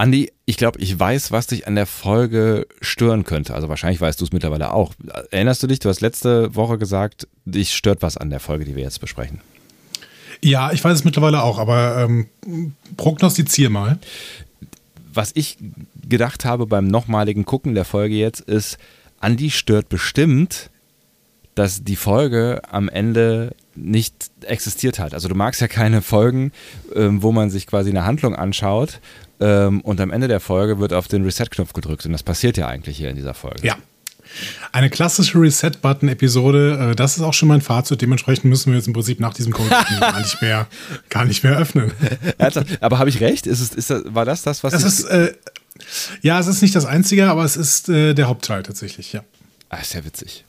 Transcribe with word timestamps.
Andi, 0.00 0.32
ich 0.46 0.56
glaube, 0.56 0.80
ich 0.80 0.98
weiß, 0.98 1.30
was 1.30 1.46
dich 1.46 1.66
an 1.66 1.74
der 1.74 1.84
Folge 1.84 2.66
stören 2.80 3.24
könnte. 3.24 3.54
Also 3.54 3.68
wahrscheinlich 3.68 4.00
weißt 4.00 4.18
du 4.18 4.24
es 4.24 4.32
mittlerweile 4.32 4.72
auch. 4.72 4.94
Erinnerst 5.30 5.62
du 5.62 5.66
dich, 5.66 5.78
du 5.78 5.90
hast 5.90 6.00
letzte 6.00 6.54
Woche 6.54 6.78
gesagt, 6.78 7.28
dich 7.44 7.74
stört 7.74 8.00
was 8.00 8.16
an 8.16 8.30
der 8.30 8.40
Folge, 8.40 8.64
die 8.64 8.76
wir 8.76 8.82
jetzt 8.82 9.02
besprechen. 9.02 9.42
Ja, 10.42 10.72
ich 10.72 10.82
weiß 10.82 10.94
es 10.94 11.04
mittlerweile 11.04 11.42
auch, 11.42 11.58
aber 11.58 11.98
ähm, 11.98 12.28
prognostizier 12.96 13.68
mal. 13.68 13.98
Was 15.12 15.32
ich 15.34 15.58
gedacht 16.08 16.46
habe 16.46 16.66
beim 16.66 16.88
nochmaligen 16.88 17.44
Gucken 17.44 17.74
der 17.74 17.84
Folge 17.84 18.14
jetzt 18.14 18.40
ist, 18.40 18.78
Andi 19.20 19.50
stört 19.50 19.90
bestimmt, 19.90 20.70
dass 21.54 21.84
die 21.84 21.96
Folge 21.96 22.62
am 22.70 22.88
Ende 22.88 23.54
nicht 23.74 24.30
existiert 24.42 24.98
hat. 24.98 25.14
Also 25.14 25.28
du 25.28 25.34
magst 25.34 25.60
ja 25.60 25.68
keine 25.68 26.02
Folgen, 26.02 26.52
ähm, 26.94 27.22
wo 27.22 27.32
man 27.32 27.50
sich 27.50 27.66
quasi 27.66 27.90
eine 27.90 28.04
Handlung 28.04 28.34
anschaut 28.34 29.00
ähm, 29.40 29.80
und 29.80 30.00
am 30.00 30.10
Ende 30.10 30.28
der 30.28 30.40
Folge 30.40 30.78
wird 30.78 30.92
auf 30.92 31.08
den 31.08 31.24
Reset-Knopf 31.24 31.72
gedrückt. 31.72 32.04
Und 32.06 32.12
das 32.12 32.22
passiert 32.22 32.56
ja 32.56 32.66
eigentlich 32.66 32.96
hier 32.96 33.10
in 33.10 33.16
dieser 33.16 33.34
Folge. 33.34 33.66
Ja. 33.66 33.76
Eine 34.70 34.90
klassische 34.90 35.40
Reset-Button-Episode, 35.40 36.90
äh, 36.92 36.94
das 36.94 37.16
ist 37.16 37.22
auch 37.22 37.34
schon 37.34 37.48
mein 37.48 37.60
Fazit. 37.60 38.00
Dementsprechend 38.00 38.44
müssen 38.44 38.70
wir 38.70 38.78
jetzt 38.78 38.86
im 38.86 38.92
Prinzip 38.92 39.18
nach 39.18 39.34
diesem 39.34 39.52
Code 39.52 39.70
gar 40.00 40.20
nicht 40.20 40.40
mehr, 40.40 40.66
gar 41.08 41.24
nicht 41.24 41.42
mehr 41.42 41.58
öffnen. 41.58 41.90
aber 42.80 42.98
habe 42.98 43.08
ich 43.08 43.20
recht? 43.20 43.46
Ist 43.46 43.60
es, 43.60 43.74
ist 43.74 43.90
das, 43.90 44.02
war 44.06 44.24
das 44.24 44.42
das, 44.42 44.62
was 44.62 44.72
das 44.72 44.84
ist? 44.84 45.04
Äh, 45.04 45.34
ja, 46.22 46.38
es 46.38 46.46
ist 46.46 46.62
nicht 46.62 46.76
das 46.76 46.84
Einzige, 46.84 47.28
aber 47.28 47.44
es 47.44 47.56
ist 47.56 47.88
äh, 47.88 48.14
der 48.14 48.28
Hauptteil 48.28 48.62
tatsächlich, 48.62 49.12
ja. 49.12 49.24
Ah, 49.68 49.82
sehr 49.82 50.04
witzig. 50.04 50.44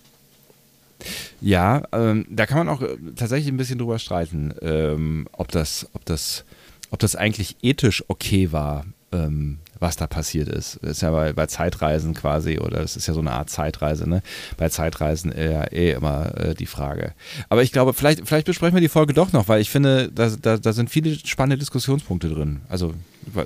Ja, 1.41 1.84
ähm, 1.91 2.26
da 2.30 2.46
kann 2.46 2.58
man 2.58 2.70
auch 2.70 2.82
äh, 2.82 2.98
tatsächlich 3.16 3.52
ein 3.52 3.58
bisschen 3.58 3.80
drüber 3.80 4.00
streiten, 4.00 4.54
ähm, 4.62 5.27
ob 5.32 5.52
das, 5.52 5.88
ob 5.94 6.05
das 6.05 6.46
ob 6.91 7.00
das 7.00 7.16
eigentlich 7.16 7.55
ethisch 7.62 8.04
okay 8.08 8.52
war, 8.52 8.86
ähm, 9.12 9.60
was 9.80 9.96
da 9.96 10.08
passiert 10.08 10.48
ist. 10.48 10.77
Das 10.82 10.91
ist 10.91 11.02
ja 11.02 11.12
bei, 11.12 11.34
bei, 11.34 11.48
Zeitreisen 11.48 12.14
quasi, 12.14 12.60
oder 12.60 12.82
es 12.82 12.96
ist 12.96 13.08
ja 13.08 13.14
so 13.14 13.20
eine 13.22 13.32
Art 13.32 13.50
Zeitreise, 13.50 14.07
ne? 14.07 14.22
Bei 14.57 14.70
Zeitreisen 14.70 15.32
eher 15.32 15.74
eh 15.74 15.91
immer 15.91 16.38
äh, 16.38 16.54
die 16.54 16.68
Frage. 16.68 17.13
Aber 17.49 17.63
ich 17.63 17.72
glaube, 17.72 17.94
vielleicht, 17.94 18.27
vielleicht 18.27 18.46
besprechen 18.46 18.76
wir 18.76 18.82
die 18.82 18.90
Folge 18.90 19.13
doch 19.13 19.32
noch, 19.32 19.48
weil 19.48 19.62
ich 19.62 19.70
finde, 19.70 20.12
da, 20.12 20.29
da, 20.29 20.57
da 20.57 20.74
sind 20.74 20.90
viele 20.90 21.16
spannende 21.16 21.57
Diskussionspunkte 21.57 22.29
drin. 22.29 22.62
Also, 22.70 22.94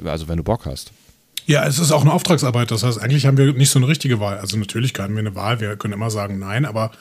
also 0.04 0.28
wenn 0.28 0.38
du 0.38 0.44
Bock 0.44 0.66
hast. 0.66 0.92
Ja, 1.46 1.66
es 1.68 1.78
ist 1.78 1.92
auch 1.92 2.02
eine 2.02 2.12
Auftragsarbeit. 2.12 2.72
Das 2.72 2.84
heißt, 2.84 3.00
eigentlich 3.00 3.28
haben 3.28 3.38
wir 3.38 3.54
nicht 3.54 3.70
so 3.70 3.78
eine 3.78 3.88
richtige 3.88 4.20
Wahl. 4.20 4.40
Also 4.40 4.58
natürlich 4.58 4.94
haben 4.98 5.14
wir 5.14 5.20
eine 5.20 5.36
Wahl. 5.36 5.60
Wir 5.60 5.76
können 5.76 5.94
immer 5.94 6.10
sagen 6.10 6.40
Nein, 6.40 6.66
aber 6.66 6.92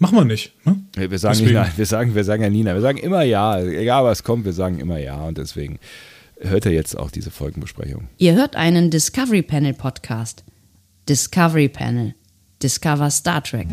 machen 0.00 0.18
wir 0.18 0.24
nicht. 0.24 0.52
Ne? 0.64 0.76
Wir, 0.94 1.18
sagen 1.18 1.38
nicht 1.38 1.52
nein. 1.52 1.72
Wir 1.76 1.86
sagen, 1.86 2.14
wir 2.14 2.24
sagen 2.24 2.42
ja 2.42 2.50
nie 2.50 2.64
nein. 2.64 2.74
Wir 2.74 2.80
sagen 2.80 2.98
immer 2.98 3.22
ja. 3.22 3.60
Egal 3.60 4.04
was 4.04 4.24
kommt, 4.24 4.44
wir 4.44 4.52
sagen 4.52 4.80
immer 4.80 4.98
ja. 4.98 5.22
Und 5.22 5.38
deswegen 5.38 5.78
hört 6.40 6.64
ihr 6.64 6.72
jetzt 6.72 6.98
auch 6.98 7.10
diese 7.10 7.30
Folgenbesprechung. 7.30 8.08
Ihr 8.18 8.34
hört 8.34 8.56
einen 8.56 8.90
Discovery 8.90 9.42
Panel 9.42 9.74
Podcast. 9.74 10.44
Discovery 11.08 11.68
Panel. 11.68 12.14
Discover 12.62 13.10
Star 13.10 13.42
Trek. 13.42 13.68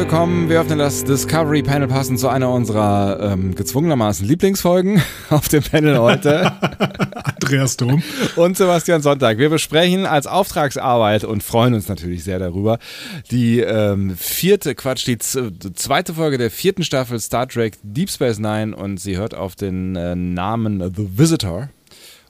Willkommen. 0.00 0.48
Wir 0.48 0.62
öffnen 0.62 0.78
das 0.78 1.04
Discovery 1.04 1.62
Panel 1.62 1.86
passend 1.86 2.18
zu 2.18 2.30
einer 2.30 2.50
unserer 2.50 3.32
ähm, 3.34 3.54
gezwungenermaßen 3.54 4.26
Lieblingsfolgen 4.26 5.02
auf 5.28 5.48
dem 5.48 5.62
Panel 5.62 5.98
heute. 5.98 6.52
Andreas 7.42 7.76
Dom. 7.76 8.02
Und 8.34 8.56
Sebastian 8.56 9.02
Sonntag. 9.02 9.36
Wir 9.36 9.50
besprechen 9.50 10.06
als 10.06 10.26
Auftragsarbeit 10.26 11.24
und 11.24 11.42
freuen 11.42 11.74
uns 11.74 11.86
natürlich 11.86 12.24
sehr 12.24 12.38
darüber 12.38 12.78
die 13.30 13.60
ähm, 13.60 14.16
vierte, 14.16 14.74
Quatsch, 14.74 15.06
die 15.06 15.18
zweite 15.18 16.14
Folge 16.14 16.38
der 16.38 16.50
vierten 16.50 16.82
Staffel 16.82 17.20
Star 17.20 17.46
Trek 17.46 17.76
Deep 17.82 18.08
Space 18.08 18.38
Nine 18.38 18.74
und 18.74 18.98
sie 18.98 19.18
hört 19.18 19.34
auf 19.34 19.54
den 19.54 19.96
äh, 19.96 20.16
Namen 20.16 20.80
The 20.96 21.18
Visitor 21.18 21.68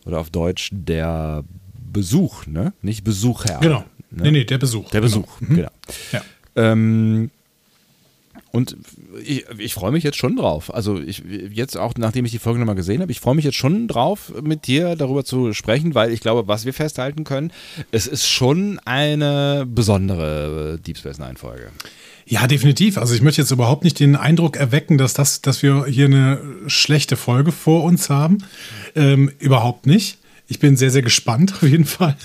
oder 0.04 0.18
auf 0.18 0.30
Deutsch 0.30 0.70
der 0.72 1.44
Besuch, 1.92 2.46
ne? 2.46 2.72
Nicht 2.82 3.04
Besucher. 3.04 3.60
Genau. 3.60 3.84
Ne? 4.10 4.24
Nee, 4.24 4.30
nee, 4.32 4.44
der 4.44 4.58
Besuch. 4.58 4.90
Der 4.90 5.02
Besuch, 5.02 5.38
genau. 5.38 5.50
Mhm. 5.52 5.56
genau. 5.56 5.70
Ja. 6.10 6.22
Ähm, 6.56 7.30
und 8.52 8.76
ich, 9.24 9.44
ich 9.58 9.74
freue 9.74 9.92
mich 9.92 10.02
jetzt 10.02 10.18
schon 10.18 10.36
drauf. 10.36 10.74
Also 10.74 11.00
ich 11.00 11.22
jetzt 11.52 11.76
auch, 11.76 11.94
nachdem 11.96 12.24
ich 12.24 12.32
die 12.32 12.38
Folge 12.38 12.58
nochmal 12.58 12.74
gesehen 12.74 13.00
habe, 13.00 13.12
ich 13.12 13.20
freue 13.20 13.34
mich 13.34 13.44
jetzt 13.44 13.56
schon 13.56 13.86
drauf, 13.86 14.32
mit 14.42 14.66
dir 14.66 14.96
darüber 14.96 15.24
zu 15.24 15.52
sprechen, 15.52 15.94
weil 15.94 16.10
ich 16.10 16.20
glaube, 16.20 16.48
was 16.48 16.64
wir 16.64 16.74
festhalten 16.74 17.24
können, 17.24 17.52
es 17.92 18.06
ist 18.06 18.26
schon 18.26 18.80
eine 18.84 19.66
besondere 19.68 20.78
Deep 20.84 20.98
Space 20.98 21.18
Nine 21.18 21.36
Folge. 21.36 21.68
Ja, 22.26 22.46
definitiv. 22.46 22.98
Also 22.98 23.14
ich 23.14 23.22
möchte 23.22 23.40
jetzt 23.40 23.50
überhaupt 23.50 23.84
nicht 23.84 23.98
den 23.98 24.14
Eindruck 24.14 24.56
erwecken, 24.56 24.98
dass 24.98 25.14
das, 25.14 25.42
dass 25.42 25.62
wir 25.62 25.86
hier 25.86 26.06
eine 26.06 26.40
schlechte 26.66 27.16
Folge 27.16 27.50
vor 27.50 27.84
uns 27.84 28.08
haben. 28.08 28.38
Ähm, 28.94 29.32
überhaupt 29.38 29.86
nicht. 29.86 30.18
Ich 30.46 30.58
bin 30.58 30.76
sehr, 30.76 30.90
sehr 30.90 31.02
gespannt 31.02 31.54
auf 31.54 31.62
jeden 31.62 31.84
Fall, 31.84 32.16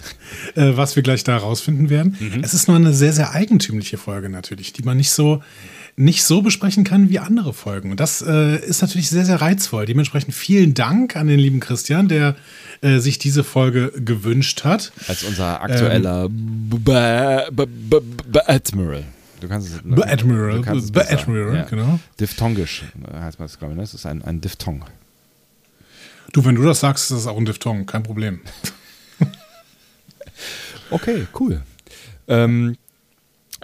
äh, 0.55 0.71
was 0.75 0.95
wir 0.95 1.03
gleich 1.03 1.23
da 1.23 1.33
herausfinden 1.33 1.91
werden. 1.91 2.17
Mhm. 2.19 2.43
Es 2.43 2.55
ist 2.55 2.67
nur 2.67 2.77
eine 2.77 2.93
sehr, 2.93 3.13
sehr 3.13 3.31
eigentümliche 3.31 3.97
Folge 3.97 4.29
natürlich, 4.29 4.73
die 4.73 4.81
man 4.81 4.97
nicht 4.97 5.11
so, 5.11 5.43
nicht 5.97 6.23
so 6.23 6.41
besprechen 6.41 6.83
kann 6.83 7.09
wie 7.09 7.19
andere 7.19 7.53
Folgen. 7.53 7.91
Und 7.91 7.99
das 7.99 8.21
äh, 8.21 8.57
ist 8.57 8.81
natürlich 8.81 9.09
sehr, 9.09 9.25
sehr 9.25 9.39
reizvoll. 9.39 9.85
Dementsprechend 9.85 10.33
vielen 10.33 10.73
Dank 10.73 11.15
an 11.15 11.27
den 11.27 11.39
lieben 11.39 11.61
Christian, 11.61 12.07
der 12.07 12.35
äh, 12.81 12.99
sich 12.99 13.17
diese 13.17 13.43
Folge 13.43 13.93
gewünscht 13.95 14.65
hat. 14.65 14.91
Als 15.07 15.23
unser 15.23 15.61
aktueller 15.61 16.25
ähm, 16.25 16.69
Admiral. 18.45 19.03
Du 19.39 19.47
kannst 19.47 19.69
es. 19.69 19.83
Ne? 19.83 20.05
Admiral. 20.05 20.67
Admiral, 20.67 21.55
ja. 21.55 21.63
genau. 21.63 21.99
Diphthongisch 22.19 22.83
heißt 23.13 23.39
man 23.39 23.47
das, 23.47 23.59
glaube 23.59 23.73
ich. 23.73 23.77
Ne? 23.77 23.83
Das 23.83 23.93
ist 23.93 24.05
ein, 24.05 24.21
ein 24.23 24.41
Diphthong. 24.41 24.83
Du, 26.33 26.43
wenn 26.43 26.55
du 26.55 26.63
das 26.63 26.81
sagst, 26.81 27.11
ist 27.11 27.17
das 27.17 27.27
auch 27.27 27.37
ein 27.37 27.45
Diphthong, 27.45 27.85
kein 27.85 28.03
Problem. 28.03 28.41
okay, 30.89 31.27
cool. 31.39 31.61
Ähm, 32.27 32.75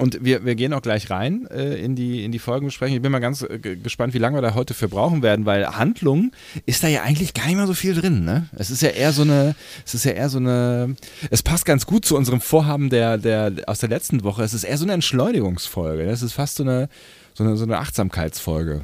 und 0.02 0.18
wir, 0.26 0.44
wir 0.44 0.56
gehen 0.56 0.74
auch 0.74 0.82
gleich 0.82 1.12
rein 1.12 1.48
äh, 1.52 1.76
in, 1.76 1.96
die, 1.96 2.26
in 2.26 2.32
die 2.32 2.40
Folgenbesprechung. 2.40 2.96
Ich 2.96 3.02
bin 3.04 3.12
mal 3.12 3.20
ganz 3.20 3.44
äh, 3.44 3.60
gespannt, 3.60 4.16
wie 4.16 4.18
lange 4.18 4.36
wir 4.38 4.42
da 4.42 4.56
heute 4.56 4.74
für 4.74 4.90
brauchen 4.90 5.22
werden, 5.22 5.46
weil 5.46 5.64
Handlung 5.68 6.32
ist 6.66 6.84
da 6.84 6.88
ja 6.88 7.04
eigentlich 7.04 7.36
gar 7.36 7.46
nicht 7.46 7.58
mehr 7.58 7.68
so 7.68 7.76
viel 7.76 7.94
drin. 7.94 8.26
Ne? 8.26 8.50
Es 8.54 8.72
ist 8.72 8.82
ja 8.82 8.90
eher 8.90 9.14
so 9.14 9.22
eine, 9.22 9.56
es 9.86 9.94
ist 9.94 10.04
ja 10.04 10.14
eher 10.14 10.30
so 10.30 10.40
eine, 10.40 10.96
es 11.30 11.44
passt 11.44 11.66
ganz 11.66 11.86
gut 11.86 12.04
zu 12.04 12.18
unserem 12.18 12.42
Vorhaben 12.42 12.90
der, 12.90 13.20
der, 13.20 13.54
aus 13.68 13.78
der 13.78 13.90
letzten 13.90 14.24
Woche. 14.24 14.42
Es 14.42 14.56
ist 14.56 14.64
eher 14.64 14.80
so 14.80 14.86
eine 14.86 14.94
Entschleunigungsfolge. 14.94 16.02
Es 16.04 16.24
ist 16.24 16.34
fast 16.34 16.56
so 16.56 16.64
eine, 16.64 16.90
so 17.36 17.44
eine, 17.44 17.56
so 17.56 17.64
eine 17.64 17.78
Achtsamkeitsfolge. 17.78 18.82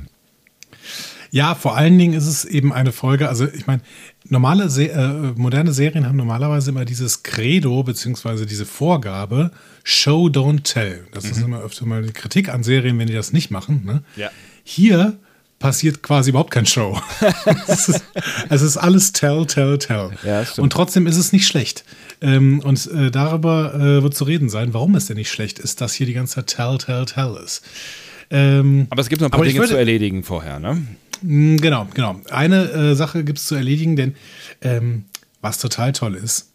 Ja, 1.31 1.55
vor 1.55 1.75
allen 1.75 1.97
Dingen 1.97 2.13
ist 2.13 2.27
es 2.27 2.45
eben 2.45 2.71
eine 2.71 2.91
Folge, 2.91 3.27
also 3.27 3.47
ich 3.47 3.65
meine, 3.65 3.81
normale, 4.29 4.69
Se 4.69 4.89
äh, 4.89 5.33
moderne 5.35 5.73
Serien 5.73 6.05
haben 6.05 6.17
normalerweise 6.17 6.71
immer 6.71 6.85
dieses 6.85 7.23
Credo, 7.23 7.83
beziehungsweise 7.83 8.45
diese 8.45 8.65
Vorgabe, 8.65 9.51
Show, 9.83 10.27
don't 10.27 10.63
tell. 10.63 11.05
Das 11.11 11.25
mhm. 11.25 11.31
ist 11.31 11.41
immer 11.41 11.61
öfter 11.61 11.85
mal 11.85 12.03
die 12.03 12.13
Kritik 12.13 12.49
an 12.49 12.63
Serien, 12.63 12.97
wenn 12.99 13.07
die 13.07 13.13
das 13.13 13.33
nicht 13.33 13.51
machen. 13.51 13.83
Ne? 13.85 14.03
Ja. 14.15 14.29
Hier 14.63 15.17
passiert 15.59 16.03
quasi 16.03 16.29
überhaupt 16.29 16.51
kein 16.51 16.65
Show. 16.65 16.99
es, 17.67 17.89
ist, 17.89 18.03
es, 18.49 18.61
ist, 18.61 18.77
alles 18.77 19.11
tell, 19.11 19.45
tell, 19.45 19.77
tell. 19.79 20.11
Ja, 20.23 20.45
und 20.57 20.71
trotzdem 20.71 21.07
ist 21.07 21.17
es 21.17 21.33
nicht 21.33 21.47
schlecht. 21.47 21.83
Ähm, 22.21 22.59
und 22.59 22.85
äh, 22.91 23.11
darüber 23.11 23.73
äh, 23.73 24.03
wird 24.03 24.15
zu 24.15 24.23
reden 24.23 24.49
sein, 24.49 24.73
warum 24.73 24.95
es 24.95 25.07
denn 25.07 25.17
nicht 25.17 25.31
schlecht 25.31 25.59
ist, 25.59 25.81
dass 25.81 25.93
hier 25.93 26.05
die 26.05 26.13
ganze 26.13 26.35
Zeit 26.35 26.47
tell, 26.47 26.77
tell, 26.77 27.05
tell 27.05 27.37
ist. 27.43 27.63
Ähm, 28.29 28.87
Aber 28.89 29.01
es 29.01 29.09
gibt 29.09 29.21
noch 29.21 29.27
ein 29.29 29.31
paar 29.31 29.43
Dinge 29.43 29.59
würde- 29.59 29.69
zu 29.73 29.77
erledigen 29.77 30.23
vorher, 30.23 30.59
ne? 30.59 30.85
Mm, 31.21 31.57
Genau, 31.57 31.87
genau. 31.93 32.19
Eine 32.29 32.63
äh, 32.71 32.95
Sache 32.95 33.23
gibt 33.23 33.39
es 33.39 33.45
zu 33.45 33.55
erledigen, 33.55 33.95
denn 33.95 34.15
ähm, 34.61 35.05
was 35.41 35.57
total 35.59 35.91
toll 35.93 36.15
ist, 36.15 36.51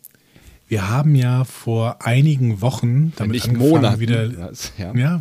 wir 0.69 0.89
haben 0.89 1.15
ja 1.15 1.45
vor 1.45 1.99
einigen 2.07 2.63
Wochen 2.63 3.13
damit 3.17 3.43
angefangen, 3.45 3.71
Monaten. 3.71 4.01
wieder, 4.01 4.29
Das- 4.29 4.73
ja. 4.79 4.95
ja. 4.95 5.21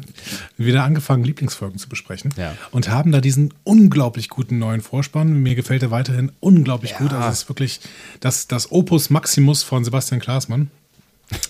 wieder 0.57 0.83
angefangen, 0.83 1.24
Lieblingsfolgen 1.25 1.77
zu 1.77 1.89
besprechen 1.89 2.33
Ja. 2.38 2.56
und 2.71 2.89
haben 2.89 3.12
da 3.12 3.19
diesen 3.19 3.54
unglaublich 3.63 4.30
guten 4.30 4.59
neuen 4.59 4.80
Vorspann. 4.81 5.33
Mir 5.42 5.56
gefällt 5.56 5.83
er 5.83 5.92
weiterhin 5.92 6.31
unglaublich 6.39 6.94
gut. 6.95 7.12
Also 7.12 7.27
es 7.30 7.42
ist 7.44 7.50
wirklich 7.50 7.80
das, 8.21 8.47
das 8.47 8.71
Opus 8.71 9.09
Maximus 9.09 9.63
von 9.63 9.83
Sebastian 9.83 10.21
Klaasmann. 10.21 10.69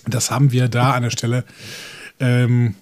Das 0.06 0.30
haben 0.30 0.50
wir 0.52 0.68
da 0.68 0.92
an 0.92 1.02
der 1.04 1.10
Stelle 1.10 1.44
ähm, 2.18 2.74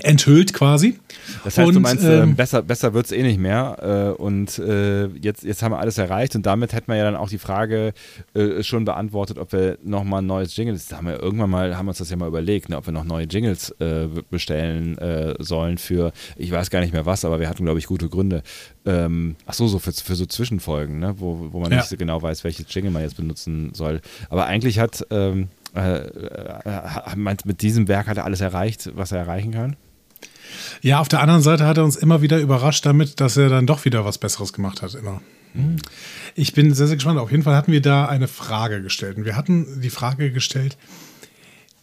enthüllt 0.00 0.52
quasi. 0.52 0.98
Das 1.44 1.58
heißt, 1.58 1.70
du 1.70 1.76
Und, 1.76 1.82
meinst, 1.82 2.04
ähm, 2.04 2.30
äh, 2.32 2.34
besser, 2.34 2.62
besser 2.62 2.94
wird 2.94 3.06
es 3.06 3.12
eh 3.12 3.22
nicht 3.22 3.38
mehr. 3.38 4.14
Äh, 4.16 4.22
und 4.22 4.58
äh, 4.58 5.06
jetzt, 5.06 5.44
jetzt 5.44 5.62
haben 5.62 5.72
wir 5.72 5.78
alles 5.78 5.98
erreicht 5.98 6.34
und 6.36 6.46
damit 6.46 6.72
hätten 6.72 6.88
wir 6.90 6.96
ja 6.96 7.04
dann 7.04 7.16
auch 7.16 7.28
die 7.28 7.38
Frage 7.38 7.92
äh, 8.34 8.62
schon 8.62 8.84
beantwortet, 8.84 9.38
ob 9.38 9.52
wir 9.52 9.78
nochmal 9.82 10.22
ein 10.22 10.26
neues 10.26 10.56
Jingle, 10.56 10.74
das 10.74 10.92
haben 10.92 11.06
wir 11.06 11.20
irgendwann 11.22 11.50
mal, 11.50 11.76
haben 11.76 11.86
wir 11.86 11.90
uns 11.90 11.98
das 11.98 12.10
ja 12.10 12.16
mal 12.16 12.28
überlegt, 12.28 12.68
ne, 12.68 12.76
ob 12.76 12.86
wir 12.86 12.92
noch 12.92 13.04
neue 13.04 13.26
Jingles 13.26 13.70
äh, 13.80 14.08
bestellen 14.30 14.98
äh, 14.98 15.34
sollen 15.38 15.78
für, 15.78 16.12
ich 16.36 16.50
weiß 16.50 16.70
gar 16.70 16.80
nicht 16.80 16.92
mehr 16.92 17.06
was, 17.06 17.24
aber 17.24 17.40
wir 17.40 17.48
hatten, 17.48 17.64
glaube 17.64 17.78
ich, 17.78 17.86
gute 17.86 18.08
Gründe. 18.08 18.42
Ähm, 18.86 19.36
ach 19.46 19.54
so, 19.54 19.66
so 19.68 19.78
für, 19.78 19.92
für 19.92 20.14
so 20.14 20.26
Zwischenfolgen, 20.26 20.98
ne, 20.98 21.14
wo, 21.18 21.48
wo 21.52 21.60
man 21.60 21.70
Ja. 21.70 21.78
nicht 21.78 21.88
so 21.88 21.96
genau 21.96 22.22
weiß, 22.22 22.44
welches 22.44 22.66
Jingle 22.72 22.90
man 22.90 23.02
jetzt 23.02 23.16
benutzen 23.16 23.70
soll. 23.74 24.00
Aber 24.30 24.46
eigentlich 24.46 24.78
hat, 24.78 25.06
ähm, 25.10 25.48
äh, 25.74 25.98
äh, 25.98 27.16
meint, 27.16 27.44
mit 27.44 27.60
diesem 27.62 27.88
Werk 27.88 28.06
hat 28.06 28.16
er 28.16 28.24
alles 28.24 28.40
erreicht, 28.40 28.90
was 28.94 29.12
er 29.12 29.18
erreichen 29.18 29.52
kann. 29.52 29.76
Ja, 30.82 31.00
auf 31.00 31.08
der 31.08 31.20
anderen 31.20 31.42
Seite 31.42 31.66
hat 31.66 31.78
er 31.78 31.84
uns 31.84 31.96
immer 31.96 32.22
wieder 32.22 32.38
überrascht 32.38 32.84
damit, 32.86 33.20
dass 33.20 33.36
er 33.36 33.48
dann 33.48 33.66
doch 33.66 33.84
wieder 33.84 34.04
was 34.04 34.18
Besseres 34.18 34.52
gemacht 34.52 34.82
hat. 34.82 34.94
Immer. 34.94 35.20
Ich 36.34 36.52
bin 36.52 36.72
sehr, 36.74 36.86
sehr 36.86 36.96
gespannt. 36.96 37.18
Auf 37.18 37.30
jeden 37.30 37.42
Fall 37.42 37.56
hatten 37.56 37.72
wir 37.72 37.82
da 37.82 38.06
eine 38.06 38.28
Frage 38.28 38.82
gestellt. 38.82 39.16
Und 39.16 39.24
wir 39.24 39.36
hatten 39.36 39.80
die 39.80 39.90
Frage 39.90 40.30
gestellt, 40.30 40.76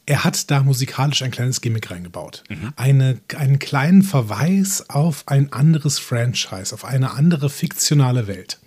er 0.05 0.23
hat 0.23 0.51
da 0.51 0.61
musikalisch 0.61 1.23
ein 1.23 1.31
kleines 1.31 1.61
Gimmick 1.61 1.89
reingebaut. 1.89 2.43
Eine, 2.75 3.19
einen 3.35 3.59
kleinen 3.59 4.03
Verweis 4.03 4.89
auf 4.89 5.23
ein 5.27 5.51
anderes 5.51 5.97
Franchise, 5.97 6.73
auf 6.73 6.85
eine 6.85 7.11
andere 7.11 7.49
fiktionale 7.49 8.27
Welt. 8.27 8.59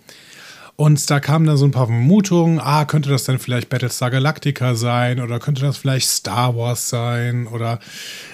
Und 0.79 1.09
da 1.09 1.19
kamen 1.19 1.45
dann 1.45 1.57
so 1.57 1.65
ein 1.65 1.71
paar 1.71 1.87
Vermutungen, 1.87 2.57
ah, 2.61 2.85
könnte 2.85 3.09
das 3.09 3.25
denn 3.25 3.37
vielleicht 3.37 3.67
Battlestar 3.67 4.11
Galactica 4.11 4.75
sein 4.75 5.19
oder 5.19 5.37
könnte 5.37 5.61
das 5.61 5.75
vielleicht 5.75 6.07
Star 6.07 6.55
Wars 6.55 6.87
sein 6.87 7.47
oder 7.47 7.81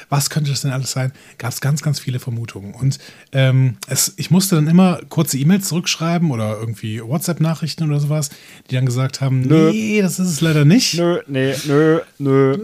was 0.09 0.29
könnte 0.29 0.51
das 0.51 0.61
denn 0.61 0.69
alles 0.69 0.91
sein? 0.91 1.11
Gab 1.39 1.53
es 1.53 1.59
ganz, 1.59 1.81
ganz 1.81 1.99
viele 1.99 2.19
Vermutungen. 2.19 2.75
Und 2.75 2.99
ähm, 3.31 3.77
es, 3.87 4.13
ich 4.17 4.29
musste 4.29 4.57
dann 4.57 4.67
immer 4.67 4.99
kurze 5.09 5.39
E-Mails 5.39 5.67
zurückschreiben 5.69 6.29
oder 6.29 6.55
irgendwie 6.59 7.01
WhatsApp-Nachrichten 7.01 7.89
oder 7.89 7.99
sowas, 7.99 8.29
die 8.69 8.75
dann 8.75 8.85
gesagt 8.85 9.21
haben, 9.21 9.41
Nö. 9.41 9.71
nee, 9.71 10.03
das 10.03 10.19
ist 10.19 10.27
es 10.27 10.41
leider 10.41 10.65
nicht. 10.65 10.99
Nö, 10.99 11.21
nee, 11.25 11.55
nö, 11.65 12.01
nö. 12.19 12.59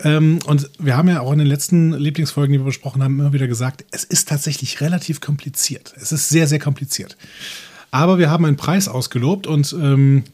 Ähm, 0.00 0.40
und 0.46 0.70
wir 0.80 0.96
haben 0.96 1.08
ja 1.08 1.20
auch 1.20 1.30
in 1.30 1.38
den 1.38 1.46
letzten 1.46 1.92
Lieblingsfolgen, 1.92 2.52
die 2.52 2.58
wir 2.58 2.66
besprochen 2.66 3.04
haben, 3.04 3.20
immer 3.20 3.32
wieder 3.32 3.46
gesagt, 3.46 3.84
es 3.92 4.02
ist 4.02 4.28
tatsächlich 4.28 4.80
relativ 4.80 5.20
kompliziert. 5.20 5.94
Es 6.00 6.10
ist 6.10 6.30
sehr, 6.30 6.48
sehr 6.48 6.58
kompliziert. 6.58 7.16
Aber 7.90 8.18
wir 8.18 8.30
haben 8.30 8.44
einen 8.44 8.56
Preis 8.56 8.88
ausgelobt 8.88 9.46
und 9.46 9.72
ähm, 9.80 10.24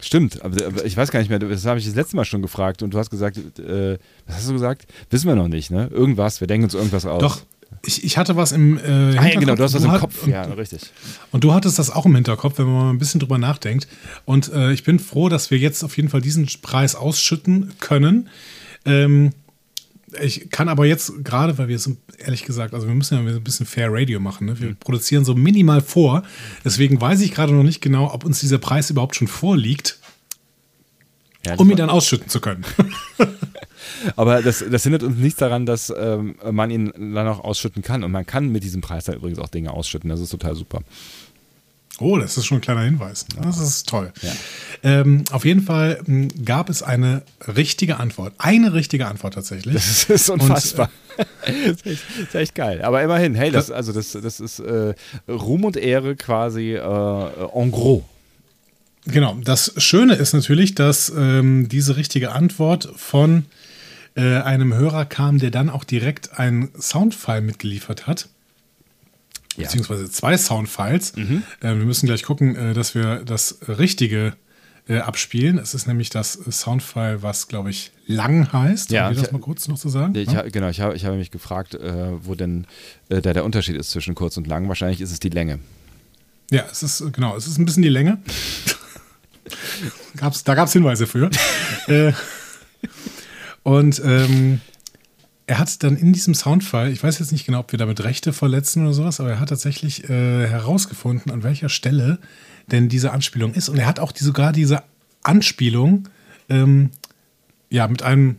Stimmt, 0.00 0.42
aber, 0.42 0.66
aber 0.66 0.84
ich 0.84 0.96
weiß 0.96 1.10
gar 1.10 1.20
nicht 1.20 1.28
mehr, 1.30 1.38
das 1.38 1.64
habe 1.64 1.78
ich 1.78 1.86
das 1.86 1.94
letzte 1.94 2.16
Mal 2.16 2.24
schon 2.24 2.42
gefragt 2.42 2.82
und 2.82 2.92
du 2.92 2.98
hast 2.98 3.10
gesagt, 3.10 3.38
äh, 3.58 3.96
was 4.26 4.36
hast 4.36 4.48
du 4.48 4.52
gesagt? 4.52 4.86
Wissen 5.10 5.28
wir 5.28 5.36
noch 5.36 5.48
nicht, 5.48 5.70
ne? 5.70 5.88
Irgendwas, 5.92 6.40
wir 6.40 6.46
denken 6.48 6.64
uns 6.64 6.74
irgendwas 6.74 7.06
aus. 7.06 7.20
doch, 7.22 7.40
ich, 7.86 8.04
ich 8.04 8.18
hatte 8.18 8.36
was 8.36 8.52
im 8.52 8.76
äh, 8.76 8.80
Ah, 8.82 8.86
ja, 8.86 9.22
Hinterkopf 9.22 9.40
genau, 9.40 9.54
du 9.54 9.62
hast 9.62 9.74
was 9.74 9.84
im 9.84 9.90
hat- 9.92 10.00
Kopf. 10.00 10.24
Und, 10.24 10.30
Ja, 10.32 10.42
richtig. 10.42 10.80
und 11.30 11.44
du 11.44 11.54
hattest 11.54 11.78
das 11.78 11.90
auch 11.90 12.04
im 12.06 12.14
Hinterkopf, 12.16 12.58
wenn 12.58 12.66
man 12.66 12.74
mal 12.74 12.90
ein 12.90 12.98
bisschen 12.98 13.20
drüber 13.20 13.38
nachdenkt. 13.38 13.86
Und 14.24 14.52
äh, 14.52 14.72
ich 14.72 14.82
bin 14.84 14.98
froh, 14.98 15.28
dass 15.28 15.50
wir 15.50 15.58
jetzt 15.58 15.82
auf 15.84 15.96
jeden 15.96 16.08
Fall 16.08 16.20
diesen 16.20 16.46
Preis 16.60 16.94
ausschütten 16.96 17.72
können. 17.80 18.28
Ähm, 18.84 19.30
ich 20.22 20.50
kann 20.50 20.68
aber 20.68 20.86
jetzt 20.86 21.24
gerade, 21.24 21.56
weil 21.58 21.68
wir 21.68 21.78
sind, 21.78 21.98
ehrlich 22.18 22.44
gesagt, 22.44 22.74
also 22.74 22.86
wir 22.86 22.94
müssen 22.94 23.14
ja 23.14 23.20
ein 23.34 23.44
bisschen 23.44 23.66
Fair 23.66 23.88
Radio 23.90 24.20
machen. 24.20 24.46
Ne? 24.46 24.58
Wir 24.60 24.70
Mhm. 24.70 24.76
produzieren 24.76 25.24
so 25.24 25.34
minimal 25.34 25.80
vor. 25.80 26.22
Deswegen 26.64 27.00
weiß 27.00 27.20
ich 27.20 27.32
gerade 27.32 27.52
noch 27.52 27.62
nicht 27.62 27.80
genau, 27.80 28.12
ob 28.12 28.24
uns 28.24 28.40
dieser 28.40 28.58
Preis 28.58 28.90
überhaupt 28.90 29.16
schon 29.16 29.28
vorliegt, 29.28 29.98
Ja, 31.46 31.54
um 31.56 31.70
ihn 31.70 31.76
dann 31.76 31.90
ausschütten 31.90 32.28
zu 32.28 32.40
können. 32.40 32.64
aber 34.16 34.42
das, 34.42 34.64
das 34.70 34.82
hindert 34.82 35.02
uns 35.02 35.16
nichts 35.16 35.38
daran, 35.38 35.66
dass 35.66 35.92
ähm, 35.96 36.36
man 36.50 36.70
ihn 36.70 36.92
dann 37.14 37.28
auch 37.28 37.40
ausschütten 37.40 37.82
kann. 37.82 38.02
Und 38.04 38.12
man 38.12 38.26
kann 38.26 38.48
mit 38.50 38.64
diesem 38.64 38.80
Preis 38.80 39.04
dann 39.04 39.16
übrigens 39.16 39.38
auch 39.38 39.48
Dinge 39.48 39.72
ausschütten. 39.72 40.10
Das 40.10 40.20
ist 40.20 40.30
total 40.30 40.54
super. 40.54 40.82
Oh, 42.00 42.18
das 42.18 42.36
ist 42.36 42.46
schon 42.46 42.58
ein 42.58 42.60
kleiner 42.60 42.82
Hinweis. 42.82 43.26
Das 43.40 43.60
ist 43.60 43.88
toll. 43.88 44.12
Ja. 44.22 44.32
Ähm, 44.82 45.24
auf 45.30 45.44
jeden 45.44 45.62
Fall 45.62 46.00
m, 46.06 46.28
gab 46.44 46.68
es 46.68 46.82
eine 46.82 47.22
richtige 47.46 47.98
Antwort. 47.98 48.34
Eine 48.38 48.74
richtige 48.74 49.06
Antwort 49.06 49.34
tatsächlich. 49.34 49.74
Das 49.74 50.04
ist 50.04 50.28
unfassbar. 50.30 50.90
das, 51.16 51.56
ist 51.56 51.86
echt, 51.86 52.02
das 52.18 52.28
ist 52.28 52.34
echt 52.34 52.54
geil. 52.54 52.82
Aber 52.82 53.02
immerhin, 53.02 53.34
hey, 53.34 53.50
das, 53.50 53.70
also 53.70 53.92
das, 53.92 54.12
das 54.12 54.40
ist 54.40 54.58
äh, 54.60 54.94
Ruhm 55.28 55.64
und 55.64 55.76
Ehre 55.76 56.16
quasi 56.16 56.74
äh, 56.74 56.78
en 56.78 57.70
gros. 57.70 58.02
Genau. 59.06 59.36
Das 59.44 59.74
Schöne 59.76 60.14
ist 60.14 60.32
natürlich, 60.32 60.74
dass 60.74 61.12
ähm, 61.16 61.68
diese 61.68 61.96
richtige 61.96 62.32
Antwort 62.32 62.88
von 62.96 63.44
äh, 64.16 64.38
einem 64.38 64.74
Hörer 64.74 65.04
kam, 65.04 65.38
der 65.38 65.50
dann 65.50 65.68
auch 65.68 65.84
direkt 65.84 66.38
einen 66.38 66.70
Soundfile 66.80 67.42
mitgeliefert 67.42 68.06
hat. 68.06 68.28
Ja. 69.56 69.64
Beziehungsweise 69.64 70.10
zwei 70.10 70.36
Soundfiles. 70.36 71.16
Mhm. 71.16 71.42
Äh, 71.60 71.68
wir 71.68 71.84
müssen 71.84 72.06
gleich 72.06 72.22
gucken, 72.22 72.56
äh, 72.56 72.74
dass 72.74 72.94
wir 72.94 73.24
das 73.24 73.58
Richtige 73.68 74.34
äh, 74.88 74.98
abspielen. 74.98 75.58
Es 75.58 75.74
ist 75.74 75.86
nämlich 75.86 76.10
das 76.10 76.32
Soundfile, 76.32 77.22
was, 77.22 77.48
glaube 77.48 77.70
ich, 77.70 77.90
lang 78.06 78.52
heißt. 78.52 78.90
Ja, 78.90 79.08
um 79.08 79.14
dir 79.14 79.20
das 79.22 79.32
mal 79.32 79.40
kurz 79.40 79.66
noch 79.68 79.78
zu 79.78 79.88
sagen. 79.88 80.14
Ich, 80.14 80.30
Ja? 80.30 80.42
genau, 80.42 80.68
ich 80.68 80.80
habe, 80.80 80.94
ich 80.94 81.04
habe 81.04 81.16
mich 81.16 81.30
gefragt, 81.30 81.74
äh, 81.74 82.24
wo 82.24 82.34
denn 82.34 82.66
äh, 83.08 83.22
da 83.22 83.32
der 83.32 83.44
Unterschied 83.44 83.76
ist 83.76 83.90
zwischen 83.90 84.14
kurz 84.14 84.36
und 84.36 84.46
lang. 84.46 84.68
Wahrscheinlich 84.68 85.00
ist 85.00 85.10
es 85.12 85.20
die 85.20 85.30
Länge. 85.30 85.60
Ja, 86.50 86.64
es 86.70 86.82
ist, 86.82 87.12
genau, 87.12 87.36
es 87.36 87.46
ist 87.46 87.58
ein 87.58 87.64
bisschen 87.64 87.82
die 87.82 87.88
Länge. 87.88 88.18
gab's, 90.16 90.44
da 90.44 90.54
gab 90.54 90.66
es 90.68 90.72
Hinweise 90.72 91.06
für. 91.06 91.30
äh, 91.86 92.12
und 93.62 94.02
ähm, 94.04 94.60
er 95.46 95.58
hat 95.58 95.82
dann 95.82 95.96
in 95.96 96.12
diesem 96.12 96.34
Soundfile, 96.34 96.90
ich 96.90 97.02
weiß 97.02 97.18
jetzt 97.18 97.32
nicht 97.32 97.44
genau, 97.44 97.60
ob 97.60 97.72
wir 97.72 97.78
damit 97.78 98.02
Rechte 98.02 98.32
verletzen 98.32 98.84
oder 98.84 98.94
sowas, 98.94 99.20
aber 99.20 99.30
er 99.30 99.40
hat 99.40 99.50
tatsächlich 99.50 100.04
äh, 100.04 100.48
herausgefunden, 100.48 101.30
an 101.30 101.42
welcher 101.42 101.68
Stelle 101.68 102.18
denn 102.70 102.88
diese 102.88 103.12
Anspielung 103.12 103.52
ist. 103.52 103.68
Und 103.68 103.78
er 103.78 103.86
hat 103.86 104.00
auch 104.00 104.12
die, 104.12 104.24
sogar 104.24 104.52
diese 104.52 104.82
Anspielung 105.22 106.08
ähm, 106.48 106.90
ja, 107.68 107.86
mit 107.88 108.02
einem 108.02 108.36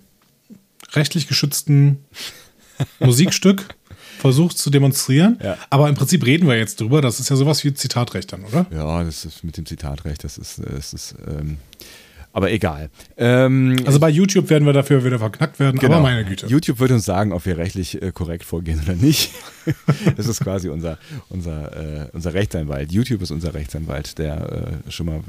rechtlich 0.94 1.28
geschützten 1.28 2.00
Musikstück 3.00 3.76
versucht 4.20 4.58
zu 4.58 4.72
demonstrieren. 4.72 5.40
Ja. 5.44 5.58
Aber 5.70 5.90
im 5.90 5.96
Prinzip 5.96 6.26
reden 6.26 6.48
wir 6.48 6.58
jetzt 6.58 6.80
drüber. 6.80 7.02
Das 7.02 7.20
ist 7.20 7.30
ja 7.30 7.36
sowas 7.36 7.64
wie 7.64 7.74
Zitatrecht 7.74 8.34
dann, 8.34 8.46
oder? 8.46 8.66
Ja, 8.72 9.04
das 9.04 9.26
ist 9.26 9.44
mit 9.44 9.58
dem 9.58 9.66
Zitatrecht, 9.66 10.24
das 10.24 10.38
ist, 10.38 10.60
das 10.60 10.94
ist 10.94 11.16
ähm, 11.28 11.58
aber 12.36 12.52
egal. 12.52 12.90
Ähm, 13.18 13.78
Also 13.86 14.00
bei 14.00 14.10
YouTube 14.10 14.50
werden 14.50 14.66
wir 14.66 14.74
dafür 14.74 15.04
wieder 15.06 15.18
verknackt 15.20 15.58
werden, 15.60 15.80
Genau. 15.80 15.94
aber 15.96 16.04
meine 16.04 16.26
Güte. 16.26 16.48
YouTube 16.48 16.80
wird 16.80 16.92
uns 16.92 17.06
sagen, 17.06 17.32
ob 17.32 17.46
wir 17.46 17.58
rechtlich 17.58 18.02
äh, 18.02 18.12
korrekt 18.12 18.44
vorgehen 18.44 18.80
oder 18.84 18.94
nicht. 18.96 19.32
das 20.18 20.28
ist 20.28 20.42
quasi 20.42 20.70
unser, 20.70 21.00
unser, 21.30 22.04
äh, 22.04 22.10
unser 22.14 22.34
Rechtsanwalt. 22.34 22.92
YouTube 22.92 23.22
ist 23.22 23.32
unser 23.32 23.54
Rechtsanwalt, 23.54 24.18
der 24.18 24.82
äh, 24.88 24.92
schon 24.92 25.06
mal 25.08 25.22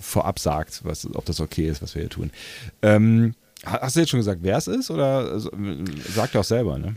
vorab 0.00 0.38
sagt, 0.40 0.80
was, 0.84 1.06
ob 1.14 1.24
das 1.24 1.40
okay 1.40 1.68
ist, 1.68 1.80
was 1.80 1.94
wir 1.94 2.02
hier 2.02 2.10
tun. 2.10 2.30
Ähm, 2.82 3.34
ha- 3.64 3.80
hast 3.82 3.94
du 3.96 4.00
jetzt 4.00 4.10
schon 4.10 4.20
gesagt, 4.20 4.40
wer 4.42 4.56
es 4.58 4.66
ist? 4.66 4.90
Oder 4.90 5.38
sagt 5.38 6.34
er 6.34 6.40
auch 6.40 6.44
selber, 6.44 6.78
ne? 6.78 6.96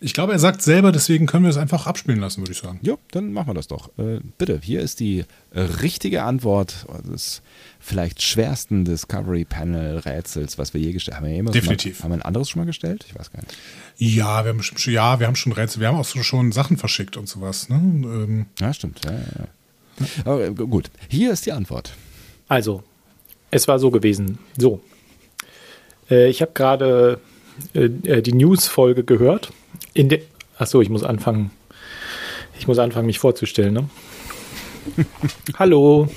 Ich 0.00 0.12
glaube, 0.12 0.32
er 0.32 0.38
sagt 0.38 0.62
selber, 0.62 0.92
deswegen 0.92 1.26
können 1.26 1.44
wir 1.44 1.50
es 1.50 1.56
einfach 1.56 1.86
abspielen 1.86 2.20
lassen, 2.20 2.42
würde 2.42 2.52
ich 2.52 2.58
sagen. 2.58 2.78
Ja, 2.82 2.96
dann 3.12 3.32
machen 3.32 3.48
wir 3.48 3.54
das 3.54 3.66
doch. 3.66 3.88
Äh, 3.98 4.20
bitte, 4.36 4.60
hier 4.62 4.80
ist 4.80 5.00
die 5.00 5.24
äh, 5.52 5.60
richtige 5.60 6.22
Antwort 6.22 6.86
des 7.10 7.42
vielleicht 7.80 8.20
schwersten 8.22 8.84
Discovery 8.84 9.44
Panel 9.44 9.98
Rätsels, 9.98 10.58
was 10.58 10.74
wir 10.74 10.80
je 10.80 10.92
gestellt 10.92 11.16
haben. 11.16 11.26
Wir 11.26 11.34
jemals 11.34 11.54
Definitiv. 11.54 12.00
Mal, 12.00 12.04
haben 12.04 12.10
wir 12.10 12.16
ein 12.16 12.22
anderes 12.22 12.50
schon 12.50 12.60
mal 12.60 12.66
gestellt? 12.66 13.06
Ich 13.08 13.18
weiß 13.18 13.32
gar 13.32 13.40
nicht. 13.40 13.56
Ja, 13.96 14.44
wir 14.44 14.50
haben 14.50 14.62
schon, 14.62 14.92
ja, 14.92 15.18
wir 15.18 15.26
haben 15.26 15.36
schon 15.36 15.52
Rätsel, 15.52 15.80
wir 15.80 15.88
haben 15.88 15.96
auch 15.96 16.04
so 16.04 16.22
schon 16.22 16.52
Sachen 16.52 16.76
verschickt 16.76 17.16
und 17.16 17.28
sowas. 17.28 17.68
Ne? 17.68 17.76
Ähm, 17.76 18.46
Ja, 18.60 18.74
stimmt. 18.74 19.00
Ja, 19.04 19.12
ja, 19.12 19.18
ja. 19.38 20.06
Aber 20.24 20.44
äh, 20.44 20.50
gut, 20.50 20.90
hier 21.08 21.32
ist 21.32 21.46
die 21.46 21.52
Antwort. 21.52 21.94
Also, 22.48 22.82
es 23.50 23.66
war 23.68 23.78
so 23.78 23.90
gewesen. 23.90 24.38
So. 24.58 24.80
Äh, 26.10 26.28
ich 26.28 26.42
habe 26.42 26.52
gerade 26.52 27.20
äh, 27.74 27.84
äh, 27.84 28.22
die 28.22 28.32
News-Folge 28.34 29.04
gehört. 29.04 29.52
In 29.96 30.10
der. 30.10 30.18
Achso, 30.58 30.82
ich 30.82 30.90
muss 30.90 31.02
anfangen. 31.02 31.50
Ich 32.58 32.68
muss 32.68 32.78
anfangen, 32.78 33.06
mich 33.06 33.18
vorzustellen, 33.18 33.72
ne? 33.72 33.88
Hallo. 35.58 36.08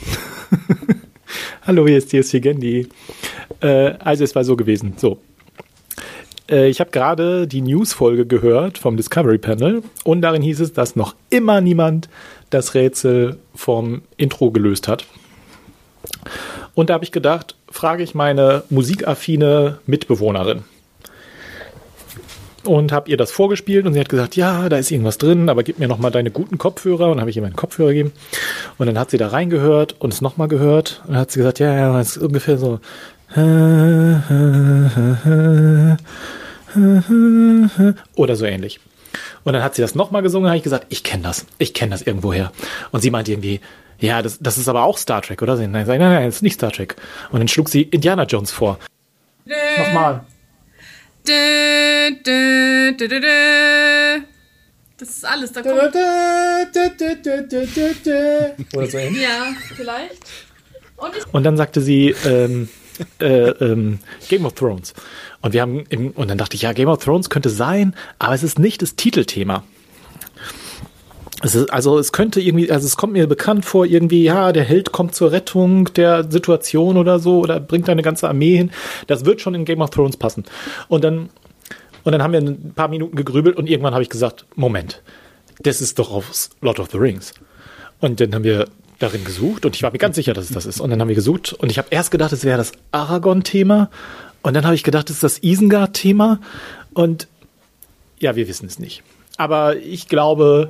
Hallo, 1.66 1.88
hier 1.88 1.98
ist 1.98 2.12
DSC 2.12 2.42
Gendi. 2.42 2.90
Äh, 3.62 3.94
also, 4.00 4.26
es 4.26 4.36
war 4.36 4.44
so 4.44 4.58
gewesen. 4.58 4.96
So. 4.98 5.20
Äh, 6.50 6.68
ich 6.68 6.82
habe 6.82 6.92
gerade 6.92 7.48
die 7.48 7.62
News-Folge 7.62 8.26
gehört 8.26 8.78
vom 8.78 8.98
Discovery 8.98 9.38
Panel 9.38 9.82
und 10.04 10.22
darin 10.22 10.42
hieß 10.42 10.60
es, 10.60 10.74
dass 10.74 10.98
noch 10.98 11.16
immer 11.30 11.62
niemand 11.62 12.10
das 12.50 12.74
Rätsel 12.74 13.38
vom 13.56 14.02
Intro 14.18 14.52
gelöst 14.52 14.90
hat. 14.90 15.06
Und 16.74 16.90
da 16.90 16.96
habe 16.96 17.06
ich 17.06 17.14
gedacht, 17.14 17.56
frage 17.72 18.04
ich 18.04 18.14
meine 18.14 18.64
musikaffine 18.70 19.80
Mitbewohnerin. 19.86 20.66
Und 22.66 22.92
habe 22.92 23.10
ihr 23.10 23.18
das 23.18 23.32
vorgespielt 23.32 23.86
und 23.86 23.94
sie 23.94 24.00
hat 24.00 24.10
gesagt, 24.10 24.36
ja, 24.36 24.68
da 24.68 24.78
ist 24.78 24.92
irgendwas 24.92 25.18
drin, 25.18 25.50
aber 25.50 25.64
gib 25.64 25.80
mir 25.80 25.88
noch 25.88 25.98
mal 25.98 26.10
deine 26.10 26.30
guten 26.30 26.58
Kopfhörer. 26.58 27.06
Und 27.06 27.12
dann 27.12 27.22
habe 27.22 27.30
ich 27.30 27.38
ihr 27.38 27.42
meinen 27.42 27.56
Kopfhörer 27.56 27.90
gegeben. 27.90 28.12
Und 28.78 28.88
dann 28.88 29.00
hat 29.00 29.12
sie 29.12 29.18
da 29.18 29.30
reingehört 29.30 29.96
und 30.00 30.14
es 30.14 30.22
nochmal 30.22 30.50
gehört. 30.50 31.02
Und 31.06 31.14
dann 31.14 31.22
hat 31.22 31.32
sie 31.32 31.40
gesagt, 31.40 31.60
ja, 31.60 31.74
ja, 31.74 31.98
das 31.98 32.18
ist 32.18 32.24
ungefähr 32.24 32.58
so. 32.58 32.80
Oder 38.16 38.36
so 38.36 38.46
ähnlich. 38.46 38.80
Und 39.44 39.54
dann 39.54 39.64
hat 39.64 39.76
sie 39.76 39.82
das 39.82 39.96
nochmal 39.96 40.22
gesungen, 40.22 40.50
habe 40.50 40.58
ich 40.58 40.64
gesagt, 40.64 40.88
ich 40.90 41.04
kenne 41.04 41.24
das, 41.24 41.46
ich 41.58 41.74
kenne 41.74 41.92
das 41.92 42.02
irgendwoher. 42.02 42.52
Und 42.92 43.02
sie 43.02 43.12
meinte 43.12 43.32
irgendwie, 43.32 43.62
ja, 44.00 44.22
das, 44.22 44.40
das 44.40 44.58
ist 44.58 44.68
aber 44.68 44.84
auch 44.84 44.98
Star 44.98 45.22
Trek, 45.22 45.42
oder? 45.42 45.56
Nein, 45.56 45.72
nein, 45.72 45.86
nein, 45.86 46.00
nein, 46.00 46.26
das 46.26 46.38
ist 46.38 46.42
nicht 46.42 46.56
Star 46.56 46.72
Trek. 46.72 46.96
Und 47.32 47.40
dann 47.40 47.48
schlug 47.48 47.70
sie 47.70 47.84
Indiana 47.84 48.24
Jones 48.24 48.52
vor. 48.52 48.80
Nochmal. 49.78 50.22
Das 54.98 55.10
ist 55.10 55.26
alles, 55.26 55.52
da 55.54 55.62
kommt. 55.62 55.76
Oder 58.76 58.88
so 58.88 58.98
ähnlich. 58.98 59.22
Ja, 59.22 59.54
vielleicht. 59.76 60.26
Und 60.98 61.34
Und 61.34 61.44
dann 61.44 61.56
sagte 61.56 61.82
sie 61.82 62.16
ähm, 62.26 62.68
äh, 63.20 63.50
ähm, 63.50 64.00
Game 64.28 64.46
of 64.46 64.54
Thrones. 64.54 64.94
Und 65.42 65.54
wir 65.54 65.62
haben 65.62 65.86
im, 65.90 66.12
und 66.12 66.28
dann 66.30 66.38
dachte 66.38 66.56
ich, 66.56 66.64
ja, 66.64 66.74
Game 66.74 66.90
of 66.90 67.04
Thrones 67.04 67.30
könnte 67.30 67.50
sein, 67.50 67.96
aber 68.18 68.34
es 68.34 68.44
ist 68.44 68.60
nicht 68.60 68.82
das 68.82 68.96
Titelthema. 68.96 69.64
Es 71.42 71.56
ist, 71.56 71.72
also 71.72 71.98
es 71.98 72.12
könnte 72.12 72.42
irgendwie, 72.42 72.70
also 72.70 72.86
es 72.86 72.98
kommt 72.98 73.14
mir 73.14 73.26
bekannt 73.28 73.66
vor, 73.66 73.86
irgendwie, 73.86 74.24
ja, 74.24 74.52
der 74.52 74.64
Held 74.64 74.92
kommt 74.92 75.16
zur 75.16 75.32
Rettung 75.32 75.86
der 75.94 76.30
Situation 76.30 76.98
oder 76.98 77.20
so 77.20 77.40
oder 77.40 77.60
bringt 77.60 77.88
eine 77.88 78.02
ganze 78.02 78.28
Armee 78.28 78.58
hin. 78.58 78.72
Das 79.08 79.24
wird 79.24 79.40
schon 79.40 79.56
in 79.56 79.64
Game 79.64 79.82
of 79.82 79.90
Thrones 79.90 80.18
passen. 80.18 80.44
Und 80.90 81.04
dann, 81.04 81.30
und 82.04 82.12
dann 82.12 82.22
haben 82.22 82.34
wir 82.34 82.42
ein 82.42 82.74
paar 82.76 82.90
Minuten 82.90 83.16
gegrübelt 83.16 83.56
und 83.56 83.70
irgendwann 83.70 83.94
habe 83.94 84.04
ich 84.04 84.10
gesagt, 84.10 84.46
Moment, 84.56 85.02
das 85.60 85.80
ist 85.82 85.98
doch 85.98 86.12
aus 86.12 86.50
Lord 86.62 86.80
of 86.80 86.90
the 86.92 86.98
Rings. 86.98 87.34
Und 88.02 88.20
dann 88.20 88.36
haben 88.36 88.44
wir 88.44 88.68
darin 89.00 89.24
gesucht 89.24 89.66
und 89.66 89.76
ich 89.76 89.84
war 89.84 89.92
mir 89.92 89.98
ganz 89.98 90.18
sicher, 90.18 90.34
dass 90.34 90.46
es 90.46 90.52
das 90.52 90.66
ist. 90.66 90.82
Und 90.82 90.90
dann 90.90 91.00
haben 91.00 91.08
wir 91.08 91.16
gesucht 91.16 91.54
und 91.54 91.72
ich 91.72 91.78
habe 91.78 91.88
erst 91.90 92.12
gedacht, 92.12 92.34
es 92.34 92.44
wäre 92.44 92.58
das 92.58 92.74
Aragorn-Thema 92.92 93.90
und 94.42 94.54
dann 94.54 94.66
habe 94.66 94.76
ich 94.76 94.84
gedacht, 94.84 95.10
es 95.10 95.18
ist 95.18 95.24
das 95.24 95.44
Isengard-Thema 95.44 96.40
und 96.94 97.28
ja, 98.20 98.36
wir 98.36 98.48
wissen 98.50 98.68
es 98.68 98.78
nicht. 98.78 99.04
Aber 99.38 99.78
ich 99.78 100.10
glaube, 100.10 100.70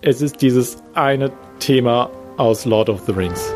es 0.00 0.22
ist 0.22 0.40
dieses 0.42 0.76
eine 0.94 1.30
Thema 1.58 2.10
aus 2.36 2.64
Lord 2.64 2.88
of 2.88 3.02
the 3.06 3.12
Rings. 3.12 3.52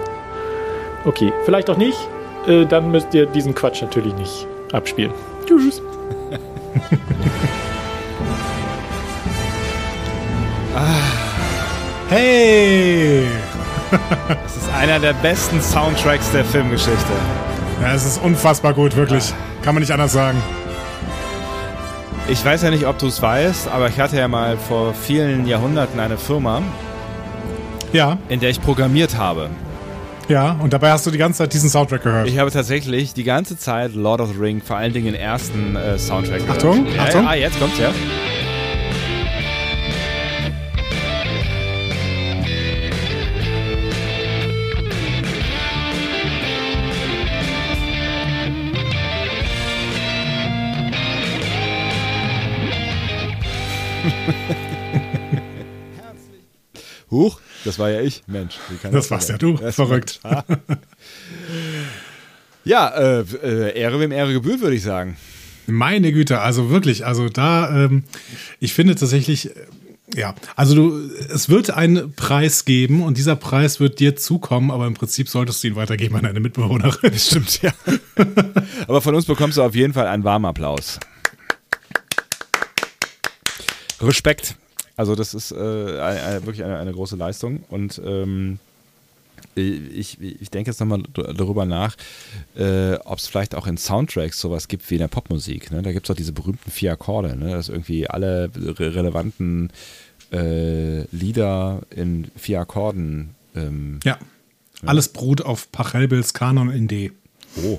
Okay, 1.04 1.32
vielleicht 1.44 1.70
auch 1.70 1.76
nicht. 1.76 1.98
Äh, 2.46 2.66
dann 2.66 2.90
müsst 2.90 3.14
ihr 3.14 3.26
diesen 3.26 3.54
Quatsch 3.54 3.82
natürlich 3.82 4.14
nicht 4.14 4.46
abspielen. 4.72 5.12
Tschüss. 5.46 5.82
Hey! 12.08 13.26
Das 14.28 14.56
ist 14.56 14.68
einer 14.74 14.98
der 14.98 15.12
besten 15.14 15.60
Soundtracks 15.62 16.30
der 16.32 16.44
Filmgeschichte. 16.44 17.12
Ja, 17.80 17.94
es 17.94 18.04
ist 18.04 18.22
unfassbar 18.22 18.74
gut, 18.74 18.96
wirklich. 18.96 19.32
Kann 19.62 19.74
man 19.74 19.80
nicht 19.80 19.92
anders 19.92 20.12
sagen. 20.12 20.42
Ich 22.28 22.44
weiß 22.44 22.62
ja 22.62 22.70
nicht, 22.70 22.86
ob 22.86 22.98
du 22.98 23.08
es 23.08 23.20
weißt, 23.20 23.68
aber 23.68 23.88
ich 23.88 23.98
hatte 23.98 24.16
ja 24.16 24.28
mal 24.28 24.56
vor 24.56 24.94
vielen 24.94 25.46
Jahrhunderten 25.46 26.00
eine 26.00 26.16
Firma, 26.16 26.62
Ja, 27.92 28.16
in 28.28 28.40
der 28.40 28.50
ich 28.50 28.60
programmiert 28.62 29.16
habe. 29.16 29.50
ja. 30.28 30.56
Und 30.60 30.72
dabei 30.72 30.92
hast 30.92 31.04
du 31.06 31.10
die 31.10 31.18
ganze 31.18 31.38
Zeit 31.38 31.52
diesen 31.52 31.68
Soundtrack 31.68 32.02
gehört. 32.04 32.28
Ich 32.28 32.38
habe 32.38 32.50
tatsächlich 32.50 33.12
die 33.12 33.24
ganze 33.24 33.58
Zeit 33.58 33.94
Lord 33.94 34.20
of 34.20 34.30
the 34.32 34.38
Ring, 34.38 34.62
vor 34.62 34.76
allen 34.76 34.92
Dingen 34.92 35.06
den 35.12 35.14
ersten 35.14 35.76
äh, 35.76 35.98
Soundtrack 35.98 36.38
gehört. 36.40 36.56
Achtung, 36.58 36.86
ja, 36.94 37.02
Achtung. 37.02 37.22
Ja, 37.24 37.28
ah, 37.30 37.34
jetzt 37.34 37.58
kommt's, 37.60 37.78
ja. 37.78 37.90
Huch, 57.10 57.40
das 57.64 57.78
war 57.78 57.90
ja 57.90 58.00
ich, 58.00 58.22
Mensch. 58.26 58.54
wie 58.70 58.76
kann 58.76 58.92
Das 58.92 59.10
warst 59.10 59.28
ja 59.28 59.36
du, 59.38 59.56
Das- 59.56 59.74
verrückt. 59.74 60.20
Ja, 62.64 62.90
äh, 62.90 63.24
äh, 63.42 63.76
Ehre 63.76 63.98
wem 63.98 64.12
Ehre 64.12 64.32
gebührt, 64.32 64.60
würde 64.60 64.76
ich 64.76 64.84
sagen. 64.84 65.16
Meine 65.66 66.12
Güte, 66.12 66.38
also 66.40 66.70
wirklich, 66.70 67.04
also 67.04 67.28
da, 67.28 67.86
ähm, 67.86 68.04
ich 68.60 68.72
finde 68.72 68.94
tatsächlich, 68.94 69.50
äh, 69.50 69.54
ja, 70.14 70.36
also 70.54 70.76
du, 70.76 71.10
es 71.34 71.48
wird 71.48 71.70
einen 71.70 72.14
Preis 72.14 72.64
geben 72.64 73.02
und 73.02 73.18
dieser 73.18 73.34
Preis 73.34 73.80
wird 73.80 73.98
dir 73.98 74.14
zukommen, 74.14 74.70
aber 74.70 74.86
im 74.86 74.94
Prinzip 74.94 75.28
solltest 75.28 75.64
du 75.64 75.68
ihn 75.68 75.74
weitergeben 75.76 76.14
an 76.14 76.22
deine 76.22 76.38
Mitbewohnerin. 76.38 77.18
Stimmt, 77.18 77.62
ja. 77.62 77.72
Aber 78.86 79.00
von 79.00 79.16
uns 79.16 79.24
bekommst 79.24 79.58
du 79.58 79.62
auf 79.62 79.74
jeden 79.74 79.92
Fall 79.92 80.06
einen 80.06 80.22
warmen 80.22 80.44
Applaus. 80.44 81.00
Respekt. 84.02 84.56
Also 84.96 85.14
das 85.14 85.34
ist 85.34 85.52
äh, 85.52 85.54
ein- 85.56 86.18
ein- 86.18 86.46
wirklich 86.46 86.64
eine, 86.64 86.78
eine 86.78 86.92
große 86.92 87.16
Leistung 87.16 87.64
und 87.70 88.00
ähm, 88.04 88.58
ich, 89.54 90.20
ich 90.20 90.50
denke 90.50 90.70
jetzt 90.70 90.80
nochmal 90.80 91.02
darüber 91.14 91.66
nach, 91.66 91.96
äh, 92.56 92.94
ob 93.04 93.18
es 93.18 93.26
vielleicht 93.26 93.54
auch 93.54 93.66
in 93.66 93.76
Soundtracks 93.76 94.40
sowas 94.40 94.68
gibt 94.68 94.88
wie 94.90 94.94
in 94.94 95.00
der 95.00 95.08
Popmusik. 95.08 95.70
Ne? 95.70 95.82
Da 95.82 95.92
gibt 95.92 96.06
es 96.06 96.10
auch 96.10 96.16
diese 96.16 96.32
berühmten 96.32 96.70
vier 96.70 96.92
Akkorde, 96.92 97.36
ne? 97.36 97.50
dass 97.50 97.68
irgendwie 97.68 98.08
alle 98.08 98.50
re 98.56 98.94
relevanten 98.94 99.70
äh, 100.32 101.02
Lieder 101.14 101.82
in 101.90 102.30
vier 102.36 102.60
Akkorden. 102.60 103.34
Ähm, 103.54 104.00
Ja. 104.04 104.18
Alles 104.86 105.08
beruht 105.08 105.42
auf 105.42 105.70
Pachelbels 105.70 106.32
Kanon 106.34 106.70
in 106.70 106.88
D. 106.88 107.12
oh, 107.62 107.78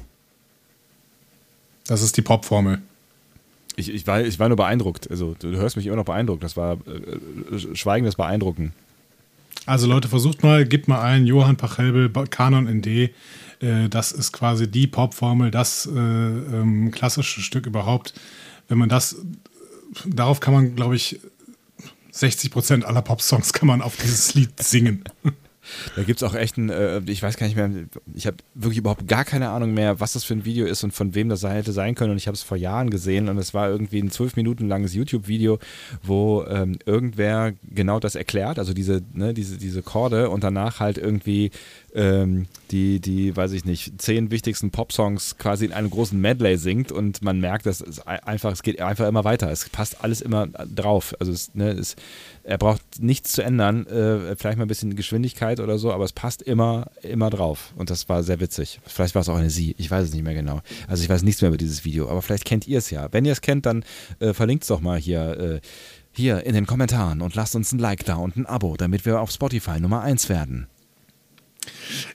Das 1.88 2.02
ist 2.02 2.18
die 2.18 2.22
Popformel. 2.22 2.82
Ich, 3.76 3.94
ich, 3.94 4.06
war, 4.06 4.22
ich 4.22 4.40
war 4.40 4.50
nur 4.50 4.58
beeindruckt. 4.58 5.10
Also, 5.10 5.36
du 5.40 5.50
hörst 5.56 5.76
mich 5.76 5.88
immer 5.88 5.96
noch 5.96 6.06
beeindruckt. 6.06 6.44
Das 6.44 6.56
war 6.56 6.74
äh, 6.74 7.76
schweigendes 7.76 8.16
Beeindrucken. 8.16 8.74
Also 9.66 9.88
Leute, 9.88 10.10
versucht 10.10 10.44
mal, 10.44 10.66
gebt 10.66 10.88
mal 10.88 11.02
ein 11.02 11.26
Johann 11.26 11.56
Pachelbel 11.56 12.10
Kanon 12.28 12.68
in 12.68 12.82
D. 12.82 13.14
Äh, 13.62 13.88
das 13.90 14.12
ist 14.12 14.34
quasi 14.34 14.70
die 14.70 14.88
Popformel, 14.88 15.52
das 15.52 15.86
äh, 15.86 16.00
ähm, 16.00 16.92
klassische 16.92 17.42
Stück 17.42 17.66
überhaupt. 17.66 18.14
Wenn 18.68 18.78
man 18.78 18.90
das, 18.90 19.16
darauf 20.06 20.40
kann 20.40 20.54
man, 20.54 20.76
glaube 20.76 20.96
ich, 20.96 21.20
60 22.12 22.52
Prozent 22.52 22.86
aller 22.86 23.02
Popsongs 23.02 23.54
kann 23.54 23.68
man 23.68 23.82
auf 23.82 23.96
dieses 23.98 24.34
Lied 24.34 24.62
singen. 24.62 25.04
Da 25.96 26.04
gibt 26.04 26.22
es 26.22 26.24
auch 26.24 26.36
echt 26.36 26.58
ein, 26.58 26.70
äh, 26.70 27.02
ich 27.08 27.24
weiß 27.24 27.38
gar 27.38 27.48
nicht 27.48 27.56
mehr, 27.56 27.70
ich 28.14 28.28
habe 28.28 28.38
wirklich 28.54 28.78
überhaupt 28.80 29.08
gar 29.08 29.26
keine 29.26 29.50
Ahnung 29.50 29.74
mehr, 29.74 30.00
was 30.00 30.14
das 30.14 30.24
für 30.24 30.34
ein 30.34 30.46
Video 30.46 30.66
ist 30.66 30.84
und 30.84 30.94
von 30.94 31.16
wem 31.16 31.30
das 31.30 31.44
hätte 31.44 31.72
sein 31.72 31.96
können. 31.96 32.12
Und 32.12 32.18
ich 32.18 32.28
habe 32.28 32.36
es 32.36 32.44
vor 32.44 32.58
Jahren 32.58 32.90
gesehen 32.90 33.30
und 33.30 33.38
es 33.38 33.54
war 33.54 33.70
irgendwie 33.70 34.00
ein 34.00 34.12
zwölf 34.12 34.36
Minuten 34.36 34.68
langes 34.68 34.94
YouTube-Video, 34.94 35.60
wo 36.02 36.44
ähm, 36.48 36.78
irgendwer 36.86 37.54
genau 37.64 38.00
das 38.00 38.16
erklärt, 38.16 38.60
also 38.60 38.74
diese, 38.74 39.02
ne, 39.14 39.34
diese, 39.34 39.58
diese 39.58 39.82
Chorde 39.82 40.30
und 40.30 40.44
danach 40.44 40.80
halt 40.80 40.98
irgendwie 40.98 41.52
ähm, 41.96 42.48
die, 42.72 43.00
die, 43.00 43.36
weiß 43.36 43.52
ich 43.52 43.66
nicht, 43.66 44.02
zehn 44.02 44.32
wichtigsten 44.32 44.72
Popsongs 44.72 45.38
quasi 45.38 45.66
in 45.66 45.74
einem 45.74 45.90
großen 45.92 46.20
Medley 46.20 46.58
singt 46.58 46.92
und 46.92 47.22
man 47.22 47.40
merkt, 47.40 47.66
dass 47.68 47.82
es 47.82 48.06
ei- 48.08 48.24
einfach, 48.24 48.52
es 48.52 48.64
geht 48.64 48.82
einfach 48.82 49.08
immer 49.08 49.24
weiter. 49.24 49.52
Es 49.52 49.70
passt 49.70 50.04
alles 50.04 50.22
immer 50.22 50.48
drauf. 50.48 51.14
Also 51.20 51.32
es, 51.32 51.54
ne, 51.54 51.70
es, 51.70 51.96
er 52.44 52.58
braucht 52.58 52.82
nichts 53.00 53.34
zu 53.34 53.44
ändern, 53.44 53.86
äh, 53.88 54.36
vielleicht 54.36 54.58
mal 54.58 54.66
ein 54.66 54.68
bisschen 54.68 54.96
Geschwindigkeit 54.96 55.60
oder 55.60 55.78
so, 55.78 55.92
aber 55.94 56.04
es 56.06 56.14
passt 56.14 56.42
immer, 56.42 56.88
immer 57.04 57.30
drauf. 57.30 57.74
Und 57.76 57.90
das 57.90 58.10
war 58.10 58.24
sehr 58.24 58.40
witzig. 58.40 58.80
Vielleicht 58.86 59.14
war 59.16 59.22
es 59.22 59.30
auch 59.30 59.36
eine 59.38 59.50
Sie, 59.52 59.76
ich 59.78 59.92
weiß 59.92 60.08
es 60.08 60.14
nicht 60.14 60.24
mehr 60.24 60.34
genau. 60.34 60.62
Also 60.88 61.04
ich 61.04 61.10
weiß 61.10 61.22
nichts 61.24 61.42
mehr 61.42 61.50
über 61.50 61.58
dieses 61.58 61.86
Video, 61.86 62.10
aber 62.10 62.22
vielleicht 62.22 62.46
kennt 62.46 62.68
ihr 62.68 62.80
es 62.80 62.90
ja. 62.90 63.08
Wenn 63.12 63.26
ihr 63.26 63.34
es 63.34 63.42
kennt, 63.42 63.66
dann 63.68 63.84
äh, 64.20 64.34
verlinkt 64.34 64.64
es 64.64 64.68
doch 64.70 64.82
mal 64.82 64.98
hier, 65.00 65.40
äh, 65.40 65.62
hier 66.12 66.46
in 66.46 66.54
den 66.54 66.66
Kommentaren 66.66 67.22
und 67.22 67.36
lasst 67.36 67.56
uns 67.56 67.72
ein 67.72 67.80
Like 67.80 68.04
da 68.06 68.16
und 68.16 68.36
ein 68.36 68.46
Abo, 68.46 68.76
damit 68.78 69.06
wir 69.06 69.20
auf 69.22 69.32
Spotify 69.32 69.80
Nummer 69.80 70.02
1 70.02 70.28
werden. 70.30 70.68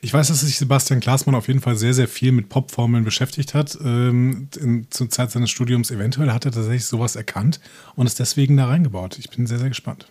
Ich 0.00 0.12
weiß, 0.12 0.28
dass 0.28 0.40
sich 0.40 0.58
Sebastian 0.58 1.00
Glasmann 1.00 1.34
auf 1.34 1.48
jeden 1.48 1.60
Fall 1.60 1.76
sehr, 1.76 1.94
sehr 1.94 2.08
viel 2.08 2.32
mit 2.32 2.48
Popformeln 2.48 3.04
beschäftigt 3.04 3.54
hat. 3.54 3.78
Ähm, 3.82 4.48
in, 4.60 4.86
zur 4.90 5.10
Zeit 5.10 5.30
seines 5.30 5.50
Studiums 5.50 5.90
eventuell 5.90 6.32
hat 6.32 6.44
er 6.44 6.52
tatsächlich 6.52 6.86
sowas 6.86 7.16
erkannt 7.16 7.60
und 7.96 8.06
ist 8.06 8.18
deswegen 8.18 8.56
da 8.56 8.66
reingebaut. 8.66 9.18
Ich 9.18 9.30
bin 9.30 9.46
sehr, 9.46 9.58
sehr 9.58 9.68
gespannt. 9.68 10.06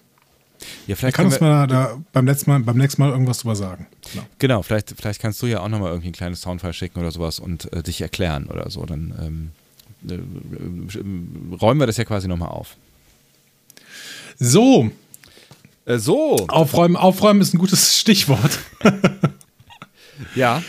Ja, 0.88 0.96
vielleicht 0.96 1.15
kann 1.15 1.27
uns 1.27 1.39
mal 1.39 1.67
da 1.67 2.01
beim 2.13 2.25
nächsten 2.25 2.50
Mal, 2.50 2.60
beim 2.62 2.77
nächsten 2.77 3.01
Mal 3.01 3.12
irgendwas 3.12 3.39
drüber 3.39 3.56
sagen. 3.56 3.88
Genau. 4.12 4.25
genau, 4.39 4.62
vielleicht, 4.63 4.94
vielleicht 4.98 5.22
kannst 5.22 5.41
du 5.41 5.46
ja 5.46 5.60
auch 5.62 5.70
nochmal 5.70 5.89
irgendwie 5.89 6.10
ein 6.10 6.13
kleines 6.13 6.41
Soundfile 6.41 6.74
schicken 6.74 7.00
oder 7.00 7.12
sowas 7.12 7.39
und 7.39 7.72
äh, 7.74 7.84
dich 7.84 8.01
erklären 8.01 8.48
oder 8.48 8.70
so. 8.70 8.86
Dann 8.86 9.13
ähm, 9.22 9.51
äh, 10.10 10.15
äh, 10.15 11.56
räumen 11.62 11.79
wir 11.79 11.88
das 11.88 11.98
ja 11.98 12.06
quasi 12.06 12.27
nochmal 12.27 12.50
auf. 12.50 12.75
So, 14.39 14.91
Äh, 15.88 16.00
so, 16.00 16.36
aufräumen, 16.50 16.96
aufräumen 16.96 17.41
ist 17.41 17.53
ein 17.53 17.60
gutes 17.60 17.98
Stichwort. 17.98 18.60
ja, 20.36 20.62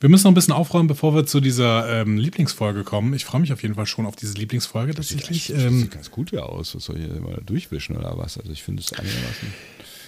Wir 0.00 0.08
müssen 0.08 0.24
noch 0.24 0.30
ein 0.30 0.34
bisschen 0.34 0.54
aufräumen, 0.54 0.88
bevor 0.88 1.14
wir 1.14 1.26
zu 1.26 1.40
dieser 1.40 2.00
ähm, 2.00 2.16
Lieblingsfolge 2.16 2.84
kommen. 2.84 3.12
Ich 3.12 3.26
freue 3.26 3.42
mich 3.42 3.52
auf 3.52 3.62
jeden 3.62 3.74
Fall 3.74 3.84
schon 3.84 4.06
auf 4.06 4.16
diese 4.16 4.32
Lieblingsfolge 4.34 4.94
tatsächlich. 4.94 5.48
sieht, 5.48 5.58
Ähm, 5.58 5.80
sieht 5.80 5.90
ganz 5.90 6.10
gut 6.10 6.30
hier 6.30 6.46
aus. 6.46 6.74
Was 6.74 6.84
soll 6.84 6.98
ich 6.98 7.04
hier 7.04 7.20
mal 7.20 7.42
durchwischen 7.44 7.98
oder 7.98 8.16
was? 8.16 8.38
Also 8.38 8.50
ich 8.50 8.62
finde 8.62 8.82
es 8.82 8.92
einigermaßen. 8.94 9.52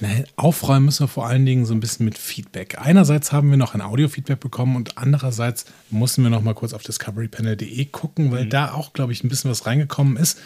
Nein, 0.01 0.25
aufräumen 0.37 0.87
müssen 0.87 1.05
wir 1.05 1.09
vor 1.09 1.27
allen 1.27 1.45
Dingen 1.45 1.67
so 1.67 1.75
ein 1.75 1.81
bisschen 1.81 2.05
mit 2.07 2.17
Feedback. 2.17 2.79
Einerseits 2.81 3.33
haben 3.33 3.51
wir 3.51 3.59
noch 3.59 3.75
ein 3.75 3.83
Audio-Feedback 3.83 4.41
bekommen 4.41 4.77
und 4.77 4.97
andererseits 4.97 5.67
mussten 5.91 6.23
wir 6.23 6.31
noch 6.31 6.43
mal 6.43 6.55
kurz 6.55 6.73
auf 6.73 6.83
discoverypanel.de 6.83 7.85
gucken, 7.87 8.33
weil 8.33 8.47
da 8.47 8.73
auch, 8.73 8.95
glaube 8.95 9.13
ich, 9.13 9.23
ein 9.23 9.29
bisschen 9.29 9.51
was 9.51 9.67
reingekommen 9.67 10.17
ist. 10.17 10.39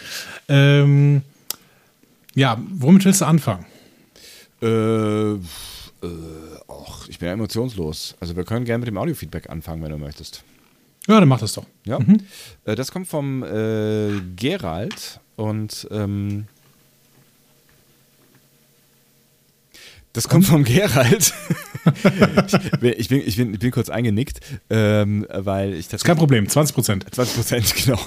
Ähm, 0.48 1.22
ja, 2.36 2.62
womit 2.70 3.04
willst 3.04 3.22
du 3.22 3.24
anfangen? 3.24 3.66
Äh, 4.62 4.66
äh, 4.66 5.38
och, 6.68 7.08
ich 7.08 7.18
bin 7.18 7.26
ja 7.26 7.32
emotionslos. 7.32 8.14
Also 8.20 8.36
wir 8.36 8.44
können 8.44 8.64
gerne 8.64 8.80
mit 8.80 8.88
dem 8.88 8.98
Audiofeedback 8.98 9.50
anfangen, 9.50 9.82
wenn 9.82 9.90
du 9.90 9.98
möchtest. 9.98 10.44
Ja, 11.08 11.18
dann 11.18 11.28
mach 11.28 11.40
das 11.40 11.54
doch. 11.54 11.64
Ja. 11.84 11.98
Äh, 12.64 12.74
das 12.74 12.92
kommt 12.92 13.08
vom 13.08 13.42
äh, 13.42 14.20
Gerald 14.36 15.20
und 15.36 15.88
ähm, 15.90 16.46
das 20.12 20.28
kommt 20.28 20.46
vom 20.46 20.64
Gerald. 20.64 21.32
ich, 22.82 23.08
bin, 23.08 23.20
ich, 23.24 23.36
bin, 23.36 23.52
ich, 23.54 23.58
bin, 23.60 23.70
kurz 23.70 23.88
eingenickt, 23.88 24.40
ähm, 24.68 25.26
weil 25.30 25.74
ich 25.74 25.92
Ist 25.92 26.04
kein 26.04 26.16
Problem, 26.16 26.48
20 26.48 26.74
Prozent. 26.74 27.06
20 27.14 27.34
Prozent, 27.34 27.74
genau. 27.84 28.00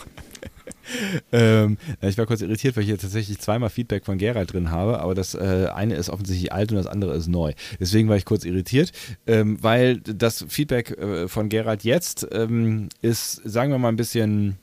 Ähm, 1.31 1.77
ich 2.01 2.17
war 2.17 2.25
kurz 2.25 2.41
irritiert, 2.41 2.75
weil 2.75 2.83
ich 2.83 2.89
hier 2.89 2.97
tatsächlich 2.97 3.39
zweimal 3.39 3.69
Feedback 3.69 4.05
von 4.05 4.17
Gerald 4.17 4.53
drin 4.53 4.71
habe, 4.71 4.99
aber 4.99 5.15
das 5.15 5.35
äh, 5.35 5.67
eine 5.73 5.95
ist 5.95 6.09
offensichtlich 6.09 6.51
alt 6.51 6.71
und 6.71 6.77
das 6.77 6.87
andere 6.87 7.15
ist 7.15 7.27
neu. 7.27 7.53
Deswegen 7.79 8.09
war 8.09 8.17
ich 8.17 8.25
kurz 8.25 8.45
irritiert, 8.45 8.91
ähm, 9.27 9.57
weil 9.61 9.97
das 9.97 10.45
Feedback 10.47 10.91
äh, 10.91 11.27
von 11.27 11.49
Gerald 11.49 11.83
jetzt 11.83 12.27
ähm, 12.31 12.89
ist, 13.01 13.41
sagen 13.45 13.71
wir 13.71 13.77
mal, 13.77 13.89
ein 13.89 13.95
bisschen 13.95 14.57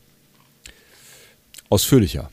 ausführlicher. 1.69 2.31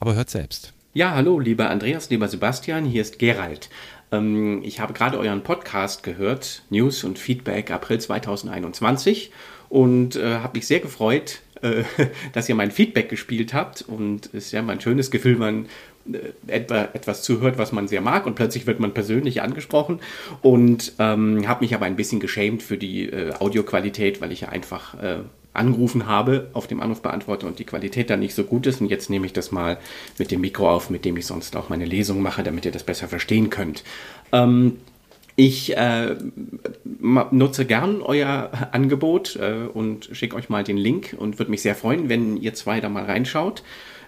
Aber 0.00 0.14
hört 0.14 0.30
selbst. 0.30 0.72
Ja, 0.94 1.14
hallo, 1.14 1.38
lieber 1.38 1.70
Andreas, 1.70 2.10
lieber 2.10 2.28
Sebastian, 2.28 2.84
hier 2.84 3.02
ist 3.02 3.18
Gerald. 3.18 3.68
Ähm, 4.10 4.62
ich 4.64 4.80
habe 4.80 4.92
gerade 4.92 5.18
euren 5.18 5.42
Podcast 5.42 6.02
gehört, 6.02 6.62
News 6.70 7.04
und 7.04 7.18
Feedback 7.18 7.70
April 7.70 8.00
2021 8.00 9.30
und 9.68 10.16
äh, 10.16 10.38
habe 10.38 10.58
mich 10.58 10.66
sehr 10.66 10.80
gefreut, 10.80 11.40
äh, 11.62 11.84
dass 12.32 12.48
ihr 12.48 12.54
mein 12.54 12.70
Feedback 12.70 13.08
gespielt 13.08 13.54
habt 13.54 13.82
und 13.82 14.26
es 14.26 14.46
ist 14.46 14.52
ja 14.52 14.62
mal 14.62 14.72
ein 14.72 14.80
schönes 14.80 15.10
Gefühl, 15.10 15.36
man 15.36 15.66
äh, 16.12 16.18
etwa, 16.46 16.88
etwas 16.92 17.22
zuhört, 17.22 17.58
was 17.58 17.72
man 17.72 17.88
sehr 17.88 18.00
mag 18.00 18.26
und 18.26 18.34
plötzlich 18.34 18.66
wird 18.66 18.80
man 18.80 18.94
persönlich 18.94 19.42
angesprochen 19.42 20.00
und 20.42 20.92
ähm, 20.98 21.46
habe 21.46 21.64
mich 21.64 21.74
aber 21.74 21.86
ein 21.86 21.96
bisschen 21.96 22.20
geschämt 22.20 22.62
für 22.62 22.78
die 22.78 23.08
äh, 23.08 23.32
Audioqualität, 23.38 24.20
weil 24.20 24.32
ich 24.32 24.42
ja 24.42 24.48
einfach 24.48 24.94
äh, 25.02 25.18
angerufen 25.58 26.06
habe 26.06 26.48
auf 26.52 26.66
dem 26.66 26.80
Anrufbeantworter 26.80 27.46
und 27.46 27.58
die 27.58 27.64
Qualität 27.64 28.10
dann 28.10 28.20
nicht 28.20 28.34
so 28.34 28.44
gut 28.44 28.66
ist. 28.66 28.80
Und 28.80 28.88
jetzt 28.88 29.10
nehme 29.10 29.26
ich 29.26 29.32
das 29.32 29.50
mal 29.50 29.78
mit 30.16 30.30
dem 30.30 30.40
Mikro 30.40 30.70
auf, 30.70 30.88
mit 30.88 31.04
dem 31.04 31.16
ich 31.16 31.26
sonst 31.26 31.56
auch 31.56 31.68
meine 31.68 31.84
Lesung 31.84 32.22
mache, 32.22 32.42
damit 32.42 32.64
ihr 32.64 32.72
das 32.72 32.84
besser 32.84 33.08
verstehen 33.08 33.50
könnt. 33.50 33.82
Ähm, 34.32 34.78
ich 35.38 35.76
äh, 35.76 36.16
nutze 37.30 37.64
gern 37.64 38.02
euer 38.02 38.50
Angebot 38.72 39.36
äh, 39.36 39.68
und 39.72 40.08
schicke 40.10 40.34
euch 40.34 40.48
mal 40.48 40.64
den 40.64 40.76
Link 40.76 41.14
und 41.16 41.38
würde 41.38 41.52
mich 41.52 41.62
sehr 41.62 41.76
freuen, 41.76 42.08
wenn 42.08 42.36
ihr 42.36 42.54
zwei 42.54 42.80
da 42.80 42.88
mal 42.88 43.04
reinschaut 43.04 43.62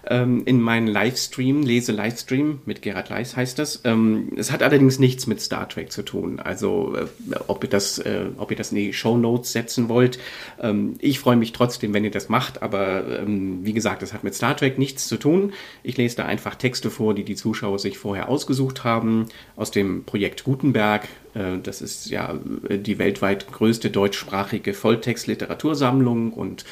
ähm, 0.07 0.43
in 0.45 0.61
meinen 0.61 0.87
Livestream, 0.87 1.61
Lese-Livestream 1.61 2.61
mit 2.65 2.81
Gerhard 2.81 3.09
Leis 3.09 3.35
heißt 3.35 3.59
das. 3.59 3.81
Ähm, 3.83 4.31
es 4.35 4.51
hat 4.51 4.63
allerdings 4.63 4.99
nichts 4.99 5.27
mit 5.27 5.41
Star 5.41 5.69
Trek 5.69 5.91
zu 5.91 6.03
tun. 6.03 6.39
Also 6.39 6.95
äh, 6.95 7.35
ob 7.47 7.63
ihr 7.63 7.69
das, 7.69 7.99
äh, 7.99 8.25
ob 8.37 8.51
ihr 8.51 8.57
das 8.57 8.71
in 8.71 8.77
die 8.77 8.93
Show 8.93 9.17
Notes 9.17 9.51
setzen 9.51 9.89
wollt. 9.89 10.17
Ähm, 10.59 10.95
ich 10.99 11.19
freue 11.19 11.35
mich 11.35 11.51
trotzdem, 11.51 11.93
wenn 11.93 12.03
ihr 12.03 12.11
das 12.11 12.29
macht, 12.29 12.61
aber 12.61 13.03
wie 13.25 13.73
gesagt, 13.73 14.03
es 14.03 14.13
hat 14.13 14.23
mit 14.23 14.35
Star 14.35 14.55
Trek 14.55 14.77
nichts 14.77 15.07
zu 15.07 15.17
tun. 15.17 15.53
Ich 15.83 15.97
lese 15.97 16.17
da 16.17 16.25
einfach 16.25 16.55
Texte 16.55 16.89
vor, 16.89 17.13
die 17.13 17.23
die 17.23 17.35
Zuschauer 17.35 17.79
sich 17.79 17.97
vorher 17.97 18.29
ausgesucht 18.29 18.83
haben 18.83 19.25
aus 19.55 19.71
dem 19.71 20.03
Projekt 20.03 20.43
Gutenberg. 20.43 21.07
Äh, 21.33 21.57
Das 21.63 21.81
ist 21.81 22.09
ja 22.09 22.37
äh, 22.69 22.77
die 22.77 22.99
weltweit 22.99 23.51
größte 23.51 23.89
deutschsprachige 23.89 24.73
Volltext-Literatursammlung 24.73 26.33
und 26.33 26.65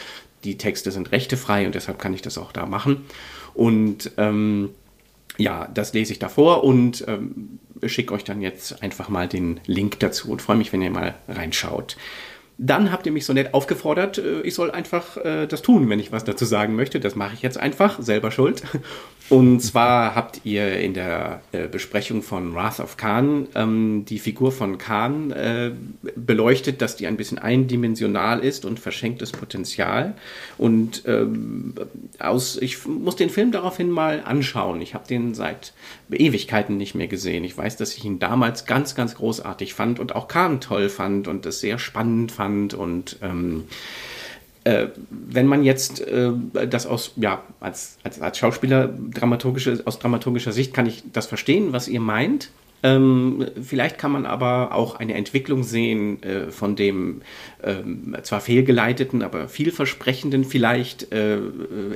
die 0.43 0.57
Texte 0.57 0.91
sind 0.91 1.11
rechtefrei 1.11 1.65
und 1.65 1.75
deshalb 1.75 1.99
kann 1.99 2.13
ich 2.13 2.21
das 2.21 2.37
auch 2.37 2.51
da 2.51 2.65
machen. 2.65 3.05
Und 3.53 4.11
ähm, 4.17 4.69
ja, 5.37 5.67
das 5.73 5.93
lese 5.93 6.13
ich 6.13 6.19
davor 6.19 6.63
und 6.63 7.03
ähm, 7.07 7.59
schicke 7.85 8.13
euch 8.13 8.23
dann 8.23 8.41
jetzt 8.41 8.83
einfach 8.83 9.09
mal 9.09 9.27
den 9.27 9.59
Link 9.65 9.99
dazu 9.99 10.31
und 10.31 10.41
freue 10.41 10.57
mich, 10.57 10.71
wenn 10.73 10.81
ihr 10.81 10.91
mal 10.91 11.15
reinschaut. 11.27 11.97
Dann 12.61 12.91
habt 12.91 13.05
ihr 13.05 13.13
mich 13.13 13.25
so 13.25 13.31
nett 13.31 13.53
aufgefordert, 13.53 14.17
äh, 14.17 14.41
ich 14.41 14.53
soll 14.53 14.69
einfach 14.69 15.15
äh, 15.15 15.47
das 15.47 15.61
tun, 15.61 15.89
wenn 15.89 15.97
ich 15.97 16.11
was 16.11 16.25
dazu 16.25 16.43
sagen 16.43 16.75
möchte. 16.75 16.99
Das 16.99 17.15
mache 17.15 17.33
ich 17.33 17.41
jetzt 17.41 17.57
einfach, 17.57 18.01
selber 18.01 18.31
schuld. 18.31 18.63
Und 19.29 19.61
zwar 19.61 20.13
habt 20.13 20.41
ihr 20.43 20.77
in 20.79 20.93
der 20.93 21.41
äh, 21.53 21.69
Besprechung 21.69 22.21
von 22.21 22.53
Wrath 22.53 22.81
of 22.81 22.97
Khan 22.97 23.47
ähm, 23.55 24.03
die 24.09 24.19
Figur 24.19 24.51
von 24.51 24.77
Khan 24.77 25.33
beleuchtet, 26.15 26.81
dass 26.81 26.97
die 26.97 27.07
ein 27.07 27.15
bisschen 27.15 27.37
eindimensional 27.39 28.39
ist 28.39 28.65
und 28.65 28.79
verschenktes 28.79 29.31
Potenzial. 29.31 30.15
Und 30.57 31.03
ähm, 31.05 31.75
aus, 32.17 32.57
ich 32.57 32.85
muss 32.87 33.15
den 33.15 33.29
Film 33.29 33.51
daraufhin 33.51 33.89
mal 33.89 34.21
anschauen. 34.25 34.81
Ich 34.81 34.95
habe 34.95 35.07
den 35.07 35.33
seit 35.33 35.73
Ewigkeiten 36.11 36.77
nicht 36.77 36.95
mehr 36.95 37.07
gesehen. 37.07 37.43
Ich 37.43 37.57
weiß, 37.57 37.77
dass 37.77 37.95
ich 37.95 38.05
ihn 38.05 38.19
damals 38.19 38.65
ganz, 38.65 38.95
ganz 38.95 39.15
großartig 39.15 39.73
fand 39.73 39.99
und 39.99 40.15
auch 40.15 40.27
Khan 40.27 40.61
toll 40.61 40.89
fand 40.89 41.27
und 41.27 41.45
es 41.45 41.59
sehr 41.59 41.79
spannend 41.79 42.31
fand 42.31 42.73
und 42.73 43.17
ähm, 43.21 43.65
äh, 44.63 44.87
wenn 45.09 45.47
man 45.47 45.63
jetzt 45.63 46.01
äh, 46.01 46.31
das 46.69 46.85
aus, 46.85 47.13
ja, 47.15 47.43
als, 47.59 47.97
als, 48.03 48.21
als 48.21 48.37
Schauspieler 48.37 48.87
dramaturgische, 48.87 49.81
aus 49.85 49.99
dramaturgischer 49.99 50.51
Sicht 50.51 50.73
kann 50.73 50.85
ich 50.85 51.03
das 51.13 51.27
verstehen, 51.27 51.71
was 51.71 51.87
ihr 51.87 52.01
meint. 52.01 52.49
Ähm, 52.81 53.45
vielleicht 53.61 53.97
kann 53.97 54.11
man 54.11 54.25
aber 54.25 54.73
auch 54.73 54.95
eine 54.95 55.15
Entwicklung 55.15 55.63
sehen 55.63 56.23
äh, 56.23 56.51
von 56.51 56.75
dem 56.75 57.21
ähm, 57.63 58.15
zwar 58.23 58.41
fehlgeleiteten, 58.41 59.21
aber 59.21 59.49
vielversprechenden 59.49 60.45
vielleicht 60.45 61.11
äh, 61.11 61.37
äh, 61.37 61.41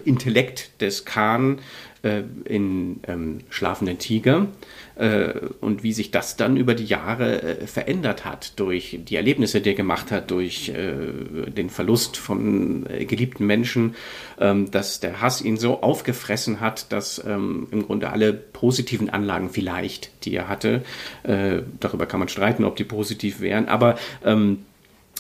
Intellekt 0.03 0.81
des 0.81 1.05
Khan 1.05 1.59
äh, 2.03 2.23
in 2.45 2.99
ähm, 3.07 3.39
Schlafenden 3.49 3.97
Tiger 3.97 4.47
und 4.95 5.84
wie 5.84 5.93
sich 5.93 6.12
das 6.12 6.36
dann 6.36 6.56
über 6.56 6.75
die 6.75 6.86
Jahre 6.86 7.41
äh, 7.41 7.67
verändert 7.67 8.25
hat 8.25 8.60
durch 8.60 8.99
die 9.03 9.15
Erlebnisse, 9.15 9.62
die 9.62 9.69
er 9.69 9.75
gemacht 9.75 10.12
hat, 10.12 10.29
durch 10.29 10.69
äh, 10.69 11.49
den 11.49 11.69
Verlust 11.69 12.17
von 12.17 12.86
äh, 12.88 13.06
geliebten 13.06 13.47
Menschen, 13.47 13.95
ähm, 14.39 14.69
dass 14.69 14.99
der 14.99 15.21
Hass 15.21 15.41
ihn 15.41 15.58
so 15.58 15.82
aufgefressen 15.82 16.60
hat, 16.60 16.91
dass 16.91 17.23
ähm, 17.25 17.67
im 17.71 17.86
Grunde 17.86 18.12
alle 18.12 18.34
positiven 18.34 19.10
Anlagen 19.10 19.49
vielleicht, 19.49 20.12
die 20.25 20.36
er 20.36 20.47
hatte, 20.47 20.84
äh, 21.23 21.62
darüber 21.79 22.06
kann 22.06 22.19
man 22.19 22.29
streiten, 22.29 22.63
ob 22.63 22.75
die 22.75 22.84
positiv 22.84 23.41
wären, 23.41 23.67
aber 23.67 23.97
ähm, 24.23 24.60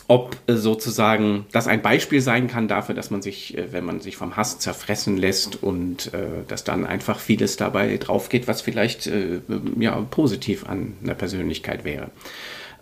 ob 0.07 0.37
äh, 0.47 0.55
sozusagen 0.55 1.45
das 1.51 1.67
ein 1.67 1.81
Beispiel 1.81 2.21
sein 2.21 2.47
kann 2.47 2.67
dafür, 2.67 2.95
dass 2.95 3.11
man 3.11 3.21
sich, 3.21 3.57
äh, 3.57 3.71
wenn 3.71 3.85
man 3.85 3.99
sich 3.99 4.17
vom 4.17 4.35
Hass 4.35 4.59
zerfressen 4.59 5.17
lässt 5.17 5.61
und 5.61 6.13
äh, 6.13 6.43
dass 6.47 6.63
dann 6.63 6.85
einfach 6.85 7.19
vieles 7.19 7.57
dabei 7.57 7.97
drauf 7.97 8.29
geht, 8.29 8.47
was 8.47 8.61
vielleicht 8.61 9.07
äh, 9.07 9.39
ja, 9.79 9.95
positiv 10.09 10.67
an 10.67 10.93
einer 11.03 11.15
Persönlichkeit 11.15 11.83
wäre. 11.83 12.09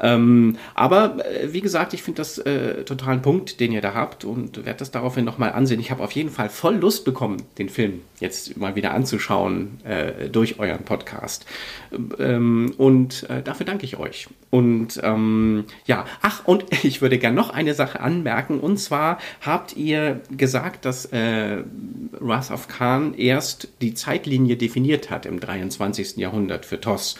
Ähm, 0.01 0.57
aber 0.73 1.23
äh, 1.25 1.53
wie 1.53 1.61
gesagt, 1.61 1.93
ich 1.93 2.01
finde 2.01 2.17
das 2.17 2.39
äh, 2.39 2.83
total 2.83 3.13
ein 3.13 3.21
Punkt, 3.21 3.59
den 3.59 3.71
ihr 3.71 3.81
da 3.81 3.93
habt 3.93 4.25
und 4.25 4.65
werde 4.65 4.79
das 4.79 4.91
daraufhin 4.91 5.23
nochmal 5.23 5.51
ansehen. 5.53 5.79
Ich 5.79 5.91
habe 5.91 6.03
auf 6.03 6.11
jeden 6.11 6.29
Fall 6.29 6.49
voll 6.49 6.75
Lust 6.75 7.05
bekommen, 7.05 7.37
den 7.57 7.69
Film 7.69 8.01
jetzt 8.19 8.57
mal 8.57 8.75
wieder 8.75 8.93
anzuschauen 8.93 9.79
äh, 9.83 10.29
durch 10.29 10.59
euren 10.59 10.83
Podcast. 10.83 11.45
Ähm, 12.19 12.73
und 12.77 13.29
äh, 13.29 13.43
dafür 13.43 13.65
danke 13.65 13.85
ich 13.85 13.97
euch. 13.97 14.27
Und 14.49 14.99
ähm, 15.03 15.65
ja, 15.85 16.05
ach, 16.21 16.45
und 16.45 16.65
ich 16.83 17.01
würde 17.01 17.19
gerne 17.19 17.35
noch 17.35 17.51
eine 17.51 17.75
Sache 17.75 17.99
anmerken. 17.99 18.59
Und 18.59 18.77
zwar 18.77 19.19
habt 19.41 19.77
ihr 19.77 20.21
gesagt, 20.35 20.85
dass 20.85 21.05
äh, 21.05 21.63
Wrath 22.19 22.51
of 22.51 22.67
Khan 22.67 23.13
erst 23.13 23.67
die 23.81 23.93
Zeitlinie 23.93 24.57
definiert 24.57 25.09
hat 25.09 25.25
im 25.25 25.39
23. 25.39 26.17
Jahrhundert 26.17 26.65
für 26.65 26.81
TOS 26.81 27.15
ähm, 27.15 27.17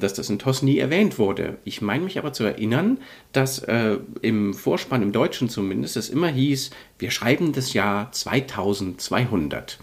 dass 0.00 0.14
das 0.14 0.30
in 0.30 0.38
TOS 0.38 0.62
nie 0.62 0.78
erwähnt 0.78 1.18
wurde. 1.18 1.58
Ich 1.64 1.82
meine 1.82 2.04
mich 2.04 2.18
aber 2.18 2.32
zu 2.32 2.44
erinnern, 2.44 2.98
dass 3.32 3.58
äh, 3.60 3.98
im 4.22 4.54
Vorspann, 4.54 5.02
im 5.02 5.12
Deutschen 5.12 5.48
zumindest, 5.48 5.96
es 5.96 6.10
immer 6.10 6.28
hieß, 6.28 6.70
wir 6.98 7.10
schreiben 7.10 7.52
das 7.52 7.72
Jahr 7.72 8.12
2200. 8.12 9.78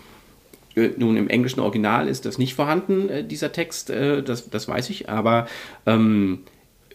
Äh, 0.75 0.91
Nun, 0.97 1.17
im 1.17 1.29
englischen 1.29 1.59
Original 1.59 2.07
ist 2.07 2.25
das 2.25 2.37
nicht 2.37 2.55
vorhanden, 2.55 3.09
äh, 3.09 3.23
dieser 3.23 3.51
Text, 3.51 3.89
äh, 3.89 4.23
das, 4.23 4.49
das 4.49 4.67
weiß 4.67 4.89
ich, 4.89 5.09
aber 5.09 5.47
ähm, 5.85 6.39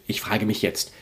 ich 0.07 0.21
frage 0.21 0.47
mich 0.47 0.63
jetzt, 0.63 0.93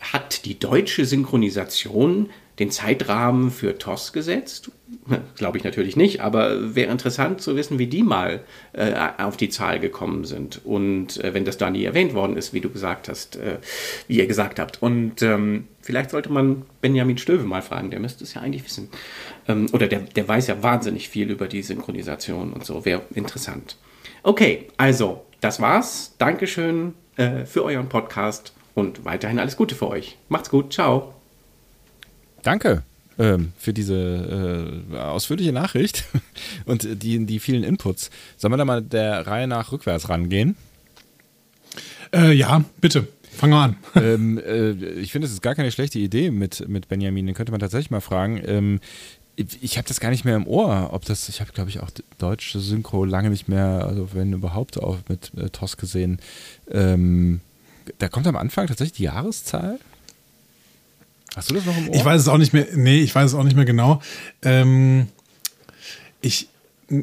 hat 0.00 0.44
die 0.44 0.58
deutsche 0.58 1.04
Synchronisation 1.04 2.30
den 2.60 2.70
Zeitrahmen 2.70 3.50
für 3.50 3.78
TOS 3.78 4.12
gesetzt? 4.12 4.70
Glaube 5.36 5.58
ich 5.58 5.64
natürlich 5.64 5.96
nicht, 5.96 6.20
aber 6.20 6.74
wäre 6.76 6.92
interessant 6.92 7.40
zu 7.40 7.56
wissen, 7.56 7.78
wie 7.78 7.86
die 7.86 8.02
mal 8.02 8.40
äh, 8.72 8.92
auf 9.18 9.36
die 9.36 9.48
Zahl 9.48 9.80
gekommen 9.80 10.24
sind. 10.24 10.64
Und 10.64 11.22
äh, 11.24 11.34
wenn 11.34 11.44
das 11.44 11.56
da 11.56 11.70
nie 11.70 11.84
erwähnt 11.84 12.14
worden 12.14 12.36
ist, 12.36 12.52
wie 12.52 12.60
du 12.60 12.68
gesagt 12.70 13.08
hast, 13.08 13.36
äh, 13.36 13.58
wie 14.06 14.18
ihr 14.18 14.26
gesagt 14.26 14.60
habt. 14.60 14.82
Und 14.82 15.22
ähm, 15.22 15.68
vielleicht 15.80 16.10
sollte 16.10 16.30
man 16.30 16.62
Benjamin 16.80 17.18
Stöve 17.18 17.44
mal 17.44 17.62
fragen, 17.62 17.90
der 17.90 17.98
müsste 17.98 18.24
es 18.24 18.34
ja 18.34 18.42
eigentlich 18.42 18.64
wissen. 18.64 18.90
Ähm, 19.48 19.66
oder 19.72 19.88
der, 19.88 20.00
der 20.00 20.28
weiß 20.28 20.46
ja 20.48 20.62
wahnsinnig 20.62 21.08
viel 21.08 21.30
über 21.30 21.48
die 21.48 21.62
Synchronisation 21.62 22.52
und 22.52 22.64
so. 22.66 22.84
Wäre 22.84 23.02
interessant. 23.14 23.76
Okay, 24.22 24.68
also, 24.76 25.24
das 25.40 25.60
war's. 25.60 26.14
Dankeschön 26.18 26.92
äh, 27.16 27.46
für 27.46 27.64
euren 27.64 27.88
Podcast 27.88 28.52
und 28.74 29.04
weiterhin 29.06 29.38
alles 29.38 29.56
Gute 29.56 29.74
für 29.74 29.88
euch. 29.88 30.18
Macht's 30.28 30.50
gut. 30.50 30.74
Ciao. 30.74 31.19
Danke 32.42 32.82
ähm, 33.20 33.52
für 33.58 33.72
diese 33.72 34.82
äh, 34.92 34.96
ausführliche 34.96 35.52
Nachricht 35.52 36.04
und 36.64 37.02
die, 37.02 37.24
die 37.26 37.38
vielen 37.38 37.62
Inputs. 37.62 38.10
Sollen 38.36 38.52
wir 38.52 38.56
da 38.56 38.64
mal 38.64 38.82
der 38.82 39.26
Reihe 39.26 39.46
nach 39.46 39.72
rückwärts 39.72 40.08
rangehen? 40.08 40.56
Äh, 42.12 42.32
ja, 42.32 42.64
bitte. 42.80 43.06
Fangen 43.30 43.52
wir 43.52 43.60
an. 43.60 43.76
ähm, 43.94 44.38
äh, 44.38 44.72
ich 44.72 45.12
finde, 45.12 45.26
es 45.26 45.32
ist 45.32 45.42
gar 45.42 45.54
keine 45.54 45.70
schlechte 45.70 45.98
Idee 45.98 46.30
mit, 46.30 46.68
mit 46.68 46.88
Benjamin. 46.88 47.26
Den 47.26 47.34
könnte 47.34 47.52
man 47.52 47.60
tatsächlich 47.60 47.90
mal 47.90 48.00
fragen. 48.00 48.40
Ähm, 48.44 48.80
ich 49.36 49.78
habe 49.78 49.88
das 49.88 50.00
gar 50.00 50.10
nicht 50.10 50.24
mehr 50.26 50.36
im 50.36 50.46
Ohr, 50.46 50.90
ob 50.92 51.06
das, 51.06 51.28
ich 51.30 51.40
habe 51.40 51.52
glaube 51.52 51.70
ich 51.70 51.80
auch 51.80 51.88
deutsche 52.18 52.60
Synchro 52.60 53.06
lange 53.06 53.30
nicht 53.30 53.48
mehr, 53.48 53.86
also 53.86 54.10
wenn 54.12 54.34
überhaupt 54.34 54.78
auch 54.78 54.98
mit 55.08 55.32
äh, 55.34 55.48
TOS 55.48 55.78
gesehen. 55.78 56.20
Ähm, 56.70 57.40
da 57.98 58.08
kommt 58.08 58.26
am 58.26 58.36
Anfang 58.36 58.66
tatsächlich 58.66 58.98
die 58.98 59.04
Jahreszahl. 59.04 59.78
Hast 61.36 61.50
du 61.50 61.54
das 61.54 61.64
noch 61.64 61.76
im 61.76 61.88
Ohr? 61.88 61.94
Ich 61.94 62.04
weiß 62.04 62.20
es 62.20 62.28
auch 62.28 62.38
nicht 62.38 62.52
mehr, 62.52 62.66
nee, 62.74 63.00
ich 63.00 63.14
weiß 63.14 63.30
es 63.30 63.34
auch 63.34 63.44
nicht 63.44 63.56
mehr 63.56 63.64
genau. 63.64 64.00
Ähm, 64.42 65.08
ich 66.20 66.48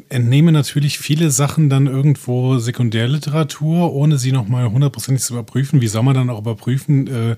entnehme 0.08 0.52
natürlich 0.52 0.98
viele 0.98 1.30
Sachen 1.30 1.70
dann 1.70 1.86
irgendwo 1.86 2.58
Sekundärliteratur, 2.58 3.92
ohne 3.92 4.18
sie 4.18 4.32
nochmal 4.32 4.70
hundertprozentig 4.70 5.24
zu 5.24 5.32
überprüfen. 5.32 5.80
Wie 5.80 5.88
soll 5.88 6.02
man 6.02 6.14
dann 6.14 6.30
auch 6.30 6.40
überprüfen, 6.40 7.06
äh, 7.06 7.36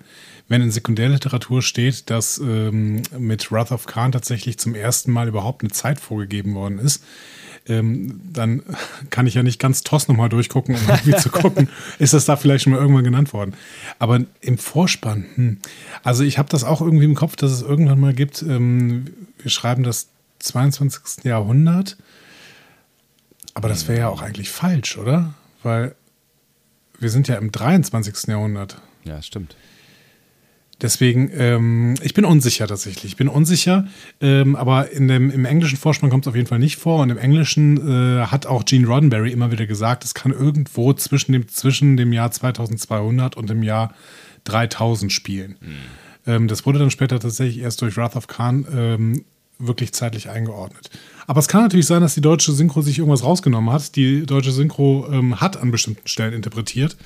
wenn 0.48 0.62
in 0.62 0.72
Sekundärliteratur 0.72 1.62
steht, 1.62 2.10
dass 2.10 2.38
ähm, 2.38 3.02
mit 3.16 3.52
Wrath 3.52 3.70
of 3.70 3.86
Khan 3.86 4.10
tatsächlich 4.10 4.58
zum 4.58 4.74
ersten 4.74 5.12
Mal 5.12 5.28
überhaupt 5.28 5.62
eine 5.62 5.70
Zeit 5.70 6.00
vorgegeben 6.00 6.54
worden 6.54 6.80
ist? 6.80 7.04
Ähm, 7.66 8.20
dann 8.32 8.62
kann 9.10 9.26
ich 9.26 9.34
ja 9.34 9.42
nicht 9.42 9.60
ganz 9.60 9.82
TOS 9.82 10.08
nochmal 10.08 10.28
durchgucken, 10.28 10.74
um 10.74 10.80
irgendwie 10.88 11.16
zu 11.16 11.30
gucken, 11.30 11.68
ist 11.98 12.14
das 12.14 12.24
da 12.24 12.36
vielleicht 12.36 12.64
schon 12.64 12.72
mal 12.72 12.80
irgendwann 12.80 13.04
genannt 13.04 13.32
worden. 13.32 13.54
Aber 13.98 14.20
im 14.40 14.58
Vorspann, 14.58 15.26
hm, 15.34 15.58
also 16.02 16.24
ich 16.24 16.38
habe 16.38 16.48
das 16.48 16.64
auch 16.64 16.80
irgendwie 16.80 17.04
im 17.04 17.14
Kopf, 17.14 17.36
dass 17.36 17.52
es 17.52 17.62
irgendwann 17.62 18.00
mal 18.00 18.14
gibt, 18.14 18.42
ähm, 18.42 19.06
wir 19.38 19.50
schreiben 19.50 19.82
das 19.82 20.08
22. 20.40 21.24
Jahrhundert, 21.24 21.96
aber 23.54 23.68
das 23.68 23.88
wäre 23.88 24.00
ja 24.00 24.08
auch 24.08 24.22
eigentlich 24.22 24.50
falsch, 24.50 24.96
oder? 24.96 25.34
Weil 25.62 25.94
wir 26.98 27.10
sind 27.10 27.28
ja 27.28 27.36
im 27.36 27.52
23. 27.52 28.28
Jahrhundert. 28.28 28.80
Ja, 29.04 29.20
stimmt. 29.22 29.56
Deswegen, 30.82 31.30
ähm, 31.34 31.94
ich 32.02 32.14
bin 32.14 32.24
unsicher 32.24 32.66
tatsächlich. 32.66 33.12
Ich 33.12 33.16
bin 33.16 33.28
unsicher, 33.28 33.86
ähm, 34.20 34.56
aber 34.56 34.90
in 34.90 35.08
dem, 35.08 35.30
im 35.30 35.44
englischen 35.44 35.76
Vorspann 35.76 36.08
kommt 36.08 36.24
es 36.24 36.28
auf 36.28 36.36
jeden 36.36 36.48
Fall 36.48 36.58
nicht 36.58 36.76
vor. 36.76 37.02
Und 37.02 37.10
im 37.10 37.18
Englischen 37.18 37.76
äh, 37.76 38.26
hat 38.26 38.46
auch 38.46 38.64
Gene 38.64 38.86
Roddenberry 38.86 39.30
immer 39.30 39.52
wieder 39.52 39.66
gesagt, 39.66 40.04
es 40.04 40.14
kann 40.14 40.32
irgendwo 40.32 40.92
zwischen 40.94 41.32
dem, 41.32 41.48
zwischen 41.48 41.96
dem 41.96 42.12
Jahr 42.12 42.30
2200 42.30 43.36
und 43.36 43.50
dem 43.50 43.62
Jahr 43.62 43.94
3000 44.44 45.12
spielen. 45.12 45.56
Mhm. 45.60 45.76
Ähm, 46.26 46.48
das 46.48 46.64
wurde 46.64 46.78
dann 46.78 46.90
später 46.90 47.20
tatsächlich 47.20 47.58
erst 47.58 47.82
durch 47.82 47.96
Wrath 47.96 48.16
of 48.16 48.26
Khan 48.26 48.66
ähm, 48.74 49.24
wirklich 49.58 49.92
zeitlich 49.92 50.30
eingeordnet. 50.30 50.90
Aber 51.26 51.40
es 51.40 51.48
kann 51.48 51.62
natürlich 51.62 51.86
sein, 51.86 52.00
dass 52.00 52.14
die 52.14 52.22
deutsche 52.22 52.52
Synchro 52.52 52.80
sich 52.80 52.98
irgendwas 52.98 53.22
rausgenommen 53.22 53.72
hat. 53.72 53.94
Die 53.96 54.24
deutsche 54.24 54.50
Synchro 54.50 55.08
ähm, 55.12 55.40
hat 55.40 55.58
an 55.58 55.70
bestimmten 55.70 56.08
Stellen 56.08 56.32
interpretiert 56.32 56.96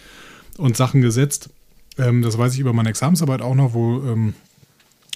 und 0.57 0.77
Sachen 0.77 1.01
gesetzt 1.01 1.51
ähm, 1.99 2.23
das 2.23 2.39
weiß 2.39 2.55
ich 2.55 2.61
über 2.61 2.73
meine 2.73 2.89
Examensarbeit 2.89 3.43
auch 3.43 3.55
noch, 3.55 3.75
wo 3.75 4.03
ähm, 4.03 4.35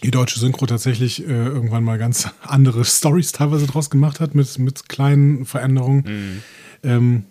die 0.03 0.11
deutsche 0.11 0.38
Synchro 0.38 0.67
tatsächlich 0.67 1.27
äh, 1.27 1.33
irgendwann 1.33 1.85
mal 1.85 1.99
ganz 1.99 2.29
andere 2.43 2.85
Stories 2.85 3.33
teilweise 3.33 3.67
draus 3.67 3.91
gemacht 3.91 4.21
hat, 4.21 4.35
mit, 4.35 4.59
mit 4.59 4.88
kleinen 4.88 5.45
Veränderungen. 5.45 6.05
Mhm. 6.07 6.43
Ähm, 6.85 7.25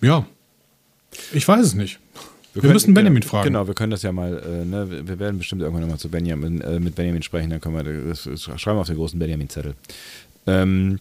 ja, 0.00 0.26
ich 1.32 1.46
weiß 1.46 1.64
es 1.64 1.74
nicht. 1.74 1.98
Wir, 2.52 2.56
wir 2.56 2.62
können, 2.62 2.74
müssen 2.74 2.94
Benjamin 2.94 3.20
genau, 3.20 3.30
fragen. 3.30 3.44
Genau, 3.44 3.66
wir 3.66 3.74
können 3.74 3.90
das 3.90 4.02
ja 4.02 4.12
mal, 4.12 4.38
äh, 4.38 4.64
ne, 4.64 5.06
wir 5.06 5.18
werden 5.18 5.38
bestimmt 5.38 5.62
irgendwann 5.62 5.82
nochmal 5.82 5.98
zu 5.98 6.10
Benjamin, 6.10 6.60
äh, 6.60 6.78
mit 6.78 6.94
Benjamin 6.94 7.22
sprechen, 7.22 7.50
dann 7.50 7.60
können 7.60 7.74
wir 7.74 8.08
das, 8.08 8.24
das 8.24 8.42
schreiben 8.60 8.76
wir 8.76 8.82
auf 8.82 8.86
den 8.86 8.96
großen 8.96 9.18
Benjamin-Zettel. 9.18 9.74
Ähm, 10.46 10.98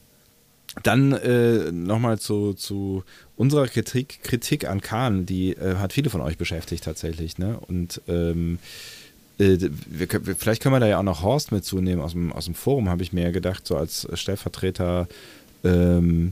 dann 0.83 1.11
äh, 1.11 1.71
nochmal 1.71 2.19
zu, 2.19 2.53
zu 2.53 3.03
unserer 3.35 3.67
Kritik, 3.67 4.19
Kritik 4.23 4.67
an 4.67 4.81
Kahn, 4.81 5.25
die 5.25 5.53
äh, 5.53 5.75
hat 5.75 5.93
viele 5.93 6.09
von 6.09 6.21
euch 6.21 6.37
beschäftigt 6.37 6.83
tatsächlich. 6.83 7.37
Ne? 7.37 7.59
Und 7.67 8.01
ähm, 8.07 8.59
äh, 9.37 9.57
wir, 9.87 10.07
vielleicht 10.37 10.61
können 10.61 10.75
wir 10.75 10.79
da 10.79 10.87
ja 10.87 10.99
auch 10.99 11.03
noch 11.03 11.23
Horst 11.23 11.51
mitzunehmen 11.51 12.03
aus 12.03 12.13
dem, 12.13 12.31
aus 12.31 12.45
dem 12.45 12.55
Forum, 12.55 12.89
habe 12.89 13.03
ich 13.03 13.11
mir 13.11 13.31
gedacht, 13.31 13.67
so 13.67 13.75
als 13.75 14.07
Stellvertreter 14.13 15.07
ähm, 15.63 16.31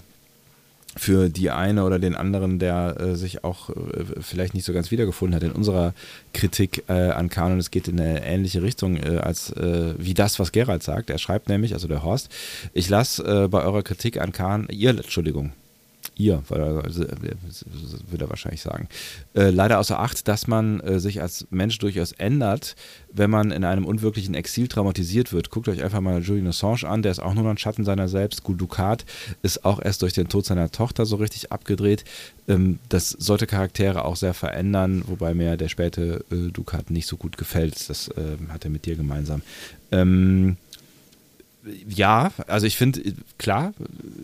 für 0.97 1.30
die 1.30 1.52
eine 1.52 1.84
oder 1.84 1.99
den 1.99 2.15
anderen, 2.15 2.60
der 2.60 2.95
äh, 2.99 3.15
sich 3.15 3.43
auch 3.43 3.69
äh, 3.69 4.04
vielleicht 4.21 4.54
nicht 4.54 4.65
so 4.65 4.73
ganz 4.73 4.91
wiedergefunden 4.91 5.36
hat 5.36 5.43
in 5.43 5.52
unserer 5.52 5.93
Kritik 6.34 6.84
äh, 6.88 6.93
an 6.93 7.30
Kahn 7.30 7.54
und 7.54 7.60
es 7.60 7.71
geht 7.71 7.88
in 7.88 7.99
eine 7.99 8.25
ähnliche 8.25 8.62
Richtung 8.62 8.97
äh, 8.97 9.17
als 9.17 9.52
äh, 9.52 9.93
wie 9.97 10.13
das, 10.13 10.39
was 10.39 10.52
Gerald 10.52 10.84
sagt. 10.84 11.10
Er 11.10 11.17
schreibt 11.17 11.47
nämlich, 11.49 11.73
also 11.73 11.88
der 11.88 12.04
Horst, 12.04 12.30
ich 12.73 12.89
lasse 12.89 13.23
äh, 13.23 13.47
bei 13.47 13.63
eurer 13.63 13.84
Kritik 13.84 14.19
an 14.19 14.32
Kahn, 14.32 14.67
ihr, 14.71 14.89
Entschuldigung, 14.91 15.54
ihr, 16.19 16.43
würde 16.49 18.25
er 18.25 18.29
wahrscheinlich 18.29 18.62
sagen, 18.62 18.88
äh, 19.34 19.49
leider 19.49 19.79
außer 19.79 19.99
Acht, 19.99 20.27
dass 20.27 20.47
man 20.47 20.79
äh, 20.82 20.99
sich 20.99 21.21
als 21.21 21.47
Mensch 21.49 21.77
durchaus 21.79 22.12
ändert, 22.12 22.75
wenn 23.12 23.29
man 23.29 23.51
in 23.51 23.63
einem 23.63 23.86
unwirklichen 23.86 24.36
Exil 24.36 24.67
traumatisiert 24.67 25.32
wird. 25.34 25.49
Guckt 25.49 25.69
euch 25.69 25.82
einfach 25.82 26.01
mal 26.01 26.21
Julian 26.21 26.47
Assange 26.47 26.84
an, 26.84 27.01
der 27.01 27.12
ist 27.12 27.19
auch 27.19 27.34
nur 27.34 27.49
ein 27.49 27.58
Schatten 27.58 27.86
seiner 27.86 28.08
selbst. 28.08 28.43
Gul 28.43 28.58
Dukat 28.58 29.05
ist 29.41 29.65
auch 29.65 29.82
erst 29.82 30.01
durch 30.01 30.13
den 30.13 30.27
Tod 30.27 30.45
seiner 30.45 30.69
Tochter 30.69 31.05
so 31.05 31.15
richtig 31.15 31.51
abgedreht. 31.51 32.03
Ähm, 32.47 32.79
das 32.89 33.12
sollte 33.12 33.47
Charaktere 33.47 34.03
auch 34.03 34.17
sehr 34.17 34.34
verändern, 34.34 35.03
wobei 35.08 35.34
mir 35.34 35.55
der 35.55 35.69
späte 35.69 36.25
äh, 36.32 36.51
Dukat 36.51 36.91
nicht 36.91 37.08
so 37.08 37.15
gut 37.15 37.38
gefällt. 37.38 37.89
Das 37.89 38.10
ähm, 38.17 38.51
hat 38.51 38.65
er 38.65 38.71
mit 38.71 38.86
dir 38.86 38.95
gemeinsam. 38.95 39.41
Ähm, 39.91 40.58
ja, 41.88 42.32
also 42.48 42.65
ich 42.67 42.78
finde, 42.78 43.02
klar, 43.38 43.74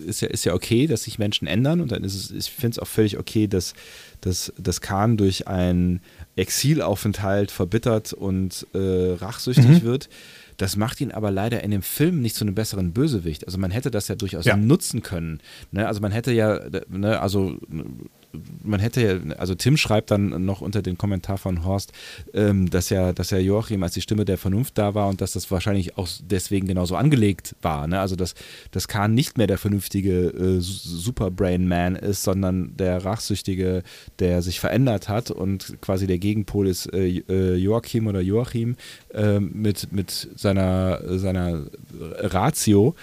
ist 0.06 0.22
ja, 0.22 0.28
ist 0.28 0.44
ja 0.44 0.54
okay, 0.54 0.86
dass 0.86 1.04
sich 1.04 1.18
Menschen 1.18 1.46
ändern 1.46 1.80
und 1.80 1.92
dann 1.92 2.02
ist 2.02 2.14
es, 2.14 2.30
ich 2.30 2.50
finde 2.50 2.76
es 2.76 2.78
auch 2.78 2.86
völlig 2.86 3.18
okay, 3.18 3.46
dass, 3.46 3.74
dass, 4.22 4.52
dass 4.58 4.80
Khan 4.80 5.16
durch 5.16 5.46
einen 5.46 6.00
Exilaufenthalt 6.36 7.50
verbittert 7.50 8.12
und 8.12 8.66
äh, 8.72 9.14
rachsüchtig 9.14 9.66
mhm. 9.66 9.82
wird. 9.82 10.08
Das 10.56 10.76
macht 10.76 11.00
ihn 11.02 11.10
aber 11.10 11.30
leider 11.30 11.62
in 11.62 11.70
dem 11.70 11.82
Film 11.82 12.22
nicht 12.22 12.34
zu 12.34 12.44
einem 12.44 12.54
besseren 12.54 12.92
Bösewicht. 12.92 13.46
Also 13.46 13.58
man 13.58 13.70
hätte 13.70 13.90
das 13.90 14.08
ja 14.08 14.14
durchaus 14.14 14.46
ja. 14.46 14.56
nutzen 14.56 15.02
können. 15.02 15.40
Ne? 15.70 15.86
Also 15.86 16.00
man 16.00 16.12
hätte 16.12 16.32
ja, 16.32 16.60
ne, 16.88 17.20
also 17.20 17.58
man 18.62 18.80
hätte 18.80 19.00
ja, 19.02 19.36
also 19.36 19.54
Tim 19.54 19.76
schreibt 19.76 20.10
dann 20.10 20.44
noch 20.44 20.60
unter 20.60 20.82
den 20.82 20.98
Kommentar 20.98 21.38
von 21.38 21.64
Horst, 21.64 21.92
ähm, 22.34 22.70
dass 22.70 22.90
ja, 22.90 23.12
dass 23.12 23.30
ja 23.30 23.38
Joachim 23.38 23.82
als 23.82 23.94
die 23.94 24.00
Stimme 24.00 24.24
der 24.24 24.38
Vernunft 24.38 24.78
da 24.78 24.94
war 24.94 25.08
und 25.08 25.20
dass 25.20 25.32
das 25.32 25.50
wahrscheinlich 25.50 25.96
auch 25.98 26.08
deswegen 26.22 26.66
genauso 26.66 26.96
angelegt 26.96 27.54
war. 27.62 27.86
Ne? 27.86 28.00
Also 28.00 28.16
dass, 28.16 28.34
dass 28.70 28.88
Kahn 28.88 29.14
nicht 29.14 29.38
mehr 29.38 29.46
der 29.46 29.58
vernünftige 29.58 30.28
äh, 30.28 30.60
Superbrain-Man 30.60 31.96
ist, 31.96 32.22
sondern 32.22 32.76
der 32.76 33.04
Rachsüchtige, 33.04 33.82
der 34.18 34.42
sich 34.42 34.60
verändert 34.60 35.08
hat 35.08 35.30
und 35.30 35.76
quasi 35.80 36.06
der 36.06 36.18
Gegenpol 36.18 36.68
ist 36.68 36.92
äh, 36.92 37.22
äh 37.28 37.56
Joachim 37.56 38.06
oder 38.06 38.20
Joachim 38.20 38.76
äh, 39.12 39.40
mit, 39.40 39.92
mit 39.92 40.28
seiner, 40.36 41.18
seiner 41.18 41.66
Ratio. 42.18 42.94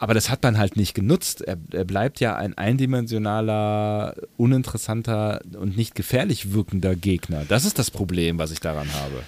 Aber 0.00 0.14
das 0.14 0.30
hat 0.30 0.42
man 0.42 0.56
halt 0.56 0.76
nicht 0.76 0.94
genutzt. 0.94 1.42
Er, 1.42 1.58
er, 1.72 1.84
bleibt 1.84 2.20
ja 2.20 2.34
ein 2.34 2.56
eindimensionaler, 2.56 4.16
uninteressanter 4.38 5.42
und 5.58 5.76
nicht 5.76 5.94
gefährlich 5.94 6.54
wirkender 6.54 6.96
Gegner. 6.96 7.44
Das 7.46 7.66
ist 7.66 7.78
das 7.78 7.90
Problem, 7.90 8.38
was 8.38 8.50
ich 8.50 8.60
daran 8.60 8.88
habe. 8.94 9.22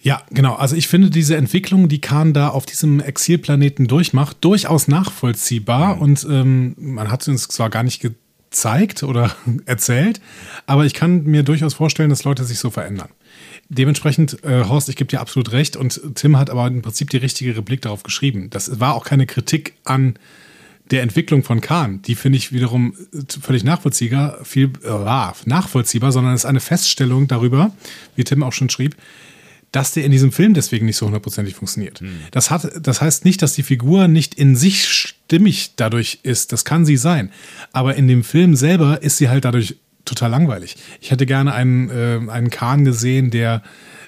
Ja, 0.00 0.22
genau. 0.30 0.54
Also 0.54 0.76
ich 0.76 0.88
finde 0.88 1.10
diese 1.10 1.36
Entwicklung, 1.36 1.90
die 1.90 2.00
Khan 2.00 2.32
da 2.32 2.48
auf 2.48 2.64
diesem 2.64 3.00
Exilplaneten 3.00 3.86
durchmacht, 3.86 4.38
durchaus 4.40 4.88
nachvollziehbar. 4.88 5.96
Mhm. 5.96 6.00
Und 6.00 6.26
ähm, 6.30 6.74
man 6.78 7.10
hat 7.10 7.20
es 7.20 7.28
uns 7.28 7.48
zwar 7.48 7.68
gar 7.68 7.82
nicht 7.82 8.00
gezeigt 8.00 9.02
oder 9.02 9.30
erzählt, 9.66 10.22
aber 10.64 10.86
ich 10.86 10.94
kann 10.94 11.24
mir 11.24 11.42
durchaus 11.42 11.74
vorstellen, 11.74 12.08
dass 12.08 12.24
Leute 12.24 12.44
sich 12.44 12.58
so 12.58 12.70
verändern. 12.70 13.10
Dementsprechend, 13.68 14.44
äh, 14.44 14.64
Horst, 14.64 14.88
ich 14.88 14.96
gebe 14.96 15.08
dir 15.08 15.20
absolut 15.20 15.52
recht 15.52 15.76
und 15.76 16.00
Tim 16.14 16.36
hat 16.36 16.50
aber 16.50 16.66
im 16.66 16.82
Prinzip 16.82 17.10
die 17.10 17.16
richtige 17.16 17.56
Replik 17.56 17.82
darauf 17.82 18.02
geschrieben. 18.02 18.50
Das 18.50 18.80
war 18.80 18.94
auch 18.94 19.04
keine 19.04 19.26
Kritik 19.26 19.74
an 19.84 20.18
der 20.90 21.02
Entwicklung 21.02 21.42
von 21.42 21.60
Kahn. 21.60 22.02
Die 22.02 22.14
finde 22.14 22.36
ich 22.36 22.52
wiederum 22.52 22.94
äh, 23.12 23.22
völlig 23.40 23.64
nachvollziehbar, 23.64 24.44
viel 24.44 24.70
äh, 24.84 25.32
nachvollziehbar, 25.46 26.12
sondern 26.12 26.34
es 26.34 26.42
ist 26.42 26.46
eine 26.46 26.60
Feststellung 26.60 27.26
darüber, 27.26 27.72
wie 28.16 28.24
Tim 28.24 28.42
auch 28.42 28.52
schon 28.52 28.70
schrieb, 28.70 28.96
dass 29.72 29.92
der 29.92 30.04
in 30.04 30.12
diesem 30.12 30.30
Film 30.30 30.54
deswegen 30.54 30.86
nicht 30.86 30.96
so 30.96 31.06
hundertprozentig 31.06 31.56
funktioniert. 31.56 32.00
Das, 32.30 32.50
hat, 32.50 32.70
das 32.80 33.00
heißt 33.00 33.24
nicht, 33.24 33.42
dass 33.42 33.54
die 33.54 33.64
Figur 33.64 34.06
nicht 34.06 34.34
in 34.36 34.54
sich 34.54 34.86
stimmig 34.86 35.72
dadurch 35.74 36.20
ist. 36.22 36.52
Das 36.52 36.64
kann 36.64 36.84
sie 36.86 36.96
sein. 36.96 37.32
Aber 37.72 37.96
in 37.96 38.06
dem 38.06 38.22
Film 38.22 38.54
selber 38.54 39.02
ist 39.02 39.16
sie 39.16 39.28
halt 39.28 39.44
dadurch 39.44 39.76
total 40.04 40.30
langweilig. 40.30 40.76
Ich 41.00 41.10
hätte 41.10 41.26
gerne 41.26 41.52
einen, 41.54 41.90
äh, 41.90 42.20
einen 42.30 42.50
Khan 42.50 42.84
gesehen, 42.84 43.30
der 43.30 43.62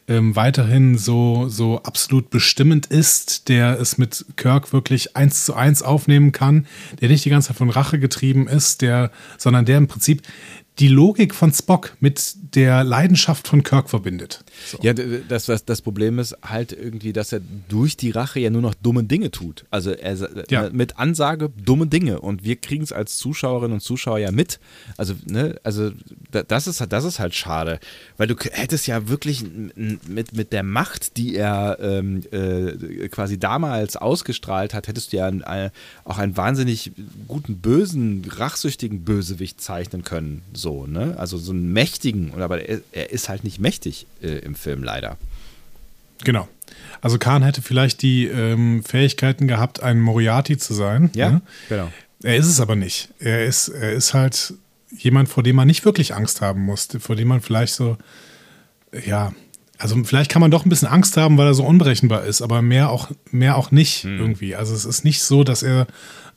ähm, 0.09 0.37
weiterhin 0.37 0.97
so, 0.97 1.49
so 1.49 1.83
absolut 1.83 2.31
bestimmend 2.31 2.87
ist, 2.87 3.49
der 3.49 3.81
es 3.81 3.99
mit 3.99 4.25
Kirk 4.37 4.73
wirklich 4.73 5.17
eins 5.17 5.45
zu 5.45 5.55
eins 5.55 5.83
aufnehmen 5.83 6.33
kann, 6.33 6.67
der 7.01 7.09
nicht 7.09 7.25
die 7.25 7.31
ganze 7.31 7.49
Zeit 7.49 7.57
von 7.57 7.71
Rache 7.71 7.99
getrieben 7.99 8.47
ist, 8.47 8.83
der, 8.83 9.11
sondern 9.39 9.65
der 9.65 9.79
im 9.79 9.89
Prinzip 9.89 10.23
die 10.79 10.89
Logik 10.89 11.35
von 11.35 11.53
Spock 11.55 11.97
mit 12.01 12.35
der 12.55 12.85
Leidenschaft 12.85 13.49
von 13.49 13.63
Kirk 13.63 13.89
verbindet. 13.89 14.45
So. 14.67 14.79
Ja, 14.83 14.93
das, 14.93 15.49
was 15.49 15.65
das 15.65 15.81
Problem 15.81 16.19
ist 16.19 16.37
halt 16.43 16.73
irgendwie, 16.73 17.15
dass 17.15 17.33
er 17.33 17.41
durch 17.69 17.97
die 17.97 18.11
Rache 18.11 18.41
ja 18.41 18.51
nur 18.51 18.61
noch 18.61 18.75
dumme 18.75 19.03
Dinge 19.05 19.31
tut. 19.31 19.65
Also 19.71 19.91
er 19.93 20.17
Ja. 20.51 20.69
mit 20.71 20.99
Ansage 20.99 21.51
dumme 21.57 21.87
Dinge 21.87 22.21
und 22.21 22.45
wir 22.45 22.57
kriegen 22.57 22.83
es 22.85 22.93
als 22.93 23.17
Zuschauerinnen 23.17 23.73
und 23.75 23.81
Zuschauer 23.81 24.19
ja 24.19 24.31
mit. 24.33 24.61
Also 24.99 25.15
ne, 25.25 25.59
also 25.63 25.93
da- 26.31 26.43
das 26.43 26.67
ist 26.67 26.85
das 26.89 27.05
ist 27.05 27.21
halt 27.21 27.35
schade, 27.35 27.81
weil 28.19 28.27
du 28.27 28.35
hättest 28.53 28.87
ja 28.87 29.09
wirklich 29.09 29.45
mit 29.75 30.35
mit 30.37 30.53
der 30.53 30.63
Macht, 30.63 31.17
die 31.17 31.37
er 31.37 31.79
ähm, 31.81 32.23
äh, 32.33 33.09
quasi 33.09 33.39
damals 33.39 33.97
ausgestrahlt 33.97 34.75
hat, 34.75 34.89
hättest 34.89 35.13
du 35.13 35.17
ja 35.19 35.27
ein, 35.27 35.43
ein, 35.43 35.71
auch 36.05 36.19
einen 36.19 36.37
wahnsinnig 36.37 36.93
guten 37.29 37.59
bösen 37.59 38.25
rachsüchtigen 38.37 39.05
Bösewicht 39.05 39.61
zeichnen 39.61 40.03
können. 40.03 40.43
So 40.53 40.66
ne, 40.87 41.15
also 41.19 41.39
so 41.39 41.53
einen 41.53 41.73
mächtigen. 41.73 42.35
Aber 42.41 42.61
er, 42.61 43.11
ist 43.11 43.29
halt 43.29 43.45
nicht 43.45 43.61
mächtig 43.61 44.07
äh, 44.23 44.39
im 44.39 44.55
Film 44.55 44.83
leider. 44.83 45.17
Genau. 46.25 46.49
Also 47.01 47.19
Khan 47.19 47.43
hätte 47.43 47.63
vielleicht 47.63 48.03
die 48.03 48.27
ähm, 48.27 48.83
Fähigkeiten 48.83 49.47
gehabt, 49.47 49.83
ein 49.83 50.01
Moriarty 50.01 50.57
zu 50.57 50.75
sein. 50.75 51.11
Ja, 51.15 51.31
ne? 51.31 51.43
genau. 51.69 51.93
Er 52.23 52.37
ist 52.37 52.47
es 52.47 52.61
aber 52.61 52.77
nicht. 52.77 53.11
Er 53.19 53.45
ist, 53.45 53.69
er 53.69 53.93
ist 53.93 54.15
halt 54.15 54.55
jemand, 54.97 55.29
vor 55.29 55.43
dem 55.43 55.57
man 55.57 55.67
nicht 55.67 55.85
wirklich 55.85 56.15
Angst 56.15 56.41
haben 56.41 56.63
musste, 56.63 57.01
vor 57.01 57.17
dem 57.17 57.29
man 57.29 57.41
vielleicht 57.41 57.75
so, 57.75 57.97
ja, 59.05 59.33
also 59.79 60.03
vielleicht 60.05 60.31
kann 60.31 60.41
man 60.41 60.51
doch 60.51 60.65
ein 60.65 60.71
bisschen 60.71 60.89
Angst 60.89 61.17
haben, 61.17 61.37
weil 61.37 61.47
er 61.47 61.55
so 61.55 61.65
unberechenbar 61.65 62.25
ist, 62.25 62.41
aber 62.41 62.63
mehr 62.63 62.91
auch, 62.91 63.11
mehr 63.31 63.57
auch 63.57 63.71
nicht 63.71 64.05
irgendwie. 64.05 64.57
Also 64.57 64.75
es 64.75 64.87
ist 64.87 65.05
nicht 65.05 65.23
so, 65.23 65.45
dass 65.45 65.63
er 65.63 65.87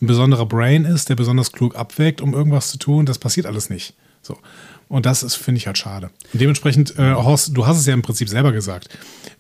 ein 0.01 0.07
besonderer 0.07 0.45
Brain 0.45 0.85
ist, 0.85 1.09
der 1.09 1.15
besonders 1.15 1.51
klug 1.51 1.75
abwägt, 1.75 2.21
um 2.21 2.33
irgendwas 2.33 2.69
zu 2.69 2.77
tun. 2.77 3.05
Das 3.05 3.17
passiert 3.17 3.45
alles 3.45 3.69
nicht. 3.69 3.93
So. 4.21 4.37
Und 4.87 5.05
das 5.05 5.21
ist, 5.21 5.35
finde 5.35 5.59
ich, 5.59 5.67
halt 5.67 5.77
schade. 5.77 6.09
Und 6.33 6.41
dementsprechend, 6.41 6.97
äh, 6.97 7.13
Horst, 7.13 7.55
du 7.55 7.67
hast 7.67 7.77
es 7.77 7.85
ja 7.85 7.93
im 7.93 8.01
Prinzip 8.01 8.27
selber 8.27 8.51
gesagt. 8.51 8.89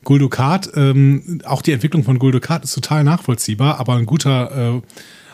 Guldukat, 0.03 0.69
ähm, 0.75 1.41
auch 1.43 1.61
die 1.61 1.71
Entwicklung 1.71 2.03
von 2.03 2.19
Guldukat 2.19 2.63
ist 2.63 2.73
total 2.73 3.03
nachvollziehbar, 3.03 3.79
aber 3.79 3.95
ein 3.95 4.05
guter 4.05 4.75
äh, 4.77 4.81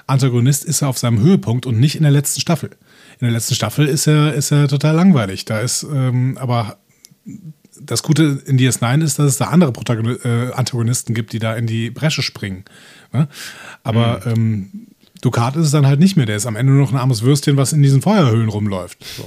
Antagonist 0.08 0.64
ist 0.64 0.82
er 0.82 0.90
auf 0.90 0.98
seinem 0.98 1.20
Höhepunkt 1.20 1.66
und 1.66 1.80
nicht 1.80 1.96
in 1.96 2.04
der 2.04 2.12
letzten 2.12 2.40
Staffel. 2.40 2.70
In 3.20 3.28
der 3.28 3.32
letzten 3.32 3.56
Staffel 3.56 3.88
ist 3.88 4.08
er, 4.08 4.34
ist 4.34 4.52
er 4.52 4.68
total 4.68 4.96
langweilig. 4.96 5.46
Da 5.46 5.60
ist 5.60 5.84
ähm, 5.84 6.38
aber 6.40 6.78
das 7.82 8.04
Gute 8.04 8.42
in 8.46 8.58
DS9 8.58 9.04
ist, 9.04 9.20
dass 9.20 9.26
es 9.26 9.38
da 9.38 9.46
andere 9.46 9.72
Protagoni 9.72 10.14
äh, 10.24 10.52
Antagonisten 10.54 11.14
gibt, 11.14 11.34
die 11.34 11.40
da 11.40 11.56
in 11.56 11.68
die 11.68 11.90
Bresche 11.90 12.22
springen. 12.22 12.64
Ne? 13.12 13.28
Aber 13.84 14.26
ähm, 14.26 14.88
Ducat 15.26 15.56
ist 15.56 15.66
es 15.66 15.72
dann 15.72 15.88
halt 15.88 16.00
nicht 16.00 16.16
mehr. 16.18 16.28
Der 16.28 16.36
ist 16.36 16.46
am 16.46 16.56
Ende 16.56 16.72
nur 16.72 16.84
noch 16.84 16.92
ein 16.94 17.00
armes 17.00 17.24
Würstchen, 17.24 17.58
was 17.58 17.74
in 17.74 17.82
diesen 17.82 18.02
Feuerhöhlen 18.04 18.48
rumläuft. 18.48 19.04
So. 19.04 19.26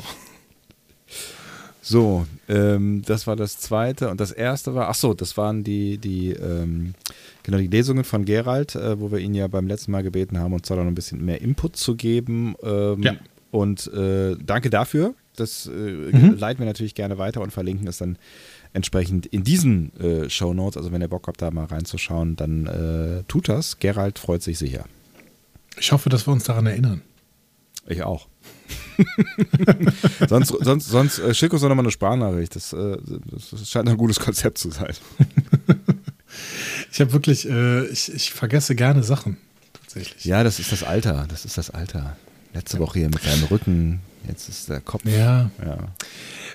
So, 1.83 2.27
ähm, 2.49 3.03
das 3.07 3.27
war 3.27 3.35
das 3.35 3.59
zweite 3.59 4.11
und 4.11 4.21
das 4.21 4.31
erste 4.31 4.75
war, 4.75 4.91
ach 4.91 4.95
so, 4.95 5.15
das 5.15 5.39
waren 5.39 5.65
die, 5.65 5.97
die, 5.97 6.33
ähm, 6.33 6.93
genau, 7.45 7.57
die 7.57 7.67
Lesungen 7.67 8.05
von 8.05 8.27
Gerald, 8.27 8.75
äh, 8.75 9.01
wo 9.01 9.11
wir 9.11 9.19
ihn 9.21 9.33
ja 9.35 9.47
beim 9.49 9.67
letzten 9.67 9.93
Mal 9.93 10.03
gebeten 10.03 10.39
haben, 10.39 10.53
uns 10.53 10.69
da 10.69 10.77
noch 10.77 10.85
ein 10.85 10.95
bisschen 10.95 11.25
mehr 11.25 11.41
Input 11.41 11.77
zu 11.77 11.97
geben. 11.97 12.55
Ähm, 12.63 13.03
Ja. 13.03 13.13
Und 13.51 13.91
äh, 13.95 14.37
danke 14.45 14.69
dafür. 14.69 15.15
Das 15.37 15.67
äh, 15.67 15.71
leiten 16.37 16.59
wir 16.59 16.67
natürlich 16.67 16.95
gerne 16.95 17.17
weiter 17.17 17.41
und 17.41 17.53
verlinken 17.53 17.89
es 17.89 17.97
dann 17.99 18.19
entsprechend 18.75 19.25
in 19.25 19.43
diesen 19.43 19.99
äh, 19.99 20.29
Show 20.29 20.53
Notes. 20.53 20.77
Also 20.77 20.93
wenn 20.93 21.01
ihr 21.01 21.09
Bock 21.09 21.27
habt, 21.27 21.41
da 21.41 21.51
mal 21.51 21.65
reinzuschauen, 21.65 22.37
dann 22.37 22.67
äh, 22.67 23.23
tut 23.27 23.49
das. 23.49 23.79
Gerald 23.79 24.19
freut 24.19 24.43
sich 24.43 24.59
sicher. 24.59 24.85
Ich 25.81 25.93
hoffe, 25.93 26.09
dass 26.09 26.27
wir 26.27 26.33
uns 26.33 26.45
daran 26.45 26.67
erinnern. 26.67 27.03
Ich 27.87 28.03
auch. 28.03 28.29
sonst 30.29 30.49
sonst, 30.61 30.89
sonst 30.89 31.19
äh, 31.21 31.33
schick 31.33 31.53
uns 31.53 31.63
doch 31.63 31.69
nochmal 31.69 31.85
eine 31.85 31.93
Sprachnachricht. 31.93 32.57
Das, 32.57 32.73
äh, 32.73 32.99
das 33.31 33.69
scheint 33.69 33.89
ein 33.89 33.97
gutes 33.97 34.21
Konzept 34.21 34.59
zu 34.59 34.71
sein. 34.71 34.95
Ich 36.93 37.01
habe 37.01 37.13
wirklich, 37.13 37.49
äh, 37.49 37.87
ich, 37.87 38.13
ich 38.13 38.33
vergesse 38.33 38.75
gerne 38.75 39.03
Sachen. 39.03 39.37
Tatsächlich. 39.73 40.25
Ja, 40.25 40.45
das 40.45 40.59
ist 40.59 40.73
das 40.73 40.83
Alter. 40.83 41.27
Das 41.29 41.45
ist 41.45 41.59
das 41.59 41.71
Alter. 41.71 42.17
Letzte 42.55 42.79
Woche 42.79 43.01
hier 43.01 43.09
mit 43.09 43.23
seinem 43.23 43.45
Rücken. 43.45 44.01
Jetzt 44.27 44.49
ist 44.49 44.69
der 44.69 44.81
Kopf. 44.81 45.05
Ja. 45.05 45.51
Ja. 45.65 45.79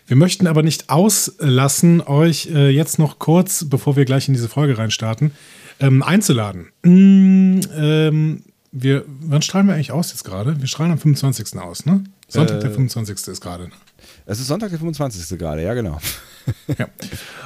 Wir 0.06 0.16
möchten 0.16 0.48
aber 0.48 0.64
nicht 0.64 0.90
auslassen, 0.90 2.02
euch 2.02 2.48
äh, 2.48 2.70
jetzt 2.70 3.00
noch 3.00 3.20
kurz, 3.20 3.66
bevor 3.66 3.96
wir 3.96 4.06
gleich 4.06 4.28
in 4.28 4.34
diese 4.34 4.50
Folge 4.50 4.78
reinstarten, 4.78 5.32
ähm, 5.80 6.04
einzuladen. 6.04 6.70
Mm, 6.84 7.62
ähm, 7.76 8.44
wir, 8.74 9.06
wann 9.22 9.42
strahlen 9.42 9.68
wir 9.68 9.76
eigentlich 9.76 9.92
aus 9.92 10.12
jetzt 10.12 10.24
gerade? 10.24 10.60
Wir 10.60 10.68
strahlen 10.68 10.92
am 10.92 10.98
25. 10.98 11.60
aus, 11.60 11.86
ne? 11.86 12.04
Sonntag, 12.28 12.60
der 12.60 12.72
Äh, 12.72 12.74
25. 12.74 13.28
ist 13.28 13.40
gerade. 13.42 13.66
ne? 13.66 13.72
Es 14.26 14.40
ist 14.40 14.48
Sonntag, 14.48 14.70
der 14.72 14.80
25. 14.80 15.38
gerade. 15.38 15.64
Ja, 15.64 15.74
genau. 15.74 16.00
Ja. 16.78 16.90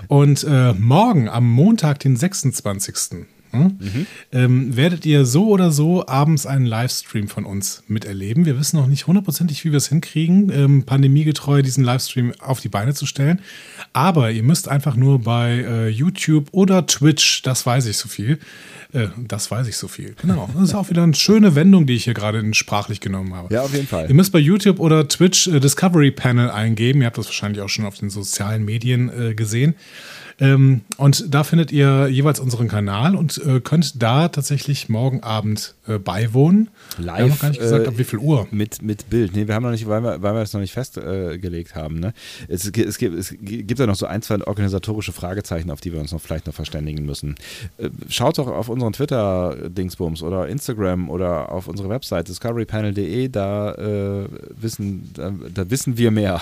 Und 0.07 0.43
äh, 0.49 0.73
morgen, 0.73 1.29
am 1.29 1.47
Montag, 1.47 1.99
den 1.99 2.15
26. 2.17 3.27
hm, 3.51 3.77
ähm, 4.31 4.75
werdet 4.75 5.05
ihr 5.05 5.23
so 5.25 5.49
oder 5.49 5.69
so 5.71 6.07
abends 6.07 6.47
einen 6.47 6.65
Livestream 6.65 7.27
von 7.27 7.45
uns 7.45 7.83
miterleben. 7.87 8.45
Wir 8.45 8.59
wissen 8.59 8.77
noch 8.77 8.87
nicht 8.87 9.05
hundertprozentig, 9.05 9.63
wie 9.65 9.71
wir 9.71 9.77
es 9.77 9.87
hinkriegen, 9.89 10.51
ähm, 10.51 10.83
pandemiegetreu 10.83 11.61
diesen 11.61 11.83
Livestream 11.83 12.33
auf 12.39 12.59
die 12.59 12.69
Beine 12.69 12.95
zu 12.95 13.05
stellen. 13.05 13.39
Aber 13.93 14.31
ihr 14.31 14.41
müsst 14.43 14.67
einfach 14.67 14.95
nur 14.95 15.19
bei 15.19 15.59
äh, 15.59 15.87
YouTube 15.89 16.47
oder 16.53 16.87
Twitch, 16.87 17.43
das 17.43 17.65
weiß 17.67 17.85
ich 17.85 17.97
so 17.97 18.09
viel, 18.09 18.39
äh, 18.93 19.07
das 19.17 19.51
weiß 19.51 19.67
ich 19.67 19.77
so 19.77 19.87
viel, 19.87 20.15
genau. 20.21 20.49
Das 20.53 20.69
ist 20.69 20.75
auch 20.75 20.89
wieder 20.89 21.03
eine 21.03 21.13
schöne 21.13 21.55
Wendung, 21.55 21.85
die 21.85 21.95
ich 21.95 22.05
hier 22.05 22.13
gerade 22.13 22.39
in 22.39 22.53
sprachlich 22.53 23.01
genommen 23.01 23.33
habe. 23.33 23.53
Ja, 23.53 23.63
auf 23.63 23.73
jeden 23.73 23.87
Fall. 23.87 24.07
Ihr 24.07 24.15
müsst 24.15 24.31
bei 24.31 24.39
YouTube 24.39 24.79
oder 24.79 25.07
Twitch 25.07 25.47
äh, 25.47 25.59
Discovery 25.59 26.11
Panel 26.11 26.49
eingeben. 26.49 27.01
Ihr 27.01 27.07
habt 27.07 27.17
das 27.17 27.27
wahrscheinlich 27.27 27.61
auch 27.61 27.69
schon 27.69 27.85
auf 27.85 27.97
den 27.97 28.09
sozialen 28.09 28.63
Medien 28.65 29.09
äh, 29.09 29.33
gesehen. 29.33 29.75
Ähm, 30.39 30.81
und 30.97 31.33
da 31.33 31.43
findet 31.43 31.71
ihr 31.71 32.07
jeweils 32.09 32.39
unseren 32.39 32.67
Kanal 32.67 33.15
und 33.15 33.41
äh, 33.43 33.59
könnt 33.59 34.03
da 34.03 34.27
tatsächlich 34.27 34.87
morgen 34.87 35.23
Abend 35.23 35.73
äh, 35.87 35.97
beiwohnen. 35.97 36.69
wir 36.99 37.11
haben 37.11 37.29
noch 37.29 37.39
gar 37.39 37.49
nicht 37.49 37.59
gesagt, 37.59 37.85
äh, 37.85 37.87
ab 37.87 37.97
wie 37.97 38.03
viel 38.03 38.19
Uhr. 38.19 38.47
Mit, 38.51 38.83
mit 38.83 39.09
Bild. 39.09 39.35
Nee, 39.35 39.47
wir 39.47 39.55
haben 39.55 39.63
noch 39.63 39.71
nicht, 39.71 39.87
weil 39.87 40.01
wir, 40.03 40.21
weil 40.21 40.35
wir 40.35 40.41
das 40.41 40.53
noch 40.53 40.61
nicht 40.61 40.73
festgelegt 40.73 41.73
haben. 41.73 41.99
Ne? 41.99 42.13
Es, 42.47 42.71
gi- 42.71 42.83
es, 42.83 42.99
gibt, 42.99 43.15
es 43.17 43.33
gibt 43.39 43.79
ja 43.79 43.87
noch 43.87 43.95
so 43.95 44.05
ein, 44.05 44.21
zwei 44.21 44.35
organisatorische 44.45 45.11
Fragezeichen, 45.11 45.71
auf 45.71 45.81
die 45.81 45.91
wir 45.91 45.99
uns 45.99 46.11
noch 46.11 46.21
vielleicht 46.21 46.45
noch 46.45 46.53
verständigen 46.53 47.03
müssen. 47.05 47.33
Äh, 47.79 47.89
Schaut 48.09 48.37
doch 48.37 48.47
auf 48.47 48.69
unseren 48.69 48.93
Twitter-Dingsbums 48.93 50.21
oder 50.21 50.47
Instagram 50.47 51.09
oder 51.09 51.51
auf 51.51 51.67
unsere 51.67 51.89
Website 51.89 52.27
discoverypanel.de, 52.27 53.29
da, 53.29 53.73
äh, 53.73 54.27
wissen, 54.59 55.09
da, 55.15 55.33
da 55.53 55.69
wissen 55.71 55.97
wir 55.97 56.11
mehr. 56.11 56.41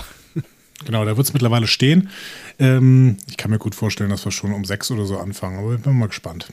Genau, 0.84 1.06
da 1.06 1.16
wird 1.16 1.26
es 1.26 1.32
mittlerweile 1.32 1.66
stehen. 1.66 2.10
Ähm, 2.58 3.18
ich 3.28 3.36
kann 3.36 3.50
mir 3.50 3.58
gut 3.58 3.74
vorstellen, 3.74 4.10
dass 4.10 4.24
wir 4.24 4.32
schon 4.32 4.52
um 4.52 4.64
sechs 4.64 4.90
oder 4.90 5.04
so 5.04 5.18
anfangen, 5.18 5.58
aber 5.58 5.74
ich 5.74 5.80
bin 5.80 5.98
mal 5.98 6.08
gespannt. 6.08 6.48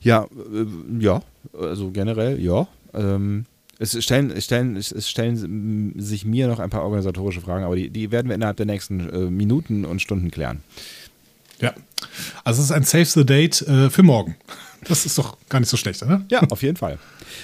Ja, 0.00 0.24
äh, 0.24 0.66
ja, 1.02 1.22
also 1.58 1.90
generell, 1.90 2.40
ja. 2.40 2.68
Ähm, 2.94 3.46
es 3.78 4.02
stellen, 4.02 4.30
es 4.30 4.44
stellen, 4.44 4.76
es 4.76 4.90
es 4.90 5.08
stellen 5.08 5.94
sich 5.98 6.24
mir 6.24 6.48
noch 6.48 6.58
ein 6.58 6.70
paar 6.70 6.82
organisatorische 6.82 7.40
Fragen, 7.40 7.64
aber 7.64 7.76
die, 7.76 7.90
die 7.90 8.10
werden 8.10 8.28
wir 8.28 8.34
innerhalb 8.34 8.56
der 8.56 8.66
nächsten 8.66 9.08
äh, 9.08 9.30
Minuten 9.30 9.84
und 9.84 10.02
Stunden 10.02 10.30
klären. 10.30 10.62
Ja. 11.60 11.72
Also 12.44 12.60
es 12.60 12.70
ist 12.70 12.72
ein 12.72 12.84
Save 12.84 13.04
the 13.04 13.26
Date 13.26 13.62
äh, 13.62 13.90
für 13.90 14.02
morgen. 14.02 14.36
Das 14.84 15.04
ist 15.04 15.18
doch 15.18 15.36
gar 15.48 15.58
nicht 15.58 15.68
so 15.68 15.76
schlecht, 15.76 16.04
oder? 16.04 16.24
Ja, 16.28 16.40
auf 16.50 16.62
jeden 16.62 16.76
Fall. 16.76 17.00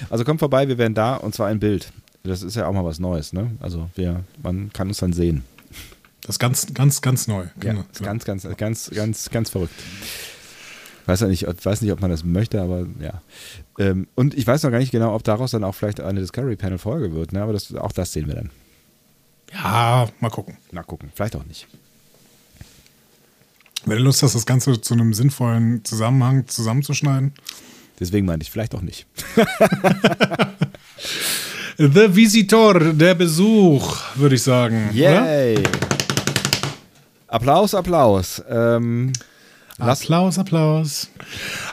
Also 0.08 0.22
kommt 0.22 0.38
vorbei, 0.38 0.68
wir 0.68 0.78
werden 0.78 0.94
da 0.94 1.16
und 1.16 1.34
zwar 1.34 1.48
ein 1.48 1.58
Bild. 1.58 1.92
Das 2.22 2.42
ist 2.42 2.54
ja 2.54 2.68
auch 2.68 2.72
mal 2.72 2.84
was 2.84 3.00
Neues, 3.00 3.32
ne? 3.32 3.50
Also 3.58 3.90
wir, 3.96 4.22
man 4.40 4.72
kann 4.72 4.86
uns 4.86 4.98
dann 4.98 5.12
sehen. 5.12 5.42
Das 6.24 6.36
ist 6.36 6.38
ganz, 6.38 6.72
ganz, 6.74 7.00
ganz 7.02 7.26
neu. 7.28 7.42
Ja, 7.44 7.50
Genau. 7.60 7.84
ganz, 8.02 8.24
ganz, 8.24 8.46
ganz, 8.56 8.90
ganz, 8.90 9.30
ganz 9.30 9.50
verrückt. 9.50 9.74
Weiß 11.06 11.20
ja 11.20 11.26
nicht, 11.26 11.46
weiß 11.46 11.82
nicht, 11.82 11.92
ob 11.92 12.00
man 12.00 12.10
das 12.10 12.24
möchte, 12.24 12.62
aber 12.62 12.86
ja. 12.98 13.20
Ähm, 13.78 14.08
und 14.14 14.34
ich 14.34 14.46
weiß 14.46 14.62
noch 14.62 14.70
gar 14.70 14.78
nicht 14.78 14.90
genau, 14.90 15.14
ob 15.14 15.22
daraus 15.22 15.50
dann 15.50 15.62
auch 15.62 15.74
vielleicht 15.74 16.00
eine 16.00 16.20
Discovery 16.20 16.56
Panel 16.56 16.78
Folge 16.78 17.12
wird, 17.14 17.32
ne? 17.32 17.42
Aber 17.42 17.52
das, 17.52 17.74
auch 17.74 17.92
das 17.92 18.12
sehen 18.14 18.26
wir 18.26 18.34
dann. 18.36 18.50
Ja, 19.52 20.08
mal 20.20 20.30
gucken. 20.30 20.56
Na 20.72 20.82
gucken, 20.82 21.10
vielleicht 21.14 21.36
auch 21.36 21.44
nicht. 21.44 21.66
Wenn 23.84 23.98
du 23.98 24.04
Lust 24.04 24.22
hast, 24.22 24.34
das 24.34 24.46
Ganze 24.46 24.80
zu 24.80 24.94
einem 24.94 25.12
sinnvollen 25.12 25.84
Zusammenhang 25.84 26.48
zusammenzuschneiden. 26.48 27.34
Deswegen 28.00 28.24
meinte 28.26 28.44
ich 28.44 28.50
vielleicht 28.50 28.74
auch 28.74 28.80
nicht. 28.80 29.06
The 31.76 32.14
Visitor, 32.16 32.92
der 32.92 33.14
Besuch, 33.14 33.98
würde 34.14 34.36
ich 34.36 34.42
sagen. 34.42 34.90
Oder? 34.90 35.60
Applaus, 37.34 37.74
Applaus. 37.74 38.40
Ähm, 38.48 39.12
Applaus, 39.78 40.38
Applaus. 40.38 41.10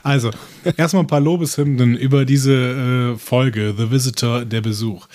Also, 0.01 0.31
erstmal 0.75 1.03
ein 1.03 1.07
paar 1.07 1.19
Lobeshymnen 1.19 1.95
über 1.95 2.25
diese 2.25 3.13
äh, 3.13 3.17
Folge, 3.19 3.75
The 3.77 3.91
Visitor, 3.91 4.43
der 4.43 4.61
Besuch. 4.61 5.07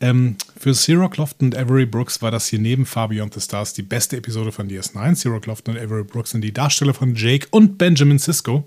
Ähm, 0.00 0.36
für 0.58 0.72
Zero 0.72 1.10
Clofton 1.10 1.48
und 1.48 1.58
Avery 1.58 1.84
Brooks 1.84 2.22
war 2.22 2.30
das 2.30 2.46
hier 2.46 2.58
neben 2.58 2.86
Far 2.86 3.10
Beyond 3.10 3.34
the 3.34 3.40
Stars 3.42 3.74
die 3.74 3.82
beste 3.82 4.16
Episode 4.16 4.50
von 4.50 4.66
DS9. 4.66 5.14
Zero 5.14 5.40
Clofton 5.40 5.76
und 5.76 5.82
Avery 5.82 6.04
Brooks 6.04 6.30
sind 6.30 6.40
die 6.40 6.54
Darsteller 6.54 6.94
von 6.94 7.14
Jake 7.14 7.48
und 7.50 7.76
Benjamin 7.76 8.18
Sisko. 8.18 8.66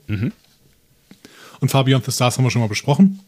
Und 1.60 1.72
Far 1.72 1.86
Beyond 1.86 2.06
the 2.06 2.12
Stars 2.12 2.38
haben 2.38 2.44
wir 2.44 2.52
schon 2.52 2.62
mal 2.62 2.70
besprochen. 2.70 3.20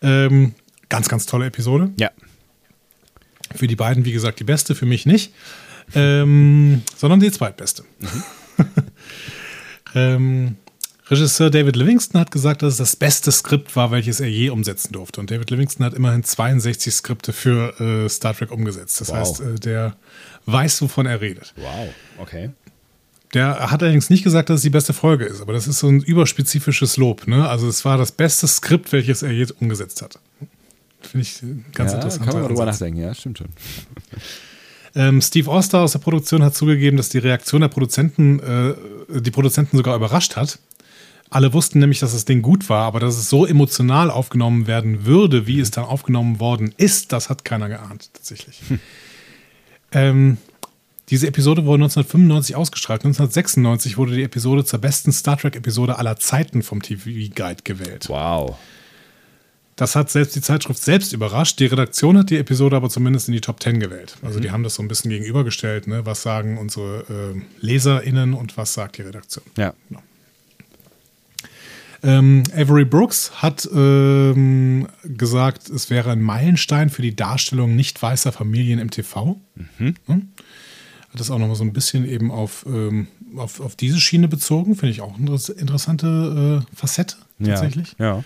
Ähm, 0.00 0.54
ganz, 0.88 1.08
ganz 1.08 1.26
tolle 1.26 1.46
Episode. 1.46 1.90
Ja. 1.98 2.12
Für 3.52 3.66
die 3.66 3.76
beiden, 3.76 4.04
wie 4.04 4.12
gesagt, 4.12 4.38
die 4.38 4.44
beste, 4.44 4.76
für 4.76 4.86
mich 4.86 5.06
nicht. 5.06 5.32
Ähm, 5.94 6.82
sondern 6.96 7.20
die 7.20 7.30
zweitbeste. 7.30 7.84
ähm, 9.94 10.56
Regisseur 11.08 11.50
David 11.50 11.76
Livingston 11.76 12.20
hat 12.20 12.30
gesagt, 12.30 12.62
dass 12.62 12.74
es 12.74 12.78
das 12.78 12.96
beste 12.96 13.30
Skript 13.32 13.74
war, 13.76 13.90
welches 13.90 14.20
er 14.20 14.28
je 14.28 14.48
umsetzen 14.50 14.92
durfte. 14.92 15.20
Und 15.20 15.30
David 15.30 15.50
Livingston 15.50 15.84
hat 15.84 15.94
immerhin 15.94 16.24
62 16.24 16.94
Skripte 16.94 17.32
für 17.32 17.78
äh, 17.80 18.08
Star 18.08 18.34
Trek 18.34 18.50
umgesetzt. 18.50 19.00
Das 19.00 19.08
Wow. 19.08 19.16
heißt, 19.16 19.40
äh, 19.40 19.54
der 19.56 19.96
weiß, 20.46 20.80
wovon 20.82 21.06
er 21.06 21.20
redet. 21.20 21.52
Wow, 21.56 21.88
okay. 22.18 22.50
Der 23.34 23.70
hat 23.70 23.82
allerdings 23.82 24.10
nicht 24.10 24.24
gesagt, 24.24 24.50
dass 24.50 24.56
es 24.56 24.62
die 24.62 24.70
beste 24.70 24.92
Folge 24.92 25.24
ist, 25.24 25.40
aber 25.40 25.52
das 25.54 25.66
ist 25.66 25.78
so 25.78 25.88
ein 25.88 26.00
überspezifisches 26.00 26.98
Lob. 26.98 27.26
Ne? 27.26 27.48
Also 27.48 27.66
es 27.68 27.84
war 27.84 27.96
das 27.96 28.12
beste 28.12 28.46
Skript, 28.46 28.92
welches 28.92 29.22
er 29.22 29.32
je 29.32 29.46
umgesetzt 29.58 30.02
hat. 30.02 30.18
Finde 31.00 31.26
ich 31.26 31.40
ganz 31.74 31.92
ja, 31.92 31.96
interessant. 31.96 32.24
kann 32.24 32.34
man 32.34 32.42
mal 32.42 32.48
drüber 32.48 32.66
nachdenken, 32.66 33.00
ja, 33.00 33.14
stimmt 33.14 33.38
schon. 33.38 33.48
Ähm, 34.94 35.20
Steve 35.20 35.50
Oster 35.50 35.80
aus 35.80 35.92
der 35.92 35.98
Produktion 36.00 36.42
hat 36.42 36.54
zugegeben, 36.54 36.96
dass 36.96 37.08
die 37.08 37.18
Reaktion 37.18 37.62
der 37.62 37.68
Produzenten 37.68 38.40
äh, 38.40 39.20
die 39.20 39.30
Produzenten 39.30 39.76
sogar 39.76 39.96
überrascht 39.96 40.36
hat. 40.36 40.58
Alle 41.30 41.54
wussten 41.54 41.78
nämlich, 41.78 41.98
dass 42.00 42.12
das 42.12 42.26
Ding 42.26 42.42
gut 42.42 42.68
war, 42.68 42.84
aber 42.84 43.00
dass 43.00 43.16
es 43.16 43.30
so 43.30 43.46
emotional 43.46 44.10
aufgenommen 44.10 44.66
werden 44.66 45.06
würde, 45.06 45.46
wie 45.46 45.60
es 45.60 45.70
dann 45.70 45.84
aufgenommen 45.84 46.40
worden 46.40 46.74
ist, 46.76 47.12
das 47.12 47.30
hat 47.30 47.44
keiner 47.46 47.70
geahnt, 47.70 48.10
tatsächlich. 48.12 48.60
ähm, 49.92 50.36
diese 51.08 51.26
Episode 51.26 51.64
wurde 51.64 51.84
1995 51.84 52.54
ausgestrahlt. 52.54 53.04
1996 53.04 53.96
wurde 53.96 54.14
die 54.14 54.22
Episode 54.22 54.64
zur 54.64 54.78
besten 54.78 55.10
Star 55.10 55.38
Trek-Episode 55.38 55.96
aller 55.96 56.16
Zeiten 56.16 56.62
vom 56.62 56.82
TV 56.82 57.10
Guide 57.34 57.62
gewählt. 57.64 58.08
Wow. 58.08 58.56
Das 59.82 59.96
hat 59.96 60.10
selbst 60.10 60.36
die 60.36 60.40
Zeitschrift 60.40 60.80
selbst 60.80 61.12
überrascht. 61.12 61.58
Die 61.58 61.66
Redaktion 61.66 62.16
hat 62.16 62.30
die 62.30 62.36
Episode 62.36 62.76
aber 62.76 62.88
zumindest 62.88 63.26
in 63.26 63.34
die 63.34 63.40
Top 63.40 63.60
10 63.60 63.80
gewählt. 63.80 64.16
Also 64.22 64.38
die 64.38 64.52
haben 64.52 64.62
das 64.62 64.76
so 64.76 64.82
ein 64.84 64.86
bisschen 64.86 65.10
gegenübergestellt. 65.10 65.88
Ne? 65.88 66.06
Was 66.06 66.22
sagen 66.22 66.56
unsere 66.56 67.34
äh, 67.34 67.40
LeserInnen 67.66 68.32
und 68.34 68.56
was 68.56 68.74
sagt 68.74 68.98
die 68.98 69.02
Redaktion? 69.02 69.44
Ja. 69.58 69.74
Ähm, 72.04 72.44
Avery 72.54 72.84
Brooks 72.84 73.42
hat 73.42 73.68
ähm, 73.74 74.86
gesagt, 75.02 75.68
es 75.68 75.90
wäre 75.90 76.12
ein 76.12 76.22
Meilenstein 76.22 76.88
für 76.88 77.02
die 77.02 77.16
Darstellung 77.16 77.74
nicht 77.74 78.00
weißer 78.00 78.30
Familien 78.30 78.78
im 78.78 78.88
TV. 78.88 79.40
Hm? 79.78 79.96
Hat 80.06 80.28
das 81.12 81.28
auch 81.32 81.38
nochmal 81.40 81.56
so 81.56 81.64
ein 81.64 81.72
bisschen 81.72 82.08
eben 82.08 82.30
auf, 82.30 82.64
ähm, 82.68 83.08
auf, 83.34 83.58
auf 83.58 83.74
diese 83.74 83.98
Schiene 83.98 84.28
bezogen. 84.28 84.76
Finde 84.76 84.92
ich 84.92 85.00
auch 85.00 85.18
eine 85.18 85.36
interessante 85.58 86.62
äh, 86.70 86.76
Facette 86.76 87.16
tatsächlich. 87.44 87.96
Ja. 87.98 88.22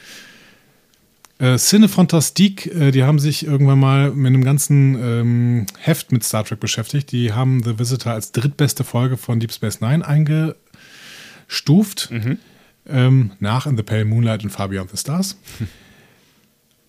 Äh, 1.39 1.59
Cine 1.59 1.89
Fantastique, 1.89 2.67
äh, 2.73 2.93
die 2.93 3.05
haben 3.05 3.19
sich 3.19 3.47
irgendwann 3.47 3.79
mal 3.79 4.11
mit 4.13 4.29
einem 4.29 4.43
ganzen 4.43 4.95
ähm, 4.95 5.67
Heft 5.79 6.11
mit 6.11 6.25
Star 6.25 6.45
Trek 6.45 6.61
beschäftigt. 6.61 7.13
Die 7.13 7.33
haben 7.33 7.63
The 7.63 7.79
Visitor 7.79 8.13
als 8.13 8.33
drittbeste 8.33 8.85
Folge 8.85 9.19
von 9.19 9.39
Deep 9.39 9.53
Space 9.53 9.83
Nine 9.83 10.07
eingestuft. 10.07 12.11
Ähm, 12.89 13.33
nach 13.41 13.67
In 13.67 13.77
the 13.77 13.83
Pale 13.83 14.07
Moonlight 14.07 14.45
und 14.45 14.51
Far 14.51 14.69
Beyond 14.69 14.91
the 14.91 14.97
Stars. 14.97 15.37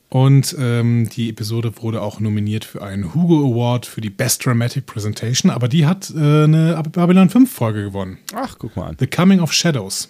Und 0.09 0.55
ähm, 0.57 1.09
die 1.09 1.29
Episode 1.29 1.73
wurde 1.81 2.01
auch 2.01 2.21
nominiert 2.21 2.63
für 2.63 2.81
einen 2.81 3.13
Hugo 3.13 3.51
Award 3.51 3.85
für 3.85 3.99
die 3.99 4.09
Best 4.09 4.45
Dramatic 4.45 4.85
Presentation, 4.85 5.51
aber 5.51 5.67
die 5.67 5.85
hat 5.85 6.09
äh, 6.11 6.45
eine 6.45 6.81
Babylon 6.93 7.29
5 7.29 7.51
Folge 7.51 7.83
gewonnen. 7.83 8.17
Ach, 8.33 8.55
guck 8.57 8.77
mal 8.77 8.87
an. 8.87 8.95
The 8.99 9.07
Coming 9.07 9.41
of 9.41 9.51
Shadows. 9.51 10.07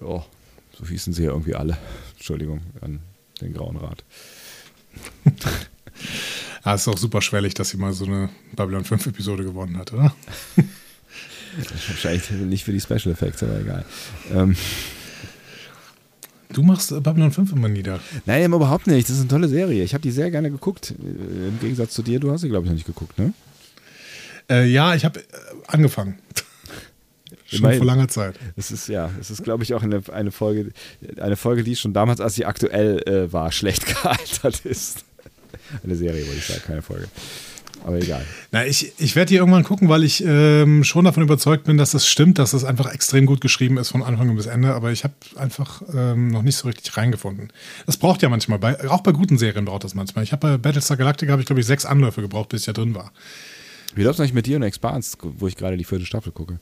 Ja, 0.00 0.24
so 0.78 0.86
hießen 0.88 1.12
sie 1.12 1.24
ja 1.24 1.30
irgendwie 1.30 1.56
alle. 1.56 1.78
Entschuldigung 2.16 2.60
an 2.80 3.00
den 3.40 3.54
Grauen 3.54 3.76
Rat. 3.76 4.04
Ja, 6.64 6.74
ist 6.74 6.88
auch 6.88 6.98
super 6.98 7.22
schwellig, 7.22 7.54
dass 7.54 7.70
sie 7.70 7.76
mal 7.76 7.92
so 7.92 8.06
eine 8.06 8.28
Babylon 8.56 8.84
5 8.84 9.06
Episode 9.06 9.44
gewonnen 9.44 9.78
hat, 9.78 9.92
oder? 9.92 10.12
Wahrscheinlich 11.56 12.28
nicht 12.32 12.64
für 12.64 12.72
die 12.72 12.80
Special 12.80 13.12
Effects, 13.12 13.42
aber 13.44 13.60
egal. 13.60 13.84
Ähm, 14.34 14.56
Du 16.52 16.62
machst 16.62 16.90
äh, 16.92 17.00
Babylon 17.00 17.32
5 17.32 17.52
immer 17.52 17.68
nieder. 17.68 18.00
nein, 18.24 18.52
überhaupt 18.52 18.86
nicht. 18.86 19.08
Das 19.08 19.14
ist 19.16 19.20
eine 19.22 19.28
tolle 19.28 19.48
Serie. 19.48 19.82
Ich 19.84 19.94
habe 19.94 20.02
die 20.02 20.10
sehr 20.10 20.30
gerne 20.30 20.50
geguckt. 20.50 20.94
Im 20.98 21.58
Gegensatz 21.60 21.92
zu 21.94 22.02
dir, 22.02 22.18
du 22.20 22.30
hast 22.30 22.40
sie, 22.42 22.48
glaube 22.48 22.64
ich, 22.64 22.70
noch 22.70 22.76
nicht 22.76 22.86
geguckt, 22.86 23.18
ne? 23.18 23.32
Äh, 24.48 24.66
ja, 24.66 24.94
ich 24.94 25.04
habe 25.04 25.20
äh, 25.20 25.24
angefangen. 25.66 26.18
Schon 27.46 27.60
Immerhin. 27.60 27.78
vor 27.78 27.86
langer 27.86 28.08
Zeit. 28.08 28.38
Es 28.56 28.70
ist 28.70 28.88
ja, 28.88 29.10
es 29.20 29.30
ist, 29.30 29.44
glaube 29.44 29.62
ich, 29.62 29.72
auch 29.74 29.82
eine, 29.82 30.02
eine 30.12 30.32
Folge, 30.32 30.72
eine 31.20 31.36
Folge, 31.36 31.62
die 31.62 31.76
schon 31.76 31.92
damals, 31.92 32.20
als 32.20 32.34
sie 32.34 32.44
aktuell 32.44 33.02
äh, 33.06 33.32
war, 33.32 33.52
schlecht 33.52 33.86
gealtert 34.02 34.64
ist. 34.64 35.04
Eine 35.84 35.96
Serie, 35.96 36.26
wollte 36.26 36.38
ich 36.38 36.46
sagen, 36.46 36.62
keine 36.66 36.82
Folge. 36.82 37.08
Aber 37.84 37.98
egal. 37.98 38.24
Na, 38.50 38.66
ich, 38.66 38.92
ich 38.98 39.14
werde 39.14 39.28
die 39.28 39.36
irgendwann 39.36 39.62
gucken, 39.62 39.88
weil 39.88 40.02
ich 40.02 40.24
ähm, 40.26 40.82
schon 40.82 41.04
davon 41.04 41.22
überzeugt 41.22 41.64
bin, 41.64 41.76
dass 41.76 41.92
das 41.92 42.08
stimmt, 42.08 42.38
dass 42.38 42.50
das 42.50 42.64
einfach 42.64 42.92
extrem 42.92 43.26
gut 43.26 43.40
geschrieben 43.40 43.78
ist 43.78 43.90
von 43.90 44.02
Anfang 44.02 44.34
bis 44.34 44.46
Ende, 44.46 44.74
aber 44.74 44.90
ich 44.90 45.04
habe 45.04 45.14
einfach 45.36 45.82
ähm, 45.94 46.28
noch 46.28 46.42
nicht 46.42 46.56
so 46.56 46.66
richtig 46.66 46.96
reingefunden. 46.96 47.52
Das 47.84 47.96
braucht 47.96 48.22
ja 48.22 48.28
manchmal, 48.28 48.58
bei, 48.58 48.88
auch 48.88 49.02
bei 49.02 49.12
guten 49.12 49.38
Serien 49.38 49.66
braucht 49.66 49.84
das 49.84 49.94
manchmal. 49.94 50.24
Ich 50.24 50.32
habe 50.32 50.48
bei 50.48 50.58
Battlestar 50.58 50.96
Galactica, 50.96 51.30
habe 51.30 51.42
ich 51.42 51.46
glaube 51.46 51.60
ich 51.60 51.66
sechs 51.66 51.84
Anläufe 51.84 52.22
gebraucht, 52.22 52.48
bis 52.48 52.62
ich 52.62 52.66
da 52.66 52.72
drin 52.72 52.94
war. 52.94 53.12
Wie 53.94 54.02
läuft 54.02 54.14
es 54.14 54.20
eigentlich 54.20 54.34
mit 54.34 54.46
dir 54.46 54.56
und 54.56 54.62
Expanse, 54.62 55.16
wo 55.22 55.46
ich 55.46 55.56
gerade 55.56 55.76
die 55.76 55.84
vierte 55.84 56.06
Staffel 56.06 56.32
gucke? 56.32 56.58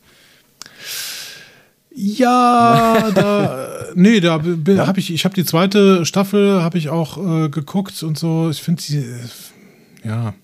Ja, 1.94 3.10
da, 3.14 3.66
äh, 3.66 3.92
nee, 3.94 4.20
da 4.20 4.40
ja? 4.66 4.86
habe 4.86 4.98
ich, 4.98 5.12
ich 5.12 5.24
habe 5.24 5.34
die 5.34 5.44
zweite 5.44 6.04
Staffel, 6.04 6.62
habe 6.62 6.76
ich 6.78 6.88
auch 6.88 7.44
äh, 7.44 7.48
geguckt 7.48 8.02
und 8.02 8.18
so. 8.18 8.50
Ich 8.50 8.62
finde 8.62 8.82
sie, 8.82 8.98
äh, 8.98 9.18
ja. 10.04 10.34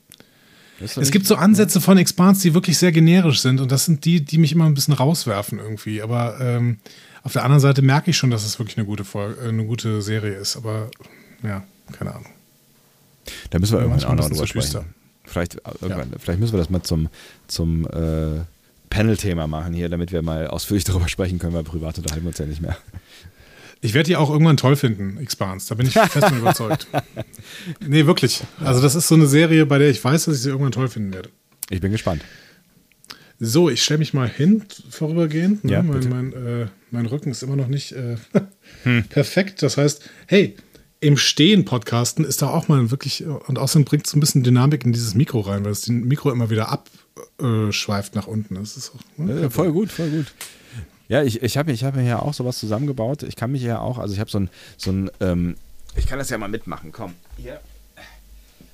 Es 0.80 1.10
gibt 1.10 1.26
so 1.26 1.34
Ansätze 1.34 1.80
von 1.80 1.98
Expanse, 1.98 2.40
die 2.40 2.54
wirklich 2.54 2.78
sehr 2.78 2.90
generisch 2.90 3.40
sind 3.40 3.60
und 3.60 3.70
das 3.70 3.84
sind 3.84 4.06
die, 4.06 4.24
die 4.24 4.38
mich 4.38 4.52
immer 4.52 4.64
ein 4.64 4.72
bisschen 4.72 4.94
rauswerfen 4.94 5.58
irgendwie. 5.58 6.00
Aber 6.00 6.40
ähm, 6.40 6.78
auf 7.22 7.34
der 7.34 7.44
anderen 7.44 7.60
Seite 7.60 7.82
merke 7.82 8.10
ich 8.10 8.16
schon, 8.16 8.30
dass 8.30 8.46
es 8.46 8.58
wirklich 8.58 8.78
eine 8.78 8.86
gute, 8.86 9.04
Folge, 9.04 9.42
eine 9.42 9.66
gute 9.66 10.00
Serie 10.00 10.32
ist. 10.32 10.56
Aber 10.56 10.90
ja, 11.42 11.64
keine 11.92 12.12
Ahnung. 12.12 12.30
Da 13.50 13.58
müssen 13.58 13.74
wir 13.74 13.80
Ja, 13.80 13.86
irgendwann 13.86 14.08
auch 14.08 14.14
noch 14.14 14.30
drüber 14.30 14.46
sprechen. 14.46 14.94
Vielleicht, 15.24 15.56
äh, 15.56 15.60
irgendwann, 15.82 16.14
vielleicht 16.18 16.40
müssen 16.40 16.54
wir 16.54 16.58
das 16.58 16.70
mal 16.70 16.82
zum, 16.82 17.08
zum 17.46 17.86
äh, 17.86 18.40
Panel-Thema 18.90 19.46
machen 19.46 19.72
hier, 19.72 19.88
damit 19.88 20.12
wir 20.12 20.22
mal 20.22 20.46
ausführlich 20.48 20.84
darüber 20.90 21.08
sprechen 21.08 21.38
können, 21.38 21.54
weil 21.54 21.64
privat 21.64 21.96
unterhalten 21.98 22.24
wir 22.24 22.28
uns 22.28 22.38
ja 22.38 22.46
nicht 22.46 22.60
mehr. 22.60 22.76
Ich 23.82 23.94
werde 23.94 24.08
die 24.08 24.16
auch 24.16 24.28
irgendwann 24.28 24.58
toll 24.58 24.76
finden, 24.76 25.16
Expanse. 25.16 25.70
Da 25.70 25.74
bin 25.74 25.86
ich 25.86 25.94
fest 25.94 26.26
von 26.26 26.38
überzeugt. 26.38 26.86
Nee, 27.86 28.06
wirklich. 28.06 28.42
Also, 28.62 28.80
das 28.80 28.94
ist 28.94 29.08
so 29.08 29.14
eine 29.14 29.26
Serie, 29.26 29.66
bei 29.66 29.78
der 29.78 29.90
ich 29.90 30.02
weiß, 30.02 30.26
dass 30.26 30.34
ich 30.36 30.42
sie 30.42 30.50
irgendwann 30.50 30.72
toll 30.72 30.88
finden 30.88 31.12
werde. 31.12 31.30
Ich 31.70 31.80
bin 31.80 31.90
gespannt. 31.92 32.22
So, 33.38 33.70
ich 33.70 33.82
stelle 33.82 33.98
mich 33.98 34.12
mal 34.12 34.28
hin, 34.28 34.64
vorübergehend. 34.90 35.64
Ne? 35.64 35.72
Ja, 35.72 35.82
mein, 35.82 36.08
mein, 36.08 36.32
äh, 36.32 36.66
mein 36.90 37.06
Rücken 37.06 37.30
ist 37.30 37.42
immer 37.42 37.56
noch 37.56 37.68
nicht 37.68 37.92
äh, 37.92 38.16
perfekt. 39.08 39.62
Das 39.62 39.78
heißt, 39.78 40.08
hey, 40.26 40.56
im 41.00 41.16
Stehen 41.16 41.64
podcasten 41.64 42.24
ist 42.24 42.42
da 42.42 42.48
auch 42.48 42.68
mal 42.68 42.90
wirklich, 42.90 43.24
und 43.26 43.58
außerdem 43.58 43.84
bringt 43.86 44.06
es 44.06 44.14
ein 44.14 44.20
bisschen 44.20 44.42
Dynamik 44.42 44.84
in 44.84 44.92
dieses 44.92 45.14
Mikro 45.14 45.40
rein, 45.40 45.64
weil 45.64 45.72
es 45.72 45.82
den 45.82 46.06
Mikro 46.06 46.30
immer 46.30 46.50
wieder 46.50 46.68
abschweift 46.70 48.14
nach 48.14 48.26
unten. 48.26 48.56
Das 48.56 48.76
ist 48.76 48.92
auch, 48.94 49.18
ne? 49.18 49.42
Ja, 49.42 49.50
voll 49.50 49.72
gut, 49.72 49.90
voll 49.90 50.10
gut. 50.10 50.26
Ja, 51.08 51.22
ich, 51.22 51.42
ich 51.42 51.56
habe 51.56 51.72
ich 51.72 51.82
hab 51.84 51.96
mir 51.96 52.04
ja 52.06 52.20
auch 52.20 52.34
sowas 52.34 52.58
zusammengebaut. 52.58 53.22
Ich 53.24 53.34
kann 53.34 53.50
mich 53.50 53.62
ja 53.62 53.78
auch, 53.80 53.98
also 53.98 54.14
ich 54.14 54.20
habe 54.20 54.30
so 54.30 54.38
ein, 54.40 54.50
so 54.76 54.92
ein 54.92 55.10
ähm, 55.20 55.56
ich 55.96 56.06
kann 56.06 56.18
das 56.18 56.30
ja 56.30 56.38
mal 56.38 56.48
mitmachen, 56.48 56.92
komm. 56.92 57.14
Hier. 57.36 57.60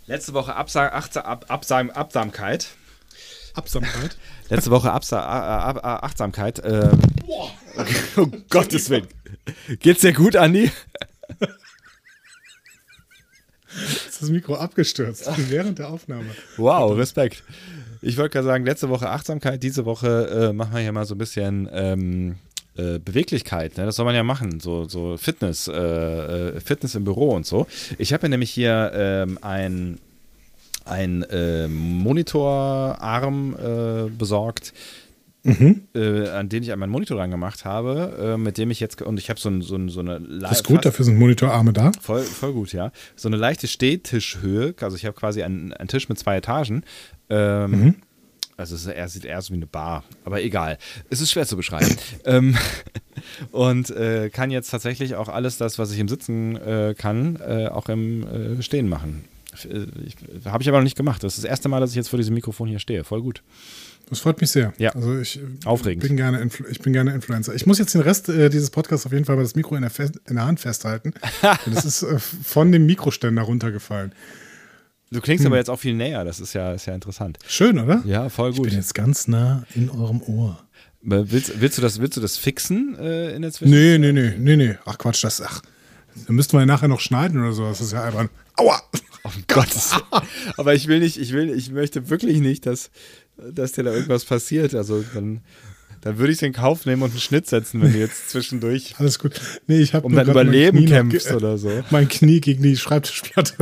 Letzte 0.06 0.34
Woche 0.34 0.54
Absa 0.54 0.88
Achtsa 0.88 1.22
Ab 1.22 1.46
Absam 1.48 1.90
Absamkeit. 1.90 2.68
Absamkeit. 3.54 4.18
Letzte 4.50 4.70
Woche 4.70 4.92
Absa 4.92 5.20
A- 5.20 5.70
A- 5.70 5.78
A- 5.78 5.98
Achtsamkeit. 6.04 6.60
Ähm, 6.64 6.98
um 8.16 8.44
Gottes 8.50 8.90
Willen. 8.90 9.06
Geht's 9.80 10.02
dir 10.02 10.12
gut, 10.12 10.36
Andi? 10.36 10.70
ist 14.08 14.22
das 14.22 14.30
Mikro 14.30 14.54
abgestürzt 14.54 15.30
während 15.48 15.78
der 15.78 15.90
Aufnahme. 15.90 16.26
Wow, 16.56 16.96
Respekt. 16.96 17.42
Ich 18.02 18.16
wollte 18.16 18.34
gerade 18.34 18.46
sagen, 18.46 18.64
letzte 18.64 18.88
Woche 18.88 19.10
Achtsamkeit, 19.10 19.62
diese 19.62 19.84
Woche 19.84 20.48
äh, 20.50 20.52
machen 20.52 20.74
wir 20.74 20.80
hier 20.80 20.92
mal 20.92 21.06
so 21.06 21.14
ein 21.14 21.18
bisschen 21.18 21.68
ähm, 21.72 22.36
äh, 22.76 22.98
Beweglichkeit. 22.98 23.78
Ne? 23.78 23.86
Das 23.86 23.96
soll 23.96 24.04
man 24.04 24.14
ja 24.14 24.22
machen, 24.22 24.60
so, 24.60 24.86
so 24.86 25.16
Fitness, 25.16 25.66
äh, 25.66 25.72
äh, 25.72 26.60
Fitness 26.60 26.94
im 26.94 27.04
Büro 27.04 27.30
und 27.34 27.46
so. 27.46 27.66
Ich 27.98 28.12
habe 28.12 28.24
ja 28.24 28.28
nämlich 28.28 28.50
hier 28.50 28.92
ähm, 28.94 29.38
ein, 29.40 29.98
ein 30.84 31.22
äh, 31.24 31.68
Monitorarm 31.68 33.56
äh, 33.56 34.10
besorgt, 35.46 35.96
äh, 35.96 36.28
an 36.30 36.48
den 36.48 36.62
ich 36.62 36.72
an 36.72 36.78
meinen 36.78 36.90
Monitor 36.90 37.16
dran 37.16 37.30
gemacht 37.30 37.64
habe, 37.64 38.34
äh, 38.34 38.36
mit 38.36 38.58
dem 38.58 38.70
ich 38.70 38.80
jetzt, 38.80 39.00
und 39.02 39.18
ich 39.18 39.30
habe 39.30 39.40
so, 39.40 39.48
ein, 39.48 39.62
so, 39.62 39.76
ein, 39.76 39.88
so 39.88 40.00
eine 40.00 40.20
Das 40.40 40.52
ist 40.52 40.64
gut, 40.64 40.84
dafür 40.84 41.04
sind 41.04 41.18
Monitorarme 41.18 41.72
da. 41.72 41.92
Voll, 42.00 42.22
voll 42.22 42.52
gut, 42.52 42.72
ja. 42.72 42.92
So 43.14 43.28
eine 43.28 43.36
leichte 43.36 43.68
Stehtischhöhe, 43.68 44.74
also 44.80 44.96
ich 44.96 45.06
habe 45.06 45.16
quasi 45.16 45.42
einen, 45.42 45.72
einen 45.72 45.88
Tisch 45.88 46.08
mit 46.08 46.18
zwei 46.18 46.36
Etagen. 46.36 46.84
Ähm, 47.30 47.96
Also 48.58 48.74
es 48.74 48.86
ist, 48.86 48.92
er 48.92 49.08
sieht 49.08 49.26
eher 49.26 49.42
so 49.42 49.52
wie 49.52 49.58
eine 49.58 49.66
Bar, 49.66 50.02
aber 50.24 50.42
egal. 50.42 50.78
Es 51.10 51.20
ist 51.20 51.30
schwer 51.30 51.46
zu 51.46 51.58
beschreiben. 51.58 51.94
ähm, 52.24 52.56
und 53.52 53.90
äh, 53.90 54.30
kann 54.30 54.50
jetzt 54.50 54.70
tatsächlich 54.70 55.14
auch 55.14 55.28
alles 55.28 55.58
das, 55.58 55.78
was 55.78 55.92
ich 55.92 55.98
im 55.98 56.08
Sitzen 56.08 56.56
äh, 56.56 56.94
kann, 56.96 57.36
äh, 57.36 57.68
auch 57.68 57.90
im 57.90 58.26
äh, 58.58 58.62
Stehen 58.62 58.88
machen. 58.88 59.24
Habe 60.44 60.62
ich 60.62 60.68
aber 60.68 60.78
noch 60.78 60.84
nicht 60.84 60.96
gemacht. 60.96 61.22
Das 61.22 61.34
ist 61.34 61.44
das 61.44 61.50
erste 61.50 61.68
Mal, 61.68 61.80
dass 61.80 61.90
ich 61.90 61.96
jetzt 61.96 62.08
vor 62.08 62.18
diesem 62.18 62.34
Mikrofon 62.34 62.68
hier 62.68 62.78
stehe. 62.78 63.04
Voll 63.04 63.22
gut. 63.22 63.42
Das 64.08 64.20
freut 64.20 64.40
mich 64.40 64.50
sehr. 64.50 64.72
Ja. 64.78 64.90
Also 64.90 65.18
ich 65.18 65.38
äh, 65.38 65.42
Aufregend. 65.64 66.02
Bin 66.02 66.16
gerne 66.16 66.40
Influ 66.40 66.66
ich 66.70 66.80
bin 66.80 66.92
gerne 66.92 67.12
Influencer. 67.12 67.54
Ich 67.54 67.66
muss 67.66 67.78
jetzt 67.78 67.94
den 67.94 68.02
Rest 68.02 68.28
äh, 68.28 68.48
dieses 68.50 68.70
Podcasts 68.70 69.04
auf 69.04 69.12
jeden 69.12 69.24
Fall 69.24 69.36
mal 69.36 69.42
das 69.42 69.56
Mikro 69.56 69.74
in 69.74 69.82
der, 69.82 69.90
Fe 69.90 70.12
in 70.28 70.36
der 70.36 70.46
Hand 70.46 70.60
festhalten. 70.60 71.12
Das 71.66 71.84
ist 71.84 72.02
äh, 72.02 72.18
von 72.18 72.70
dem 72.70 72.86
Mikroständer 72.86 73.42
runtergefallen. 73.42 74.12
Du 75.10 75.20
klingst 75.20 75.46
aber 75.46 75.56
jetzt 75.56 75.70
auch 75.70 75.78
viel 75.78 75.94
näher. 75.94 76.24
Das 76.24 76.40
ist 76.40 76.52
ja, 76.52 76.72
ist 76.72 76.86
ja 76.86 76.94
interessant. 76.94 77.38
Schön, 77.46 77.78
oder? 77.78 78.02
Ja, 78.04 78.28
voll 78.28 78.50
Ich 78.50 78.56
gut. 78.56 78.66
bin 78.68 78.74
jetzt 78.74 78.94
ganz 78.94 79.28
nah 79.28 79.64
in 79.74 79.88
eurem 79.90 80.20
Ohr. 80.22 80.62
Willst, 81.02 81.60
willst, 81.60 81.78
du, 81.78 81.82
das, 81.82 82.00
willst 82.00 82.16
du 82.16 82.20
das 82.20 82.36
fixen 82.36 82.96
äh, 82.98 83.30
in 83.34 83.42
der 83.42 83.52
Zwischenzeit? 83.52 84.00
Nee, 84.00 84.12
nee, 84.12 84.12
nee, 84.12 84.34
nee, 84.36 84.56
nee. 84.56 84.74
Ach 84.84 84.98
Quatsch, 84.98 85.22
das, 85.22 85.40
ach. 85.40 85.62
Da 86.26 86.32
müssten 86.32 86.54
wir 86.54 86.60
ja 86.60 86.66
nachher 86.66 86.88
noch 86.88 87.00
schneiden 87.00 87.40
oder 87.40 87.52
so. 87.52 87.68
Das 87.68 87.80
ist 87.80 87.92
ja 87.92 88.02
albern. 88.02 88.28
Aua! 88.56 88.82
Oh 89.22 89.30
Gott. 89.48 89.68
Aber 90.56 90.74
ich 90.74 90.88
will 90.88 91.00
nicht, 91.00 91.18
ich 91.18 91.32
will, 91.32 91.50
ich 91.50 91.70
möchte 91.70 92.10
wirklich 92.10 92.40
nicht, 92.40 92.66
dass, 92.66 92.90
dass 93.52 93.72
dir 93.72 93.84
da 93.84 93.92
irgendwas 93.92 94.24
passiert. 94.24 94.74
Also 94.74 95.04
dann, 95.14 95.40
dann 96.00 96.18
würde 96.18 96.32
ich 96.32 96.42
in 96.42 96.52
Kauf 96.52 96.86
nehmen 96.86 97.02
und 97.02 97.10
einen 97.10 97.20
Schnitt 97.20 97.46
setzen, 97.46 97.80
wenn 97.82 97.92
du 97.92 97.98
jetzt 97.98 98.30
zwischendurch 98.30 98.94
Alles 98.98 99.18
gut. 99.18 99.40
Nee, 99.66 99.78
ich 99.80 99.94
habe 99.94 100.06
um 100.06 100.14
dein 100.14 100.28
Überleben 100.28 100.86
kämpfst 100.86 101.32
oder 101.32 101.58
so. 101.58 101.84
Mein 101.90 102.08
Knie 102.08 102.40
gegen 102.40 102.62
die 102.62 102.76
Schreibtischplatte. 102.76 103.54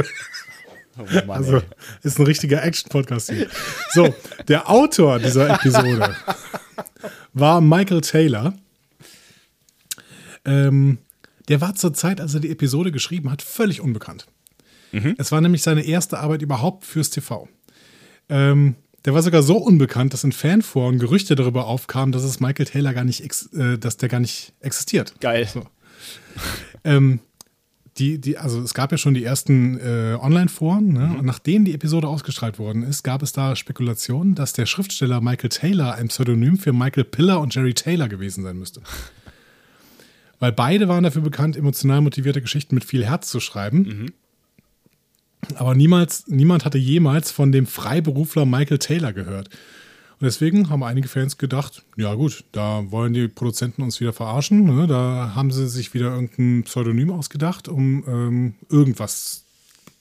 Oh 0.96 1.02
Mann, 1.26 1.30
Also, 1.30 1.56
ey. 1.56 1.62
ist 2.04 2.18
ein 2.20 2.26
richtiger 2.26 2.62
Action-Podcast 2.62 3.30
hier. 3.32 3.48
So, 3.92 4.14
der 4.46 4.70
Autor 4.70 5.18
dieser 5.18 5.50
Episode 5.50 6.14
war 7.32 7.60
Michael 7.60 8.00
Taylor. 8.00 8.54
Ähm, 10.44 10.98
der 11.48 11.60
war 11.60 11.74
zur 11.74 11.94
Zeit, 11.94 12.20
als 12.20 12.34
er 12.34 12.40
die 12.40 12.50
Episode 12.50 12.92
geschrieben 12.92 13.30
hat, 13.30 13.42
völlig 13.42 13.80
unbekannt. 13.80 14.26
Es 15.18 15.32
war 15.32 15.40
nämlich 15.40 15.62
seine 15.62 15.84
erste 15.84 16.20
Arbeit 16.20 16.40
überhaupt 16.42 16.84
fürs 16.84 17.10
TV. 17.10 17.48
Ähm, 18.28 18.76
der 19.04 19.14
war 19.14 19.22
sogar 19.22 19.42
so 19.42 19.56
unbekannt, 19.56 20.12
dass 20.12 20.24
in 20.24 20.32
Fanforen 20.32 20.98
Gerüchte 20.98 21.34
darüber 21.34 21.66
aufkamen, 21.66 22.12
dass 22.12 22.22
es 22.22 22.40
Michael 22.40 22.66
Taylor 22.66 22.94
gar 22.94 23.04
nicht, 23.04 23.22
äh, 23.54 23.78
dass 23.78 23.96
der 23.96 24.08
gar 24.08 24.20
nicht 24.20 24.52
existiert. 24.60 25.14
Geil. 25.20 25.46
So. 25.46 25.64
ähm, 26.84 27.20
die, 27.98 28.20
die, 28.20 28.38
also 28.38 28.60
es 28.60 28.74
gab 28.74 28.90
ja 28.90 28.98
schon 28.98 29.14
die 29.14 29.22
ersten 29.22 29.78
äh, 29.78 30.18
Online-Foren, 30.20 30.92
ne? 30.92 31.16
und 31.18 31.24
nachdem 31.24 31.64
die 31.64 31.74
Episode 31.74 32.08
ausgestrahlt 32.08 32.58
worden 32.58 32.82
ist, 32.82 33.04
gab 33.04 33.22
es 33.22 33.32
da 33.32 33.54
Spekulationen, 33.54 34.34
dass 34.34 34.52
der 34.52 34.66
Schriftsteller 34.66 35.20
Michael 35.20 35.50
Taylor 35.50 35.94
ein 35.94 36.08
Pseudonym 36.08 36.58
für 36.58 36.72
Michael 36.72 37.04
Piller 37.04 37.40
und 37.40 37.54
Jerry 37.54 37.74
Taylor 37.74 38.08
gewesen 38.08 38.42
sein 38.42 38.58
müsste. 38.58 38.80
Weil 40.40 40.52
beide 40.52 40.88
waren 40.88 41.04
dafür 41.04 41.22
bekannt, 41.22 41.56
emotional 41.56 42.00
motivierte 42.00 42.40
Geschichten 42.42 42.74
mit 42.74 42.84
viel 42.84 43.04
Herz 43.04 43.30
zu 43.30 43.38
schreiben. 43.38 44.12
Aber 45.56 45.74
niemals, 45.74 46.24
niemand 46.26 46.64
hatte 46.64 46.78
jemals 46.78 47.30
von 47.30 47.52
dem 47.52 47.66
Freiberufler 47.66 48.46
Michael 48.46 48.78
Taylor 48.78 49.12
gehört. 49.12 49.48
Und 50.20 50.26
deswegen 50.26 50.70
haben 50.70 50.82
einige 50.82 51.08
Fans 51.08 51.38
gedacht, 51.38 51.82
ja 51.96 52.14
gut, 52.14 52.44
da 52.52 52.90
wollen 52.90 53.12
die 53.12 53.28
Produzenten 53.28 53.82
uns 53.82 54.00
wieder 54.00 54.12
verarschen. 54.12 54.64
Ne? 54.64 54.86
Da 54.86 55.32
haben 55.34 55.50
sie 55.50 55.68
sich 55.68 55.92
wieder 55.92 56.14
irgendein 56.14 56.62
Pseudonym 56.64 57.10
ausgedacht, 57.10 57.68
um 57.68 58.04
ähm, 58.06 58.54
irgendwas 58.70 59.44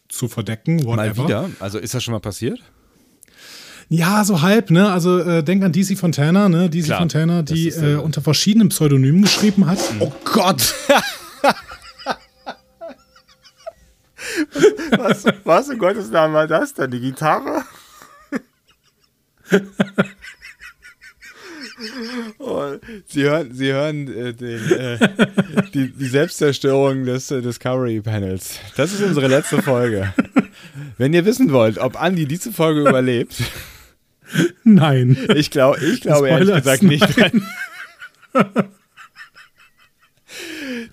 zu 0.10 0.28
verdecken. 0.28 0.78
Mal 0.78 0.86
Whatever. 0.86 1.24
wieder. 1.26 1.50
Also 1.60 1.80
ist 1.80 1.94
das 1.94 2.04
schon 2.04 2.14
mal 2.14 2.20
passiert? 2.20 2.60
Ja, 3.90 4.24
so 4.24 4.42
halb, 4.42 4.72
ne? 4.72 4.92
Also 4.92 5.20
äh, 5.20 5.44
denk 5.44 5.64
an 5.64 5.72
DC 5.72 5.98
Fontana, 5.98 6.48
ne? 6.48 6.70
DC 6.70 6.86
Klar, 6.86 7.00
Fontana, 7.00 7.42
die 7.42 7.68
ist, 7.68 7.78
äh, 7.78 7.94
äh, 7.94 7.96
unter 7.98 8.22
verschiedenen 8.22 8.70
Pseudonymen 8.70 9.24
geschrieben 9.24 9.66
hat. 9.66 9.80
Oh 10.00 10.12
Gott! 10.24 10.74
Was, 14.98 15.26
was 15.44 15.70
in 15.70 15.78
Gottes 15.78 16.10
Namen 16.10 16.34
war 16.34 16.48
das 16.48 16.74
denn? 16.74 16.92
Die 16.92 17.00
Gitarre? 17.00 17.64
Oh, 22.40 22.76
Sie 23.08 23.24
hören, 23.24 23.54
Sie 23.54 23.74
hören 23.74 24.08
äh, 24.08 24.34
den, 24.34 24.72
äh, 24.72 24.98
die, 25.74 25.92
die 25.92 26.08
Selbstzerstörung 26.08 27.04
des 27.06 27.30
äh, 27.32 27.42
Discovery 27.42 28.00
Panels. 28.02 28.60
Das 28.78 28.94
ist 28.94 29.02
unsere 29.02 29.28
letzte 29.28 29.62
Folge. 29.62 30.14
Wenn 30.98 31.14
ihr 31.14 31.26
wissen 31.26 31.52
wollt, 31.52 31.78
ob 31.80 32.02
Andy 32.02 32.26
diese 32.26 32.52
Folge 32.52 32.82
überlebt, 32.82 33.36
Nein. 34.64 35.18
ich, 35.36 35.52
glaub, 35.52 35.82
ich 35.82 36.02
glaube 36.02 36.30
ehrlich 36.30 36.56
gesagt 36.56 36.84
nicht. 36.84 37.06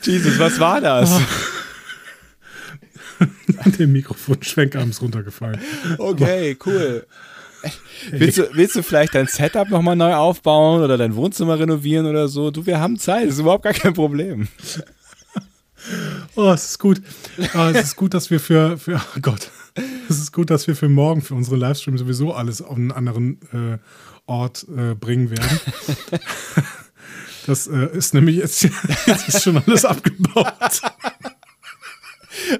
Jesus, 0.03 0.39
was 0.39 0.59
war 0.59 0.81
das? 0.81 1.11
Der 3.79 3.87
Mikrofonschwenkarm 3.87 4.91
ist 4.91 5.03
runtergefallen. 5.03 5.61
Okay, 5.99 6.57
cool. 6.67 7.07
Willst 8.11 8.39
du, 8.39 8.49
willst 8.55 8.75
du 8.75 8.83
vielleicht 8.83 9.15
dein 9.15 9.27
Setup 9.27 9.69
nochmal 9.69 9.95
neu 9.95 10.15
aufbauen 10.15 10.83
oder 10.83 10.97
dein 10.97 11.15
Wohnzimmer 11.15 11.59
renovieren 11.59 12.07
oder 12.07 12.27
so? 12.27 12.51
Du, 12.51 12.65
wir 12.65 12.81
haben 12.81 12.99
Zeit, 12.99 13.27
das 13.27 13.35
ist 13.35 13.41
überhaupt 13.41 13.65
gar 13.65 13.75
kein 13.75 13.93
Problem. 13.93 14.49
Oh, 16.37 16.51
es 16.53 16.71
ist 16.71 16.79
gut. 16.79 17.03
Ah, 17.53 17.71
es 17.71 17.89
ist 17.89 17.97
gut, 17.97 18.15
dass 18.15 18.31
wir 18.31 18.41
für, 18.41 18.79
für 18.79 18.97
oh 18.97 19.21
Gott, 19.21 19.51
es 20.09 20.19
ist 20.19 20.33
gut, 20.33 20.49
dass 20.49 20.67
wir 20.67 20.75
für 20.75 20.89
morgen, 20.89 21.21
für 21.21 21.35
unsere 21.35 21.57
Livestream 21.57 21.99
sowieso 21.99 22.33
alles 22.33 22.63
auf 22.63 22.77
einen 22.77 22.93
anderen 22.93 23.41
äh, 23.53 23.79
Ort 24.25 24.67
äh, 24.75 24.95
bringen 24.95 25.31
werden. 25.31 25.61
Das 27.47 27.67
äh, 27.67 27.89
ist 27.97 28.15
nämlich 28.15 28.37
jetzt, 28.37 28.63
jetzt 28.63 29.29
ist 29.29 29.43
schon 29.43 29.57
alles 29.57 29.85
abgebaut. 29.85 30.83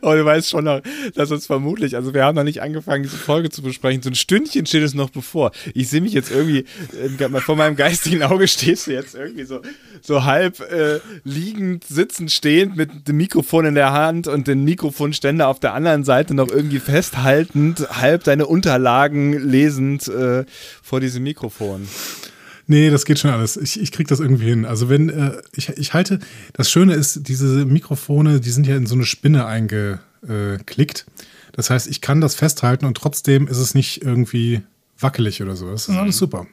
Aber 0.01 0.17
du 0.17 0.25
weißt 0.25 0.49
schon 0.49 0.65
noch, 0.65 0.81
dass 1.15 1.31
uns 1.31 1.47
vermutlich, 1.47 1.97
also 1.97 2.15
wir 2.15 2.25
haben 2.25 2.37
noch 2.37 2.45
nicht 2.45 2.63
angefangen, 2.63 3.03
diese 3.03 3.17
Folge 3.17 3.51
zu 3.51 3.63
besprechen. 3.63 4.03
So 4.03 4.11
ein 4.11 4.15
Stündchen 4.15 4.67
steht 4.67 4.83
es 4.83 4.95
noch 4.95 5.11
bevor. 5.11 5.53
Ich 5.75 5.89
sehe 5.89 6.01
mich 6.01 6.13
jetzt 6.13 6.31
irgendwie, 6.31 6.65
äh, 6.97 7.41
vor 7.41 7.57
meinem 7.57 7.77
geistigen 7.77 8.23
Auge 8.23 8.49
stehst 8.49 8.87
du 8.87 8.93
jetzt 8.93 9.15
irgendwie 9.15 9.45
so, 9.45 9.61
so 10.01 10.25
halb 10.25 10.61
äh, 10.61 11.01
liegend, 11.25 11.85
sitzend, 11.85 12.31
stehend 12.31 12.77
mit 12.77 13.09
dem 13.09 13.17
Mikrofon 13.17 13.67
in 13.67 13.75
der 13.75 13.93
Hand 13.93 14.27
und 14.27 14.47
den 14.47 14.65
Mikrofonständer 14.65 15.49
auf 15.49 15.61
der 15.61 15.75
anderen 15.75 16.05
Seite 16.05 16.35
noch 16.35 16.49
irgendwie 16.49 16.81
festhaltend, 16.81 17.87
halb 17.91 18.25
deine 18.25 18.47
Unterlagen 18.47 19.33
lesend 19.33 20.09
äh, 20.09 20.45
vor 20.83 21.01
diesem 21.01 21.23
Mikrofon. 21.23 21.89
Nee, 22.71 22.89
das 22.89 23.05
geht 23.05 23.19
schon 23.19 23.33
alles. 23.33 23.57
Ich, 23.57 23.81
ich 23.81 23.91
krieg 23.91 24.07
das 24.07 24.21
irgendwie 24.21 24.45
hin. 24.45 24.65
Also 24.65 24.89
wenn, 24.89 25.09
äh, 25.09 25.43
ich, 25.57 25.71
ich 25.71 25.93
halte, 25.93 26.21
das 26.53 26.71
Schöne 26.71 26.95
ist, 26.95 27.27
diese 27.27 27.65
Mikrofone, 27.67 28.39
die 28.39 28.51
sind 28.51 28.65
ja 28.65 28.77
in 28.77 28.87
so 28.87 28.95
eine 28.95 29.05
Spinne 29.05 29.45
eingeklickt. 29.45 31.05
Das 31.51 31.69
heißt, 31.69 31.89
ich 31.89 32.01
kann 32.01 32.21
das 32.21 32.37
festhalten 32.37 32.85
und 32.87 32.97
trotzdem 32.97 33.49
ist 33.49 33.57
es 33.59 33.75
nicht 33.75 34.03
irgendwie 34.05 34.63
wackelig 35.01 35.43
oder 35.43 35.57
so. 35.57 35.69
Das 35.69 35.89
ist 35.89 35.97
alles 35.97 36.17
super. 36.17 36.47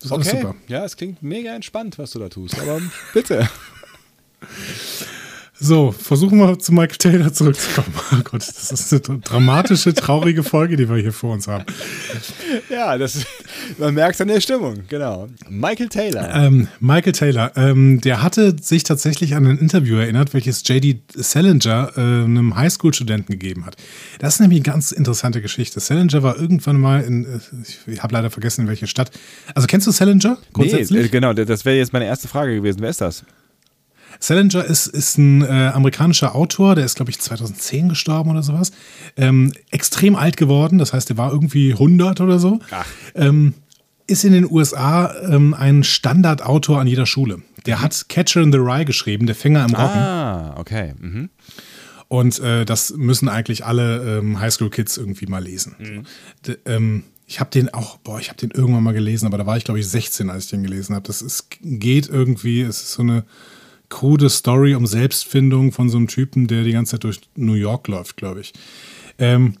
Das 0.00 0.04
ist 0.06 0.12
alles 0.12 0.28
Okay, 0.28 0.40
super. 0.42 0.54
ja, 0.68 0.84
es 0.84 0.98
klingt 0.98 1.22
mega 1.22 1.54
entspannt, 1.54 1.96
was 1.96 2.10
du 2.10 2.18
da 2.18 2.28
tust, 2.28 2.60
aber 2.60 2.82
bitte. 3.14 3.48
So, 5.60 5.92
versuchen 5.92 6.38
wir 6.38 6.58
zu 6.58 6.72
Michael 6.72 6.96
Taylor 6.96 7.32
zurückzukommen. 7.32 7.94
Oh 8.12 8.22
Gott, 8.22 8.46
das 8.46 8.70
ist 8.70 9.08
eine 9.08 9.18
dramatische, 9.20 9.94
traurige 9.94 10.42
Folge, 10.42 10.76
die 10.76 10.88
wir 10.88 10.96
hier 10.96 11.12
vor 11.12 11.32
uns 11.32 11.48
haben. 11.48 11.64
Ja, 12.68 12.96
das, 12.98 13.24
man 13.78 13.94
merkt 13.94 14.14
es 14.14 14.20
an 14.20 14.28
der 14.28 14.40
Stimmung, 14.40 14.82
genau. 14.88 15.28
Michael 15.48 15.88
Taylor. 15.88 16.32
Ähm, 16.34 16.68
Michael 16.80 17.12
Taylor, 17.12 17.52
ähm, 17.56 18.00
der 18.00 18.22
hatte 18.22 18.56
sich 18.60 18.82
tatsächlich 18.82 19.34
an 19.34 19.46
ein 19.46 19.58
Interview 19.58 19.96
erinnert, 19.96 20.34
welches 20.34 20.66
J.D. 20.68 21.00
Salinger 21.14 21.92
äh, 21.96 22.00
einem 22.00 22.56
Highschool-Studenten 22.56 23.32
gegeben 23.32 23.66
hat. 23.66 23.76
Das 24.18 24.34
ist 24.34 24.40
nämlich 24.40 24.58
eine 24.58 24.64
ganz 24.64 24.92
interessante 24.92 25.40
Geschichte. 25.40 25.80
Salinger 25.80 26.22
war 26.22 26.38
irgendwann 26.38 26.78
mal 26.78 27.02
in, 27.02 27.24
äh, 27.24 27.38
ich 27.86 28.02
habe 28.02 28.14
leider 28.14 28.30
vergessen, 28.30 28.62
in 28.62 28.68
welche 28.68 28.86
Stadt. 28.86 29.10
Also 29.54 29.66
kennst 29.66 29.86
du 29.86 29.90
Salinger 29.92 30.38
grundsätzlich? 30.52 30.90
Nee, 31.00 31.06
äh, 31.06 31.08
genau, 31.08 31.32
das 31.32 31.64
wäre 31.64 31.76
jetzt 31.76 31.92
meine 31.92 32.06
erste 32.06 32.28
Frage 32.28 32.54
gewesen. 32.56 32.78
Wer 32.80 32.90
ist 32.90 33.00
das? 33.00 33.24
Salinger 34.26 34.64
ist, 34.64 34.86
ist 34.86 35.18
ein 35.18 35.42
äh, 35.42 35.70
amerikanischer 35.74 36.34
Autor, 36.34 36.74
der 36.74 36.84
ist, 36.84 36.96
glaube 36.96 37.10
ich, 37.10 37.20
2010 37.20 37.88
gestorben 37.88 38.30
oder 38.30 38.42
sowas. 38.42 38.72
Ähm, 39.16 39.52
extrem 39.70 40.16
alt 40.16 40.36
geworden, 40.36 40.78
das 40.78 40.92
heißt, 40.92 41.10
er 41.10 41.18
war 41.18 41.30
irgendwie 41.30 41.72
100 41.72 42.20
oder 42.20 42.38
so. 42.38 42.58
Ähm, 43.14 43.54
ist 44.06 44.24
in 44.24 44.32
den 44.32 44.50
USA 44.50 45.14
ähm, 45.28 45.54
ein 45.54 45.84
Standardautor 45.84 46.80
an 46.80 46.86
jeder 46.86 47.06
Schule. 47.06 47.42
Der 47.66 47.80
hat 47.80 48.08
Catcher 48.08 48.42
in 48.42 48.52
the 48.52 48.58
Rye 48.58 48.84
geschrieben, 48.84 49.26
der 49.26 49.34
Finger 49.34 49.64
im 49.64 49.74
Rocken. 49.74 50.00
Ah, 50.00 50.54
okay. 50.58 50.94
Mhm. 50.98 51.30
Und 52.08 52.38
äh, 52.40 52.64
das 52.64 52.94
müssen 52.96 53.28
eigentlich 53.28 53.64
alle 53.64 54.18
ähm, 54.18 54.38
Highschool-Kids 54.38 54.98
irgendwie 54.98 55.26
mal 55.26 55.42
lesen. 55.42 56.06
D 56.46 56.56
ähm, 56.66 57.04
ich 57.26 57.40
habe 57.40 57.50
den 57.50 57.72
auch, 57.72 57.96
boah, 57.98 58.20
ich 58.20 58.28
habe 58.28 58.38
den 58.38 58.50
irgendwann 58.50 58.82
mal 58.82 58.92
gelesen, 58.92 59.26
aber 59.26 59.38
da 59.38 59.46
war 59.46 59.56
ich, 59.56 59.64
glaube 59.64 59.80
ich, 59.80 59.88
16, 59.88 60.28
als 60.28 60.44
ich 60.44 60.50
den 60.50 60.62
gelesen 60.62 60.94
habe. 60.94 61.06
Das 61.06 61.22
ist, 61.22 61.46
geht 61.62 62.08
irgendwie, 62.08 62.60
es 62.60 62.82
ist 62.82 62.92
so 62.92 63.02
eine 63.02 63.24
krude 63.94 64.28
Story 64.28 64.74
um 64.74 64.86
Selbstfindung 64.86 65.70
von 65.70 65.88
so 65.88 65.96
einem 65.96 66.08
Typen, 66.08 66.48
der 66.48 66.64
die 66.64 66.72
ganze 66.72 66.92
Zeit 66.92 67.04
durch 67.04 67.20
New 67.36 67.54
York 67.54 67.86
läuft, 67.86 68.16
glaube 68.16 68.40
ich. 68.40 68.52
Ähm, 69.18 69.54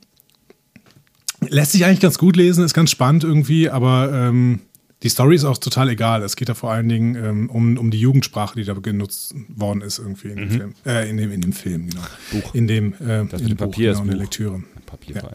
lässt 1.48 1.70
sich 1.70 1.84
eigentlich 1.84 2.00
ganz 2.00 2.18
gut 2.18 2.34
lesen, 2.34 2.64
ist 2.64 2.74
ganz 2.74 2.90
spannend 2.90 3.22
irgendwie, 3.22 3.70
aber 3.70 4.12
ähm, 4.12 4.62
die 5.04 5.08
Story 5.08 5.36
ist 5.36 5.44
auch 5.44 5.56
total 5.58 5.88
egal. 5.90 6.22
Es 6.22 6.34
geht 6.34 6.48
da 6.48 6.54
vor 6.54 6.72
allen 6.72 6.88
Dingen 6.88 7.14
ähm, 7.14 7.48
um, 7.48 7.78
um 7.78 7.92
die 7.92 8.00
Jugendsprache, 8.00 8.56
die 8.56 8.64
da 8.64 8.72
genutzt 8.72 9.36
worden 9.48 9.82
ist 9.82 10.00
irgendwie 10.00 10.28
in 10.28 10.36
dem 10.36 10.50
Film. 10.50 10.74
Äh, 10.84 11.08
in 11.08 11.16
dem, 11.16 11.30
in 11.30 11.40
dem 11.40 11.52
Film, 11.52 11.90
genau. 11.90 12.02
Buch. 12.32 12.54
In 12.54 12.66
dem, 12.66 12.94
äh, 12.94 13.26
Das 13.26 13.40
in 13.40 13.48
dem 13.48 13.56
Papier 13.56 13.92
genau, 13.92 13.98
ist 13.98 14.00
in 14.00 14.06
der 14.08 14.14
Buch. 14.14 14.22
Lektüre. 14.22 14.64
Papier 14.84 15.14
Ja. 15.14 15.30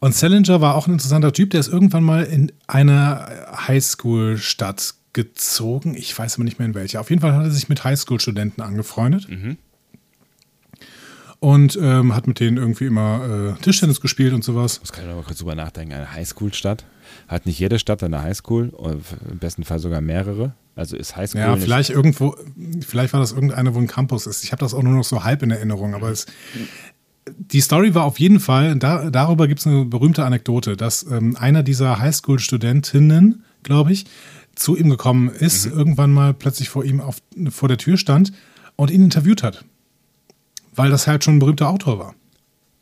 Und 0.00 0.14
Salinger 0.14 0.60
war 0.60 0.74
auch 0.74 0.86
ein 0.86 0.92
interessanter 0.92 1.32
Typ, 1.32 1.50
der 1.50 1.60
ist 1.60 1.68
irgendwann 1.68 2.04
mal 2.04 2.24
in 2.24 2.52
einer 2.66 3.30
Highschool-Stadt 3.66 4.96
gezogen. 5.12 5.94
Ich 5.94 6.16
weiß 6.16 6.34
aber 6.34 6.44
nicht 6.44 6.58
mehr 6.58 6.66
in 6.66 6.74
welcher. 6.74 7.00
Auf 7.00 7.10
jeden 7.10 7.20
Fall 7.20 7.34
hat 7.34 7.44
er 7.44 7.50
sich 7.50 7.68
mit 7.68 7.84
Highschool-Studenten 7.84 8.62
angefreundet. 8.62 9.28
Und 11.40 11.76
ähm, 11.82 12.14
hat 12.14 12.28
mit 12.28 12.38
denen 12.38 12.56
irgendwie 12.56 12.86
immer 12.86 13.56
äh, 13.58 13.62
Tischtennis 13.62 14.00
gespielt 14.00 14.32
und 14.32 14.44
sowas. 14.44 14.78
Das 14.80 14.92
kann 14.92 15.08
ich 15.08 15.14
mal 15.14 15.24
kurz 15.24 15.38
drüber 15.38 15.56
nachdenken. 15.56 15.92
Eine 15.92 16.12
Highschool-Stadt. 16.12 16.84
Hat 17.28 17.46
nicht 17.46 17.58
jede 17.58 17.78
Stadt 17.78 18.02
eine 18.02 18.22
Highschool, 18.22 18.72
im 19.30 19.38
besten 19.38 19.64
Fall 19.64 19.78
sogar 19.78 20.00
mehrere. 20.00 20.54
Also 20.76 20.96
ist 20.96 21.16
Highschool 21.16 21.40
Ja, 21.40 21.56
vielleicht 21.56 21.90
irgendwo, 21.90 22.36
vielleicht 22.86 23.12
war 23.12 23.20
das 23.20 23.32
irgendeine, 23.32 23.74
wo 23.74 23.78
ein 23.78 23.86
Campus 23.86 24.26
ist. 24.26 24.44
Ich 24.44 24.52
habe 24.52 24.60
das 24.60 24.72
auch 24.72 24.82
nur 24.82 24.94
noch 24.94 25.04
so 25.04 25.24
halb 25.24 25.42
in 25.42 25.50
Erinnerung, 25.50 25.94
aber 25.94 26.10
es, 26.10 26.26
die 27.26 27.60
Story 27.60 27.94
war 27.94 28.04
auf 28.04 28.18
jeden 28.18 28.40
Fall, 28.40 28.76
da, 28.76 29.10
darüber 29.10 29.48
gibt 29.48 29.60
es 29.60 29.66
eine 29.66 29.84
berühmte 29.84 30.24
Anekdote, 30.24 30.76
dass 30.76 31.02
ähm, 31.04 31.36
einer 31.36 31.62
dieser 31.62 31.98
Highschool-Studentinnen, 31.98 33.44
glaube 33.62 33.92
ich, 33.92 34.06
zu 34.54 34.76
ihm 34.76 34.90
gekommen 34.90 35.28
ist, 35.28 35.66
irgendwann 35.66 36.12
mal 36.12 36.34
plötzlich 36.34 36.68
vor 36.68 36.84
ihm 36.84 37.00
auf, 37.00 37.18
vor 37.50 37.68
der 37.68 37.78
Tür 37.78 37.96
stand 37.96 38.32
und 38.76 38.90
ihn 38.90 39.02
interviewt 39.04 39.42
hat. 39.42 39.64
Weil 40.74 40.90
das 40.90 41.06
halt 41.06 41.24
schon 41.24 41.36
ein 41.36 41.38
berühmter 41.38 41.68
Autor 41.68 41.98
war. 41.98 42.14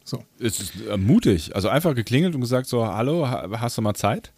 So. 0.05 0.25
Es 0.39 0.61
ist 0.61 0.73
äh, 0.89 0.97
mutig. 0.97 1.55
Also 1.55 1.69
einfach 1.69 1.95
geklingelt 1.95 2.35
und 2.35 2.41
gesagt 2.41 2.67
so, 2.67 2.87
hallo, 2.87 3.29
ha- 3.29 3.49
hast 3.61 3.79
du 3.79 3.83
mal 3.83 3.95
Zeit? 3.95 4.33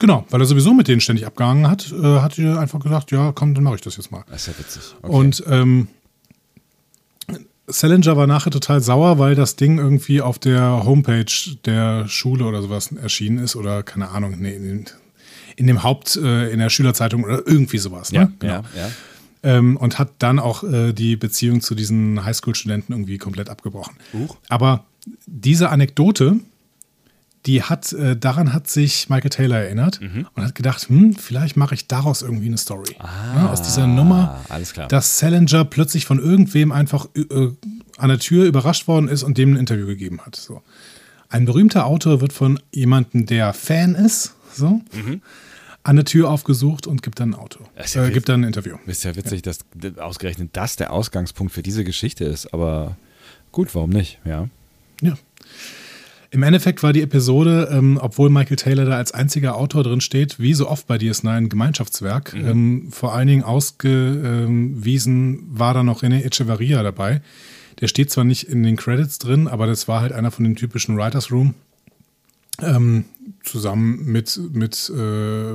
Genau, 0.00 0.26
weil 0.30 0.40
er 0.40 0.46
sowieso 0.46 0.74
mit 0.74 0.88
denen 0.88 1.00
ständig 1.00 1.26
abgehangen 1.26 1.68
hat, 1.68 1.92
äh, 1.92 2.20
hat 2.20 2.38
er 2.38 2.58
einfach 2.58 2.80
gesagt, 2.80 3.10
ja, 3.12 3.32
komm, 3.32 3.54
dann 3.54 3.62
mache 3.64 3.76
ich 3.76 3.80
das 3.80 3.96
jetzt 3.96 4.10
mal. 4.10 4.24
Das 4.28 4.46
ist 4.46 4.54
ja 4.54 4.58
witzig. 4.58 4.82
Okay. 5.02 5.12
Und 5.14 5.44
ähm, 5.46 5.88
Salinger 7.66 8.16
war 8.16 8.26
nachher 8.26 8.50
total 8.50 8.80
sauer, 8.80 9.18
weil 9.18 9.34
das 9.34 9.56
Ding 9.56 9.78
irgendwie 9.78 10.20
auf 10.20 10.38
der 10.38 10.84
Homepage 10.84 11.24
der 11.64 12.06
Schule 12.08 12.44
oder 12.44 12.60
sowas 12.60 12.92
erschienen 12.92 13.38
ist 13.38 13.56
oder 13.56 13.82
keine 13.82 14.10
Ahnung, 14.10 14.36
nee, 14.38 14.58
in, 15.56 15.66
dem 15.66 15.82
Haupt, 15.82 16.16
äh, 16.16 16.50
in 16.50 16.58
der 16.58 16.70
Schülerzeitung 16.70 17.24
oder 17.24 17.42
irgendwie 17.46 17.78
sowas. 17.78 18.12
Ne? 18.12 18.18
ja, 18.18 18.30
Genau. 18.38 18.52
ja, 18.54 18.62
ja. 18.76 18.88
Ähm, 19.42 19.76
und 19.76 19.98
hat 19.98 20.10
dann 20.20 20.38
auch 20.38 20.64
äh, 20.64 20.92
die 20.94 21.16
Beziehung 21.16 21.60
zu 21.60 21.74
diesen 21.74 22.24
Highschool-Studenten 22.24 22.92
irgendwie 22.94 23.18
komplett 23.18 23.50
abgebrochen. 23.50 23.94
Huch. 24.14 24.36
Aber 24.48 24.84
diese 25.26 25.68
Anekdote, 25.68 26.36
die 27.44 27.62
hat, 27.62 27.92
äh, 27.92 28.16
daran 28.16 28.54
hat 28.54 28.68
sich 28.68 29.10
Michael 29.10 29.28
Taylor 29.28 29.58
erinnert 29.58 30.00
Mhm. 30.00 30.26
und 30.34 30.42
hat 30.44 30.54
gedacht, 30.54 30.88
hm, 30.88 31.14
vielleicht 31.14 31.58
mache 31.58 31.74
ich 31.74 31.86
daraus 31.88 32.22
irgendwie 32.22 32.46
eine 32.46 32.56
Story. 32.56 32.96
Ja, 32.98 33.50
aus 33.50 33.60
dieser 33.60 33.86
Nummer, 33.86 34.40
Ah, 34.48 34.54
dass 34.88 35.18
Salinger 35.18 35.66
plötzlich 35.66 36.06
von 36.06 36.18
irgendwem 36.18 36.72
einfach 36.72 37.06
äh, 37.14 37.48
an 37.98 38.08
der 38.08 38.18
Tür 38.18 38.46
überrascht 38.46 38.88
worden 38.88 39.08
ist 39.08 39.22
und 39.24 39.36
dem 39.36 39.52
ein 39.52 39.56
Interview 39.58 39.86
gegeben 39.86 40.20
hat. 40.24 40.36
So. 40.36 40.62
Ein 41.28 41.44
berühmter 41.44 41.84
Autor 41.84 42.22
wird 42.22 42.32
von 42.32 42.58
jemandem, 42.72 43.26
der 43.26 43.52
Fan 43.52 43.94
ist, 43.94 44.34
so, 44.54 44.80
an 45.84 45.96
der 45.96 46.04
Tür 46.04 46.30
aufgesucht 46.30 46.86
und 46.86 47.02
gibt 47.02 47.20
dann 47.20 47.30
ein 47.30 47.34
Auto. 47.38 47.60
Mhm. 47.60 47.66
Ja 47.94 48.04
äh, 48.06 48.10
gibt 48.10 48.28
dann 48.28 48.40
ein 48.40 48.44
Interview. 48.48 48.76
Ist 48.86 49.04
ja 49.04 49.14
witzig, 49.16 49.42
dass 49.42 49.58
d- 49.74 50.00
ausgerechnet 50.00 50.50
das 50.54 50.76
der 50.76 50.92
Ausgangspunkt 50.92 51.52
für 51.52 51.62
diese 51.62 51.84
Geschichte 51.84 52.24
ist. 52.24 52.52
Aber 52.52 52.96
gut, 53.52 53.74
warum 53.74 53.90
nicht? 53.90 54.18
Ja. 54.24 54.48
Ja. 55.02 55.14
Im 56.30 56.42
Endeffekt 56.42 56.82
war 56.82 56.92
die 56.92 57.02
Episode, 57.02 57.68
ähm, 57.70 57.96
obwohl 58.02 58.28
Michael 58.28 58.56
Taylor 58.56 58.86
da 58.86 58.96
als 58.96 59.12
einziger 59.12 59.56
Autor 59.56 59.84
drin 59.84 60.00
steht, 60.00 60.40
wie 60.40 60.54
so 60.54 60.68
oft 60.68 60.88
bei 60.88 60.96
DS9 60.96 61.28
ein 61.28 61.48
Gemeinschaftswerk. 61.48 62.34
Ähm, 62.34 62.88
vor 62.90 63.14
allen 63.14 63.28
Dingen 63.28 63.44
ausgewiesen 63.44 65.42
war 65.48 65.74
da 65.74 65.82
noch 65.82 66.02
René 66.02 66.24
Echeverria 66.24 66.82
dabei. 66.82 67.20
Der 67.80 67.88
steht 67.88 68.10
zwar 68.10 68.24
nicht 68.24 68.44
in 68.48 68.62
den 68.62 68.76
Credits 68.76 69.18
drin, 69.18 69.46
aber 69.48 69.66
das 69.66 69.86
war 69.86 70.00
halt 70.00 70.12
einer 70.12 70.30
von 70.30 70.44
den 70.44 70.56
typischen 70.56 70.96
Writers 70.96 71.30
Room. 71.30 71.54
Zusammen 73.44 74.04
mit, 74.06 74.40
mit 74.52 74.90
äh, 74.90 75.54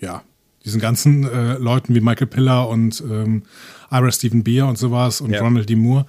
ja, 0.00 0.22
diesen 0.64 0.80
ganzen 0.80 1.24
äh, 1.24 1.54
Leuten 1.54 1.94
wie 1.94 2.00
Michael 2.00 2.26
Piller 2.26 2.68
und 2.68 3.02
ähm, 3.10 3.42
Ira 3.90 4.10
Stephen 4.12 4.44
Beer 4.44 4.66
und 4.66 4.78
sowas 4.78 5.20
und 5.20 5.30
Ja. 5.30 5.40
Ronald 5.40 5.68
D. 5.68 5.76
Moore. 5.76 6.06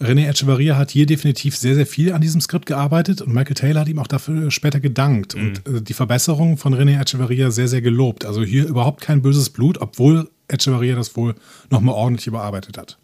René 0.00 0.28
Echeverria 0.28 0.76
hat 0.76 0.90
hier 0.90 1.06
definitiv 1.06 1.56
sehr, 1.56 1.76
sehr 1.76 1.86
viel 1.86 2.12
an 2.12 2.20
diesem 2.20 2.40
Skript 2.40 2.66
gearbeitet 2.66 3.22
und 3.22 3.32
Michael 3.32 3.54
Taylor 3.54 3.82
hat 3.82 3.88
ihm 3.88 4.00
auch 4.00 4.08
dafür 4.08 4.50
später 4.50 4.80
gedankt 4.80 5.34
und 5.34 5.66
äh, 5.68 5.80
die 5.80 5.94
Verbesserung 5.94 6.56
von 6.56 6.74
René 6.74 7.00
Echeverria 7.00 7.50
sehr, 7.50 7.68
sehr 7.68 7.82
gelobt. 7.82 8.24
Also 8.24 8.42
hier 8.42 8.66
überhaupt 8.66 9.00
kein 9.00 9.22
böses 9.22 9.50
Blut, 9.50 9.80
obwohl 9.80 10.28
Echeverria 10.48 10.96
das 10.96 11.14
wohl 11.16 11.34
nochmal 11.70 11.94
ordentlich 11.94 12.26
überarbeitet 12.26 12.78
hat. 12.78 12.98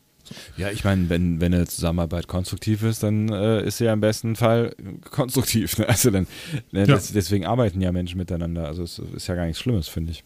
Ja, 0.56 0.70
ich 0.70 0.84
meine, 0.84 1.08
wenn, 1.08 1.40
wenn 1.40 1.54
eine 1.54 1.66
Zusammenarbeit 1.66 2.28
konstruktiv 2.28 2.82
ist, 2.82 3.02
dann 3.02 3.28
äh, 3.28 3.64
ist 3.64 3.78
sie 3.78 3.84
ja 3.84 3.92
im 3.92 4.00
besten 4.00 4.36
Fall 4.36 4.74
konstruktiv. 5.10 5.78
Ne? 5.78 5.88
Also 5.88 6.10
dann, 6.10 6.26
ne, 6.72 6.80
Ja. 6.80 6.86
das, 6.86 7.12
deswegen 7.12 7.46
arbeiten 7.46 7.80
ja 7.80 7.92
Menschen 7.92 8.18
miteinander. 8.18 8.66
Also 8.66 8.82
es 8.82 8.98
ist 8.98 9.26
ja 9.26 9.34
gar 9.34 9.46
nichts 9.46 9.60
Schlimmes, 9.60 9.88
finde 9.88 10.12
ich. 10.12 10.24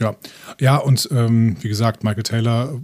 Ja, 0.00 0.16
ja 0.60 0.76
und 0.76 1.08
ähm, 1.10 1.56
wie 1.60 1.68
gesagt, 1.68 2.04
Michael 2.04 2.22
Taylor 2.22 2.80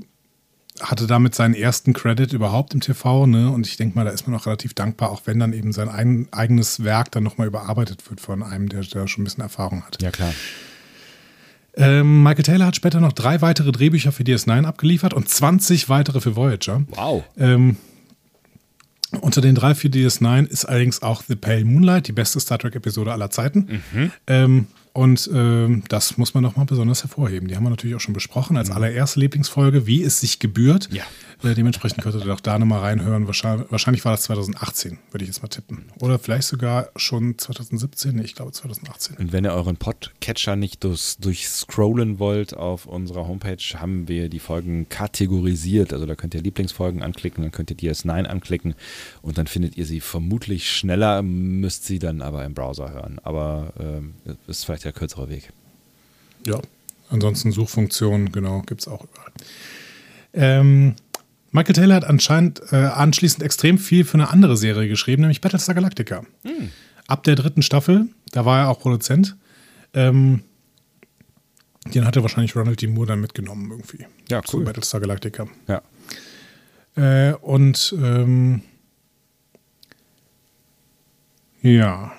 hatte 0.81 1.07
damit 1.07 1.35
seinen 1.35 1.55
ersten 1.55 1.93
Credit 1.93 2.33
überhaupt 2.33 2.73
im 2.75 2.81
TV, 2.81 3.27
ne? 3.27 3.51
Und 3.51 3.67
ich 3.67 3.77
denke 3.77 3.97
mal, 3.97 4.05
da 4.05 4.11
ist 4.11 4.27
man 4.27 4.39
auch 4.39 4.47
relativ 4.47 4.73
dankbar, 4.75 5.11
auch 5.11 5.23
wenn 5.27 5.39
dann 5.39 5.53
eben 5.53 5.73
sein 5.73 5.89
ein, 5.89 6.29
eigenes 6.33 6.83
Werk 6.83 7.11
dann 7.13 7.23
nochmal 7.23 7.47
überarbeitet 7.47 8.09
wird 8.09 8.21
von 8.21 8.43
einem, 8.43 8.69
der, 8.69 8.81
der 8.81 9.07
schon 9.07 9.23
ein 9.23 9.25
bisschen 9.25 9.43
Erfahrung 9.43 9.85
hat. 9.85 10.01
Ja, 10.03 10.11
klar. 10.11 10.33
Ähm, 11.75 12.23
Michael 12.23 12.45
Taylor 12.45 12.67
hat 12.67 12.77
später 12.77 13.01
noch 13.01 13.13
drei 13.13 13.41
weitere 13.41 13.73
Drehbücher 13.73 14.13
für 14.13 14.25
DS9 14.25 14.65
abgeliefert 14.65 15.15
und 15.15 15.29
20 15.29 15.89
weitere 15.89 16.21
für 16.21 16.37
Voyager. 16.37 16.83
Wow. 16.91 17.25
Ähm, 17.39 17.77
unter 19.21 19.41
den 19.41 19.55
drei 19.55 19.75
für 19.75 19.89
DS9 19.89 20.47
ist 20.47 20.65
allerdings 20.65 21.03
auch 21.03 21.23
The 21.27 21.37
Pale 21.37 21.65
Moonlight, 21.65 22.09
die 22.09 22.13
beste 22.13 22.41
Star 22.41 22.59
Trek-Episode 22.59 23.13
aller 23.13 23.31
Zeiten. 23.31 23.83
Ähm, 24.27 24.67
und 24.95 25.31
ähm, 25.33 25.85
das 25.89 26.19
muss 26.19 26.35
man 26.35 26.43
nochmal 26.43 26.67
besonders 26.67 27.03
hervorheben. 27.03 27.49
Die 27.49 27.57
haben 27.57 27.65
wir 27.65 27.71
natürlich 27.71 27.97
auch 27.97 28.01
schon 28.01 28.15
besprochen 28.15 28.57
als 28.57 28.71
allererste 28.71 29.21
Lieblingsfolge, 29.21 29.87
wie 29.87 30.03
es 30.03 30.21
sich 30.21 30.39
gebührt. 30.39 30.89
Ja. 30.93 31.05
Äh, 31.43 31.55
dementsprechend 31.55 32.03
könntet 32.03 32.25
ihr 32.25 32.33
auch 32.33 32.41
da 32.41 32.59
nochmal 32.59 32.81
reinhören. 32.81 33.27
Wahrscheinlich, 33.27 33.71
wahrscheinlich 33.71 34.05
war 34.05 34.13
das 34.13 34.23
2018, 34.23 34.99
würde 35.11 35.25
ich 35.25 35.29
jetzt 35.29 35.43
mal 35.43 35.49
tippen. 35.49 35.87
Oder 35.99 36.19
vielleicht 36.19 36.47
sogar 36.47 36.91
schon 36.97 37.37
2017. 37.37 38.15
Nee, 38.15 38.23
ich 38.23 38.35
glaube 38.35 38.53
2018. 38.53 39.17
Und 39.17 39.33
wenn 39.33 39.45
ihr 39.45 39.53
euren 39.53 39.77
Podcatcher 39.77 40.55
nicht 40.55 40.85
durch, 40.85 41.17
durchscrollen 41.19 42.19
wollt 42.19 42.57
auf 42.57 42.87
unserer 42.87 43.27
Homepage, 43.27 43.63
haben 43.75 44.07
wir 44.07 44.29
die 44.29 44.39
Folgen 44.39 44.89
kategorisiert. 44.89 45.93
Also 45.93 46.07
da 46.07 46.15
könnt 46.15 46.35
ihr 46.35 46.43
Lieblingsfolgen 46.43 47.03
anklicken, 47.03 47.43
dann 47.43 47.53
könnt 47.53 47.71
ihr 47.71 47.77
DS9 47.77 48.25
anklicken 48.25 48.75
und 49.21 49.39
dann 49.39 49.49
findet 49.49 49.77
ihr 49.77 49.85
sie 49.87 50.01
vermutlich 50.01 50.71
schneller, 50.71 51.23
müsst 51.23 51.85
sie 51.85 51.99
dann 51.99 52.23
aber 52.23 52.45
im 52.45 52.55
Browser 52.55 52.93
hören. 52.93 53.19
Aber 53.25 53.73
ähm, 53.81 54.15
ist 54.47 54.65
vielleicht 54.65 54.85
der 54.85 54.93
kürzere 54.93 55.29
Weg. 55.29 55.53
Ja, 56.47 56.61
ansonsten 57.11 57.51
Suchfunktionen, 57.51 58.31
genau, 58.31 58.63
gibt 58.63 58.83
es 58.83 58.89
auch 58.89 59.05
überall. 59.05 59.33
Ähm, 60.35 60.95
Michael 61.53 61.75
Taylor 61.75 61.97
hat 61.97 62.05
anscheinend 62.05 62.63
äh, 62.73 62.77
anschließend 62.77 63.43
extrem 63.43 63.79
viel 63.79 64.05
für 64.05 64.15
eine 64.15 64.31
andere 64.31 64.57
Serie 64.57 64.89
geschrieben, 64.89 65.23
nämlich 65.23 65.41
Battlestar 65.41 65.75
Galactica. 65.75 66.25
Ab 67.07 67.25
der 67.25 67.37
dritten 67.37 67.63
Staffel, 67.63 68.09
da 68.33 68.45
war 68.47 68.61
er 68.61 68.69
auch 68.71 68.81
Produzent. 68.81 69.37
Ähm, 69.93 70.43
den 71.87 72.07
hat 72.07 72.17
er 72.17 72.23
wahrscheinlich 72.23 72.57
Ronald 72.57 72.81
D. 72.81 72.87
Moore 72.87 73.09
dann 73.09 73.21
mitgenommen 73.21 73.71
irgendwie. 73.71 74.07
Ja, 74.31 74.43
Zu 74.43 74.59
cool. 74.59 74.65
Battlestar 74.65 75.01
Galactica. 75.01 75.47
Ja. 75.69 75.83
Äh, 76.97 77.35
und 77.35 77.95
ähm, 77.99 78.63
ja. 81.61 82.13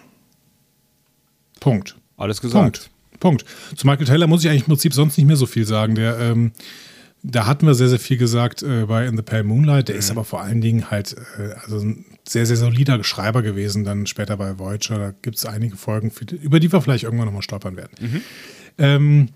Punkt. 1.59 1.95
Alles 2.17 2.39
gesagt. 2.39 2.89
Punkt. 3.19 3.43
Punkt. 3.43 3.45
Zu 3.75 3.87
Michael 3.87 4.05
Taylor 4.05 4.27
muss 4.27 4.43
ich 4.43 4.49
eigentlich 4.49 4.63
im 4.63 4.67
Prinzip 4.67 4.93
sonst 4.93 5.17
nicht 5.17 5.25
mehr 5.25 5.37
so 5.37 5.45
viel 5.45 5.65
sagen. 5.65 5.95
Der, 5.95 6.19
ähm, 6.19 6.51
da 7.23 7.47
hatten 7.47 7.65
wir 7.65 7.73
sehr, 7.73 7.87
sehr 7.87 7.99
viel 7.99 8.17
gesagt 8.17 8.63
äh, 8.63 8.85
bei 8.85 9.07
In 9.07 9.15
the 9.15 9.23
Pale 9.23 9.43
Moonlight. 9.43 9.87
Der 9.87 9.95
ist 9.95 10.11
aber 10.11 10.25
vor 10.25 10.41
allen 10.41 10.59
Dingen 10.59 10.91
halt 10.91 11.15
äh, 11.37 11.53
also 11.63 11.79
ein 11.79 12.05
sehr, 12.27 12.45
sehr 12.45 12.57
solider 12.57 13.01
Schreiber 13.03 13.41
gewesen, 13.41 13.85
dann 13.85 14.05
später 14.05 14.35
bei 14.37 14.59
Voyager. 14.59 14.97
Da 14.97 15.13
gibt 15.21 15.37
es 15.37 15.45
einige 15.45 15.77
Folgen, 15.77 16.11
über 16.41 16.59
die 16.59 16.71
wir 16.71 16.81
vielleicht 16.81 17.05
irgendwann 17.05 17.27
nochmal 17.27 17.41
stolpern 17.41 17.77
werden. 17.77 17.91
Ähm, 18.77 19.29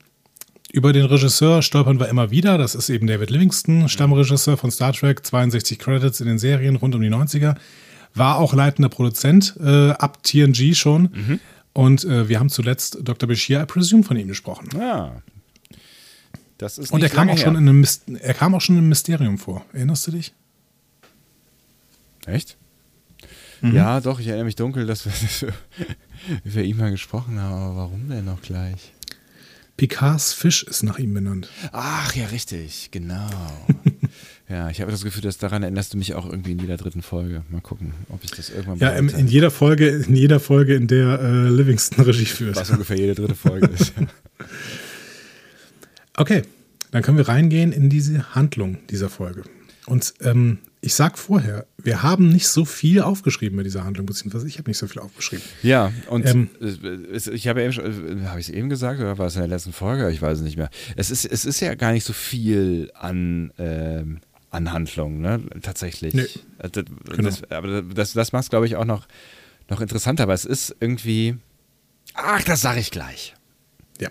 über 0.74 0.92
den 0.92 1.06
Regisseur 1.06 1.62
stolpern 1.62 2.00
wir 2.00 2.10
immer 2.10 2.30
wieder. 2.30 2.58
Das 2.58 2.76
ist 2.76 2.90
eben 2.90 3.08
David 3.08 3.30
Livingston, 3.30 3.88
Stammregisseur 3.88 4.58
von 4.58 4.70
Star 4.70 4.92
Trek, 4.92 5.26
62 5.26 5.80
Credits 5.80 6.20
in 6.20 6.28
den 6.28 6.40
Serien 6.40 6.76
rund 6.76 6.94
um 6.94 7.02
die 7.02 7.10
90er. 7.10 7.56
War 8.14 8.38
auch 8.38 8.54
leitender 8.54 8.90
Produzent 8.90 9.56
äh, 9.64 9.92
ab 9.92 10.24
TNG 10.24 10.76
schon. 10.76 11.10
Und 11.72 12.04
äh, 12.04 12.28
wir 12.28 12.40
haben 12.40 12.50
zuletzt 12.50 12.98
Dr. 13.02 13.30
Bashir, 13.30 13.62
I 13.62 13.66
presume, 13.66 14.04
von 14.04 14.18
ihm 14.18 14.28
gesprochen. 14.28 14.68
Ja. 14.78 15.22
Das 16.58 16.78
ist 16.78 16.92
Und 16.92 17.04
er 17.04 17.10
kam, 17.10 17.30
auch 17.30 17.38
schon 17.38 17.56
in 17.56 17.70
einem, 17.70 17.86
er 18.20 18.34
kam 18.34 18.56
auch 18.56 18.62
schon 18.62 18.78
im 18.78 18.90
Mysterium 18.90 19.38
vor. 19.38 19.66
Erinnerst 19.74 20.08
du 20.08 20.12
dich? 20.12 20.34
Echt? 22.26 22.58
Mhm. 23.62 23.76
Ja, 23.76 24.02
doch, 24.02 24.20
ich 24.20 24.28
erinnere 24.28 24.46
mich 24.46 24.56
dunkel, 24.56 24.86
dass 24.86 25.06
wir, 25.06 25.12
dass 26.44 26.56
wir 26.56 26.64
ihn 26.64 26.78
mal 26.78 26.92
gesprochen 26.92 27.40
haben, 27.40 27.54
aber 27.54 27.76
warum 27.76 28.10
denn 28.10 28.26
noch 28.26 28.42
gleich? 28.42 28.94
Picards 29.78 30.34
Fisch 30.34 30.64
ist 30.64 30.82
nach 30.82 30.98
ihm 30.98 31.14
benannt. 31.14 31.50
Ach 31.72 32.14
ja, 32.16 32.26
richtig, 32.28 32.90
genau. 32.90 33.30
ja, 34.50 34.72
ich 34.72 34.82
habe 34.82 34.90
das 34.92 35.04
Gefühl, 35.04 35.22
dass 35.22 35.38
daran 35.38 35.62
erinnerst 35.62 35.94
du 35.94 36.00
mich 36.00 36.16
auch 36.16 36.26
irgendwie 36.26 36.54
in 36.54 36.60
jeder 36.60 36.78
dritten 36.78 37.04
Folge. 37.04 37.44
Mal 37.50 37.62
gucken, 37.62 37.94
ob 38.10 38.24
ich 38.24 38.32
das 38.32 38.50
irgendwann 38.50 38.80
Ja, 38.80 38.90
mal 38.90 38.98
in, 38.98 39.10
in 39.10 39.28
jeder 39.28 39.52
Folge, 39.52 39.88
in 39.90 40.16
jeder 40.16 40.40
Folge, 40.40 40.74
in 40.74 40.88
der 40.88 41.20
äh, 41.22 41.50
Livingston 41.50 42.04
Regie 42.04 42.26
führt. 42.26 42.56
was 42.56 42.72
ungefähr 42.72 42.98
jede 42.98 43.14
dritte 43.14 43.36
Folge 43.36 43.68
ist. 43.68 43.94
Okay, 46.18 46.42
dann 46.92 47.04
können 47.04 47.18
wir 47.18 47.28
reingehen 47.28 47.72
in 47.72 47.90
diese 47.90 48.36
Handlung 48.36 48.78
dieser 48.90 49.10
Folge. 49.10 49.44
Und 49.86 50.14
ähm, 50.22 50.58
ich 50.82 50.94
sag 50.96 51.18
vorher, 51.18 51.66
wir 51.78 52.04
haben 52.04 52.30
nicht 52.30 52.48
so 52.50 52.66
viel 52.66 53.02
aufgeschrieben 53.02 53.56
bei 53.58 53.64
dieser 53.64 53.86
Handlung, 53.86 54.06
beziehungsweise 54.06 54.46
ich 54.48 54.58
habe 54.58 54.70
nicht 54.70 54.78
so 54.78 54.88
viel 54.88 55.02
aufgeschrieben. 55.02 55.44
Ja, 55.64 55.94
und 56.10 56.26
Ähm. 56.26 56.50
ich 56.60 57.48
habe 57.48 57.64
eben 57.64 57.72
schon, 57.72 58.30
habe 58.30 58.40
ich 58.40 58.50
es 58.50 58.54
eben 58.54 58.68
gesagt 58.70 59.00
oder 59.00 59.18
war 59.18 59.28
es 59.28 59.36
in 59.36 59.42
der 59.42 59.48
letzten 59.48 59.72
Folge? 59.74 60.10
Ich 60.12 60.22
weiß 60.22 60.40
es 60.40 60.44
nicht 60.44 60.58
mehr. 60.58 60.70
Es 60.98 61.10
ist, 61.10 61.24
es 61.26 61.46
ist 61.46 61.62
ja 61.62 61.74
gar 61.76 61.94
nicht 61.94 62.04
so 62.04 62.14
viel 62.14 62.92
an, 62.96 63.54
ähm, 63.58 64.20
an 64.50 64.72
Handlung, 64.74 65.22
ne? 65.22 65.42
Tatsächlich. 65.62 66.14
Nee. 66.14 66.24
Äh, 66.60 66.70
Das, 66.70 66.84
Genau. 67.16 67.30
das, 67.30 67.52
aber 67.52 67.82
das, 67.82 68.14
das 68.14 68.32
macht 68.34 68.44
es, 68.44 68.50
glaube 68.50 68.66
ich, 68.66 68.76
auch 68.76 68.86
noch, 68.86 69.08
noch 69.70 69.80
interessanter, 69.82 70.24
aber 70.24 70.34
es 70.34 70.46
ist 70.46 70.76
irgendwie. 70.80 71.36
Ach, 72.14 72.44
das 72.44 72.62
sage 72.62 72.80
ich 72.82 72.92
gleich. 72.92 73.36
Ja. 74.02 74.10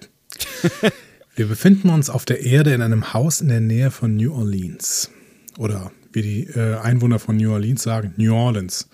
Wir 1.37 1.49
befinden 1.49 1.91
uns 1.91 2.09
auf 2.09 2.24
der 2.24 2.41
Erde 2.41 2.72
in 2.72 2.80
einem 2.80 3.12
Haus 3.12 3.43
in 3.43 3.49
der 3.49 3.61
Nähe 3.61 3.91
von 3.91 4.16
New 4.16 4.32
Orleans. 4.32 5.11
Oder 5.59 5.93
wie 6.11 6.22
die 6.22 6.45
äh, 6.45 6.78
Einwohner 6.78 7.18
von 7.18 7.37
New 7.37 7.53
Orleans 7.53 7.82
sagen, 7.82 8.14
New 8.16 8.34
Orleans. 8.34 8.89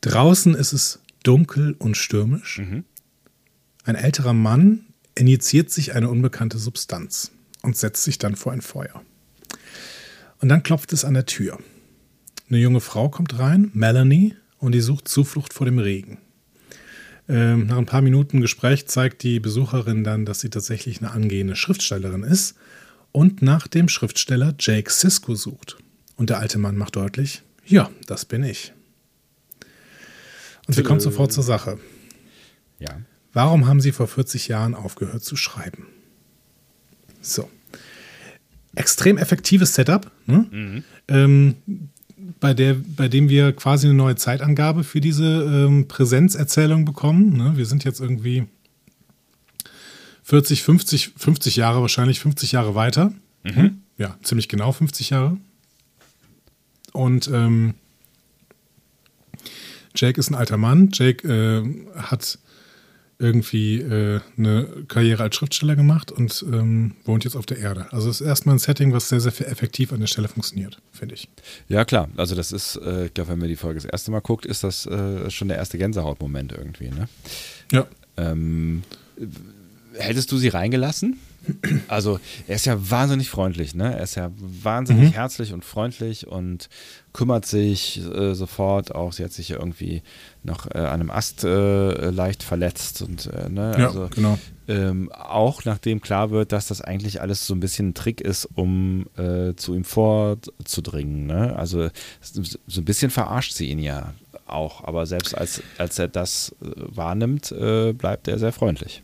Draußen 0.00 0.54
ist 0.54 0.72
es 0.72 1.00
dunkel 1.22 1.76
und 1.78 1.98
stürmisch. 1.98 2.62
Ein 3.84 3.96
älterer 3.96 4.32
Mann 4.32 4.86
injiziert 5.14 5.70
sich 5.70 5.94
eine 5.94 6.08
unbekannte 6.08 6.56
Substanz 6.56 7.32
und 7.60 7.76
setzt 7.76 8.02
sich 8.02 8.16
dann 8.16 8.34
vor 8.34 8.52
ein 8.52 8.62
Feuer. 8.62 9.02
Und 10.40 10.48
dann 10.48 10.62
klopft 10.62 10.94
es 10.94 11.04
an 11.04 11.12
der 11.12 11.26
Tür. 11.26 11.58
Eine 12.48 12.60
junge 12.60 12.80
Frau 12.80 13.10
kommt 13.10 13.38
rein, 13.38 13.70
Melanie, 13.74 14.36
und 14.56 14.72
die 14.72 14.80
sucht 14.80 15.06
Zuflucht 15.06 15.52
vor 15.52 15.66
dem 15.66 15.78
Regen. 15.78 16.16
Ähm, 17.32 17.66
nach 17.66 17.78
ein 17.78 17.86
paar 17.86 18.02
Minuten 18.02 18.42
Gespräch 18.42 18.86
zeigt 18.88 19.22
die 19.22 19.40
Besucherin 19.40 20.04
dann, 20.04 20.26
dass 20.26 20.40
sie 20.40 20.50
tatsächlich 20.50 20.98
eine 21.00 21.12
angehende 21.12 21.56
Schriftstellerin 21.56 22.24
ist 22.24 22.56
und 23.10 23.40
nach 23.40 23.66
dem 23.66 23.88
Schriftsteller 23.88 24.54
Jake 24.58 24.92
Sisko 24.92 25.34
sucht. 25.34 25.78
Und 26.16 26.28
der 26.28 26.40
alte 26.40 26.58
Mann 26.58 26.76
macht 26.76 26.94
deutlich, 26.94 27.42
ja, 27.64 27.90
das 28.06 28.26
bin 28.26 28.44
ich. 28.44 28.74
Und 30.68 30.74
sie 30.74 30.82
kommt 30.82 31.00
sofort 31.00 31.32
zur 31.32 31.42
Sache. 31.42 31.78
Ja. 32.78 33.00
Warum 33.32 33.66
haben 33.66 33.80
Sie 33.80 33.92
vor 33.92 34.08
40 34.08 34.48
Jahren 34.48 34.74
aufgehört 34.74 35.24
zu 35.24 35.34
schreiben? 35.36 35.86
So. 37.22 37.48
Extrem 38.74 39.16
effektives 39.16 39.74
Setup, 39.74 40.10
ne? 40.26 40.82
ähm, 41.08 41.54
bei, 42.40 42.54
der, 42.54 42.76
bei 42.96 43.08
dem 43.08 43.28
wir 43.28 43.52
quasi 43.52 43.86
eine 43.86 43.94
neue 43.94 44.16
Zeitangabe 44.16 44.84
für 44.84 45.00
diese 45.00 45.24
ähm, 45.24 45.88
Präsenzerzählung 45.88 46.84
bekommen. 46.84 47.36
Ne? 47.36 47.56
Wir 47.56 47.66
sind 47.66 47.84
jetzt 47.84 48.00
irgendwie 48.00 48.46
40, 50.24 50.62
50, 50.62 51.12
50 51.16 51.56
Jahre, 51.56 51.80
wahrscheinlich 51.80 52.20
50 52.20 52.52
Jahre 52.52 52.74
weiter. 52.74 53.12
Ja, 53.98 54.16
ziemlich 54.22 54.48
genau 54.48 54.72
50 54.72 55.10
Jahre. 55.10 55.36
Und 56.92 57.28
ähm, 57.28 57.74
Jake 59.94 60.18
ist 60.18 60.30
ein 60.30 60.34
alter 60.34 60.56
Mann. 60.56 60.90
Jake 60.92 61.26
äh, 61.28 62.00
hat 62.00 62.38
irgendwie 63.22 63.80
äh, 63.80 64.20
eine 64.36 64.66
Karriere 64.88 65.22
als 65.22 65.36
Schriftsteller 65.36 65.76
gemacht 65.76 66.10
und 66.10 66.44
ähm, 66.52 66.96
wohnt 67.04 67.24
jetzt 67.24 67.36
auf 67.36 67.46
der 67.46 67.58
Erde. 67.58 67.86
Also 67.92 68.10
es 68.10 68.20
ist 68.20 68.26
erstmal 68.26 68.56
ein 68.56 68.58
Setting, 68.58 68.92
was 68.92 69.08
sehr, 69.08 69.20
sehr 69.20 69.32
effektiv 69.48 69.92
an 69.92 70.00
der 70.00 70.08
Stelle 70.08 70.28
funktioniert, 70.28 70.78
finde 70.90 71.14
ich. 71.14 71.28
Ja, 71.68 71.84
klar. 71.84 72.08
Also, 72.16 72.34
das 72.34 72.50
ist, 72.50 72.76
äh, 72.76 73.06
ich 73.06 73.14
glaube, 73.14 73.30
wenn 73.30 73.38
man 73.38 73.48
die 73.48 73.56
Folge 73.56 73.80
das 73.80 73.84
erste 73.84 74.10
Mal 74.10 74.20
guckt, 74.20 74.44
ist 74.44 74.64
das 74.64 74.86
äh, 74.86 75.30
schon 75.30 75.48
der 75.48 75.56
erste 75.56 75.78
Gänsehautmoment 75.78 76.52
irgendwie, 76.52 76.88
ne? 76.88 77.08
Ja. 77.70 77.86
Ähm, 78.16 78.82
hättest 79.98 80.32
du 80.32 80.36
sie 80.38 80.48
reingelassen? 80.48 81.18
Also, 81.88 82.20
er 82.46 82.56
ist 82.56 82.66
ja 82.66 82.90
wahnsinnig 82.90 83.28
freundlich, 83.28 83.74
ne? 83.74 83.96
Er 83.96 84.04
ist 84.04 84.14
ja 84.14 84.30
wahnsinnig 84.38 85.14
herzlich 85.14 85.52
und 85.52 85.64
freundlich 85.64 86.26
und 86.28 86.68
kümmert 87.12 87.46
sich 87.46 88.00
äh, 88.00 88.34
sofort 88.34 88.94
auch. 88.94 89.12
Sie 89.12 89.24
hat 89.24 89.32
sich 89.32 89.48
ja 89.48 89.58
irgendwie 89.58 90.02
noch 90.44 90.66
äh, 90.66 90.78
an 90.78 91.00
einem 91.00 91.10
Ast 91.10 91.44
äh, 91.44 92.10
leicht 92.10 92.42
verletzt 92.42 93.02
und, 93.02 93.26
äh, 93.26 93.48
ne? 93.48 93.74
Ja, 93.76 93.88
also, 93.88 94.08
genau. 94.14 94.38
ähm, 94.68 95.10
auch 95.12 95.64
nachdem 95.64 96.00
klar 96.00 96.30
wird, 96.30 96.52
dass 96.52 96.68
das 96.68 96.80
eigentlich 96.80 97.20
alles 97.20 97.46
so 97.46 97.54
ein 97.54 97.60
bisschen 97.60 97.88
ein 97.88 97.94
Trick 97.94 98.20
ist, 98.20 98.48
um 98.54 99.06
äh, 99.16 99.54
zu 99.54 99.74
ihm 99.74 99.84
vorzudringen. 99.84 101.26
Ne? 101.26 101.56
Also 101.56 101.88
so 102.20 102.80
ein 102.80 102.84
bisschen 102.84 103.10
verarscht 103.10 103.54
sie 103.54 103.68
ihn 103.68 103.80
ja 103.80 104.14
auch, 104.46 104.84
aber 104.84 105.06
selbst 105.06 105.36
als, 105.36 105.62
als 105.78 105.98
er 105.98 106.08
das 106.08 106.54
äh, 106.62 106.66
wahrnimmt, 106.76 107.52
bleibt 107.98 108.28
er 108.28 108.38
sehr 108.38 108.52
freundlich. 108.52 109.02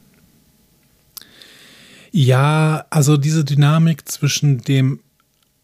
Ja, 2.10 2.86
also 2.90 3.16
diese 3.16 3.44
Dynamik 3.44 4.08
zwischen 4.08 4.58
dem 4.58 5.00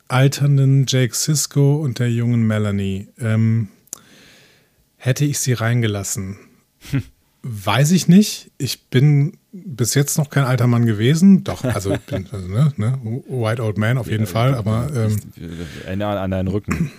alternden 0.08 0.84
Jake 0.86 1.14
Sisko 1.14 1.76
und 1.76 1.98
der 1.98 2.10
jungen 2.10 2.46
Melanie, 2.46 3.08
ähm, 3.18 3.68
hätte 4.96 5.24
ich 5.24 5.38
sie 5.38 5.52
reingelassen? 5.54 6.36
Weiß 7.42 7.90
ich 7.90 8.08
nicht. 8.08 8.50
Ich 8.58 8.86
bin 8.86 9.36
bis 9.52 9.94
jetzt 9.94 10.16
noch 10.16 10.30
kein 10.30 10.44
alter 10.44 10.66
Mann 10.66 10.86
gewesen. 10.86 11.44
Doch, 11.44 11.64
also 11.64 11.92
ich 11.92 12.00
bin 12.00 12.26
also, 12.32 12.48
ne, 12.48 12.72
ne, 12.76 12.98
White 13.28 13.62
Old 13.62 13.76
Man 13.78 13.98
auf 13.98 14.10
jeden 14.10 14.26
Fall, 14.26 14.54
aber, 14.54 14.90
ähm, 14.94 15.16
Erinnere 15.84 16.20
an 16.20 16.30
deinen 16.30 16.48
Rücken. 16.48 16.90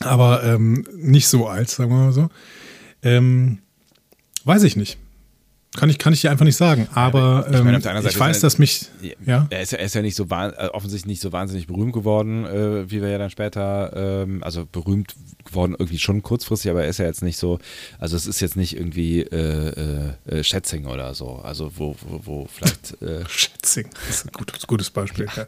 aber 0.00 0.42
ähm, 0.44 0.86
nicht 0.96 1.28
so 1.28 1.48
alt, 1.48 1.70
sagen 1.70 1.90
wir 1.90 1.96
mal 1.96 2.12
so. 2.12 2.30
Ähm, 3.02 3.58
weiß 4.44 4.62
ich 4.62 4.76
nicht. 4.76 4.98
Kann 5.76 5.90
ich, 5.90 5.98
kann 5.98 6.12
ich 6.14 6.22
dir 6.22 6.30
einfach 6.30 6.46
nicht 6.46 6.56
sagen. 6.56 6.88
Aber 6.94 7.46
ich 7.52 7.62
meine, 7.62 7.76
ähm, 7.76 8.06
ich 8.06 8.18
weiß, 8.18 8.38
er- 8.38 8.40
dass 8.42 8.58
mich. 8.58 8.86
Ja. 9.24 9.46
Er 9.50 9.60
ist 9.60 9.74
er 9.74 9.80
ist 9.80 9.94
ja 9.94 10.00
nicht 10.02 10.16
so 10.16 10.24
äh, 10.30 10.68
offensichtlich 10.72 11.06
nicht 11.06 11.20
so 11.20 11.30
wahnsinnig 11.30 11.66
berühmt 11.66 11.92
geworden, 11.92 12.46
äh, 12.46 12.90
wie 12.90 13.02
wir 13.02 13.10
ja 13.10 13.18
dann 13.18 13.28
später, 13.30 13.92
ähm, 13.94 14.42
also 14.42 14.64
berühmt 14.64 15.14
geworden 15.44 15.76
irgendwie 15.78 15.98
schon 15.98 16.22
kurzfristig, 16.22 16.70
aber 16.70 16.82
er 16.84 16.88
ist 16.88 16.98
ja 16.98 17.04
jetzt 17.04 17.22
nicht 17.22 17.36
so, 17.36 17.58
also 17.98 18.16
es 18.16 18.26
ist 18.26 18.40
jetzt 18.40 18.56
nicht 18.56 18.76
irgendwie 18.76 19.20
äh, 19.20 20.14
äh, 20.26 20.38
äh, 20.38 20.42
Schätzing 20.44 20.86
oder 20.86 21.14
so, 21.14 21.36
also 21.36 21.70
wo, 21.76 21.94
wo, 22.06 22.20
wo 22.24 22.46
vielleicht 22.50 23.00
äh, 23.02 23.24
Schätzing, 23.28 23.88
das 24.06 24.16
ist 24.16 24.26
ein 24.26 24.32
gutes, 24.32 24.66
gutes 24.66 24.90
Beispiel. 24.90 25.26
Ja. 25.36 25.46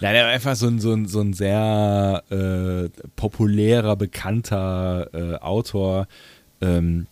Nein, 0.00 0.14
er 0.14 0.24
war 0.24 0.30
einfach 0.30 0.56
so 0.56 0.66
ein, 0.68 0.78
so 0.78 0.92
ein, 0.92 1.08
so 1.08 1.20
ein 1.20 1.32
sehr 1.32 2.22
populärer, 3.16 3.96
bekannter 3.96 5.38
Autor, 5.42 6.06
ähm, 6.60 7.06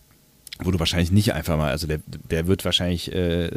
wo 0.63 0.71
du 0.71 0.79
wahrscheinlich 0.79 1.11
nicht 1.11 1.33
einfach 1.33 1.57
mal, 1.57 1.71
also 1.71 1.87
der, 1.87 1.99
der 2.07 2.47
wird 2.47 2.65
wahrscheinlich 2.65 3.11
äh, 3.11 3.47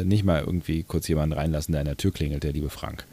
äh, 0.00 0.04
nicht 0.04 0.24
mal 0.24 0.40
irgendwie 0.40 0.82
kurz 0.82 1.08
jemanden 1.08 1.32
reinlassen, 1.34 1.72
der 1.72 1.80
an 1.80 1.86
der 1.86 1.96
Tür 1.96 2.12
klingelt, 2.12 2.42
der 2.42 2.52
liebe 2.52 2.70
Frank. 2.70 3.06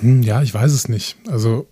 Hm, 0.00 0.22
ja, 0.22 0.42
ich 0.42 0.54
weiß 0.54 0.72
es 0.72 0.88
nicht. 0.88 1.16
Also, 1.28 1.66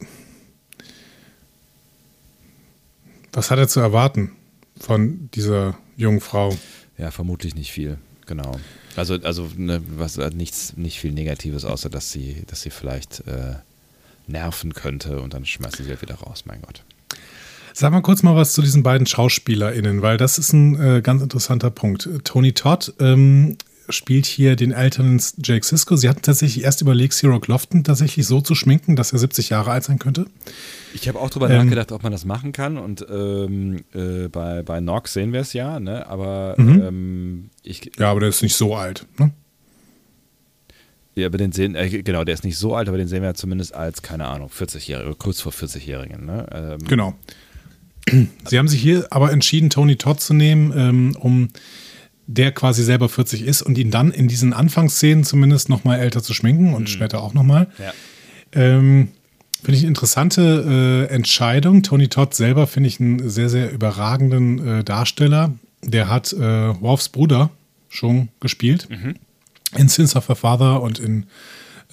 was 3.32 3.50
hat 3.50 3.58
er 3.58 3.68
zu 3.68 3.80
erwarten 3.80 4.32
von 4.78 5.30
dieser 5.34 5.78
jungen 5.96 6.20
Frau? 6.20 6.56
Ja, 6.96 7.10
vermutlich 7.10 7.54
nicht 7.54 7.70
viel, 7.70 7.98
genau. 8.26 8.58
Also, 8.96 9.14
also 9.14 9.48
ne, 9.56 9.80
was 9.96 10.18
hat 10.18 10.34
nichts, 10.34 10.76
nicht 10.76 10.98
viel 10.98 11.12
Negatives, 11.12 11.64
außer 11.64 11.88
dass 11.88 12.10
sie, 12.10 12.42
dass 12.48 12.62
sie 12.62 12.70
vielleicht 12.70 13.20
äh, 13.28 13.54
nerven 14.26 14.74
könnte 14.74 15.20
und 15.20 15.34
dann 15.34 15.46
schmeißen 15.46 15.84
sie 15.84 15.90
halt 15.90 16.02
wieder 16.02 16.16
raus, 16.16 16.44
mein 16.46 16.60
Gott. 16.62 16.82
Sag 17.80 17.92
mal 17.92 18.00
kurz 18.00 18.24
mal 18.24 18.34
was 18.34 18.54
zu 18.54 18.60
diesen 18.60 18.82
beiden 18.82 19.06
SchauspielerInnen, 19.06 20.02
weil 20.02 20.16
das 20.16 20.36
ist 20.36 20.52
ein 20.52 20.74
äh, 20.80 21.00
ganz 21.00 21.22
interessanter 21.22 21.70
Punkt. 21.70 22.08
Tony 22.24 22.52
Todd 22.52 22.92
ähm, 22.98 23.56
spielt 23.88 24.26
hier 24.26 24.56
den 24.56 24.72
älteren 24.72 25.22
Jake 25.44 25.64
Sisko. 25.64 25.94
Sie 25.94 26.08
hatten 26.08 26.22
tatsächlich 26.22 26.64
erst 26.64 26.82
überlegt, 26.82 27.12
Cyril 27.12 27.38
Lofton 27.46 27.84
tatsächlich 27.84 28.26
so 28.26 28.40
zu 28.40 28.56
schminken, 28.56 28.96
dass 28.96 29.12
er 29.12 29.20
70 29.20 29.50
Jahre 29.50 29.70
alt 29.70 29.84
sein 29.84 30.00
könnte. 30.00 30.26
Ich 30.92 31.06
habe 31.06 31.20
auch 31.20 31.30
drüber 31.30 31.48
Ähm, 31.48 31.66
nachgedacht, 31.66 31.92
ob 31.92 32.02
man 32.02 32.10
das 32.10 32.24
machen 32.24 32.50
kann 32.50 32.78
und 32.78 33.06
ähm, 33.08 33.84
äh, 33.94 34.26
bei, 34.26 34.64
bei 34.64 34.80
Nox 34.80 35.12
sehen 35.12 35.32
wir 35.32 35.42
es 35.42 35.52
ja, 35.52 35.78
ne? 35.78 36.04
aber 36.08 36.56
Mhm. 36.58 36.82
ähm, 36.82 37.50
ich, 37.62 37.92
Ja, 37.96 38.10
aber 38.10 38.18
der 38.18 38.30
ist 38.30 38.42
nicht 38.42 38.56
so 38.56 38.74
alt. 38.74 39.06
Ne? 39.20 39.30
ja, 41.14 41.26
aber 41.28 41.38
den 41.38 41.52
sehen, 41.52 41.76
äh, 41.76 41.88
genau, 42.02 42.24
der 42.24 42.34
ist 42.34 42.42
nicht 42.42 42.58
so 42.58 42.74
alt, 42.74 42.88
aber 42.88 42.98
den 42.98 43.06
sehen 43.06 43.22
wir 43.22 43.28
ja 43.28 43.34
zumindest 43.34 43.72
als, 43.72 44.02
keine 44.02 44.26
Ahnung, 44.26 44.48
40-Jährige, 44.50 45.14
kurz 45.14 45.40
vor 45.40 45.52
40-Jährigen. 45.52 46.26
Ne? 46.26 46.44
Ähm, 46.52 46.78
Genau. 46.88 47.14
Sie 48.44 48.58
haben 48.58 48.68
sich 48.68 48.80
hier 48.80 49.06
aber 49.10 49.32
entschieden, 49.32 49.70
Tony 49.70 49.96
Todd 49.96 50.20
zu 50.20 50.34
nehmen, 50.34 50.72
ähm, 50.76 51.16
um 51.18 51.48
der 52.26 52.52
quasi 52.52 52.84
selber 52.84 53.08
40 53.08 53.42
ist 53.42 53.62
und 53.62 53.78
ihn 53.78 53.90
dann 53.90 54.10
in 54.10 54.28
diesen 54.28 54.52
Anfangsszenen 54.52 55.24
zumindest 55.24 55.70
noch 55.70 55.84
mal 55.84 55.96
älter 55.98 56.22
zu 56.22 56.34
schminken 56.34 56.74
und 56.74 56.90
später 56.90 57.22
auch 57.22 57.32
noch 57.32 57.42
mal. 57.42 57.68
Ja. 57.78 57.92
Ähm, 58.52 59.08
finde 59.62 59.76
ich 59.76 59.82
eine 59.82 59.88
interessante 59.88 61.06
äh, 61.10 61.14
Entscheidung. 61.14 61.82
Tony 61.82 62.08
Todd 62.08 62.34
selber 62.34 62.66
finde 62.66 62.88
ich 62.88 63.00
einen 63.00 63.28
sehr, 63.28 63.48
sehr 63.48 63.72
überragenden 63.72 64.66
äh, 64.66 64.84
Darsteller. 64.84 65.54
Der 65.82 66.08
hat 66.08 66.32
äh, 66.34 66.38
Worfs 66.38 67.08
Bruder 67.08 67.50
schon 67.88 68.28
gespielt. 68.40 68.88
In 69.76 69.88
Sins 69.88 70.14
of 70.14 70.28
a 70.30 70.34
Father 70.34 70.82
und 70.82 70.98
in 70.98 71.26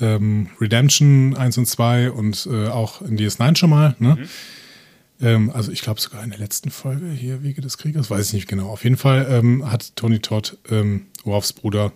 ähm, 0.02 0.48
Redemption 0.60 1.36
1 1.36 1.58
und 1.58 1.66
2 1.66 2.12
und 2.12 2.48
äh, 2.52 2.68
auch 2.68 3.02
in 3.02 3.18
DS9 3.18 3.56
schon 3.56 3.70
mal. 3.70 3.96
Ne? 4.00 4.18
Ähm, 5.26 5.50
also 5.50 5.72
ich 5.72 5.82
glaube 5.82 6.00
sogar 6.00 6.24
in 6.24 6.30
der 6.30 6.40
letzten 6.40 6.70
Folge 6.70 7.10
hier 7.10 7.42
Wege 7.42 7.60
des 7.60 7.80
Kriegers, 7.80 8.12
weiß 8.12 8.28
ich 8.28 8.34
nicht 8.34 8.48
genau. 8.48 8.70
Auf 8.70 8.84
jeden 8.84 8.96
Fall 8.96 9.28
ähm, 9.30 9.70
hat 9.70 9.96
Tony 9.96 10.20
Todd 10.20 10.58
ähm, 10.70 11.08
Worfs 11.24 11.52
Bruder 11.52 11.92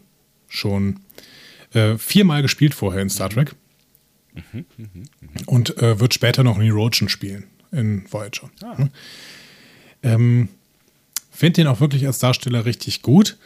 schon 0.48 1.02
äh, 1.74 1.96
viermal 1.98 2.42
gespielt 2.42 2.74
vorher 2.74 3.04
in 3.04 3.10
Star 3.10 3.30
Trek. 3.30 3.56
Und 5.46 5.78
äh, 5.78 6.00
wird 6.00 6.14
später 6.14 6.44
noch 6.44 6.58
in 6.60 6.72
Rogen 6.72 7.10
spielen 7.10 7.46
in 7.72 8.12
Voyager. 8.12 8.50
Ne? 8.62 8.90
Ähm, 10.02 10.50
Finde 11.30 11.62
den 11.62 11.68
auch 11.68 11.80
wirklich 11.82 12.08
als 12.08 12.20
Darsteller 12.20 12.66
richtig 12.66 13.02
gut. 13.02 13.38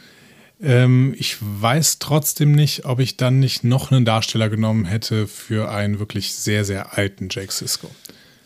Ähm, 0.62 1.14
ich 1.18 1.36
weiß 1.40 1.98
trotzdem 1.98 2.52
nicht, 2.52 2.86
ob 2.86 3.00
ich 3.00 3.16
dann 3.16 3.38
nicht 3.38 3.64
noch 3.64 3.90
einen 3.90 4.04
Darsteller 4.04 4.48
genommen 4.48 4.84
hätte 4.84 5.26
für 5.26 5.70
einen 5.70 5.98
wirklich 5.98 6.32
sehr, 6.34 6.64
sehr 6.64 6.96
alten 6.96 7.28
Jake 7.30 7.52
Sisko. 7.52 7.90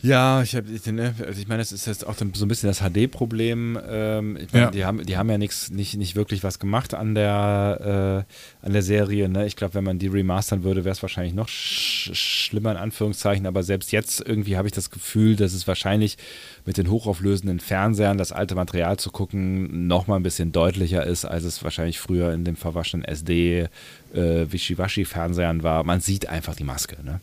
Ja, 0.01 0.41
ich, 0.41 0.55
hab, 0.55 0.63
ich, 0.69 0.85
ne, 0.85 1.13
also 1.27 1.41
ich 1.41 1.47
meine, 1.49 1.59
das 1.59 1.73
ist 1.73 1.85
jetzt 1.85 2.07
auch 2.07 2.15
so 2.15 2.23
ein 2.23 2.31
bisschen 2.47 2.67
das 2.69 2.79
HD-Problem. 2.79 3.77
Ähm, 3.85 4.37
ich 4.37 4.53
meine, 4.53 4.65
Ja. 4.65 4.71
die, 4.71 4.85
haben, 4.85 5.05
die 5.05 5.17
haben 5.17 5.29
ja 5.29 5.37
nix, 5.37 5.71
nicht, 5.71 5.97
nicht 5.97 6.15
wirklich 6.15 6.41
was 6.41 6.57
gemacht 6.57 6.93
an 6.93 7.15
der, 7.15 8.25
äh, 8.63 8.65
an 8.65 8.71
der 8.71 8.81
Serie. 8.81 9.27
Ne? 9.27 9.45
Ich 9.45 9.57
glaube, 9.57 9.73
wenn 9.73 9.83
man 9.83 9.99
die 9.99 10.07
remastern 10.07 10.63
würde, 10.63 10.85
wäre 10.85 10.93
es 10.93 11.01
wahrscheinlich 11.01 11.33
noch 11.33 11.49
sch 11.49 12.11
schlimmer 12.13 12.71
in 12.71 12.77
Anführungszeichen. 12.77 13.45
Aber 13.45 13.61
selbst 13.61 13.91
jetzt 13.91 14.23
irgendwie 14.25 14.55
habe 14.55 14.69
ich 14.69 14.73
das 14.73 14.89
Gefühl, 14.89 15.35
dass 15.35 15.51
es 15.53 15.67
wahrscheinlich 15.67 16.17
mit 16.65 16.77
den 16.77 16.89
hochauflösenden 16.89 17.59
Fernsehern 17.59 18.17
das 18.17 18.31
alte 18.31 18.55
Material 18.55 18.97
zu 18.97 19.11
gucken 19.11 19.87
noch 19.87 20.07
mal 20.07 20.15
ein 20.15 20.23
bisschen 20.23 20.53
deutlicher 20.53 21.05
ist, 21.05 21.25
als 21.25 21.43
es 21.43 21.61
wahrscheinlich 21.61 21.99
früher 21.99 22.31
in 22.33 22.45
dem 22.45 22.55
verwaschenen 22.55 23.03
SD 23.03 23.67
äh, 24.13 24.45
Wischiwaschi-Fernsehern 24.49 25.61
war. 25.63 25.83
Man 25.83 25.99
sieht 25.99 26.29
einfach 26.29 26.55
die 26.55 26.63
Maske. 26.63 26.97
Ne? 27.03 27.19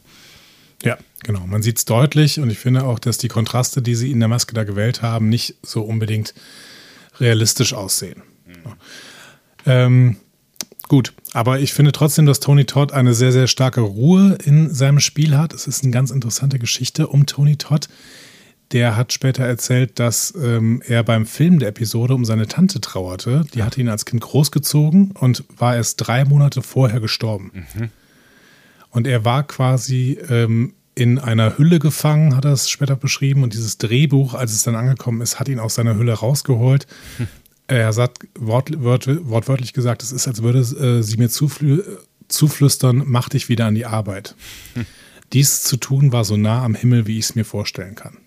Ja, 0.83 0.99
genau. 1.23 1.47
Man 1.47 1.63
sieht 1.63 1.79
es 1.79 1.85
deutlich 1.85 2.41
und 2.41 2.51
ich 2.51 2.59
finde 2.59 2.85
auch, 2.85 2.99
dass 2.99 3.19
die 3.19 3.29
Kontraste, 3.29 3.83
die 3.83 3.95
sie 3.95 4.13
in 4.13 4.21
der 4.21 4.29
Maske 4.29 4.55
da 4.55 4.65
gewählt 4.65 5.03
haben, 5.03 5.29
nicht 5.29 5.57
so 5.63 5.83
unbedingt 5.83 6.35
realistisch 7.19 7.73
aussehen. 7.73 8.23
Ähm, 9.65 10.17
gut, 10.89 11.13
aber 11.33 11.59
ich 11.61 11.73
finde 11.73 11.93
trotzdem, 11.93 12.27
dass 12.27 12.41
Tony 12.41 12.65
Todd 12.65 12.93
eine 12.93 13.15
sehr, 13.15 13.33
sehr 13.33 13.47
starke 13.47 13.81
Ruhe 13.81 14.39
in 14.45 14.73
seinem 14.73 15.01
Spiel 15.01 15.37
hat. 15.37 15.53
Es 15.53 15.67
ist 15.67 15.83
eine 15.83 15.93
ganz 15.93 16.11
interessante 16.11 16.59
Geschichte 16.59 17.09
um 17.09 17.27
Tony 17.27 17.57
Todd. 17.57 17.89
Der 18.73 18.97
hat 18.97 19.13
später 19.13 19.45
erzählt, 19.45 19.99
dass 20.01 20.35
ähm, 20.37 20.83
er 20.87 21.05
beim 21.05 21.25
Film 21.25 21.61
der 21.61 21.69
Episode 21.69 22.15
um 22.15 22.25
seine 22.25 22.49
Tante 22.49 22.81
trauerte. 22.81 23.45
Die 23.55 23.63
hatte 23.63 23.81
ihn 23.81 23.89
als 23.89 24.05
Kind 24.05 24.23
großgezogen 24.23 25.13
und 25.13 25.45
war 25.57 25.77
erst 25.77 26.07
drei 26.07 26.25
Monate 26.25 26.63
vorher 26.63 26.99
gestorben. 27.01 27.53
Und 28.91 29.07
er 29.07 29.25
war 29.25 29.47
quasi 29.47 30.19
ähm, 30.29 30.75
in 30.95 31.19
einer 31.19 31.59
Hülle 31.59 31.79
gefangen, 31.79 32.35
hat 32.35 32.45
er 32.45 32.53
es 32.53 32.71
später 32.71 32.97
beschrieben. 32.97 33.43
Und 33.43 33.53
dieses 33.53 33.79
Drehbuch, 33.79 34.35
als 34.35 34.53
es 34.53 34.63
dann 34.63 34.75
angekommen 34.75 35.21
ist, 35.21 35.39
hat 35.39 35.49
ihn 35.49 35.59
aus 35.59 35.75
seiner 35.75 35.97
Hülle 35.97 36.15
rausgeholt. 36.15 36.87
Er 37.69 37.93
sagt 37.93 38.29
wort, 38.39 38.83
wort, 38.83 39.09
wortwörtlich 39.29 39.73
gesagt, 39.73 40.05
es 40.05 40.13
ist, 40.13 40.29
als 40.29 40.41
würde 40.41 40.61
äh, 40.61 41.03
sie 41.03 41.17
mir 41.17 41.29
zuflü 41.29 41.83
zuflüstern, 42.29 43.03
mach 43.07 43.29
dich 43.29 43.49
wieder 43.49 43.67
an 43.67 43.75
die 43.75 43.87
Arbeit. 43.87 44.35
Dies 45.33 45.63
zu 45.63 45.77
tun 45.77 46.13
war 46.13 46.25
so 46.25 46.37
nah 46.37 46.65
am 46.65 46.75
Himmel, 46.75 47.07
wie 47.07 47.19
ich 47.19 47.27
es 47.27 47.35
mir 47.35 47.45
vorstellen 47.45 47.95
kann. 47.95 48.19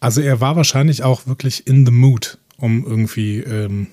Also 0.00 0.20
er 0.20 0.40
war 0.40 0.56
wahrscheinlich 0.56 1.02
auch 1.02 1.26
wirklich 1.26 1.66
in 1.66 1.84
the 1.86 1.92
mood, 1.92 2.38
um 2.56 2.84
irgendwie 2.84 3.38
ähm, 3.38 3.88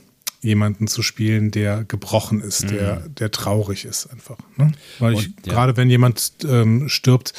jemanden 0.48 0.88
zu 0.88 1.04
spielen, 1.04 1.52
der 1.52 1.84
gebrochen 1.84 2.42
ist, 2.42 2.70
der, 2.72 3.08
der 3.10 3.32
traurig 3.32 3.86
ist 3.86 4.08
einfach. 4.08 4.38
Ne? 4.56 4.72
Weil 5.00 5.14
ich, 5.14 5.26
ja. 5.46 5.54
gerade 5.54 5.78
wenn 5.78 5.90
jemand 5.90 6.32
ähm, 6.48 6.90
stirbt, 6.90 7.34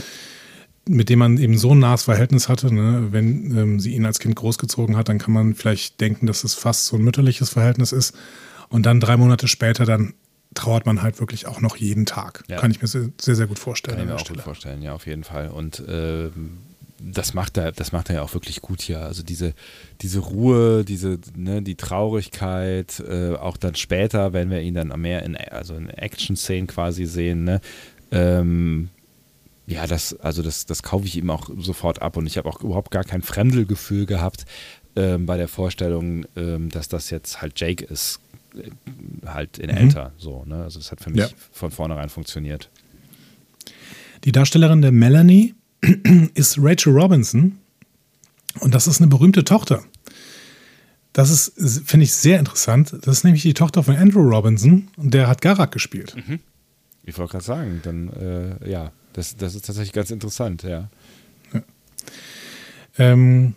mit 0.89 1.09
dem 1.09 1.19
man 1.19 1.39
eben 1.39 1.59
so 1.59 1.75
ein 1.75 1.81
nahes 1.81 2.05
Verhältnis 2.05 2.49
hatte, 2.49 2.73
ne? 2.73 3.09
wenn 3.11 3.57
ähm, 3.57 3.81
sie 3.81 3.95
ihn 3.95 4.07
als 4.07 4.19
Kind 4.19 4.37
großgezogen 4.37 4.97
hat, 4.97 5.09
dann 5.09 5.19
kann 5.19 5.35
man 5.35 5.55
vielleicht 5.55 6.01
denken, 6.01 6.27
dass 6.27 6.45
es 6.45 6.55
fast 6.55 6.87
so 6.87 6.97
ein 6.97 7.03
mütterliches 7.03 7.51
Verhältnis 7.51 7.93
ist. 7.93 8.15
Und 8.69 8.87
dann 8.87 9.01
drei 9.01 9.17
Monate 9.17 9.49
später, 9.49 9.85
dann 9.85 10.15
trauert 10.55 10.87
man 10.87 11.03
halt 11.03 11.21
wirklich 11.21 11.47
auch 11.47 11.61
noch 11.61 11.77
jeden 11.77 12.07
Tag. 12.07 12.45
Ja. 12.49 12.59
Kann 12.59 12.71
ich 12.71 12.81
mir 12.81 12.89
sehr, 12.89 13.11
sehr, 13.19 13.47
gut 13.47 13.59
vorstellen. 13.59 13.97
Kann 13.97 14.05
ich 14.05 14.09
mir 14.09 14.15
auch 14.15 14.19
gut 14.19 14.29
Stelle. 14.29 14.43
vorstellen, 14.43 14.83
ja, 14.83 14.95
auf 14.95 15.07
jeden 15.07 15.25
Fall. 15.25 15.49
Und 15.49 15.83
ähm, 15.89 16.59
das 17.01 17.33
macht 17.35 17.57
er, 17.57 17.73
das 17.73 17.93
macht 17.93 18.09
er 18.09 18.17
ja 18.17 18.23
auch 18.23 18.35
wirklich 18.35 18.61
gut 18.61 18.83
hier. 18.83 19.01
Also 19.01 19.23
diese, 19.23 19.55
diese 20.01 20.19
Ruhe, 20.21 20.85
diese, 20.85 21.19
ne, 21.37 21.63
die 21.63 21.77
Traurigkeit, 21.77 23.01
äh, 23.01 23.35
auch 23.35 23.57
dann 23.57 23.75
später, 23.77 24.33
wenn 24.33 24.51
wir 24.51 24.61
ihn 24.61 24.75
dann 24.75 24.89
mehr 25.01 25.23
in, 25.23 25.37
also 25.37 25.75
in 25.75 25.91
Action-Szenen 25.91 26.67
quasi 26.67 27.07
sehen, 27.07 27.45
ne, 27.45 27.61
ähm, 28.11 28.89
ja, 29.67 29.87
das, 29.87 30.19
also 30.21 30.43
das, 30.43 30.65
das 30.67 30.83
kaufe 30.83 31.05
ich 31.07 31.17
ihm 31.17 31.29
auch 31.31 31.51
sofort 31.59 32.01
ab 32.01 32.17
und 32.17 32.27
ich 32.27 32.39
habe 32.39 32.49
auch 32.49 32.63
überhaupt 32.63 32.91
gar 32.91 33.05
kein 33.05 33.21
Fremdelgefühl 33.23 34.07
gehabt 34.07 34.47
ähm, 34.97 35.27
bei 35.27 35.37
der 35.37 35.47
Vorstellung, 35.49 36.25
ähm, 36.37 36.71
dass 36.71 36.89
das 36.89 37.11
jetzt 37.11 37.43
halt 37.43 37.61
Jake 37.61 37.85
ist, 37.85 38.19
äh, 38.57 38.71
halt 39.27 39.59
in 39.59 39.69
älter, 39.69 40.13
so, 40.17 40.45
ne? 40.47 40.63
Also 40.65 40.79
es 40.79 40.91
hat 40.91 41.01
für 41.03 41.11
mich 41.11 41.21
Ja. 41.21 41.29
von 41.53 41.71
vornherein 41.71 42.09
funktioniert. 42.09 42.71
Die 44.25 44.33
Darstellerin 44.33 44.81
der 44.83 44.91
Melanie 44.91 45.55
ist 46.35 46.57
Rachel 46.59 46.93
Robinson 46.93 47.59
und 48.61 48.75
das 48.75 48.87
ist 48.87 49.01
eine 49.01 49.09
berühmte 49.09 49.45
Tochter. 49.45 49.85
Das 51.13 51.31
ist, 51.31 51.89
finde 51.89 52.05
ich, 52.05 52.13
sehr 52.13 52.39
interessant. 52.39 52.93
Das 53.03 53.19
ist 53.19 53.25
nämlich 53.25 53.43
die 53.43 53.55
Tochter 53.55 53.83
von 53.83 53.97
Andrew 53.97 54.21
Robinson 54.23 54.89
und 54.97 55.15
der 55.15 55.27
hat 55.29 55.41
Garak 55.41 55.73
gespielt. 55.73 56.15
Ich 57.05 57.17
wollte 57.19 57.33
gerade 57.33 57.45
sagen, 57.45 57.81
dann, 57.83 58.09
äh, 58.13 58.71
ja, 58.71 58.93
das, 59.15 59.37
das 59.37 59.55
ist 59.55 59.65
tatsächlich 59.65 59.93
ganz 59.93 60.11
interessant, 60.11 60.63
ja. 60.63 60.91
Ähm, 62.99 63.55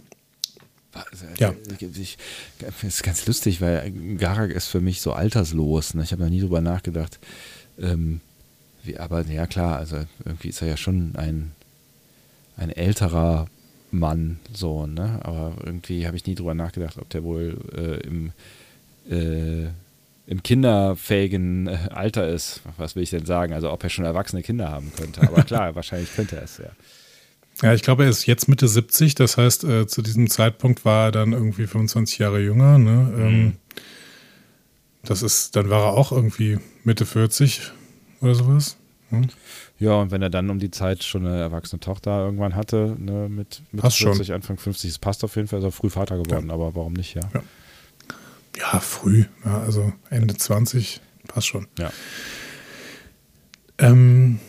Also, 0.93 1.25
Ja. 1.37 1.53
Ich, 1.79 1.97
ich, 1.99 2.17
das 2.59 2.83
ist 2.83 3.03
ganz 3.03 3.25
lustig, 3.25 3.61
weil 3.61 3.91
Garak 4.17 4.51
ist 4.51 4.67
für 4.67 4.81
mich 4.81 5.01
so 5.01 5.13
alterslos. 5.13 5.93
Ne? 5.93 6.03
Ich 6.03 6.11
habe 6.11 6.23
noch 6.23 6.29
nie 6.29 6.41
drüber 6.41 6.61
nachgedacht. 6.61 7.19
Ähm, 7.79 8.21
wie, 8.83 8.97
aber 8.97 9.25
ja, 9.27 9.47
klar, 9.47 9.77
also 9.77 10.03
irgendwie 10.25 10.49
ist 10.49 10.61
er 10.61 10.67
ja 10.67 10.77
schon 10.77 11.15
ein, 11.15 11.51
ein 12.61 12.69
älterer 12.69 13.47
Mann, 13.91 14.39
so, 14.53 14.87
ne? 14.87 15.19
Aber 15.23 15.55
irgendwie 15.65 16.07
habe 16.07 16.15
ich 16.15 16.25
nie 16.25 16.35
drüber 16.35 16.53
nachgedacht, 16.53 16.97
ob 16.97 17.09
der 17.09 17.23
wohl 17.23 17.57
äh, 17.75 18.07
im, 18.07 18.31
äh, 19.09 19.69
im 20.27 20.43
kinderfähigen 20.43 21.67
äh, 21.67 21.89
Alter 21.91 22.27
ist. 22.29 22.61
Was 22.77 22.95
will 22.95 23.03
ich 23.03 23.09
denn 23.09 23.25
sagen? 23.25 23.53
Also 23.53 23.71
ob 23.71 23.83
er 23.83 23.89
schon 23.89 24.05
erwachsene 24.05 24.43
Kinder 24.43 24.69
haben 24.69 24.93
könnte. 24.95 25.21
Aber 25.23 25.43
klar, 25.43 25.75
wahrscheinlich 25.75 26.13
könnte 26.15 26.37
er 26.37 26.43
es, 26.43 26.59
ja. 26.59 26.69
ja, 27.61 27.73
ich 27.73 27.81
glaube, 27.81 28.03
er 28.03 28.09
ist 28.09 28.25
jetzt 28.27 28.47
Mitte 28.47 28.67
70. 28.67 29.15
Das 29.15 29.37
heißt, 29.37 29.65
äh, 29.65 29.87
zu 29.87 30.01
diesem 30.01 30.29
Zeitpunkt 30.29 30.85
war 30.85 31.07
er 31.07 31.11
dann 31.11 31.33
irgendwie 31.33 31.67
25 31.67 32.19
Jahre 32.19 32.39
jünger. 32.39 32.77
Ne? 32.77 33.13
Ähm, 33.17 33.53
das 35.03 35.21
ist, 35.21 35.55
dann 35.55 35.69
war 35.69 35.87
er 35.87 35.93
auch 35.93 36.11
irgendwie 36.11 36.59
Mitte 36.83 37.05
40 37.05 37.71
oder 38.21 38.35
sowas. 38.35 38.77
Hm? 39.09 39.27
Ja, 39.81 39.95
und 39.95 40.11
wenn 40.11 40.21
er 40.21 40.29
dann 40.29 40.51
um 40.51 40.59
die 40.59 40.69
Zeit 40.69 41.03
schon 41.03 41.25
eine 41.25 41.39
erwachsene 41.39 41.79
Tochter 41.79 42.23
irgendwann 42.23 42.55
hatte, 42.55 42.95
ne, 42.99 43.27
mit, 43.27 43.63
mit 43.71 43.81
Passt 43.81 43.97
schon. 43.97 44.13
40, 44.13 44.31
Anfang 44.31 44.57
50, 44.57 44.91
das 44.91 44.99
passt 44.99 45.23
auf 45.23 45.35
jeden 45.35 45.47
Fall, 45.47 45.57
ist 45.57 45.65
er 45.65 45.71
früh 45.71 45.89
Vater 45.89 46.21
geworden, 46.21 46.51
aber 46.51 46.75
warum 46.75 46.93
nicht, 46.93 47.15
ja? 47.15 47.23
Ja. 47.33 47.41
Ja, 48.59 48.79
früh. 48.79 49.25
Ja, 49.43 49.61
also 49.61 49.91
Ende 50.11 50.37
20, 50.37 51.01
passt 51.27 51.47
schon. 51.47 51.65
Ja. 51.79 51.91
Ähm, 53.79 54.39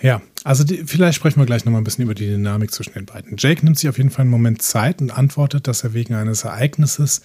ja, 0.00 0.22
also 0.44 0.62
die, 0.62 0.84
vielleicht 0.86 1.16
sprechen 1.16 1.40
wir 1.40 1.46
gleich 1.46 1.64
nochmal 1.64 1.80
ein 1.80 1.84
bisschen 1.84 2.04
über 2.04 2.14
die 2.14 2.28
Dynamik 2.28 2.70
zwischen 2.70 2.94
den 2.94 3.06
beiden. 3.06 3.36
Jake 3.38 3.64
nimmt 3.64 3.80
sich 3.80 3.88
auf 3.88 3.98
jeden 3.98 4.10
Fall 4.10 4.22
einen 4.22 4.30
Moment 4.30 4.62
Zeit 4.62 5.00
und 5.00 5.10
antwortet, 5.10 5.66
dass 5.66 5.82
er 5.82 5.92
wegen 5.92 6.14
eines 6.14 6.44
Ereignisses, 6.44 7.22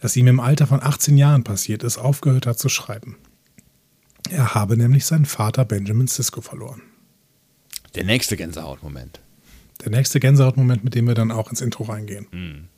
das 0.00 0.16
ihm 0.16 0.26
im 0.26 0.40
Alter 0.40 0.66
von 0.66 0.82
18 0.82 1.16
Jahren 1.16 1.44
passiert 1.44 1.84
ist, 1.84 1.98
aufgehört 1.98 2.46
hat 2.46 2.58
zu 2.58 2.68
schreiben. 2.68 3.16
Er 4.28 4.54
habe 4.54 4.76
nämlich 4.76 5.06
seinen 5.06 5.24
Vater 5.24 5.64
Benjamin 5.64 6.06
Sisko 6.06 6.40
verloren. 6.40 6.82
Der 7.94 8.04
nächste 8.04 8.36
Gänsehautmoment. 8.36 9.20
Der 9.84 9.90
nächste 9.90 10.20
Gänsehautmoment, 10.20 10.84
mit 10.84 10.94
dem 10.94 11.06
wir 11.06 11.14
dann 11.14 11.32
auch 11.32 11.50
ins 11.50 11.60
Intro 11.60 11.84
reingehen. 11.84 12.68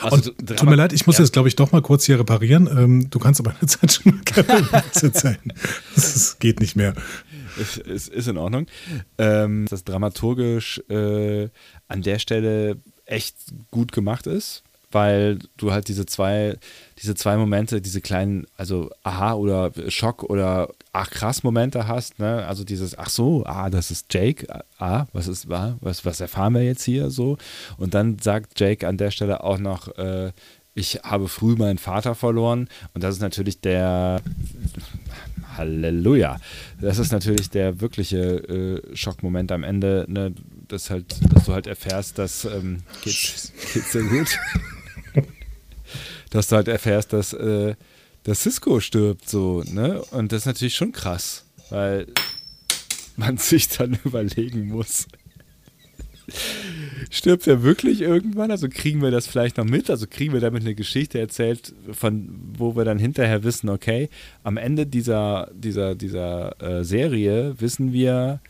Also, 0.00 0.32
Und 0.32 0.48
tut 0.48 0.68
mir 0.68 0.74
leid, 0.74 0.92
ich 0.92 1.06
muss 1.06 1.18
ja. 1.18 1.24
jetzt, 1.24 1.32
glaube 1.32 1.48
ich, 1.48 1.56
doch 1.56 1.72
mal 1.72 1.82
kurz 1.82 2.04
hier 2.04 2.18
reparieren. 2.18 2.66
Ähm, 2.66 3.10
du 3.10 3.18
kannst 3.18 3.40
aber 3.40 3.54
eine 3.60 3.68
Zeit 3.68 3.92
schon 3.92 4.20
erzählen. 4.24 5.38
Das 5.94 6.38
geht 6.38 6.60
nicht 6.60 6.76
mehr. 6.76 6.94
ist, 7.58 7.78
ist, 7.78 8.08
ist 8.08 8.28
in 8.28 8.36
Ordnung. 8.36 8.66
Ähm, 9.18 9.66
dass 9.70 9.84
dramaturgisch 9.84 10.82
äh, 10.88 11.48
an 11.88 12.02
der 12.02 12.18
Stelle 12.18 12.78
echt 13.06 13.36
gut 13.70 13.92
gemacht 13.92 14.26
ist, 14.26 14.63
weil 14.94 15.38
du 15.56 15.72
halt 15.72 15.88
diese 15.88 16.06
zwei, 16.06 16.56
diese 17.02 17.14
zwei 17.14 17.36
Momente, 17.36 17.80
diese 17.80 18.00
kleinen, 18.00 18.46
also 18.56 18.90
Aha 19.02 19.34
oder 19.34 19.72
Schock 19.88 20.22
oder 20.22 20.68
Ach 20.92 21.10
krass 21.10 21.42
Momente 21.42 21.88
hast, 21.88 22.20
ne? 22.20 22.46
Also 22.46 22.64
dieses 22.64 22.96
Ach 22.96 23.10
so, 23.10 23.44
ah, 23.44 23.68
das 23.68 23.90
ist 23.90 24.12
Jake, 24.14 24.46
ah, 24.78 25.06
was 25.12 25.26
ist, 25.26 25.50
ah, 25.50 25.76
was, 25.80 26.04
was 26.04 26.20
erfahren 26.20 26.54
wir 26.54 26.62
jetzt 26.62 26.84
hier 26.84 27.10
so? 27.10 27.36
Und 27.76 27.94
dann 27.94 28.18
sagt 28.20 28.58
Jake 28.60 28.86
an 28.86 28.96
der 28.96 29.10
Stelle 29.10 29.42
auch 29.42 29.58
noch, 29.58 29.88
äh, 29.98 30.32
ich 30.74 31.00
habe 31.02 31.28
früh 31.28 31.54
meinen 31.56 31.78
Vater 31.78 32.14
verloren 32.14 32.68
und 32.94 33.02
das 33.02 33.16
ist 33.16 33.22
natürlich 33.22 33.60
der 33.60 34.20
Halleluja. 35.56 36.38
Das 36.80 36.98
ist 36.98 37.12
natürlich 37.12 37.50
der 37.50 37.80
wirkliche 37.80 38.18
äh, 38.18 38.96
Schockmoment 38.96 39.52
am 39.52 39.62
Ende, 39.62 40.04
ne? 40.08 40.32
dass, 40.68 40.90
halt, 40.90 41.16
dass 41.32 41.44
du 41.44 41.52
halt 41.52 41.66
erfährst, 41.66 42.18
dass 42.18 42.44
ähm, 42.44 42.82
geht's, 43.02 43.52
geht's 43.72 43.92
dir 43.92 44.04
gut? 44.04 44.38
dass 46.34 46.48
du 46.48 46.56
halt 46.56 46.66
erfährst, 46.66 47.12
dass, 47.12 47.32
äh, 47.32 47.76
dass 48.24 48.42
Cisco 48.42 48.80
stirbt, 48.80 49.28
so, 49.28 49.62
ne? 49.70 50.02
Und 50.10 50.32
das 50.32 50.40
ist 50.40 50.46
natürlich 50.46 50.74
schon 50.74 50.90
krass, 50.90 51.44
weil 51.70 52.08
man 53.16 53.36
sich 53.38 53.68
dann 53.68 53.98
überlegen 54.04 54.66
muss. 54.66 55.06
Stirbt 57.10 57.46
er 57.46 57.62
wirklich 57.62 58.00
irgendwann? 58.00 58.50
Also 58.50 58.68
kriegen 58.68 59.00
wir 59.00 59.12
das 59.12 59.28
vielleicht 59.28 59.58
noch 59.58 59.64
mit? 59.64 59.90
Also 59.90 60.06
kriegen 60.10 60.32
wir 60.32 60.40
damit 60.40 60.62
eine 60.62 60.74
Geschichte 60.74 61.20
erzählt, 61.20 61.72
von 61.92 62.28
wo 62.58 62.74
wir 62.74 62.84
dann 62.84 62.98
hinterher 62.98 63.44
wissen, 63.44 63.68
okay, 63.68 64.08
am 64.42 64.56
Ende 64.56 64.86
dieser, 64.86 65.50
dieser, 65.54 65.94
dieser 65.94 66.60
äh, 66.60 66.84
Serie 66.84 67.54
wissen 67.60 67.92
wir, 67.92 68.40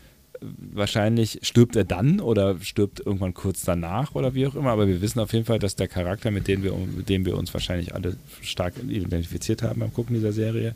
wahrscheinlich 0.57 1.39
stirbt 1.41 1.75
er 1.75 1.83
dann 1.83 2.19
oder 2.19 2.59
stirbt 2.61 2.99
irgendwann 2.99 3.33
kurz 3.33 3.63
danach 3.63 4.15
oder 4.15 4.33
wie 4.33 4.47
auch 4.47 4.55
immer, 4.55 4.71
aber 4.71 4.87
wir 4.87 5.01
wissen 5.01 5.19
auf 5.19 5.33
jeden 5.33 5.45
Fall, 5.45 5.59
dass 5.59 5.75
der 5.75 5.87
Charakter, 5.87 6.31
mit 6.31 6.47
dem 6.47 6.63
wir, 6.63 6.73
mit 6.73 7.09
dem 7.09 7.25
wir 7.25 7.37
uns 7.37 7.53
wahrscheinlich 7.53 7.93
alle 7.93 8.17
stark 8.41 8.73
identifiziert 8.87 9.63
haben 9.63 9.79
beim 9.79 9.93
Gucken 9.93 10.15
dieser 10.15 10.33
Serie, 10.33 10.75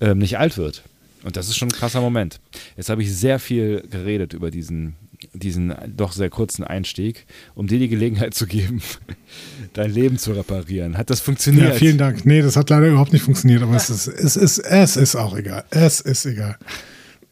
ähm, 0.00 0.18
nicht 0.18 0.38
alt 0.38 0.56
wird. 0.58 0.82
Und 1.22 1.36
das 1.36 1.48
ist 1.48 1.56
schon 1.56 1.68
ein 1.68 1.72
krasser 1.72 2.00
Moment. 2.00 2.40
Jetzt 2.76 2.88
habe 2.88 3.02
ich 3.02 3.14
sehr 3.14 3.38
viel 3.38 3.82
geredet 3.90 4.32
über 4.32 4.50
diesen, 4.50 4.94
diesen 5.32 5.74
doch 5.96 6.12
sehr 6.12 6.30
kurzen 6.30 6.62
Einstieg, 6.62 7.26
um 7.54 7.66
dir 7.66 7.78
die 7.78 7.88
Gelegenheit 7.88 8.34
zu 8.34 8.46
geben, 8.46 8.80
dein 9.72 9.90
Leben 9.90 10.18
zu 10.18 10.32
reparieren. 10.32 10.96
Hat 10.96 11.10
das 11.10 11.20
funktioniert? 11.20 11.72
Ja, 11.72 11.74
vielen 11.74 11.98
Dank. 11.98 12.24
Nee, 12.26 12.42
das 12.42 12.56
hat 12.56 12.70
leider 12.70 12.88
überhaupt 12.88 13.12
nicht 13.12 13.22
funktioniert, 13.22 13.62
aber 13.62 13.74
es 13.74 13.90
ist, 13.90 14.06
es 14.06 14.36
ist, 14.36 14.58
es 14.58 14.96
ist 14.96 15.16
auch 15.16 15.36
egal. 15.36 15.64
Es 15.70 16.00
ist 16.00 16.26
egal. 16.26 16.56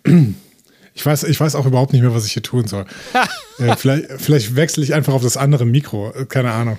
Ich 0.95 1.05
weiß, 1.05 1.24
ich 1.24 1.38
weiß 1.40 1.57
auch 1.57 1.66
überhaupt 1.66 1.92
nicht 1.92 2.03
mehr, 2.03 2.14
was 2.14 2.24
ich 2.24 2.32
hier 2.32 2.42
tun 2.42 2.68
soll. 2.68 2.84
äh, 3.59 3.76
vielleicht, 3.76 4.07
vielleicht 4.18 4.57
wechsle 4.57 4.84
ich 4.84 4.95
einfach 4.95 5.12
auf 5.12 5.22
das 5.22 5.36
andere 5.36 5.66
Mikro. 5.66 6.12
Äh, 6.12 6.24
keine 6.26 6.53
Ahnung. 6.53 6.78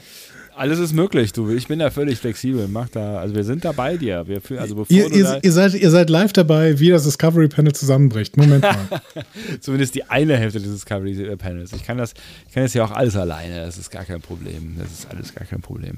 Alles 0.55 0.79
ist 0.79 0.93
möglich, 0.93 1.33
du. 1.33 1.49
Ich 1.49 1.67
bin 1.67 1.79
da 1.79 1.91
völlig 1.91 2.19
flexibel. 2.19 2.69
Mach 2.69 2.87
da, 2.87 3.17
also 3.17 3.35
wir 3.35 3.43
sind 3.43 3.65
da 3.65 3.73
bei 3.73 3.97
dir. 3.97 4.25
Wir, 4.25 4.41
also 4.57 4.75
bevor 4.75 4.95
ihr, 4.95 5.11
ihr, 5.11 5.39
ihr, 5.43 5.51
seid, 5.51 5.73
ihr 5.73 5.91
seid 5.91 6.09
live 6.09 6.31
dabei, 6.31 6.79
wie 6.79 6.89
das 6.89 7.03
Discovery 7.03 7.49
Panel 7.49 7.73
zusammenbricht. 7.73 8.37
Moment 8.37 8.63
mal. 8.63 9.01
Zumindest 9.59 9.95
die 9.95 10.05
eine 10.05 10.37
Hälfte 10.37 10.61
des 10.61 10.71
Discovery 10.71 11.35
Panels. 11.35 11.73
Ich 11.73 11.83
kann 11.83 11.97
das, 11.97 12.13
ich 12.47 12.53
kann 12.53 12.63
das 12.63 12.73
ja 12.73 12.85
auch 12.85 12.91
alles 12.91 13.17
alleine. 13.17 13.65
Das 13.65 13.77
ist 13.77 13.91
gar 13.91 14.05
kein 14.05 14.21
Problem. 14.21 14.77
Das 14.79 14.91
ist 14.91 15.09
alles 15.09 15.35
gar 15.35 15.45
kein 15.45 15.59
Problem. 15.59 15.97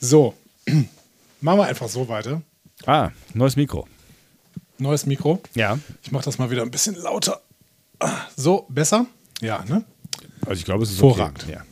So, 0.00 0.34
machen 1.40 1.58
wir 1.60 1.66
einfach 1.66 1.88
so 1.88 2.08
weiter. 2.08 2.42
Ah, 2.86 3.10
neues 3.34 3.54
Mikro. 3.54 3.86
Neues 4.78 5.06
Mikro. 5.06 5.42
Ja. 5.54 5.78
Ich 6.02 6.12
mache 6.12 6.24
das 6.24 6.38
mal 6.38 6.50
wieder 6.50 6.62
ein 6.62 6.70
bisschen 6.70 6.94
lauter. 6.94 7.40
So, 8.36 8.66
besser? 8.68 9.06
Ja, 9.40 9.64
ne? 9.68 9.84
Also 10.46 10.58
ich 10.58 10.64
glaube, 10.64 10.84
es 10.84 10.90
ist 10.90 10.98
Vorragend. 11.00 11.42
Okay. 11.44 11.52
Ja. 11.52 11.64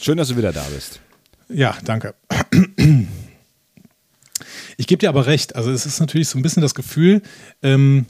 Schön, 0.00 0.16
dass 0.16 0.28
du 0.28 0.36
wieder 0.36 0.52
da 0.52 0.64
bist. 0.74 1.00
Ja, 1.48 1.76
danke. 1.84 2.14
Ich 4.76 4.86
gebe 4.86 4.98
dir 4.98 5.08
aber 5.08 5.26
recht. 5.26 5.54
Also 5.56 5.70
es 5.70 5.86
ist 5.86 6.00
natürlich 6.00 6.28
so 6.28 6.38
ein 6.38 6.42
bisschen 6.42 6.62
das 6.62 6.74
Gefühl, 6.74 7.22
ähm, 7.62 8.06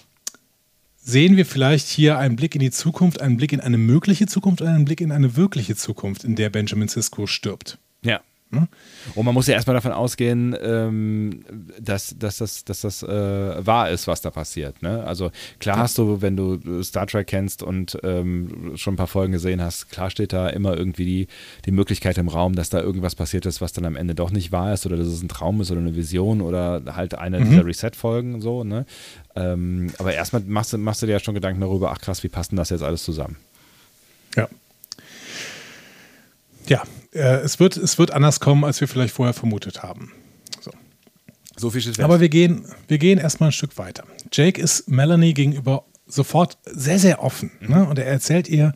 sehen 0.97 1.37
wir 1.37 1.45
vielleicht 1.45 1.89
hier 1.89 2.19
einen 2.19 2.37
Blick 2.37 2.55
in 2.55 2.61
die 2.61 2.71
Zukunft, 2.71 3.21
einen 3.21 3.37
Blick 3.37 3.53
in 3.53 3.61
eine 3.61 3.79
mögliche 3.79 4.27
Zukunft, 4.27 4.63
einen 4.63 4.85
Blick 4.85 5.01
in 5.01 5.13
eine 5.13 5.37
wirkliche 5.37 5.77
Zukunft, 5.77 6.25
in 6.25 6.37
der 6.37 6.51
Benjamin 6.51 6.89
Sisko 6.89 7.27
stirbt. 7.27 7.79
Ja. 8.03 8.21
Ne? 8.53 8.69
Und 9.15 9.25
man 9.25 9.33
muss 9.33 9.47
ja 9.47 9.55
erstmal 9.55 9.75
davon 9.75 9.93
ausgehen, 9.93 10.55
ähm, 10.63 11.43
dass, 11.81 12.15
dass 12.19 12.37
das, 12.37 12.65
dass 12.65 12.83
das 12.83 13.03
äh, 13.03 13.67
wahr 13.67 13.89
ist, 13.91 14.07
was 14.07 14.21
da 14.21 14.31
passiert. 14.31 14.83
Ne? 14.83 15.03
Also 15.05 15.31
klar 15.59 15.79
hast 15.79 15.97
du, 15.97 16.21
wenn 16.21 16.37
du 16.37 16.83
Star 16.83 17.07
Trek 17.07 17.29
kennst 17.29 17.63
und 17.63 17.99
ähm, 18.03 18.73
schon 18.77 18.95
ein 18.95 18.99
paar 18.99 19.07
Folgen 19.07 19.33
gesehen 19.33 19.63
hast, 19.63 19.89
klar 19.89 20.11
steht 20.11 20.35
da 20.35 20.51
immer 20.51 20.77
irgendwie 20.77 21.07
die, 21.07 21.27
die 21.65 21.71
Möglichkeit 21.71 22.19
im 22.19 22.29
Raum, 22.29 22.55
dass 22.55 22.69
da 22.69 22.81
irgendwas 22.81 23.15
passiert 23.15 23.47
ist, 23.47 23.63
was 23.63 23.73
dann 23.73 23.87
am 23.87 23.97
Ende 23.97 24.15
doch 24.15 24.31
nicht 24.31 24.53
wahr 24.53 24.75
ist 24.75 24.85
oder 24.85 24.99
dass 24.99 25.07
es 25.07 25.23
ein 25.23 25.29
Traum 25.29 25.63
ist 25.63 25.71
oder 25.71 25.81
eine 25.81 25.97
Vision 25.97 26.43
oder 26.43 26.83
halt 26.95 27.15
eine 27.15 27.41
mhm. 27.41 27.49
dieser 27.49 27.65
Reset-Folgen 27.65 28.43
so. 28.43 28.65
Ne? 28.65 28.85
Ähm, 29.35 29.91
aber 29.99 30.13
erstmal 30.13 30.43
machst 30.43 30.75
du, 30.75 30.79
machst 30.79 31.01
du 31.01 31.07
dir 31.07 31.13
ja 31.13 31.21
schon 31.21 31.35
Gedanken 31.35 31.63
darüber, 31.63 31.91
ach 31.91 32.01
krass, 32.01 32.23
wie 32.23 32.29
passt 32.29 32.53
denn 32.53 32.59
das 32.59 32.69
jetzt 32.69 32.83
alles 32.83 33.03
zusammen? 33.03 33.37
Ja. 34.37 34.49
Ja, 36.69 36.83
äh, 37.13 37.41
es, 37.41 37.61
wird, 37.61 37.77
es 37.77 37.99
wird 37.99 38.11
anders 38.11 38.41
kommen, 38.41 38.65
als 38.65 38.81
wir 38.81 38.89
vielleicht 38.89 39.15
vorher 39.15 39.35
vermutet 39.35 39.83
haben. 39.83 40.13
So, 40.61 40.71
so 41.57 41.71
viel 41.71 41.81
steht 41.81 42.01
Aber 42.01 42.21
wir 42.21 42.29
gehen, 42.29 42.67
wir 42.89 42.99
gehen 42.99 43.19
erstmal 43.19 43.51
ein 43.51 43.53
Stück 43.53 43.79
weiter. 43.79 44.05
Jake 44.33 44.61
ist 44.61 44.89
Melanie 44.89 45.35
gegenüber 45.35 45.85
sofort 46.07 46.59
sehr, 46.65 46.99
sehr 46.99 47.23
offen. 47.23 47.51
Mhm. 47.61 47.69
Ne? 47.69 47.85
Und 47.87 47.99
er 47.99 48.07
erzählt 48.07 48.49
ihr, 48.49 48.75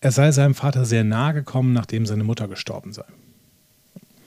er 0.00 0.12
sei 0.12 0.30
seinem 0.32 0.54
Vater 0.54 0.84
sehr 0.84 1.04
nahe 1.04 1.34
gekommen, 1.34 1.72
nachdem 1.72 2.06
seine 2.06 2.24
Mutter 2.24 2.48
gestorben 2.48 2.92
sei. 2.92 3.04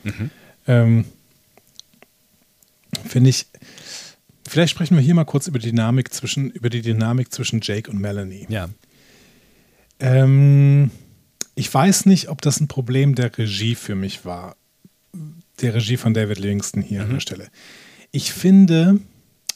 Mhm. 0.04 0.32
Ähm, 0.68 1.06
Finde 3.08 3.30
ich, 3.30 3.46
vielleicht 4.48 4.72
sprechen 4.72 4.96
wir 4.96 5.04
hier 5.04 5.14
mal 5.14 5.26
kurz 5.26 5.48
über 5.48 5.60
die 5.60 5.70
Dynamik 5.70 6.14
zwischen, 6.14 6.50
über 6.50 6.70
die 6.70 6.82
Dynamik 6.82 7.32
zwischen 7.32 7.60
Jake 7.62 7.92
und 7.92 8.00
Melanie. 8.00 8.48
Ja. 8.50 8.70
Ähm, 10.00 10.92
ich 11.58 11.74
weiß 11.74 12.06
nicht, 12.06 12.30
ob 12.30 12.42
das 12.42 12.62
ein 12.62 12.68
Problem 12.68 13.16
der 13.16 13.36
Regie 13.36 13.74
für 13.74 13.96
mich 13.96 14.26
war. 14.26 14.56
Der 15.60 15.74
Regie 15.74 15.98
von 15.98 16.14
David 16.14 16.38
Livingston 16.38 16.84
hier 16.84 17.00
mhm. 17.00 17.06
an 17.06 17.14
der 17.16 17.20
Stelle. 17.20 17.48
Ich 18.12 18.32
finde, 18.32 19.00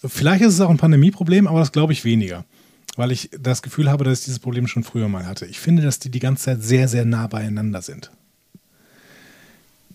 vielleicht 0.04 0.41
ist 0.41 0.56
es 0.56 0.62
auch 0.62 0.72
ein 0.72 0.78
Pandemieproblem, 0.78 1.47
aber 1.47 1.60
das 1.60 1.72
glaube 1.72 1.93
ich 1.93 2.04
weniger. 2.04 2.43
Weil 2.95 3.12
ich 3.12 3.30
das 3.39 3.62
Gefühl 3.62 3.89
habe, 3.89 4.04
dass 4.04 4.20
ich 4.20 4.26
dieses 4.26 4.39
Problem 4.39 4.68
schon 4.68 4.84
früher 4.84 5.08
mal 5.08 5.28
hatte. 5.28 5.45
Ich 5.45 5.60
finde, 5.60 5.84
dass 5.84 5.99
die 5.99 6.10
die 6.10 6.20
ganze 6.20 6.45
Zeit 6.45 6.64
sehr, 6.64 6.88
sehr 6.88 7.06
nah 7.06 7.28
beieinander 7.28 7.84
sind. 7.84 8.10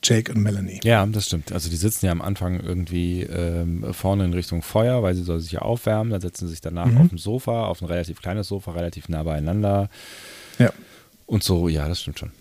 Jake 0.01 0.33
und 0.33 0.41
Melanie. 0.41 0.79
Ja, 0.85 1.05
das 1.07 1.27
stimmt. 1.27 1.51
Also 1.51 1.69
die 1.69 1.77
sitzen 1.77 2.07
ja 2.07 2.13
am 2.13 2.23
Anfang 2.23 2.61
irgendwie 2.61 3.23
ähm, 3.23 3.85
vorne 3.93 4.25
in 4.25 4.33
Richtung 4.33 4.63
Feuer, 4.63 5.03
weil 5.03 5.17
sie 5.17 5.25
soll 5.25 5.41
sich 5.41 5.53
ja 5.53 5.63
aufwärmen. 5.63 6.13
Dann 6.13 6.21
setzen 6.21 6.47
sie 6.47 6.53
sich 6.53 6.61
danach 6.61 6.87
mhm. 6.87 6.99
auf 6.99 7.09
dem 7.09 7.19
Sofa, 7.19 7.65
auf 7.65 7.83
ein 7.83 7.87
relativ 7.87 8.23
kleines 8.23 8.47
Sofa, 8.47 8.71
relativ 8.71 9.09
nah 9.09 9.25
beieinander. 9.25 9.91
Ja. 10.61 10.71
Und 11.27 11.43
so, 11.43 11.69
ja, 11.69 11.89
das 11.89 12.01
stimmt 12.01 12.19
schon. 12.19 12.33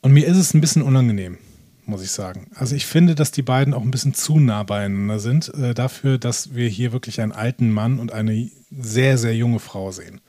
Und 0.00 0.12
mir 0.12 0.26
ist 0.26 0.36
es 0.36 0.54
ein 0.54 0.60
bisschen 0.60 0.82
unangenehm, 0.82 1.38
muss 1.86 2.02
ich 2.02 2.10
sagen. 2.10 2.48
Also 2.54 2.74
ich 2.74 2.86
finde, 2.86 3.14
dass 3.14 3.30
die 3.30 3.42
beiden 3.42 3.74
auch 3.74 3.82
ein 3.82 3.90
bisschen 3.90 4.14
zu 4.14 4.38
nah 4.38 4.62
beieinander 4.62 5.18
sind, 5.18 5.52
äh, 5.54 5.74
dafür, 5.74 6.18
dass 6.18 6.54
wir 6.54 6.68
hier 6.68 6.92
wirklich 6.92 7.20
einen 7.20 7.32
alten 7.32 7.70
Mann 7.70 7.98
und 7.98 8.12
eine 8.12 8.50
sehr, 8.70 9.18
sehr 9.18 9.36
junge 9.36 9.60
Frau 9.60 9.92
sehen. 9.92 10.20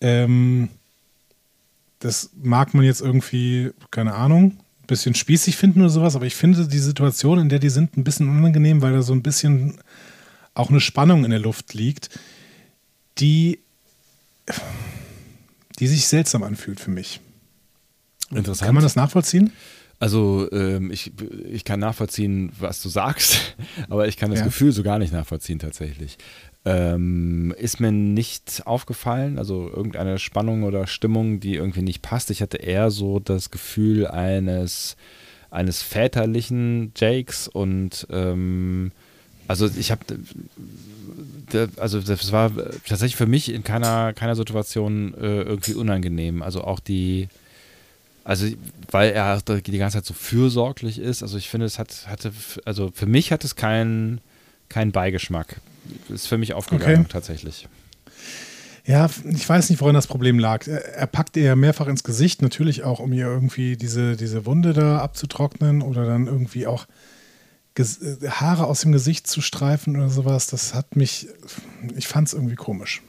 Ähm, 0.00 0.68
das 2.00 2.30
mag 2.42 2.74
man 2.74 2.84
jetzt 2.84 3.00
irgendwie, 3.00 3.70
keine 3.90 4.14
Ahnung, 4.14 4.56
ein 4.82 4.86
bisschen 4.88 5.14
spießig 5.14 5.56
finden 5.56 5.80
oder 5.80 5.90
sowas, 5.90 6.16
aber 6.16 6.26
ich 6.26 6.34
finde 6.34 6.66
die 6.66 6.78
Situation, 6.78 7.38
in 7.38 7.48
der 7.48 7.60
die 7.60 7.70
sind, 7.70 7.96
ein 7.96 8.04
bisschen 8.04 8.28
unangenehm, 8.28 8.82
weil 8.82 8.92
da 8.92 9.02
so 9.02 9.12
ein 9.12 9.22
bisschen 9.22 9.78
auch 10.54 10.70
eine 10.70 10.80
Spannung 10.80 11.24
in 11.24 11.30
der 11.30 11.38
Luft 11.38 11.74
liegt, 11.74 12.10
die 13.18 13.60
die 15.82 15.88
sich 15.88 16.06
seltsam 16.06 16.44
anfühlt 16.44 16.78
für 16.78 16.92
mich. 16.92 17.18
Interessant. 18.30 18.68
Kann 18.68 18.74
man 18.76 18.84
das 18.84 18.94
nachvollziehen? 18.94 19.50
Also 19.98 20.48
ähm, 20.52 20.92
ich, 20.92 21.10
ich 21.50 21.64
kann 21.64 21.80
nachvollziehen, 21.80 22.52
was 22.56 22.80
du 22.80 22.88
sagst, 22.88 23.56
aber 23.88 24.06
ich 24.06 24.16
kann 24.16 24.30
das 24.30 24.38
ja. 24.38 24.44
Gefühl 24.44 24.70
so 24.70 24.84
gar 24.84 25.00
nicht 25.00 25.12
nachvollziehen 25.12 25.58
tatsächlich. 25.58 26.18
Ähm, 26.64 27.52
ist 27.58 27.80
mir 27.80 27.90
nicht 27.90 28.62
aufgefallen, 28.64 29.40
also 29.40 29.68
irgendeine 29.74 30.20
Spannung 30.20 30.62
oder 30.62 30.86
Stimmung, 30.86 31.40
die 31.40 31.56
irgendwie 31.56 31.82
nicht 31.82 32.00
passt. 32.00 32.30
Ich 32.30 32.42
hatte 32.42 32.58
eher 32.58 32.92
so 32.92 33.18
das 33.18 33.50
Gefühl 33.50 34.06
eines, 34.06 34.96
eines 35.50 35.82
väterlichen 35.82 36.92
Jakes 36.96 37.48
und 37.48 38.06
ähm, 38.08 38.92
also 39.48 39.68
ich 39.76 39.90
habe 39.90 40.00
also 41.76 42.00
das 42.00 42.32
war 42.32 42.50
tatsächlich 42.86 43.16
für 43.16 43.26
mich 43.26 43.52
in 43.52 43.62
keiner, 43.62 44.12
keiner 44.14 44.36
Situation 44.36 45.14
äh, 45.14 45.42
irgendwie 45.42 45.74
unangenehm. 45.74 46.42
Also 46.42 46.62
auch 46.64 46.80
die, 46.80 47.28
also 48.24 48.46
weil 48.90 49.10
er 49.10 49.40
die 49.42 49.78
ganze 49.78 49.98
Zeit 49.98 50.06
so 50.06 50.14
fürsorglich 50.14 50.98
ist. 50.98 51.22
Also 51.22 51.36
ich 51.36 51.50
finde, 51.50 51.66
es 51.66 51.78
hat, 51.78 52.06
hatte, 52.06 52.32
also 52.64 52.90
für 52.94 53.06
mich 53.06 53.32
hat 53.32 53.44
es 53.44 53.54
keinen 53.56 54.20
keinen 54.72 54.92
Beigeschmack. 54.92 55.56
ist 56.08 56.26
für 56.26 56.38
mich 56.38 56.54
aufgegangen, 56.54 57.02
Okay. 57.02 57.08
tatsächlich. 57.12 57.68
Ja, 58.84 59.08
ich 59.30 59.48
weiß 59.48 59.70
nicht, 59.70 59.80
woran 59.80 59.94
das 59.94 60.06
Problem 60.08 60.38
lag. 60.38 60.66
Er, 60.66 60.84
er 60.94 61.06
packt 61.06 61.36
ihr 61.36 61.54
mehrfach 61.54 61.86
ins 61.86 62.02
Gesicht, 62.02 62.42
natürlich 62.42 62.82
auch, 62.82 62.98
um 62.98 63.12
ihr 63.12 63.26
irgendwie 63.26 63.76
diese, 63.76 64.16
diese 64.16 64.44
Wunde 64.46 64.72
da 64.72 64.98
abzutrocknen 64.98 65.82
oder 65.82 66.04
dann 66.06 66.26
irgendwie 66.26 66.66
auch 66.66 66.86
Haare 67.78 68.66
aus 68.66 68.80
dem 68.82 68.92
Gesicht 68.92 69.26
zu 69.26 69.40
streifen 69.40 69.96
oder 69.96 70.08
sowas. 70.10 70.46
Das 70.46 70.74
hat 70.74 70.96
mich, 70.96 71.28
ich 71.96 72.06
fand 72.08 72.28
es 72.28 72.34
irgendwie 72.34 72.54
komisch. 72.56 73.02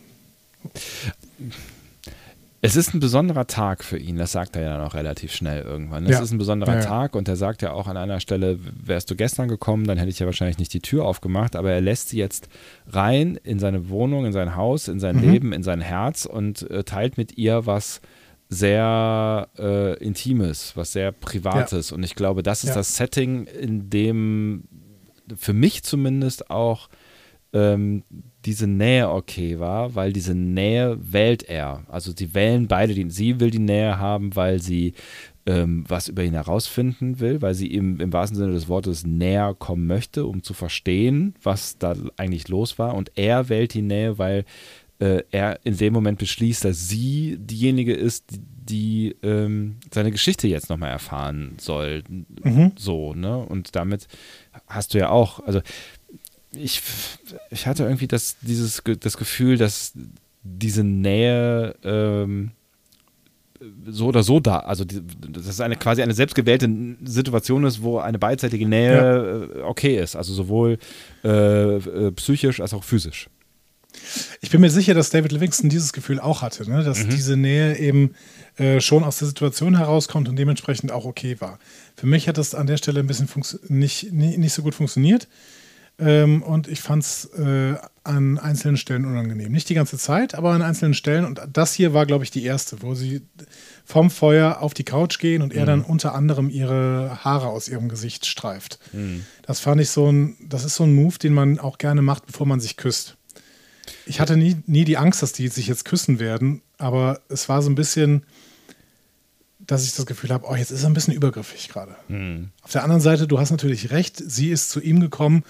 Es 2.65 2.77
ist 2.77 2.93
ein 2.93 3.01
besonderer 3.01 3.45
Tag 3.45 3.83
für 3.83 3.97
ihn, 3.97 4.15
das 4.15 4.31
sagt 4.31 4.55
er 4.55 4.61
ja 4.61 4.77
dann 4.77 4.87
auch 4.87 4.93
relativ 4.93 5.33
schnell 5.33 5.61
irgendwann. 5.63 6.05
Es 6.05 6.11
Ja. 6.11 6.21
ist 6.21 6.31
ein 6.31 6.37
besonderer 6.37 6.75
Ja, 6.75 6.79
ja. 6.79 6.85
Tag 6.85 7.13
und 7.15 7.27
er 7.27 7.35
sagt 7.35 7.61
ja 7.61 7.73
auch 7.73 7.87
an 7.87 7.97
einer 7.97 8.21
Stelle, 8.21 8.57
wärst 8.85 9.11
du 9.11 9.17
gestern 9.17 9.49
gekommen, 9.49 9.85
dann 9.85 9.97
hätte 9.97 10.09
ich 10.09 10.19
ja 10.19 10.25
wahrscheinlich 10.25 10.59
nicht 10.59 10.71
die 10.73 10.79
Tür 10.79 11.03
aufgemacht, 11.03 11.57
aber 11.57 11.71
er 11.73 11.81
lässt 11.81 12.07
sie 12.09 12.17
jetzt 12.19 12.47
rein 12.89 13.37
in 13.43 13.59
seine 13.59 13.89
Wohnung, 13.89 14.25
in 14.25 14.31
sein 14.31 14.55
Haus, 14.55 14.87
in 14.87 15.01
sein 15.01 15.17
Mhm. 15.17 15.29
Leben, 15.31 15.51
in 15.53 15.63
sein 15.63 15.81
Herz 15.81 16.23
und 16.23 16.69
äh, 16.71 16.85
teilt 16.85 17.17
mit 17.17 17.37
ihr 17.37 17.65
was 17.65 17.99
sehr 18.49 19.49
äh, 19.57 19.97
Intimes, 20.03 20.73
was 20.75 20.93
sehr 20.93 21.11
Privates. 21.11 21.91
Und 21.91 22.03
ich 22.03 22.15
glaube, 22.15 22.43
das 22.43 22.63
ist 22.63 22.69
Ja. 22.69 22.75
das 22.75 22.95
Setting, 22.95 23.45
in 23.45 23.89
dem 23.89 24.63
für 25.35 25.53
mich 25.53 25.83
zumindest 25.83 26.49
auch 26.49 26.89
ähm, 27.53 28.03
diese 28.45 28.67
Nähe 28.67 29.09
okay 29.09 29.59
war, 29.59 29.95
weil 29.95 30.11
diese 30.11 30.35
Nähe 30.35 30.97
wählt 30.99 31.43
er. 31.43 31.83
Also 31.87 32.11
sie 32.15 32.33
wählen 32.33 32.67
beide, 32.67 32.93
die, 32.93 33.09
sie 33.09 33.39
will 33.39 33.51
die 33.51 33.59
Nähe 33.59 33.99
haben, 33.99 34.35
weil 34.35 34.59
sie 34.61 34.93
ähm, 35.45 35.83
was 35.87 36.07
über 36.07 36.23
ihn 36.23 36.33
herausfinden 36.33 37.19
will, 37.19 37.41
weil 37.41 37.53
sie 37.53 37.67
ihm 37.67 37.99
im 37.99 38.13
wahrsten 38.13 38.37
Sinne 38.37 38.53
des 38.53 38.69
Wortes 38.69 39.05
näher 39.05 39.53
kommen 39.57 39.87
möchte, 39.87 40.25
um 40.25 40.41
zu 40.41 40.53
verstehen, 40.53 41.35
was 41.43 41.77
da 41.77 41.95
eigentlich 42.17 42.47
los 42.47 42.79
war. 42.79 42.95
Und 42.95 43.11
er 43.15 43.49
wählt 43.49 43.73
die 43.73 43.81
Nähe, 43.81 44.17
weil 44.17 44.45
äh, 44.99 45.23
er 45.31 45.59
in 45.63 45.77
dem 45.77 45.93
Moment 45.93 46.19
beschließt, 46.19 46.65
dass 46.65 46.87
sie 46.87 47.37
diejenige 47.39 47.93
ist, 47.93 48.25
die, 48.31 48.39
die 48.65 49.15
ähm, 49.23 49.77
seine 49.93 50.11
Geschichte 50.11 50.47
jetzt 50.47 50.69
nochmal 50.69 50.89
erfahren 50.89 51.55
soll. 51.59 52.03
So, 52.77 53.13
ne? 53.13 53.37
Und 53.37 53.75
damit 53.75 54.07
hast 54.67 54.93
du 54.93 54.99
ja 54.99 55.09
auch, 55.09 55.45
also 55.45 55.61
ich, 56.55 56.81
ich 57.49 57.67
hatte 57.67 57.83
irgendwie 57.83 58.07
das, 58.07 58.37
dieses, 58.41 58.81
das 58.99 59.17
Gefühl, 59.17 59.57
dass 59.57 59.93
diese 60.43 60.83
Nähe 60.83 61.75
ähm, 61.83 62.51
so 63.85 64.07
oder 64.07 64.23
so 64.23 64.39
da, 64.39 64.59
also 64.59 64.83
die, 64.83 65.01
dass 65.29 65.47
es 65.47 65.61
eine 65.61 65.77
quasi 65.77 66.01
eine 66.01 66.13
selbstgewählte 66.13 66.69
Situation 67.03 67.63
ist, 67.63 67.81
wo 67.81 67.97
eine 67.99 68.19
beidseitige 68.19 68.67
Nähe 68.67 69.49
äh, 69.55 69.61
okay 69.61 69.97
ist, 69.97 70.15
also 70.15 70.33
sowohl 70.33 70.77
äh, 71.23 71.29
äh, 71.77 72.11
psychisch 72.11 72.59
als 72.59 72.73
auch 72.73 72.83
physisch. 72.83 73.29
Ich 74.41 74.49
bin 74.49 74.61
mir 74.61 74.69
sicher, 74.69 74.93
dass 74.93 75.09
David 75.09 75.31
Livingston 75.31 75.69
dieses 75.69 75.93
Gefühl 75.93 76.19
auch 76.19 76.41
hatte, 76.41 76.69
ne? 76.69 76.83
dass 76.83 77.07
diese 77.07 77.37
Nähe 77.37 77.77
eben 77.77 78.15
äh, 78.57 78.81
schon 78.81 79.03
aus 79.03 79.19
der 79.19 79.27
Situation 79.27 79.77
herauskommt 79.77 80.27
und 80.29 80.35
dementsprechend 80.35 80.91
auch 80.91 81.05
okay 81.05 81.37
war. 81.39 81.59
Für 81.95 82.07
mich 82.07 82.27
hat 82.27 82.37
das 82.37 82.55
an 82.55 82.67
der 82.67 82.77
Stelle 82.77 82.99
ein 82.99 83.07
bisschen 83.07 83.29
nicht, 83.67 84.11
nicht, 84.11 84.37
nicht 84.37 84.53
so 84.53 84.61
gut 84.61 84.75
funktioniert 84.75 85.27
ähm, 85.99 86.41
und 86.41 86.67
ich 86.67 86.81
fand 86.81 87.03
es 87.03 87.25
äh, 87.37 87.75
an 88.03 88.37
einzelnen 88.39 88.77
Stellen 88.77 89.05
unangenehm. 89.05 89.51
Nicht 89.51 89.69
die 89.69 89.75
ganze 89.75 89.97
Zeit, 89.97 90.33
aber 90.35 90.51
an 90.51 90.61
einzelnen 90.61 90.95
Stellen 90.95 91.23
und 91.23 91.41
das 91.51 91.73
hier 91.73 91.93
war, 91.93 92.05
glaube 92.05 92.23
ich, 92.23 92.31
die 92.31 92.43
erste, 92.43 92.81
wo 92.81 92.95
sie 92.95 93.21
vom 93.85 94.09
Feuer 94.09 94.61
auf 94.61 94.73
die 94.73 94.83
Couch 94.83 95.19
gehen 95.19 95.41
und 95.41 95.53
er 95.53 95.65
dann 95.65 95.81
unter 95.81 96.15
anderem 96.15 96.49
ihre 96.49 97.23
Haare 97.23 97.47
aus 97.47 97.69
ihrem 97.69 97.89
Gesicht 97.89 98.25
streift. 98.25 98.79
Das 99.43 99.59
fand 99.59 99.81
ich 99.81 99.89
so 99.89 100.11
ein, 100.11 100.35
das 100.47 100.65
ist 100.65 100.75
so 100.75 100.83
ein 100.83 100.93
Move, 100.93 101.17
den 101.19 101.33
man 101.33 101.59
auch 101.59 101.77
gerne 101.77 102.01
macht, 102.01 102.25
bevor 102.25 102.47
man 102.47 102.59
sich 102.59 102.75
küsst. 102.75 103.15
Ich 104.05 104.19
hatte 104.19 104.37
nie, 104.37 104.57
nie 104.65 104.83
die 104.85 104.97
Angst, 104.97 105.21
dass 105.21 105.33
die 105.33 105.47
sich 105.47 105.67
jetzt 105.67 105.85
küssen 105.85 106.19
werden, 106.19 106.61
aber 106.77 107.21
es 107.29 107.47
war 107.49 107.61
so 107.61 107.69
ein 107.69 107.75
bisschen, 107.75 108.25
dass 109.59 109.85
ich 109.85 109.93
das 109.95 110.05
Gefühl 110.05 110.31
habe, 110.31 110.45
oh, 110.49 110.55
jetzt 110.55 110.71
ist 110.71 110.83
er 110.83 110.89
ein 110.89 110.93
bisschen 110.93 111.13
übergriffig 111.13 111.69
gerade. 111.69 111.95
Auf 112.61 112.71
der 112.71 112.83
anderen 112.83 113.01
Seite, 113.01 113.27
du 113.27 113.39
hast 113.39 113.51
natürlich 113.51 113.91
recht, 113.91 114.17
sie 114.17 114.49
ist 114.49 114.69
zu 114.69 114.81
ihm 114.81 114.99
gekommen, 114.99 115.43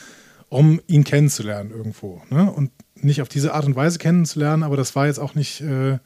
um 0.49 0.80
ihn 0.88 1.04
kennenzulernen 1.04 1.72
irgendwo. 1.72 2.22
Ne? 2.30 2.51
Und 2.51 2.72
nicht 2.95 3.22
auf 3.22 3.30
diese 3.30 3.54
Art 3.54 3.66
und 3.66 3.76
Weise 3.76 3.97
kennenzulernen, 3.97 4.64
aber 4.64 4.78
das 4.78 4.95
war 4.95 5.08
jetzt 5.08 5.20
auch 5.20 5.34
nicht, 5.36 5.62
äh, 5.62 5.97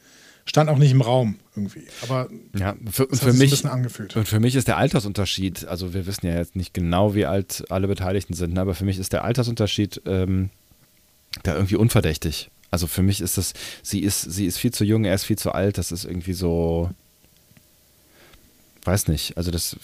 stand 0.46 0.70
auch 0.70 0.78
nicht 0.78 0.92
im 0.92 1.02
Raum 1.02 1.36
irgendwie. 1.56 1.84
Aber 2.02 2.30
Ja, 2.58 2.76
für, 2.90 3.08
das 3.08 3.20
für 3.20 3.34
mich 3.34 3.42
ein 3.42 3.50
bisschen 3.50 3.70
angefühlt. 3.70 4.16
Und 4.16 4.28
für 4.28 4.40
mich 4.40 4.56
ist 4.56 4.68
der 4.70 4.78
Altersunterschied, 4.78 5.68
also 5.68 5.94
wir 5.94 6.06
wissen 6.08 6.26
ja 6.26 6.36
jetzt 6.36 6.56
nicht 6.56 6.74
genau, 6.74 7.14
wie 7.14 7.26
alt 7.26 7.66
alle 7.70 7.88
Beteiligten 7.88 8.34
sind, 8.34 8.54
ne, 8.54 8.62
aber 8.62 8.74
für 8.74 8.86
mich 8.86 8.98
ist 8.98 9.12
der 9.12 9.26
Altersunterschied 9.26 10.02
ähm, 10.06 10.50
da 11.44 11.54
irgendwie 11.56 11.76
unverdächtig. 11.76 12.50
Also 12.72 12.88
für 12.88 13.04
mich 13.04 13.22
ist 13.22 13.38
das, 13.38 13.54
sie 13.82 14.02
ist, 14.02 14.22
sie 14.22 14.46
ist 14.46 14.58
viel 14.58 14.72
zu 14.72 14.84
jung, 14.84 15.06
er 15.06 15.16
ist 15.16 15.24
viel 15.24 15.38
zu 15.38 15.52
alt, 15.52 15.78
das 15.78 15.92
ist 15.92 16.04
irgendwie 16.04 16.34
so, 16.34 16.92
weiß 18.84 19.08
nicht, 19.08 19.38
also 19.38 19.52
das, 19.52 19.78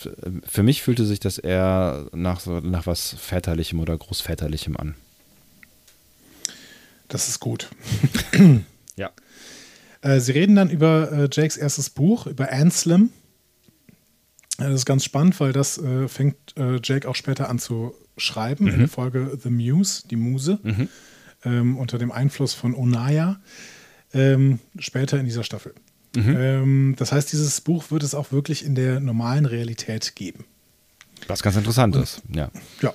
für 0.46 0.64
mich 0.64 0.82
fühlte 0.82 1.06
sich 1.06 1.20
das 1.20 1.38
eher 1.38 2.08
nach, 2.12 2.42
so, 2.42 2.60
nach 2.60 2.86
was 2.86 3.16
Väterlichem 3.18 3.80
oder 3.80 3.98
Großväterlichem 3.98 4.76
an. 4.78 4.96
Das 7.08 7.30
ist 7.30 7.40
gut. 7.40 7.70
Ja. 8.96 9.12
Äh, 10.02 10.20
sie 10.20 10.34
reden 10.34 10.56
dann 10.56 10.70
über 10.70 11.12
äh, 11.12 11.30
Jakes 11.32 11.58
erstes 11.58 11.90
Buch, 11.90 12.28
über 12.28 12.52
Anselm. 12.52 13.10
Äh, 14.60 14.66
das 14.66 14.76
ist 14.76 14.86
ganz 14.86 15.04
spannend, 15.04 15.40
weil 15.40 15.54
das 15.54 15.78
äh, 15.78 16.08
fängt 16.08 16.36
Jake 16.56 17.08
auch 17.08 17.16
später 17.16 17.50
an 17.50 17.58
zu 17.58 17.96
schreiben 18.18 18.68
in 18.68 18.78
der 18.78 18.88
Folge 18.88 19.36
The 19.42 19.50
Muse, 19.50 20.04
die 20.08 20.16
Muse, 20.16 20.60
ähm, 21.46 21.78
unter 21.78 21.98
dem 21.98 22.12
Einfluss 22.12 22.54
von 22.54 22.76
Onaya, 22.76 23.40
ähm, 24.14 24.60
später 24.78 25.20
in 25.20 25.26
dieser 25.26 25.44
Staffel. 25.44 25.74
Ähm, 26.16 26.96
das 26.98 27.12
heißt, 27.12 27.32
dieses 27.32 27.62
Buch 27.62 27.90
wird 27.90 28.04
es 28.04 28.14
auch 28.14 28.32
wirklich 28.32 28.66
in 28.66 28.76
der 28.76 29.00
normalen 29.00 29.46
Realität 29.46 30.16
geben. 30.16 30.46
Was 31.28 31.42
ganz 31.42 31.56
interessant 31.56 31.96
ist, 31.96 32.22
ja. 32.32 32.52
Ja. 32.82 32.94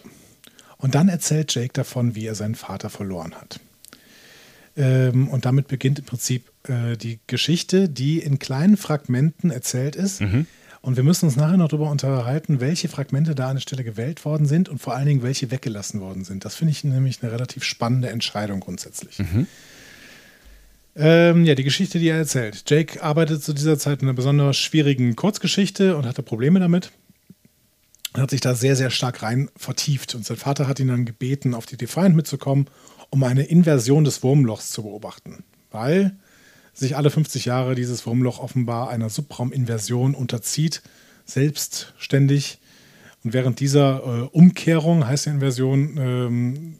Und 0.76 0.94
dann 0.94 1.08
erzählt 1.08 1.52
Jake 1.54 1.72
davon, 1.72 2.14
wie 2.14 2.26
er 2.26 2.34
seinen 2.34 2.54
Vater 2.54 2.90
verloren 2.90 3.34
hat. 3.34 3.58
Ähm, 4.76 5.28
und 5.28 5.44
damit 5.44 5.66
beginnt 5.66 5.98
im 5.98 6.04
Prinzip 6.04 6.52
äh, 6.68 6.96
die 6.96 7.18
Geschichte, 7.26 7.88
die 7.88 8.20
in 8.20 8.38
kleinen 8.38 8.76
Fragmenten 8.76 9.50
erzählt 9.50 9.96
ist. 9.96 10.20
Und 10.80 10.96
wir 10.96 11.02
müssen 11.02 11.26
uns 11.26 11.36
nachher 11.36 11.56
noch 11.56 11.68
darüber 11.68 11.90
unterhalten, 11.90 12.60
welche 12.60 12.88
Fragmente 12.88 13.34
da 13.34 13.48
an 13.48 13.56
der 13.56 13.60
Stelle 13.60 13.84
gewählt 13.84 14.24
worden 14.24 14.46
sind 14.46 14.68
und 14.68 14.78
vor 14.78 14.94
allen 14.94 15.06
Dingen, 15.06 15.22
welche 15.22 15.50
weggelassen 15.50 16.00
worden 16.00 16.24
sind. 16.24 16.44
Das 16.44 16.54
finde 16.54 16.72
ich 16.72 16.84
nämlich 16.84 17.22
eine 17.22 17.32
relativ 17.32 17.64
spannende 17.64 18.10
Entscheidung 18.10 18.60
grundsätzlich. 18.60 19.18
Ähm, 20.94 21.44
ja, 21.44 21.54
die 21.54 21.64
Geschichte, 21.64 21.98
die 21.98 22.08
er 22.08 22.16
erzählt. 22.16 22.64
Jake 22.68 23.02
arbeitet 23.02 23.42
zu 23.42 23.52
dieser 23.52 23.78
Zeit 23.78 24.02
in 24.02 24.08
einer 24.08 24.16
besonders 24.16 24.56
schwierigen 24.56 25.14
Kurzgeschichte 25.14 25.96
und 25.96 26.06
hatte 26.06 26.22
Probleme 26.22 26.58
damit 26.58 26.90
und 28.14 28.22
hat 28.22 28.30
sich 28.30 28.40
da 28.40 28.54
sehr, 28.54 28.74
sehr 28.74 28.90
stark 28.90 29.22
rein 29.22 29.48
vertieft. 29.56 30.14
Und 30.14 30.24
sein 30.24 30.36
Vater 30.36 30.66
hat 30.66 30.80
ihn 30.80 30.88
dann 30.88 31.04
gebeten, 31.04 31.54
auf 31.54 31.66
die 31.66 31.76
Defiant 31.76 32.16
mitzukommen, 32.16 32.66
um 33.10 33.22
eine 33.22 33.44
Inversion 33.44 34.04
des 34.04 34.22
Wurmlochs 34.22 34.70
zu 34.70 34.82
beobachten. 34.82 35.44
Weil 35.70 36.16
sich 36.78 36.96
alle 36.96 37.10
50 37.10 37.44
Jahre 37.44 37.74
dieses 37.74 38.06
Wurmloch 38.06 38.38
offenbar 38.38 38.90
einer 38.90 39.10
Subrauminversion 39.10 40.14
unterzieht, 40.14 40.82
selbstständig. 41.24 42.58
Und 43.24 43.32
während 43.32 43.60
dieser 43.60 43.98
äh, 43.98 44.28
Umkehrung, 44.32 45.06
heißt 45.06 45.26
die 45.26 45.30
Inversion, 45.30 45.96
ähm, 45.98 46.78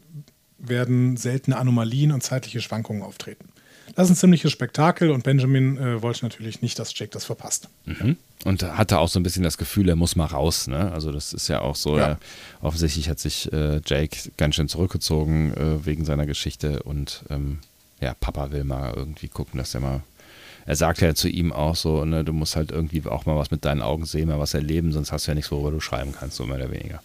werden 0.57 1.17
seltene 1.17 1.57
Anomalien 1.57 2.11
und 2.11 2.23
zeitliche 2.23 2.61
Schwankungen 2.61 3.03
auftreten. 3.03 3.49
Das 3.95 4.05
ist 4.05 4.11
ein 4.11 4.19
ziemliches 4.19 4.51
Spektakel 4.51 5.11
und 5.11 5.23
Benjamin 5.23 5.77
äh, 5.77 6.01
wollte 6.01 6.23
natürlich 6.23 6.61
nicht, 6.61 6.79
dass 6.79 6.97
Jake 6.97 7.11
das 7.11 7.25
verpasst. 7.25 7.69
Und 8.45 8.63
hatte 8.63 8.99
auch 8.99 9.09
so 9.09 9.19
ein 9.19 9.23
bisschen 9.23 9.43
das 9.43 9.57
Gefühl, 9.57 9.89
er 9.89 9.95
muss 9.95 10.15
mal 10.15 10.25
raus. 10.25 10.67
Ne? 10.67 10.91
Also 10.91 11.11
das 11.11 11.33
ist 11.33 11.47
ja 11.47 11.61
auch 11.61 11.75
so. 11.75 11.97
Ja. 11.97 12.03
Er, 12.03 12.19
offensichtlich 12.61 13.09
hat 13.09 13.19
sich 13.19 13.51
äh, 13.51 13.81
Jake 13.85 14.31
ganz 14.37 14.55
schön 14.55 14.69
zurückgezogen 14.69 15.53
äh, 15.53 15.85
wegen 15.85 16.05
seiner 16.05 16.25
Geschichte 16.25 16.83
und 16.83 17.23
ähm, 17.29 17.59
ja, 18.01 18.13
Papa 18.19 18.51
will 18.51 18.63
mal 18.63 18.93
irgendwie 18.95 19.27
gucken, 19.27 19.57
dass 19.57 19.73
er 19.73 19.81
mal. 19.81 20.01
Er 20.65 20.75
sagt 20.75 21.01
ja 21.01 21.15
zu 21.15 21.27
ihm 21.27 21.51
auch 21.51 21.75
so, 21.75 22.05
ne, 22.05 22.23
du 22.23 22.31
musst 22.31 22.55
halt 22.55 22.71
irgendwie 22.71 23.03
auch 23.07 23.25
mal 23.25 23.35
was 23.35 23.49
mit 23.49 23.65
deinen 23.65 23.81
Augen 23.81 24.05
sehen, 24.05 24.27
mal 24.27 24.39
was 24.39 24.53
erleben, 24.53 24.91
sonst 24.91 25.11
hast 25.11 25.25
du 25.25 25.31
ja 25.31 25.35
nichts, 25.35 25.51
worüber 25.51 25.71
du 25.71 25.79
schreiben 25.79 26.13
kannst, 26.17 26.35
so 26.35 26.45
mehr 26.45 26.57
oder 26.57 26.71
weniger. 26.71 27.01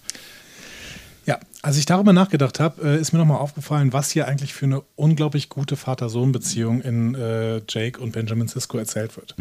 Ja, 1.24 1.40
als 1.62 1.78
ich 1.78 1.86
darüber 1.86 2.12
nachgedacht 2.12 2.60
habe, 2.60 2.82
äh, 2.82 3.00
ist 3.00 3.12
mir 3.12 3.18
nochmal 3.18 3.38
aufgefallen, 3.38 3.94
was 3.94 4.10
hier 4.10 4.28
eigentlich 4.28 4.52
für 4.52 4.66
eine 4.66 4.82
unglaublich 4.96 5.48
gute 5.48 5.76
Vater-Sohn-Beziehung 5.76 6.82
in 6.82 7.14
äh, 7.14 7.62
Jake 7.66 7.98
und 8.00 8.12
Benjamin 8.12 8.48
Sisko 8.48 8.76
erzählt 8.76 9.16
wird. 9.16 9.34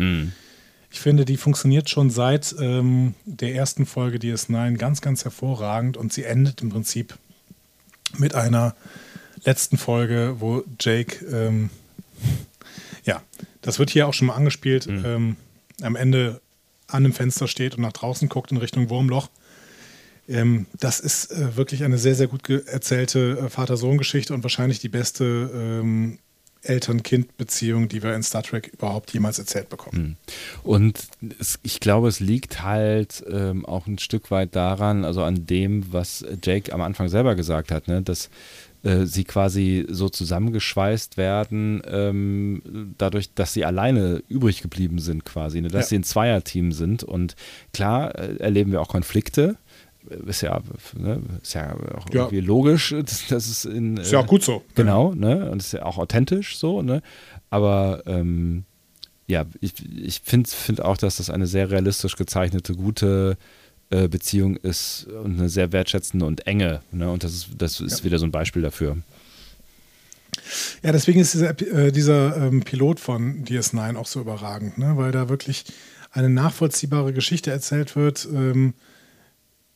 Ich 0.89 1.01
finde, 1.01 1.25
die 1.25 1.37
funktioniert 1.37 1.89
schon 1.89 2.09
seit 2.09 2.55
ähm, 2.59 3.15
der 3.25 3.55
ersten 3.55 3.85
Folge 3.85 4.19
DS9 4.19 4.77
ganz, 4.77 5.01
ganz 5.01 5.25
hervorragend 5.25 5.97
und 5.97 6.13
sie 6.13 6.23
endet 6.23 6.61
im 6.61 6.69
Prinzip 6.69 7.15
mit 8.17 8.35
einer 8.35 8.75
letzten 9.45 9.77
Folge, 9.77 10.35
wo 10.39 10.63
Jake, 10.79 11.25
ähm, 11.25 11.69
ja, 13.05 13.21
das 13.61 13.79
wird 13.79 13.89
hier 13.89 14.07
auch 14.07 14.13
schon 14.13 14.27
mal 14.27 14.35
angespielt, 14.35 14.87
ähm, 14.87 15.35
am 15.81 15.95
Ende 15.95 16.41
an 16.87 17.05
einem 17.05 17.13
Fenster 17.13 17.47
steht 17.47 17.75
und 17.75 17.81
nach 17.81 17.93
draußen 17.93 18.29
guckt 18.29 18.51
in 18.51 18.57
Richtung 18.57 18.89
Wurmloch 18.89 19.29
Ähm, 20.27 20.67
das 20.79 21.01
ist 21.01 21.31
äh, 21.31 21.57
wirklich 21.57 21.83
eine 21.83 21.97
sehr, 21.97 22.15
sehr 22.15 22.27
gut 22.27 22.47
erzählte 22.49 23.39
äh, 23.39 23.49
Vater-Sohn-Geschichte 23.49 24.33
und 24.33 24.43
wahrscheinlich 24.43 24.79
die 24.79 24.89
beste 24.89 25.51
ähm, 25.53 26.19
Eltern-Kind-Beziehung, 26.61 27.89
die 27.89 28.03
wir 28.03 28.15
in 28.15 28.23
Star 28.23 28.41
Trek 28.41 28.71
überhaupt 28.73 29.13
jemals 29.13 29.37
erzählt 29.37 29.69
bekommen. 29.69 29.97
Hm. 29.97 30.15
Und 30.63 31.07
es, 31.39 31.59
ich 31.63 31.81
glaube, 31.81 32.07
es 32.07 32.19
liegt 32.19 32.63
halt 32.63 33.23
ähm, 33.29 33.65
auch 33.65 33.85
ein 33.85 33.99
Stück 33.99 34.31
weit 34.31 34.55
daran, 34.55 35.03
also 35.03 35.23
an 35.23 35.45
dem, 35.45 35.91
was 35.91 36.25
Jake 36.41 36.71
am 36.71 36.81
Anfang 36.81 37.09
selber 37.09 37.35
gesagt 37.35 37.71
hat, 37.71 37.89
ne, 37.89 38.01
dass 38.01 38.29
äh, 38.83 39.05
sie 39.05 39.23
quasi 39.23 39.85
so 39.89 40.09
zusammengeschweißt 40.09 41.17
werden, 41.17 41.81
ähm, 41.87 42.93
dadurch, 42.97 43.33
dass 43.33 43.53
sie 43.53 43.65
alleine 43.65 44.21
übrig 44.27 44.61
geblieben 44.61 44.99
sind, 44.99 45.25
quasi, 45.25 45.61
ne, 45.61 45.69
dass 45.69 45.85
ja. 45.85 45.89
sie 45.89 45.95
ein 45.99 46.03
Zweierteam 46.03 46.71
sind. 46.71 47.03
Und 47.03 47.35
klar 47.73 48.15
äh, 48.15 48.37
erleben 48.37 48.71
wir 48.71 48.81
auch 48.81 48.89
Konflikte 48.89 49.57
ist 50.25 50.41
ja, 50.41 50.61
ne, 50.97 51.21
ist 51.41 51.53
ja 51.53 51.73
auch 51.95 52.05
ja. 52.11 52.23
irgendwie 52.23 52.41
logisch, 52.41 52.89
dass, 53.05 53.27
dass 53.27 53.47
es 53.47 53.65
in. 53.65 53.97
Ist 53.97 54.11
ja 54.11 54.19
auch 54.19 54.27
gut 54.27 54.43
so. 54.43 54.63
Genau, 54.75 55.13
ne? 55.13 55.49
Und 55.49 55.61
ist 55.61 55.73
ja 55.73 55.83
auch 55.83 55.97
authentisch 55.97 56.57
so, 56.57 56.81
ne? 56.81 57.01
Aber 57.49 58.03
ähm, 58.05 58.65
ja, 59.27 59.45
ich, 59.61 59.73
ich 59.97 60.21
finde 60.23 60.49
find 60.49 60.81
auch, 60.81 60.97
dass 60.97 61.17
das 61.17 61.29
eine 61.29 61.47
sehr 61.47 61.71
realistisch 61.71 62.15
gezeichnete, 62.15 62.75
gute 62.75 63.37
äh, 63.93 64.07
Beziehung 64.07 64.55
ist 64.57 65.05
und 65.05 65.39
eine 65.39 65.49
sehr 65.49 65.71
wertschätzende 65.71 66.25
und 66.25 66.47
enge. 66.47 66.81
Ne? 66.91 67.11
Und 67.11 67.23
das 67.23 67.33
ist, 67.33 67.49
das 67.57 67.79
ist 67.79 67.99
ja. 67.99 68.05
wieder 68.05 68.17
so 68.17 68.25
ein 68.25 68.31
Beispiel 68.31 68.63
dafür. 68.63 68.97
Ja, 70.81 70.91
deswegen 70.91 71.19
ist 71.19 71.35
dieser, 71.35 71.61
äh, 71.61 71.91
dieser 71.91 72.35
ähm, 72.37 72.61
Pilot 72.61 72.99
von 72.99 73.45
DS9 73.45 73.95
auch 73.95 74.07
so 74.07 74.19
überragend, 74.19 74.79
ne? 74.79 74.97
weil 74.97 75.11
da 75.11 75.29
wirklich 75.29 75.65
eine 76.11 76.29
nachvollziehbare 76.29 77.13
Geschichte 77.13 77.51
erzählt 77.51 77.95
wird. 77.95 78.27
Ähm, 78.33 78.73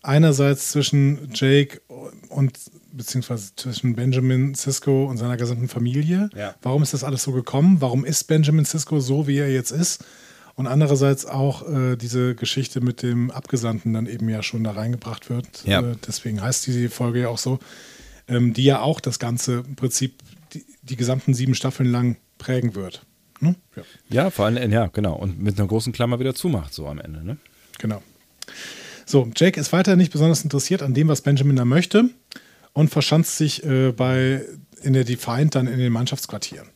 einerseits 0.01 0.71
zwischen 0.71 1.29
Jake 1.33 1.81
und 2.29 2.57
beziehungsweise 2.93 3.51
zwischen 3.55 3.95
Benjamin 3.95 4.55
Sisko 4.55 5.05
und 5.05 5.17
seiner 5.17 5.37
gesamten 5.37 5.67
Familie. 5.67 6.29
Ja. 6.35 6.55
Warum 6.63 6.81
ist 6.81 6.93
das 6.93 7.03
alles 7.03 7.21
so 7.21 7.33
gekommen? 7.33 7.81
Warum 7.81 8.03
ist 8.03 8.23
Benjamin 8.23 8.65
Sisko 8.65 8.99
so, 8.99 9.27
wie 9.27 9.37
er 9.37 9.51
jetzt 9.51 9.71
ist? 9.71 10.03
Und 10.57 10.65
andererseits 10.65 11.27
auch 11.27 11.69
äh, 11.69 11.95
diese 11.95 12.33
Geschichte 12.33 12.81
mit 12.81 13.03
dem 13.03 13.29
Abgesandten 13.29 13.93
dann 13.93 14.07
eben 14.07 14.27
ja 14.27 14.41
schon 14.41 14.63
da 14.63 14.71
reingebracht 14.71 15.29
wird. 15.29 15.63
Ja. 15.65 15.81
Äh, 15.81 15.95
deswegen 16.05 16.41
heißt 16.41 16.65
diese 16.65 16.89
Folge 16.89 17.21
ja 17.21 17.27
auch 17.29 17.37
so, 17.37 17.59
ähm, 18.27 18.53
die 18.53 18.63
ja 18.63 18.81
auch 18.81 18.99
das 18.99 19.19
ganze 19.19 19.61
Prinzip 19.61 20.15
die, 20.53 20.65
die 20.81 20.95
gesamten 20.95 21.35
sieben 21.35 21.53
Staffeln 21.53 21.91
lang 21.91 22.17
prägen 22.39 22.73
wird. 22.73 23.05
Hm? 23.39 23.55
Ja. 23.75 23.83
ja. 24.09 24.29
vor 24.31 24.45
allem, 24.45 24.71
ja, 24.71 24.87
genau. 24.87 25.13
Und 25.13 25.39
mit 25.39 25.59
einer 25.59 25.67
großen 25.67 25.93
Klammer 25.93 26.19
wieder 26.19 26.33
zumacht, 26.33 26.73
so 26.73 26.87
am 26.87 26.99
Ende. 26.99 27.23
Ne? 27.23 27.37
Genau. 27.77 28.01
So, 29.05 29.29
Jake 29.35 29.59
ist 29.61 29.71
weiter 29.73 29.95
nicht 29.95 30.11
besonders 30.11 30.43
interessiert 30.43 30.81
an 30.81 30.95
dem, 30.95 31.07
was 31.07 31.21
Benjamin 31.21 31.55
da 31.55 31.65
möchte 31.65 32.09
und 32.73 32.89
verschanzt 32.89 33.37
sich 33.37 33.63
äh, 33.63 33.91
bei, 33.91 34.43
in 34.81 34.93
der 34.93 35.03
Defiant 35.03 35.53
dann 35.53 35.67
in 35.67 35.77
den 35.77 35.93
Mannschaftsquartieren 35.93 36.67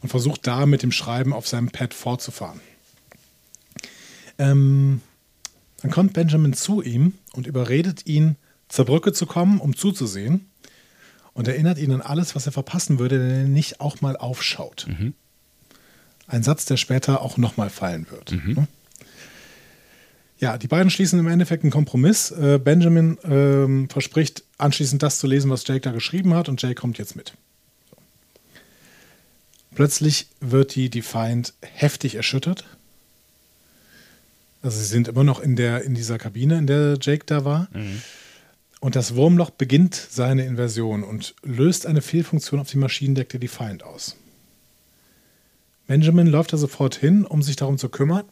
und 0.00 0.08
versucht 0.08 0.44
da 0.48 0.66
mit 0.66 0.82
dem 0.82 0.90
Schreiben 0.90 1.32
auf 1.32 1.46
seinem 1.46 1.68
Pad 1.68 1.94
fortzufahren. 1.94 2.60
Ähm, 4.42 5.00
dann 5.80 5.90
kommt 5.90 6.12
Benjamin 6.14 6.52
zu 6.52 6.82
ihm 6.82 7.14
und 7.32 7.46
überredet 7.46 8.06
ihn, 8.06 8.36
zur 8.68 8.86
Brücke 8.86 9.12
zu 9.12 9.26
kommen, 9.26 9.60
um 9.60 9.76
zuzusehen 9.76 10.48
und 11.34 11.46
erinnert 11.46 11.78
ihn 11.78 11.92
an 11.92 12.00
alles, 12.00 12.34
was 12.34 12.46
er 12.46 12.52
verpassen 12.52 12.98
würde, 12.98 13.20
wenn 13.20 13.30
er 13.30 13.44
nicht 13.44 13.80
auch 13.80 14.00
mal 14.00 14.16
aufschaut. 14.16 14.86
Mhm. 14.88 15.14
Ein 16.26 16.42
Satz, 16.42 16.64
der 16.64 16.76
später 16.76 17.20
auch 17.20 17.36
nochmal 17.36 17.68
fallen 17.68 18.06
wird. 18.10 18.32
Mhm. 18.32 18.54
Ne? 18.54 18.68
Ja, 20.38 20.58
die 20.58 20.68
beiden 20.68 20.90
schließen 20.90 21.20
im 21.20 21.28
Endeffekt 21.28 21.62
einen 21.62 21.70
Kompromiss. 21.70 22.30
Äh, 22.30 22.58
Benjamin 22.58 23.18
ähm, 23.24 23.88
verspricht 23.88 24.42
anschließend 24.58 25.02
das 25.02 25.18
zu 25.18 25.26
lesen, 25.26 25.50
was 25.50 25.66
Jake 25.66 25.82
da 25.82 25.92
geschrieben 25.92 26.34
hat, 26.34 26.48
und 26.48 26.60
Jake 26.60 26.74
kommt 26.74 26.98
jetzt 26.98 27.14
mit. 27.14 27.34
So. 27.90 27.96
Plötzlich 29.74 30.28
wird 30.40 30.74
die 30.74 30.90
Defiant 30.90 31.52
heftig 31.60 32.14
erschüttert. 32.14 32.64
Also 34.62 34.78
sie 34.78 34.86
sind 34.86 35.08
immer 35.08 35.24
noch 35.24 35.40
in, 35.40 35.56
der, 35.56 35.82
in 35.82 35.94
dieser 35.94 36.18
Kabine, 36.18 36.56
in 36.56 36.66
der 36.66 36.96
Jake 37.00 37.24
da 37.26 37.44
war. 37.44 37.68
Mhm. 37.72 38.00
Und 38.80 38.96
das 38.96 39.14
Wurmloch 39.14 39.50
beginnt 39.50 39.94
seine 39.94 40.44
Inversion 40.44 41.04
und 41.04 41.34
löst 41.42 41.86
eine 41.86 42.02
Fehlfunktion 42.02 42.60
auf 42.60 42.70
dem 42.70 42.80
Maschinendeck 42.80 43.28
der 43.28 43.40
Defiant 43.40 43.84
aus. 43.84 44.16
Benjamin 45.86 46.26
läuft 46.26 46.52
da 46.52 46.56
sofort 46.56 46.94
hin, 46.94 47.24
um 47.24 47.42
sich 47.42 47.56
darum 47.56 47.76
zu 47.76 47.88
kümmern, 47.88 48.24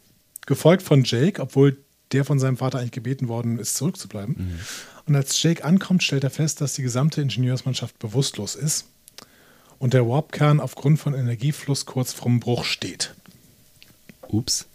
gefolgt 0.45 0.83
von 0.83 1.03
Jake, 1.03 1.41
obwohl 1.41 1.77
der 2.11 2.25
von 2.25 2.39
seinem 2.39 2.57
Vater 2.57 2.79
eigentlich 2.79 2.91
gebeten 2.91 3.27
worden 3.27 3.59
ist, 3.59 3.75
zurückzubleiben. 3.75 4.35
Mhm. 4.37 4.59
Und 5.05 5.15
als 5.15 5.41
Jake 5.41 5.63
ankommt, 5.63 6.03
stellt 6.03 6.23
er 6.23 6.29
fest, 6.29 6.61
dass 6.61 6.73
die 6.73 6.81
gesamte 6.81 7.21
Ingenieursmannschaft 7.21 7.99
bewusstlos 7.99 8.55
ist 8.55 8.87
und 9.79 9.93
der 9.93 10.07
Warpkern 10.07 10.59
aufgrund 10.59 10.99
von 10.99 11.13
Energiefluss 11.13 11.85
kurz 11.85 12.13
vorm 12.13 12.39
Bruch 12.39 12.65
steht. 12.65 13.15
Ups. 14.27 14.67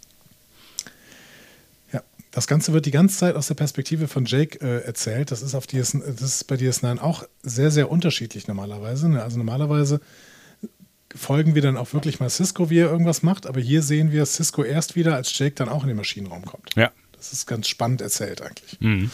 Das 2.37 2.45
Ganze 2.45 2.71
wird 2.71 2.85
die 2.85 2.91
ganze 2.91 3.17
Zeit 3.17 3.35
aus 3.35 3.47
der 3.47 3.55
Perspektive 3.55 4.07
von 4.07 4.25
Jake 4.25 4.59
äh, 4.61 4.85
erzählt. 4.85 5.31
Das 5.31 5.41
ist, 5.41 5.55
auf 5.55 5.65
DS, 5.65 5.93
das 5.93 6.21
ist 6.21 6.43
bei 6.43 6.53
DS9 6.53 6.99
auch 6.99 7.23
sehr, 7.41 7.71
sehr 7.71 7.89
unterschiedlich 7.89 8.47
normalerweise. 8.47 9.09
Ne? 9.09 9.23
Also 9.23 9.39
normalerweise 9.39 10.01
folgen 11.15 11.55
wir 11.55 11.63
dann 11.63 11.77
auch 11.77 11.93
wirklich 11.93 12.19
mal 12.19 12.29
Cisco, 12.29 12.69
wie 12.69 12.77
er 12.77 12.91
irgendwas 12.91 13.23
macht, 13.23 13.47
aber 13.47 13.59
hier 13.59 13.81
sehen 13.81 14.11
wir 14.11 14.23
Cisco 14.27 14.63
erst 14.63 14.95
wieder, 14.95 15.15
als 15.15 15.35
Jake 15.35 15.55
dann 15.55 15.67
auch 15.67 15.81
in 15.81 15.87
den 15.87 15.97
Maschinenraum 15.97 16.45
kommt. 16.45 16.75
Ja. 16.75 16.91
Das 17.13 17.33
ist 17.33 17.47
ganz 17.47 17.67
spannend 17.67 18.01
erzählt 18.01 18.43
eigentlich. 18.43 18.79
Mhm. 18.81 19.09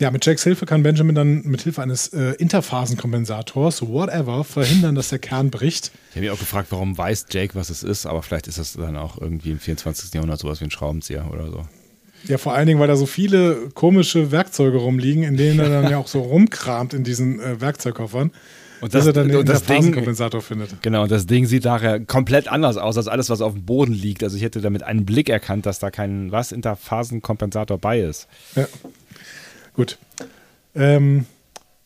Ja, 0.00 0.12
mit 0.12 0.24
Jakes 0.24 0.44
Hilfe 0.44 0.64
kann 0.64 0.84
Benjamin 0.84 1.16
dann 1.16 1.42
mit 1.42 1.62
Hilfe 1.62 1.82
eines 1.82 2.08
äh, 2.08 2.34
Interphasenkompensators, 2.34 3.82
whatever, 3.82 4.44
verhindern, 4.44 4.94
dass 4.94 5.08
der 5.08 5.18
Kern 5.18 5.50
bricht. 5.50 5.90
Ich 6.10 6.16
habe 6.16 6.20
mich 6.20 6.30
auch 6.30 6.38
gefragt, 6.38 6.68
warum 6.70 6.96
weiß 6.96 7.26
Jake, 7.30 7.56
was 7.56 7.68
es 7.68 7.82
ist, 7.82 8.06
aber 8.06 8.22
vielleicht 8.22 8.46
ist 8.46 8.58
das 8.58 8.74
dann 8.74 8.96
auch 8.96 9.20
irgendwie 9.20 9.50
im 9.50 9.58
24. 9.58 10.14
Jahrhundert 10.14 10.38
sowas 10.38 10.60
wie 10.60 10.66
ein 10.66 10.70
Schraubenzieher 10.70 11.28
oder 11.32 11.50
so. 11.50 11.64
Ja, 12.28 12.38
vor 12.38 12.54
allen 12.54 12.68
Dingen, 12.68 12.78
weil 12.78 12.86
da 12.86 12.96
so 12.96 13.06
viele 13.06 13.70
komische 13.74 14.30
Werkzeuge 14.30 14.78
rumliegen, 14.78 15.24
in 15.24 15.36
denen 15.36 15.58
er 15.58 15.68
dann 15.68 15.90
ja 15.90 15.98
auch 15.98 16.08
so 16.08 16.20
rumkramt 16.20 16.94
in 16.94 17.02
diesen 17.02 17.40
äh, 17.40 17.60
Werkzeugkoffern. 17.60 18.30
Und 18.80 18.94
das, 18.94 19.04
dass 19.04 19.06
er 19.08 19.12
dann 19.14 19.28
den 19.28 19.44
das 19.44 19.62
Phasenkompensator 19.62 20.40
findet. 20.40 20.80
Genau, 20.82 21.02
und 21.02 21.10
das 21.10 21.26
Ding 21.26 21.46
sieht 21.46 21.64
nachher 21.64 21.98
komplett 21.98 22.46
anders 22.46 22.76
aus 22.76 22.96
als 22.96 23.08
alles, 23.08 23.28
was 23.28 23.40
auf 23.40 23.54
dem 23.54 23.64
Boden 23.64 23.92
liegt. 23.92 24.22
Also 24.22 24.36
ich 24.36 24.42
hätte 24.44 24.60
damit 24.60 24.84
einen 24.84 25.04
Blick 25.04 25.28
erkannt, 25.28 25.66
dass 25.66 25.80
da 25.80 25.90
kein 25.90 26.30
was 26.30 26.52
Interphasenkompensator 26.52 27.78
bei 27.78 28.00
ist. 28.00 28.28
Ja. 28.54 28.68
Gut. 29.78 29.96
Ähm, 30.74 31.24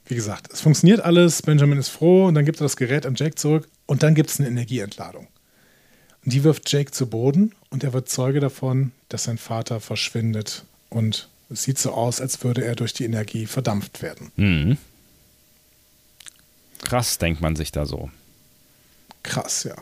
wie 0.07 0.14
gesagt, 0.14 0.51
es 0.51 0.62
funktioniert 0.62 1.01
alles, 1.01 1.43
Benjamin 1.43 1.76
ist 1.76 1.90
froh 1.90 2.24
und 2.24 2.34
dann 2.34 2.47
gibt 2.47 2.59
er 2.59 2.64
das 2.64 2.76
Gerät 2.76 3.05
an 3.05 3.16
Jake 3.16 3.34
zurück 3.34 3.68
und 3.84 4.03
dann 4.03 4.14
gibt 4.14 4.30
es 4.30 4.40
eine 4.40 4.49
Energieentladung. 4.49 5.26
Und 6.24 6.32
die 6.32 6.43
wirft 6.43 6.72
Jake 6.72 6.90
zu 6.90 7.07
Boden 7.07 7.55
und 7.68 7.84
er 7.84 7.93
wird 7.93 8.09
Zeuge 8.09 8.40
davon, 8.40 8.93
dass 9.11 9.24
sein 9.24 9.36
Vater 9.36 9.78
verschwindet 9.78 10.64
und 10.88 11.28
es 11.51 11.64
sieht 11.64 11.76
so 11.76 11.93
aus, 11.93 12.22
als 12.22 12.43
würde 12.43 12.64
er 12.64 12.76
durch 12.76 12.95
die 12.95 13.05
Energie 13.05 13.45
verdampft 13.45 14.01
werden. 14.01 14.32
Mhm. 14.36 14.78
Krass, 16.80 17.18
denkt 17.18 17.43
man 17.43 17.56
sich 17.56 17.73
da 17.73 17.85
so. 17.85 18.10
Krass, 19.23 19.64
ja. 19.64 19.77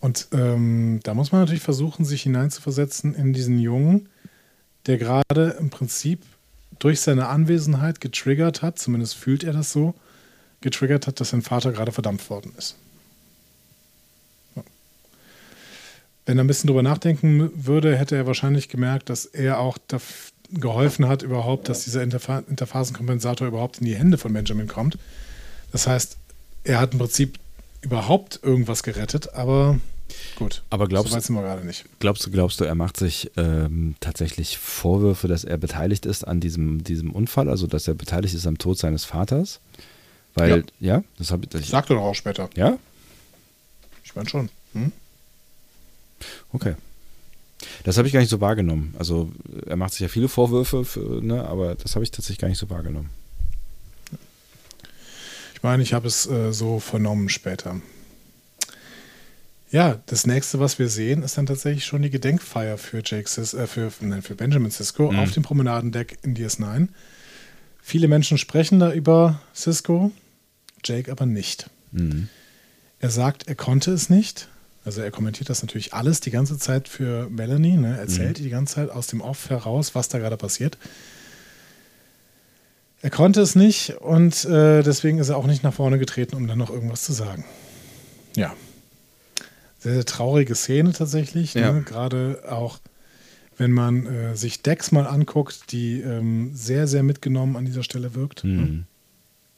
Und 0.00 0.26
ähm, 0.32 0.98
da 1.04 1.14
muss 1.14 1.30
man 1.30 1.42
natürlich 1.42 1.62
versuchen, 1.62 2.04
sich 2.04 2.24
hineinzuversetzen 2.24 3.14
in 3.14 3.32
diesen 3.32 3.60
Jungen, 3.60 4.08
der 4.86 4.98
gerade 4.98 5.56
im 5.60 5.70
Prinzip 5.70 6.24
durch 6.80 7.00
seine 7.00 7.28
Anwesenheit 7.28 8.00
getriggert 8.00 8.62
hat, 8.62 8.78
zumindest 8.78 9.14
fühlt 9.14 9.44
er 9.44 9.52
das 9.52 9.70
so, 9.70 9.94
getriggert 10.60 11.06
hat, 11.06 11.20
dass 11.20 11.30
sein 11.30 11.42
Vater 11.42 11.70
gerade 11.72 11.92
verdampft 11.92 12.28
worden 12.28 12.52
ist. 12.58 12.74
Wenn 16.26 16.38
er 16.38 16.44
ein 16.44 16.48
bisschen 16.48 16.66
drüber 16.66 16.82
nachdenken 16.82 17.50
würde, 17.54 17.96
hätte 17.96 18.16
er 18.16 18.26
wahrscheinlich 18.26 18.68
gemerkt, 18.68 19.08
dass 19.08 19.24
er 19.24 19.58
auch 19.58 19.78
geholfen 20.52 21.06
hat, 21.08 21.22
überhaupt, 21.22 21.68
dass 21.68 21.84
dieser 21.84 22.02
Interphasenkompensator 22.02 23.48
überhaupt 23.48 23.78
in 23.78 23.86
die 23.86 23.96
Hände 23.96 24.18
von 24.18 24.32
Benjamin 24.32 24.68
kommt. 24.68 24.98
Das 25.72 25.86
heißt, 25.86 26.16
er 26.64 26.80
hat 26.80 26.92
im 26.92 26.98
Prinzip 26.98 27.38
überhaupt 27.82 28.40
irgendwas 28.42 28.82
gerettet, 28.82 29.34
aber 29.34 29.78
gut. 30.36 30.62
Aber 30.70 30.88
glaubst, 30.88 31.12
so 31.12 31.32
wir 31.34 31.42
gerade 31.42 31.66
nicht. 31.66 31.84
Glaubst 31.98 32.26
du, 32.26 32.30
glaubst 32.30 32.60
du, 32.60 32.64
er 32.64 32.74
macht 32.74 32.96
sich 32.96 33.30
ähm, 33.36 33.94
tatsächlich 34.00 34.58
Vorwürfe, 34.58 35.28
dass 35.28 35.44
er 35.44 35.56
beteiligt 35.58 36.06
ist 36.06 36.26
an 36.26 36.40
diesem, 36.40 36.84
diesem 36.84 37.12
Unfall, 37.12 37.48
also 37.48 37.66
dass 37.66 37.88
er 37.88 37.94
beteiligt 37.94 38.34
ist 38.34 38.46
am 38.46 38.58
Tod 38.58 38.78
seines 38.78 39.04
Vaters? 39.04 39.60
Weil, 40.34 40.64
ja, 40.80 40.96
ja 40.96 41.04
das 41.18 41.30
habe 41.30 41.46
ich. 41.52 41.66
Sagt 41.66 41.90
er 41.90 41.96
doch 41.96 42.02
auch 42.02 42.14
später. 42.14 42.48
Ja? 42.54 42.78
Ich 44.04 44.14
meine 44.14 44.28
schon. 44.28 44.48
Hm? 44.72 44.92
Okay. 46.52 46.74
Das 47.84 47.98
habe 47.98 48.08
ich 48.08 48.14
gar 48.14 48.20
nicht 48.20 48.30
so 48.30 48.40
wahrgenommen. 48.40 48.94
Also 48.98 49.30
er 49.66 49.76
macht 49.76 49.92
sich 49.92 50.00
ja 50.00 50.08
viele 50.08 50.28
Vorwürfe, 50.28 50.84
für, 50.84 51.22
ne, 51.22 51.44
aber 51.46 51.74
das 51.74 51.94
habe 51.94 52.04
ich 52.04 52.10
tatsächlich 52.10 52.38
gar 52.38 52.48
nicht 52.48 52.58
so 52.58 52.70
wahrgenommen. 52.70 53.10
Ich 55.54 55.62
meine, 55.62 55.82
ich 55.82 55.92
habe 55.92 56.08
es 56.08 56.26
äh, 56.26 56.52
so 56.52 56.80
vernommen 56.80 57.28
später. 57.28 57.80
Ja, 59.70 60.00
das 60.06 60.26
nächste, 60.26 60.58
was 60.58 60.78
wir 60.78 60.88
sehen, 60.88 61.22
ist 61.22 61.38
dann 61.38 61.46
tatsächlich 61.46 61.84
schon 61.84 62.02
die 62.02 62.10
Gedenkfeier 62.10 62.76
für 62.76 63.02
Jake 63.04 63.28
Sis, 63.28 63.54
äh, 63.54 63.66
für, 63.66 63.92
nein, 64.00 64.22
für 64.22 64.34
Benjamin 64.34 64.70
Sisko 64.70 65.10
auf 65.22 65.30
dem 65.30 65.44
Promenadendeck 65.44 66.18
in 66.22 66.34
DS9. 66.36 66.88
Viele 67.80 68.08
Menschen 68.08 68.36
sprechen 68.36 68.80
da 68.80 68.92
über 68.92 69.40
Cisco, 69.54 70.10
Jake 70.84 71.10
aber 71.10 71.26
nicht. 71.26 71.70
Er 73.00 73.10
sagt, 73.10 73.48
er 73.48 73.54
konnte 73.54 73.92
es 73.92 74.10
nicht. 74.10 74.48
Also 74.84 75.02
er 75.02 75.10
kommentiert 75.10 75.50
das 75.50 75.62
natürlich 75.62 75.94
alles 75.94 76.20
die 76.20 76.30
ganze 76.30 76.58
Zeit 76.58 76.88
für 76.88 77.28
Melanie. 77.30 77.76
Ne? 77.76 77.94
Er 77.94 77.98
erzählt 78.00 78.38
die 78.38 78.48
ganze 78.48 78.76
Zeit 78.76 78.90
aus 78.90 79.06
dem 79.06 79.20
Off 79.20 79.50
heraus, 79.50 79.94
was 79.94 80.08
da 80.08 80.18
gerade 80.18 80.36
passiert. 80.36 80.78
Er 83.02 83.10
konnte 83.10 83.40
es 83.40 83.54
nicht 83.54 83.94
und 84.00 84.44
äh, 84.44 84.82
deswegen 84.82 85.18
ist 85.18 85.28
er 85.28 85.36
auch 85.36 85.46
nicht 85.46 85.62
nach 85.62 85.72
vorne 85.72 85.98
getreten, 85.98 86.36
um 86.36 86.46
dann 86.46 86.58
noch 86.58 86.70
irgendwas 86.70 87.02
zu 87.02 87.12
sagen. 87.12 87.44
Ja. 88.36 88.54
Sehr, 89.80 89.94
sehr 89.94 90.04
traurige 90.04 90.54
Szene 90.54 90.92
tatsächlich. 90.92 91.54
Ja. 91.54 91.72
Ne? 91.72 91.82
Gerade 91.82 92.42
auch, 92.48 92.78
wenn 93.56 93.72
man 93.72 94.06
äh, 94.06 94.36
sich 94.36 94.62
Dex 94.62 94.92
mal 94.92 95.06
anguckt, 95.06 95.72
die 95.72 96.00
ähm, 96.00 96.50
sehr, 96.54 96.86
sehr 96.86 97.02
mitgenommen 97.02 97.56
an 97.56 97.64
dieser 97.64 97.82
Stelle 97.82 98.14
wirkt. 98.14 98.44
Mhm. 98.44 98.84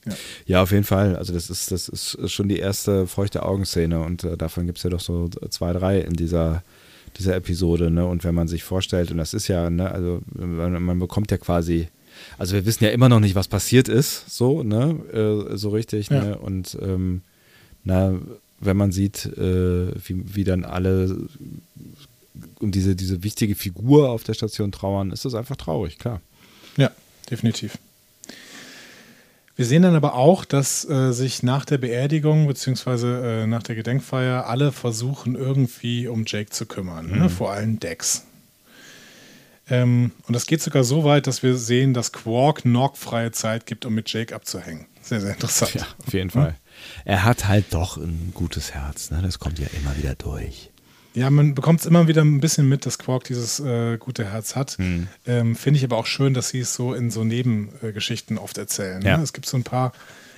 Ja. 0.07 0.13
Ja, 0.47 0.63
auf 0.63 0.73
jeden 0.73 0.85
Fall. 0.85 1.17
Also 1.17 1.33
das 1.33 1.51
ist, 1.51 1.71
das 1.71 1.89
ist 1.89 2.19
schon 2.33 2.49
die 2.49 2.59
erste 2.59 3.07
feuchte 3.07 3.45
Augenszene 3.45 4.01
und 4.01 4.25
äh, 4.25 4.37
davon 4.37 4.67
gibt 4.67 4.79
es 4.79 4.85
ja 4.85 4.91
doch 4.91 5.01
so 5.01 5.29
zwei, 5.51 5.73
drei 5.73 6.01
in 6.01 6.15
dieser, 6.15 6.65
dieser 7.19 7.37
Episode. 7.37 7.91
Ne? 7.91 8.05
Und 8.07 8.25
wenn 8.25 8.35
man 8.35 8.49
sich 8.49 8.65
vorstellt, 8.65 9.11
und 9.13 9.19
das 9.19 9.35
ist 9.35 9.47
ja, 9.49 9.71
ne, 9.71 9.91
also 9.91 10.21
man, 10.35 10.83
man 10.83 10.99
bekommt 10.99 11.31
ja 11.31 11.39
quasi, 11.39 11.89
also 12.37 12.55
wir 12.55 12.67
wissen 12.67 12.83
ja 12.85 12.91
immer 12.91 13.09
noch 13.09 13.21
nicht, 13.21 13.37
was 13.37 13.47
passiert 13.49 13.89
ist, 13.89 14.29
so, 14.29 14.63
ne, 14.65 15.47
äh, 15.53 15.57
so 15.57 15.71
richtig, 15.71 16.11
Ja. 16.11 16.23
ne? 16.25 16.39
Und 16.39 16.77
ähm, 16.83 17.23
na, 17.85 18.15
wenn 18.63 18.77
man 18.77 18.93
sieht, 18.93 19.27
äh, 19.27 19.93
wie, 20.07 20.35
wie 20.35 20.45
dann 20.45 20.65
alle 20.65 21.29
um 22.61 22.71
diese, 22.71 22.97
diese 22.97 23.23
wichtige 23.23 23.55
Figur 23.55 24.11
auf 24.11 24.25
der 24.25 24.35
Station 24.35 24.73
trauern, 24.73 25.11
ist 25.11 25.25
das 25.25 25.35
einfach 25.35 25.57
traurig, 25.57 25.99
klar. 25.99 26.21
Ja, 26.77 26.91
definitiv. 27.31 27.79
Wir 29.55 29.67
sehen 29.67 29.83
dann 29.83 29.95
aber 29.95 30.15
auch, 30.15 30.45
dass 30.47 30.89
äh, 30.89 31.13
sich 31.13 31.43
nach 31.43 31.67
der 31.67 31.79
Beerdigung 31.79 32.47
beziehungsweise 32.47 33.43
äh, 33.43 33.47
nach 33.47 33.63
der 33.63 33.75
Gedenkfeier 33.75 34.47
alle 34.47 34.73
versuchen, 34.73 35.35
irgendwie 35.35 36.09
um 36.09 36.25
Jake 36.27 36.51
zu 36.51 36.65
kümmern. 36.65 37.11
Ne? 37.11 37.29
Vor 37.29 37.53
allem 37.53 37.79
Dex. 37.79 38.25
Ähm, 39.69 40.13
und 40.27 40.35
das 40.35 40.47
geht 40.47 40.63
sogar 40.63 40.85
so 40.85 41.05
weit, 41.05 41.27
dass 41.27 41.43
wir 41.43 41.57
sehen, 41.57 41.93
dass 41.93 42.13
Quark 42.13 42.65
Nog 42.65 42.97
freie 42.97 43.31
Zeit 43.31 43.67
gibt, 43.67 43.85
um 43.85 43.95
mit 43.95 44.11
Jake 44.11 44.35
abzuhängen. 44.35 44.87
Sehr, 45.03 45.21
sehr 45.21 45.33
interessant. 45.33 45.75
Ja, 45.75 45.87
auf 46.07 46.13
jeden 46.15 46.31
Fall. 46.31 46.57
Er 47.05 47.25
hat 47.25 47.49
halt 47.49 47.67
doch 47.71 47.97
ein 47.97 48.33
gutes 48.35 48.73
Herz, 48.75 49.11
ne? 49.11 49.21
Das 49.23 49.39
kommt 49.39 49.59
ja 49.59 49.67
immer 49.81 49.97
wieder 49.97 50.15
durch. 50.15 50.71
Ja, 51.15 51.29
man 51.29 51.55
bekommt 51.55 51.81
es 51.81 51.87
immer 51.87 52.09
wieder 52.09 52.23
ein 52.23 52.41
bisschen 52.41 52.69
mit, 52.69 52.87
dass 52.87 52.99
Quark 52.99 53.25
dieses 53.25 53.61
äh, 53.61 53.99
gute 53.99 54.31
Herz 54.31 54.57
hat. 54.57 54.79
Hm. 54.79 55.09
Ähm, 55.27 55.57
Finde 55.57 55.79
ich 55.79 55.85
aber 55.85 55.99
auch 55.99 56.07
schön, 56.07 56.33
dass 56.33 56.49
sie 56.49 56.61
es 56.61 56.75
so 56.75 56.95
in 56.95 57.11
so 57.11 57.23
Nebengeschichten 57.23 58.39
oft 58.39 58.57
erzählen. 58.57 59.03
Ja. 59.03 59.19
Ne? 59.19 59.23
Es 59.23 59.35
gibt 59.35 59.47
so 59.47 59.59
ein 59.59 59.63
paar 59.65 59.93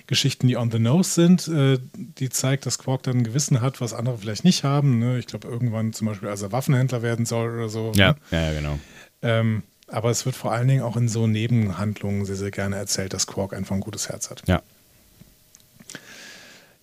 Geschichten, 0.07 0.49
die 0.49 0.57
on 0.57 0.71
the 0.71 0.81
nose 0.81 1.11
sind, 1.13 1.49
äh, 1.49 1.79
die 1.95 2.29
zeigt, 2.29 2.67
dass 2.67 2.79
Quark 2.79 3.05
dann 3.05 3.19
ein 3.19 3.25
Gewissen 3.25 3.61
hat, 3.61 3.81
was 3.81 3.95
andere 3.95 4.19
vielleicht 4.19 4.45
nicht 4.45 4.65
haben. 4.65 4.99
Ne? 4.99 5.19
Ich 5.19 5.27
glaube, 5.27 5.47
irgendwann 5.49 5.93
zum 5.93 6.09
Beispiel, 6.09 6.29
als 6.29 6.43
er 6.43 6.51
Waffenhändler 6.53 7.03
werden 7.03 7.25
soll 7.25 7.55
oder 7.55 7.69
so. 7.69 7.93
Ja, 7.95 8.11
Ne? 8.11 8.17
ja, 8.33 8.41
ja, 8.51 8.53
genau. 8.53 8.79
Ähm, 9.23 9.63
aber 9.87 10.11
es 10.11 10.27
wird 10.27 10.35
vor 10.35 10.53
allen 10.53 10.67
Dingen 10.67 10.83
auch 10.83 10.97
in 10.97 11.09
so 11.09 11.27
Nebenhandlungen 11.27 12.25
sehr, 12.25 12.37
sehr 12.37 12.51
gerne 12.51 12.77
erzählt, 12.77 13.15
dass 13.15 13.27
Quark 13.27 13.55
einfach 13.55 13.75
ein 13.77 13.81
gutes 13.81 14.09
Herz 14.09 14.29
hat. 14.31 14.43
Ja. 14.47 14.61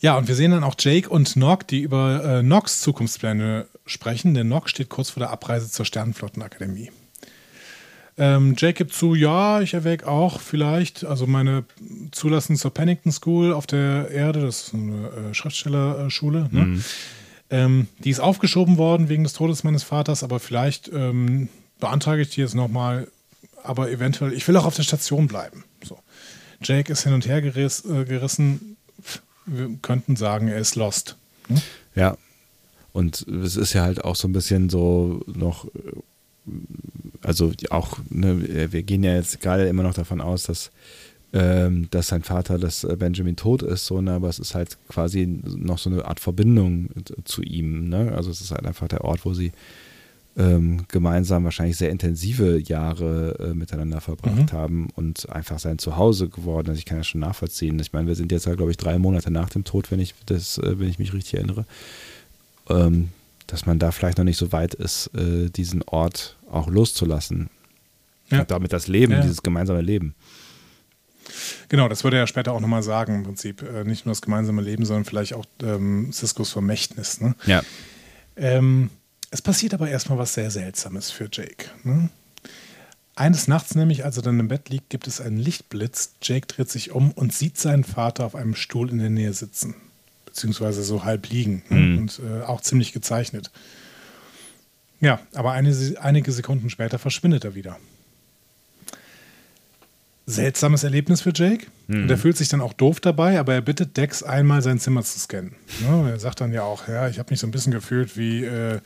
Ja, 0.01 0.17
und 0.17 0.27
wir 0.27 0.33
sehen 0.33 0.49
dann 0.49 0.63
auch 0.63 0.75
Jake 0.79 1.07
und 1.07 1.35
Nock, 1.35 1.67
die 1.67 1.81
über 1.81 2.23
äh, 2.23 2.43
Nocks 2.43 2.81
Zukunftspläne 2.81 3.67
sprechen, 3.85 4.33
denn 4.33 4.47
Nock 4.47 4.67
steht 4.67 4.89
kurz 4.89 5.11
vor 5.11 5.21
der 5.21 5.29
Abreise 5.29 5.69
zur 5.69 5.85
Sternenflottenakademie. 5.85 6.89
Ähm, 8.17 8.55
Jake 8.57 8.73
gibt 8.73 8.93
zu, 8.93 9.13
ja, 9.13 9.61
ich 9.61 9.75
erwäge 9.75 10.07
auch 10.07 10.41
vielleicht, 10.41 11.05
also 11.05 11.27
meine 11.27 11.65
Zulassung 12.11 12.55
zur 12.55 12.73
Pennington 12.73 13.11
School 13.11 13.53
auf 13.53 13.67
der 13.67 14.09
Erde, 14.09 14.41
das 14.41 14.67
ist 14.67 14.73
eine 14.73 15.07
äh, 15.07 15.33
Schriftstellerschule, 15.35 16.49
ne? 16.51 16.81
ähm, 17.51 17.87
die 17.99 18.09
ist 18.09 18.19
aufgeschoben 18.19 18.77
worden 18.77 19.07
wegen 19.07 19.23
des 19.23 19.33
Todes 19.33 19.63
meines 19.63 19.83
Vaters, 19.83 20.23
aber 20.23 20.39
vielleicht 20.39 20.89
ähm, 20.91 21.47
beantrage 21.79 22.23
ich 22.23 22.31
die 22.31 22.41
jetzt 22.41 22.55
nochmal, 22.55 23.07
aber 23.63 23.91
eventuell, 23.91 24.33
ich 24.33 24.47
will 24.47 24.57
auch 24.57 24.65
auf 24.65 24.75
der 24.75 24.83
Station 24.83 25.27
bleiben. 25.27 25.63
So. 25.83 25.99
Jake 26.63 26.91
ist 26.91 27.03
hin 27.03 27.13
und 27.13 27.27
her 27.27 27.41
geriss, 27.41 27.85
äh, 27.85 28.05
gerissen, 28.05 28.70
wir 29.51 29.69
könnten 29.81 30.15
sagen, 30.15 30.47
er 30.47 30.57
ist 30.57 30.75
lost. 30.75 31.17
Ja. 31.95 32.17
Und 32.93 33.25
es 33.27 33.55
ist 33.55 33.73
ja 33.73 33.83
halt 33.83 34.03
auch 34.03 34.15
so 34.15 34.27
ein 34.27 34.33
bisschen 34.33 34.69
so 34.69 35.21
noch, 35.27 35.67
also 37.21 37.51
auch, 37.69 37.99
ne, 38.09 38.71
wir 38.71 38.83
gehen 38.83 39.03
ja 39.03 39.13
jetzt 39.13 39.39
gerade 39.39 39.67
immer 39.67 39.83
noch 39.83 39.93
davon 39.93 40.19
aus, 40.19 40.43
dass, 40.43 40.71
ähm, 41.31 41.87
dass 41.91 42.07
sein 42.07 42.23
Vater, 42.23 42.57
dass 42.57 42.83
äh, 42.83 42.95
Benjamin 42.97 43.37
tot 43.37 43.61
ist, 43.61 43.85
so, 43.85 44.01
ne, 44.01 44.11
aber 44.11 44.27
es 44.27 44.39
ist 44.39 44.55
halt 44.55 44.77
quasi 44.89 45.25
noch 45.25 45.77
so 45.77 45.89
eine 45.89 46.03
Art 46.03 46.19
Verbindung 46.19 46.89
zu 47.23 47.41
ihm. 47.41 47.87
Ne? 47.87 48.11
Also 48.13 48.29
es 48.29 48.41
ist 48.41 48.51
halt 48.51 48.65
einfach 48.65 48.89
der 48.89 49.05
Ort, 49.05 49.25
wo 49.25 49.33
sie 49.33 49.53
ähm, 50.37 50.85
gemeinsam 50.87 51.43
wahrscheinlich 51.43 51.77
sehr 51.77 51.89
intensive 51.89 52.57
Jahre 52.59 53.37
äh, 53.39 53.53
miteinander 53.53 53.99
verbracht 53.99 54.53
haben 54.53 54.89
und 54.95 55.29
einfach 55.29 55.59
sein 55.59 55.77
Zuhause 55.77 56.29
geworden. 56.29 56.69
Also 56.69 56.79
ich 56.79 56.85
kann 56.85 56.97
ja 56.97 57.03
schon 57.03 57.19
nachvollziehen. 57.21 57.77
Ich 57.79 57.91
meine, 57.91 58.07
wir 58.07 58.15
sind 58.15 58.31
jetzt 58.31 58.45
ja, 58.45 58.55
glaube 58.55 58.71
ich, 58.71 58.77
drei 58.77 58.97
Monate 58.97 59.29
nach 59.29 59.49
dem 59.49 59.63
Tod, 59.65 59.91
wenn 59.91 59.99
ich 59.99 60.15
das, 60.25 60.57
äh, 60.57 60.79
wenn 60.79 60.87
ich 60.89 60.99
mich 60.99 61.13
richtig 61.13 61.33
erinnere. 61.33 61.65
Ähm, 62.69 63.09
dass 63.47 63.65
man 63.65 63.79
da 63.79 63.91
vielleicht 63.91 64.17
noch 64.17 64.23
nicht 64.23 64.37
so 64.37 64.53
weit 64.53 64.73
ist, 64.73 65.07
äh, 65.15 65.49
diesen 65.49 65.83
Ort 65.83 66.37
auch 66.49 66.69
loszulassen. 66.69 67.49
Ja. 68.29 68.41
Und 68.41 68.51
damit 68.51 68.71
das 68.71 68.87
Leben, 68.87 69.11
Ja. 69.11 69.21
dieses 69.21 69.43
gemeinsame 69.43 69.81
Leben. 69.81 70.15
Genau, 71.67 71.89
das 71.89 72.03
würde 72.05 72.17
er 72.17 72.21
ja 72.23 72.27
später 72.27 72.53
auch 72.53 72.61
nochmal 72.61 72.83
sagen, 72.83 73.15
im 73.15 73.23
Prinzip. 73.23 73.61
Äh, 73.61 73.83
nicht 73.83 74.05
nur 74.05 74.11
das 74.11 74.21
gemeinsame 74.21 74.61
Leben, 74.61 74.85
sondern 74.85 75.03
vielleicht 75.05 75.33
auch 75.33 75.45
ähm, 75.61 76.11
Ciscos 76.13 76.51
Vermächtnis. 76.51 77.19
Ne? 77.19 77.35
Ja. 77.45 77.61
Ähm, 78.37 78.89
es 79.31 79.41
passiert 79.41 79.73
aber 79.73 79.89
erstmal 79.89 80.17
was 80.17 80.33
sehr 80.33 80.51
Seltsames 80.51 81.09
für 81.09 81.29
Jake. 81.31 81.69
Ne? 81.83 82.09
Eines 83.15 83.47
Nachts 83.47 83.75
nämlich, 83.75 84.03
als 84.05 84.17
er 84.17 84.23
dann 84.23 84.39
im 84.39 84.49
Bett 84.49 84.69
liegt, 84.69 84.89
gibt 84.89 85.07
es 85.07 85.21
einen 85.21 85.37
Lichtblitz. 85.37 86.13
Jake 86.21 86.47
dreht 86.47 86.69
sich 86.69 86.91
um 86.91 87.11
und 87.11 87.33
sieht 87.33 87.57
seinen 87.57 87.83
Vater 87.83 88.25
auf 88.25 88.35
einem 88.35 88.55
Stuhl 88.55 88.89
in 88.89 88.99
der 88.99 89.09
Nähe 89.09 89.33
sitzen. 89.33 89.75
Beziehungsweise 90.25 90.83
so 90.83 91.03
halb 91.03 91.29
liegen. 91.29 91.63
Ne? 91.69 91.99
Und 91.99 92.19
äh, 92.19 92.43
auch 92.43 92.61
ziemlich 92.61 92.93
gezeichnet. 92.93 93.51
Ja, 94.99 95.19
aber 95.33 95.53
eine, 95.53 95.75
einige 95.99 96.31
Sekunden 96.31 96.69
später 96.69 96.99
verschwindet 96.99 97.43
er 97.43 97.55
wieder. 97.55 97.77
Seltsames 100.25 100.83
Erlebnis 100.83 101.21
für 101.21 101.31
Jake. 101.33 101.67
Und 101.87 102.09
er 102.09 102.17
fühlt 102.17 102.37
sich 102.37 102.47
dann 102.47 102.61
auch 102.61 102.73
doof 102.73 103.01
dabei, 103.01 103.37
aber 103.39 103.53
er 103.53 103.61
bittet 103.61 103.97
Dex 103.97 104.23
einmal 104.23 104.61
sein 104.61 104.79
Zimmer 104.79 105.03
zu 105.03 105.19
scannen. 105.19 105.55
Ne? 105.81 106.11
Er 106.11 106.19
sagt 106.19 106.39
dann 106.39 106.53
ja 106.53 106.63
auch, 106.63 106.87
ja, 106.87 107.09
ich 107.09 107.19
habe 107.19 107.31
mich 107.31 107.39
so 107.39 107.47
ein 107.47 107.51
bisschen 107.51 107.73
gefühlt 107.73 108.15
wie 108.15 108.45
äh, 108.45 108.79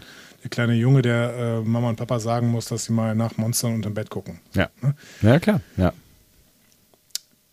der 0.46 0.52
kleine 0.52 0.74
Junge, 0.76 1.02
der 1.02 1.34
äh, 1.34 1.62
Mama 1.62 1.90
und 1.90 1.96
Papa 1.96 2.20
sagen 2.20 2.50
muss, 2.50 2.68
dass 2.68 2.86
sie 2.86 2.94
mal 2.94 3.16
nach 3.16 3.36
Monstern 3.38 3.74
unterm 3.74 3.96
Bett 3.96 4.12
gucken. 4.12 4.40
Ja. 4.54 4.70
Ja, 5.24 5.40
klar. 5.40 5.60
Ja. 5.76 5.92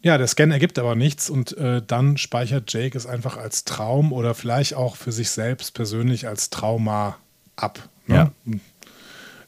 Ja, 0.02 0.19
der 0.19 0.27
Scan 0.27 0.51
ergibt 0.51 0.78
aber 0.78 0.94
nichts 0.94 1.31
und 1.31 1.56
äh, 1.56 1.81
dann 1.86 2.19
speichert 2.19 2.70
Jake 2.70 2.98
es 2.98 3.06
einfach 3.06 3.39
als 3.39 3.64
Traum 3.64 4.12
oder 4.12 4.35
vielleicht 4.35 4.74
auch 4.74 4.97
für 4.97 5.10
sich 5.10 5.31
selbst 5.31 5.73
persönlich 5.73 6.28
als 6.28 6.51
Trauma 6.51 7.16
ab. 7.56 7.89
Ne? 8.06 8.14
Ja. 8.14 8.32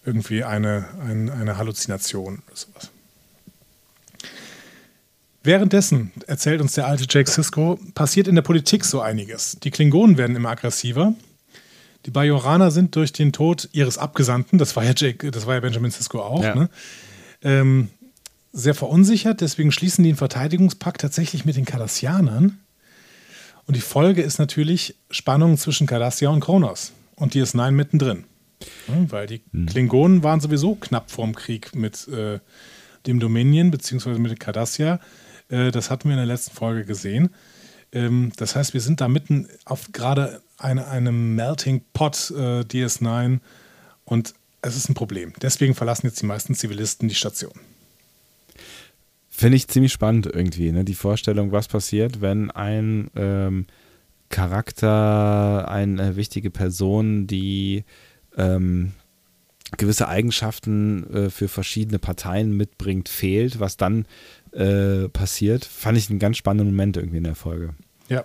Irgendwie 0.06 0.42
eine, 0.42 0.86
ein, 1.06 1.28
eine 1.28 1.58
Halluzination 1.58 2.42
oder 2.46 2.56
sowas. 2.56 2.90
Währenddessen, 5.42 6.12
erzählt 6.26 6.62
uns 6.62 6.72
der 6.72 6.86
alte 6.86 7.04
Jake 7.06 7.30
Sisko, 7.30 7.78
passiert 7.94 8.26
in 8.26 8.34
der 8.34 8.42
Politik 8.42 8.86
so 8.86 9.02
einiges. 9.02 9.58
Die 9.62 9.70
Klingonen 9.70 10.16
werden 10.16 10.34
immer 10.34 10.48
aggressiver. 10.48 11.12
Die 12.06 12.10
Bajoraner 12.10 12.70
sind 12.70 12.96
durch 12.96 13.12
den 13.12 13.32
Tod 13.32 13.68
ihres 13.72 13.96
Abgesandten, 13.98 14.58
das 14.58 14.76
war 14.76 14.84
ja 14.84 14.92
Jake, 14.96 15.30
das 15.30 15.46
war 15.46 15.54
ja 15.54 15.60
Benjamin 15.60 15.90
Sisko 15.90 16.20
auch, 16.20 16.42
Ja. 16.42 16.54
ne? 16.54 16.68
ähm, 17.42 17.88
sehr 18.52 18.74
verunsichert. 18.74 19.40
Deswegen 19.40 19.72
schließen 19.72 20.04
die 20.04 20.10
einen 20.10 20.16
Verteidigungspakt 20.18 21.00
tatsächlich 21.00 21.44
mit 21.44 21.56
den 21.56 21.64
Cardassianern. 21.64 22.58
Und 23.66 23.76
die 23.76 23.80
Folge 23.80 24.22
ist 24.22 24.38
natürlich 24.38 24.94
Spannung 25.10 25.56
zwischen 25.56 25.86
Cardassia 25.86 26.28
und 26.30 26.40
Kronos 26.40 26.92
und 27.16 27.34
DS9 27.34 27.70
mittendrin. 27.72 28.24
Ja, 28.88 28.94
weil 29.10 29.26
die 29.26 29.40
Klingonen 29.66 30.22
waren 30.22 30.40
sowieso 30.40 30.74
knapp 30.76 31.10
vorm 31.10 31.34
Krieg 31.34 31.74
mit 31.74 32.06
äh, 32.08 32.38
dem 33.06 33.20
Dominion 33.20 33.70
beziehungsweise 33.70 34.18
mit 34.20 34.38
Cardassia. 34.38 35.00
Äh, 35.48 35.70
das 35.70 35.90
hatten 35.90 36.04
wir 36.08 36.12
in 36.12 36.18
der 36.18 36.26
letzten 36.26 36.54
Folge 36.54 36.84
gesehen. 36.84 37.30
Ähm, 37.92 38.32
das 38.36 38.54
heißt, 38.54 38.74
wir 38.74 38.80
sind 38.80 39.00
da 39.00 39.08
mitten 39.08 39.48
auf 39.64 39.92
gerade 39.92 40.40
eine, 40.58 40.88
einem 40.88 41.34
Melting 41.34 41.82
Pot 41.92 42.32
äh, 42.36 42.60
DS9 42.60 43.40
und 44.04 44.34
es 44.62 44.76
ist 44.76 44.88
ein 44.88 44.94
Problem. 44.94 45.32
Deswegen 45.42 45.74
verlassen 45.74 46.06
jetzt 46.06 46.22
die 46.22 46.26
meisten 46.26 46.54
Zivilisten 46.54 47.08
die 47.08 47.14
Station. 47.14 47.52
Finde 49.28 49.56
ich 49.56 49.68
ziemlich 49.68 49.92
spannend 49.92 50.26
irgendwie, 50.26 50.70
ne? 50.72 50.84
Die 50.84 50.94
Vorstellung, 50.94 51.52
was 51.52 51.68
passiert, 51.68 52.20
wenn 52.20 52.50
ein 52.50 53.10
ähm, 53.16 53.66
Charakter, 54.28 55.68
eine 55.68 56.16
wichtige 56.16 56.50
Person, 56.50 57.26
die 57.26 57.84
ähm, 58.36 58.92
gewisse 59.76 60.08
Eigenschaften 60.08 61.12
äh, 61.12 61.30
für 61.30 61.48
verschiedene 61.48 61.98
Parteien 61.98 62.56
mitbringt, 62.56 63.08
fehlt, 63.08 63.60
was 63.60 63.76
dann 63.76 64.06
äh, 64.52 65.08
passiert, 65.08 65.64
fand 65.64 65.98
ich 65.98 66.10
einen 66.10 66.18
ganz 66.18 66.36
spannenden 66.36 66.68
Moment 66.74 66.96
irgendwie 66.96 67.18
in 67.18 67.24
der 67.24 67.34
Folge. 67.34 67.74
Ja. 68.08 68.24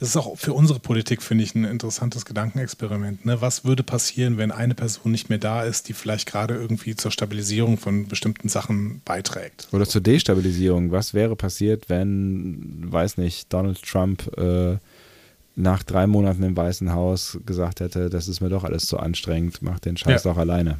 Es 0.00 0.08
ist 0.08 0.16
auch 0.16 0.36
für 0.36 0.52
unsere 0.52 0.80
Politik, 0.80 1.22
finde 1.22 1.44
ich, 1.44 1.54
ein 1.54 1.64
interessantes 1.64 2.24
Gedankenexperiment. 2.24 3.24
Ne? 3.24 3.40
Was 3.40 3.64
würde 3.64 3.82
passieren, 3.82 4.36
wenn 4.36 4.50
eine 4.50 4.74
Person 4.74 5.12
nicht 5.12 5.28
mehr 5.28 5.38
da 5.38 5.62
ist, 5.62 5.88
die 5.88 5.92
vielleicht 5.92 6.28
gerade 6.28 6.54
irgendwie 6.54 6.96
zur 6.96 7.10
Stabilisierung 7.10 7.78
von 7.78 8.08
bestimmten 8.08 8.48
Sachen 8.48 9.00
beiträgt? 9.04 9.68
Oder 9.72 9.86
zur 9.86 10.00
Destabilisierung. 10.00 10.90
Was 10.90 11.14
wäre 11.14 11.36
passiert, 11.36 11.88
wenn, 11.88 12.86
weiß 12.90 13.16
nicht, 13.18 13.52
Donald 13.52 13.80
Trump 13.82 14.36
äh, 14.36 14.76
nach 15.54 15.82
drei 15.82 16.06
Monaten 16.06 16.42
im 16.42 16.56
Weißen 16.56 16.92
Haus 16.92 17.38
gesagt 17.46 17.80
hätte, 17.80 18.10
das 18.10 18.26
ist 18.28 18.40
mir 18.40 18.48
doch 18.48 18.64
alles 18.64 18.86
zu 18.86 18.98
anstrengend, 18.98 19.62
mach 19.62 19.78
den 19.78 19.96
Scheiß 19.96 20.24
Ja. 20.24 20.32
doch 20.32 20.38
alleine. 20.38 20.78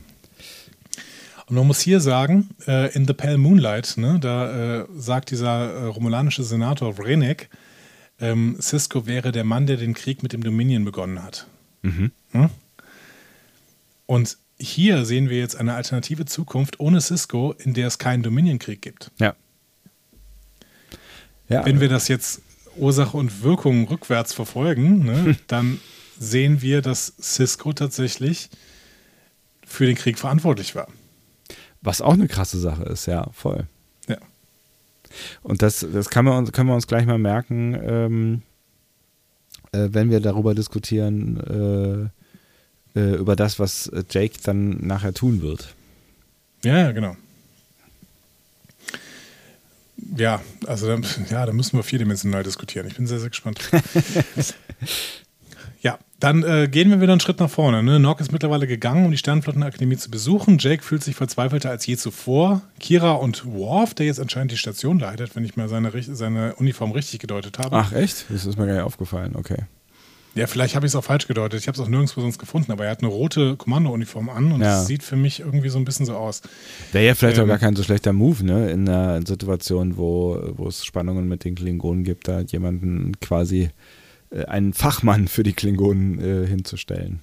Und 1.46 1.56
man 1.56 1.66
muss 1.66 1.80
hier 1.80 2.00
sagen, 2.00 2.50
äh, 2.66 2.92
in 2.94 3.06
The 3.06 3.12
Pale 3.12 3.36
Moonlight, 3.36 3.94
ne, 3.96 4.18
da 4.20 4.80
äh, 4.80 4.86
sagt 4.96 5.30
dieser 5.30 5.72
äh, 5.72 5.84
romulanische 5.86 6.42
Senator 6.44 6.94
Vrenek, 6.94 7.50
ähm, 8.22 8.56
Cisco 8.60 9.06
wäre 9.06 9.32
der 9.32 9.44
Mann, 9.44 9.66
der 9.66 9.76
den 9.76 9.92
Krieg 9.92 10.22
mit 10.22 10.32
dem 10.32 10.42
Dominion 10.42 10.84
begonnen 10.84 11.22
hat. 11.22 11.46
Mhm. 11.82 12.12
Ne? 12.32 12.48
Und 14.06 14.38
hier 14.58 15.04
sehen 15.04 15.28
wir 15.28 15.38
jetzt 15.38 15.56
eine 15.56 15.74
alternative 15.74 16.24
Zukunft 16.24 16.78
ohne 16.80 17.00
Cisco, 17.00 17.52
in 17.58 17.74
der 17.74 17.88
es 17.88 17.98
keinen 17.98 18.22
Dominion-Krieg 18.22 18.80
gibt. 18.80 19.10
Ja. 19.18 19.34
Ja, 21.48 21.66
Wenn 21.66 21.80
wir 21.80 21.88
das 21.88 22.08
jetzt 22.08 22.40
Ursache 22.76 23.16
und 23.16 23.42
Wirkung 23.42 23.86
rückwärts 23.88 24.32
verfolgen, 24.32 25.04
ne, 25.04 25.36
dann 25.48 25.80
sehen 26.18 26.62
wir, 26.62 26.80
dass 26.80 27.12
Cisco 27.20 27.72
tatsächlich 27.72 28.48
für 29.66 29.84
den 29.86 29.96
Krieg 29.96 30.18
verantwortlich 30.18 30.74
war. 30.74 30.86
was 31.82 32.00
auch 32.00 32.12
eine 32.12 32.28
krasse 32.28 32.58
Sache 32.60 32.84
ist, 32.84 33.06
ja, 33.06 33.28
voll. 33.32 33.66
Und 35.42 35.62
das, 35.62 35.86
das 35.92 36.10
kann 36.10 36.24
man, 36.24 36.50
können 36.52 36.68
wir 36.68 36.74
uns 36.74 36.86
gleich 36.86 37.06
mal 37.06 37.18
merken, 37.18 37.78
ähm, 37.82 38.42
äh, 39.72 39.88
wenn 39.90 40.10
wir 40.10 40.20
darüber 40.20 40.54
diskutieren, 40.54 42.10
äh, 42.94 42.98
äh, 42.98 43.14
über 43.16 43.36
das, 43.36 43.58
was 43.58 43.90
Jake 44.10 44.34
dann 44.42 44.86
nachher 44.86 45.14
tun 45.14 45.42
wird. 45.42 45.74
Ja, 46.64 46.78
ja, 46.78 46.92
genau. 46.92 47.16
Ja, 50.16 50.42
also 50.66 50.88
da, 50.88 51.00
ja, 51.30 51.46
da 51.46 51.52
müssen 51.52 51.78
wir 51.78 51.82
vierdimensional 51.82 52.42
diskutieren. 52.42 52.86
Ich 52.86 52.96
bin 52.96 53.06
sehr, 53.06 53.20
sehr 53.20 53.30
gespannt. 53.30 53.60
dann 56.22 56.44
äh, 56.44 56.68
gehen 56.70 56.90
wir 56.90 57.00
wieder 57.00 57.12
einen 57.12 57.20
Schritt 57.20 57.40
nach 57.40 57.50
vorne. 57.50 57.82
Ne? 57.82 57.98
Nock 57.98 58.20
ist 58.20 58.30
mittlerweile 58.30 58.66
gegangen, 58.66 59.04
um 59.06 59.10
die 59.10 59.16
Sternflottenakademie 59.18 59.96
zu 59.96 60.10
besuchen. 60.10 60.58
Jake 60.58 60.82
fühlt 60.82 61.02
sich 61.02 61.16
verzweifelter 61.16 61.70
als 61.70 61.84
je 61.86 61.96
zuvor. 61.96 62.62
Kira 62.78 63.12
und 63.12 63.44
Worf, 63.44 63.94
der 63.94 64.06
jetzt 64.06 64.20
anscheinend 64.20 64.52
die 64.52 64.56
Station 64.56 64.98
leitet, 65.00 65.34
wenn 65.34 65.44
ich 65.44 65.56
mal 65.56 65.68
seine, 65.68 65.90
seine 66.02 66.54
Uniform 66.54 66.92
richtig 66.92 67.18
gedeutet 67.20 67.58
habe. 67.58 67.74
Ach, 67.76 67.92
echt? 67.92 68.26
Das 68.28 68.46
ist 68.46 68.56
mir 68.56 68.66
gar 68.66 68.74
nicht 68.74 68.82
aufgefallen, 68.84 69.32
okay. 69.34 69.58
Ja, 70.34 70.46
vielleicht 70.46 70.76
habe 70.76 70.86
ich 70.86 70.92
es 70.92 70.96
auch 70.96 71.04
falsch 71.04 71.26
gedeutet. 71.26 71.60
Ich 71.60 71.68
habe 71.68 71.76
es 71.76 71.80
auch 71.84 71.88
nirgendwo 71.88 72.20
sonst 72.22 72.38
gefunden, 72.38 72.72
aber 72.72 72.84
er 72.86 72.92
hat 72.92 73.00
eine 73.00 73.08
rote 73.10 73.56
Kommandouniform 73.56 74.30
an 74.30 74.52
und 74.52 74.62
es 74.62 74.66
Ja. 74.66 74.82
sieht 74.84 75.02
für 75.02 75.16
mich 75.16 75.40
irgendwie 75.40 75.68
so 75.68 75.76
ein 75.78 75.84
bisschen 75.84 76.06
so 76.06 76.14
aus. 76.14 76.40
Wäre 76.92 77.04
ja 77.04 77.14
vielleicht 77.14 77.38
auch 77.38 77.42
Ähm. 77.42 77.48
gar 77.48 77.58
kein 77.58 77.76
so 77.76 77.82
schlechter 77.82 78.12
Move, 78.14 78.42
ne? 78.44 78.70
In 78.70 78.88
einer 78.88 79.20
Situation, 79.26 79.98
wo, 79.98 80.40
wo 80.56 80.68
es 80.68 80.84
Spannungen 80.86 81.28
mit 81.28 81.44
den 81.44 81.54
Klingonen 81.54 82.02
gibt, 82.04 82.28
da 82.28 82.40
jemanden 82.40 83.12
quasi 83.20 83.68
einen 84.46 84.72
Fachmann 84.72 85.28
für 85.28 85.42
die 85.42 85.52
Klingonen 85.52 86.18
äh, 86.18 86.46
hinzustellen. 86.46 87.20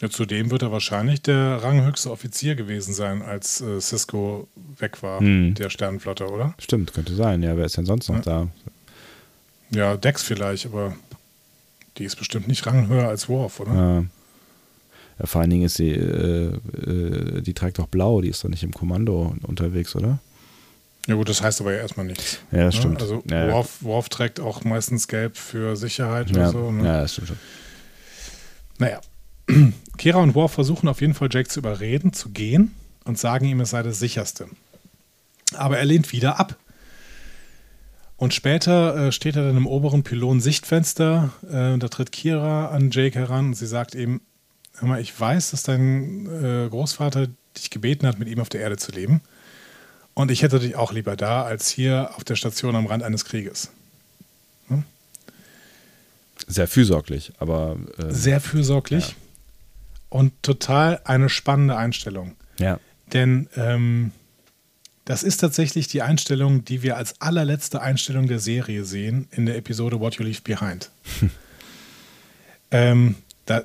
Ja, 0.00 0.10
zudem 0.10 0.50
wird 0.50 0.62
er 0.62 0.72
wahrscheinlich 0.72 1.22
der 1.22 1.62
ranghöchste 1.62 2.10
Offizier 2.10 2.56
gewesen 2.56 2.92
sein, 2.92 3.22
als 3.22 3.60
äh, 3.60 3.80
Cisco 3.80 4.48
weg 4.78 5.02
war, 5.02 5.20
Hm. 5.20 5.54
der 5.54 5.70
Sternenflotte, 5.70 6.28
oder? 6.28 6.54
Stimmt, 6.58 6.92
könnte 6.92 7.14
sein. 7.14 7.42
Ja, 7.42 7.56
wer 7.56 7.64
ist 7.64 7.76
denn 7.76 7.86
sonst 7.86 8.08
noch 8.08 8.20
da? 8.20 8.48
Ja, 9.70 9.96
Dex 9.96 10.22
vielleicht, 10.22 10.66
aber 10.66 10.94
die 11.96 12.04
ist 12.04 12.16
bestimmt 12.16 12.48
nicht 12.48 12.66
ranghöher 12.66 13.08
als 13.08 13.28
Worf, 13.28 13.60
oder? 13.60 13.74
Ja. 13.74 14.04
Ja, 15.20 15.26
vor 15.26 15.40
allen 15.42 15.50
Dingen 15.50 15.64
ist 15.66 15.76
sie, 15.76 15.90
äh, 15.90 16.56
äh, 16.56 17.40
die 17.40 17.54
trägt 17.54 17.78
doch 17.78 17.86
blau, 17.86 18.20
die 18.20 18.28
ist 18.30 18.42
doch 18.42 18.48
nicht 18.48 18.64
im 18.64 18.72
Kommando 18.72 19.34
unterwegs, 19.42 19.94
oder? 19.94 20.18
Ja 21.06 21.14
gut, 21.16 21.28
das 21.28 21.42
heißt 21.42 21.60
aber 21.60 21.72
ja 21.74 21.80
erstmal 21.80 22.06
nichts. 22.06 22.38
Ja, 22.50 22.64
das 22.64 22.74
Ne? 22.76 22.80
stimmt. 22.80 23.02
Also 23.02 23.22
Ja. 23.30 23.52
Worf, 23.52 23.82
Worf 23.82 24.08
trägt 24.08 24.40
auch 24.40 24.64
meistens 24.64 25.06
gelb 25.08 25.36
für 25.36 25.76
Sicherheit 25.76 26.30
Ja, 26.30 26.36
oder 26.36 26.50
so. 26.50 26.72
Ne? 26.72 26.84
ja 26.86 27.00
das 27.02 27.12
stimmt 27.12 27.28
schon. 27.28 27.38
Naja. 28.78 29.00
Kira 29.98 30.18
und 30.18 30.34
Worf 30.34 30.52
versuchen 30.52 30.88
auf 30.88 31.00
jeden 31.02 31.14
Fall 31.14 31.28
Jake 31.30 31.48
zu 31.48 31.60
überreden, 31.60 32.12
zu 32.14 32.30
gehen 32.30 32.74
und 33.04 33.18
sagen 33.18 33.44
ihm, 33.44 33.60
es 33.60 33.70
sei 33.70 33.82
das 33.82 33.98
sicherste. 33.98 34.46
Aber 35.54 35.78
er 35.78 35.84
lehnt 35.84 36.10
wieder 36.12 36.40
ab. 36.40 36.56
Und 38.16 38.32
später 38.32 38.96
äh, 39.08 39.12
steht 39.12 39.36
er 39.36 39.44
dann 39.44 39.56
im 39.56 39.66
oberen 39.66 40.02
Pylon-Sichtfenster. 40.02 41.30
Äh, 41.46 41.78
da 41.78 41.88
tritt 41.88 42.12
Kira 42.12 42.68
an 42.68 42.90
Jake 42.90 43.18
heran 43.18 43.48
und 43.48 43.54
sie 43.54 43.66
sagt 43.66 43.94
ihm: 43.94 44.20
Hör 44.76 44.88
mal, 44.88 45.00
ich 45.00 45.18
weiß, 45.18 45.50
dass 45.50 45.62
dein 45.64 46.26
äh, 46.26 46.68
Großvater 46.70 47.26
dich 47.56 47.70
gebeten 47.70 48.06
hat, 48.06 48.18
mit 48.18 48.28
ihm 48.28 48.40
auf 48.40 48.48
der 48.48 48.60
Erde 48.62 48.76
zu 48.78 48.92
leben. 48.92 49.20
Und 50.14 50.30
ich 50.30 50.42
hätte 50.42 50.60
dich 50.60 50.76
auch 50.76 50.92
lieber 50.92 51.16
da, 51.16 51.42
als 51.42 51.68
hier 51.68 52.10
auf 52.16 52.24
der 52.24 52.36
Station 52.36 52.76
am 52.76 52.86
Rand 52.86 53.02
eines 53.02 53.24
Krieges. 53.24 53.70
Sehr 56.46 56.68
fürsorglich, 56.68 57.32
aber 57.38 57.76
äh, 57.96 58.12
Sehr 58.12 58.40
fürsorglich 58.40 59.08
Ja. 59.10 59.14
und 60.10 60.32
total 60.42 61.00
eine 61.04 61.28
spannende 61.28 61.76
Einstellung. 61.76 62.36
ja. 62.58 62.78
Denn 63.12 63.48
ähm, 63.56 64.10
das 65.04 65.22
ist 65.22 65.36
tatsächlich 65.36 65.86
die 65.88 66.00
Einstellung, 66.02 66.64
die 66.64 66.82
wir 66.82 66.96
als 66.96 67.20
allerletzte 67.20 67.80
Einstellung 67.82 68.26
der 68.28 68.38
Serie 68.40 68.84
sehen 68.84 69.28
in 69.30 69.44
der 69.46 69.56
Episode 69.56 70.00
What 70.00 70.14
You 70.16 70.24
Leave 70.24 70.40
Behind. 70.42 70.90
ähm, 72.70 73.16
da, 73.46 73.62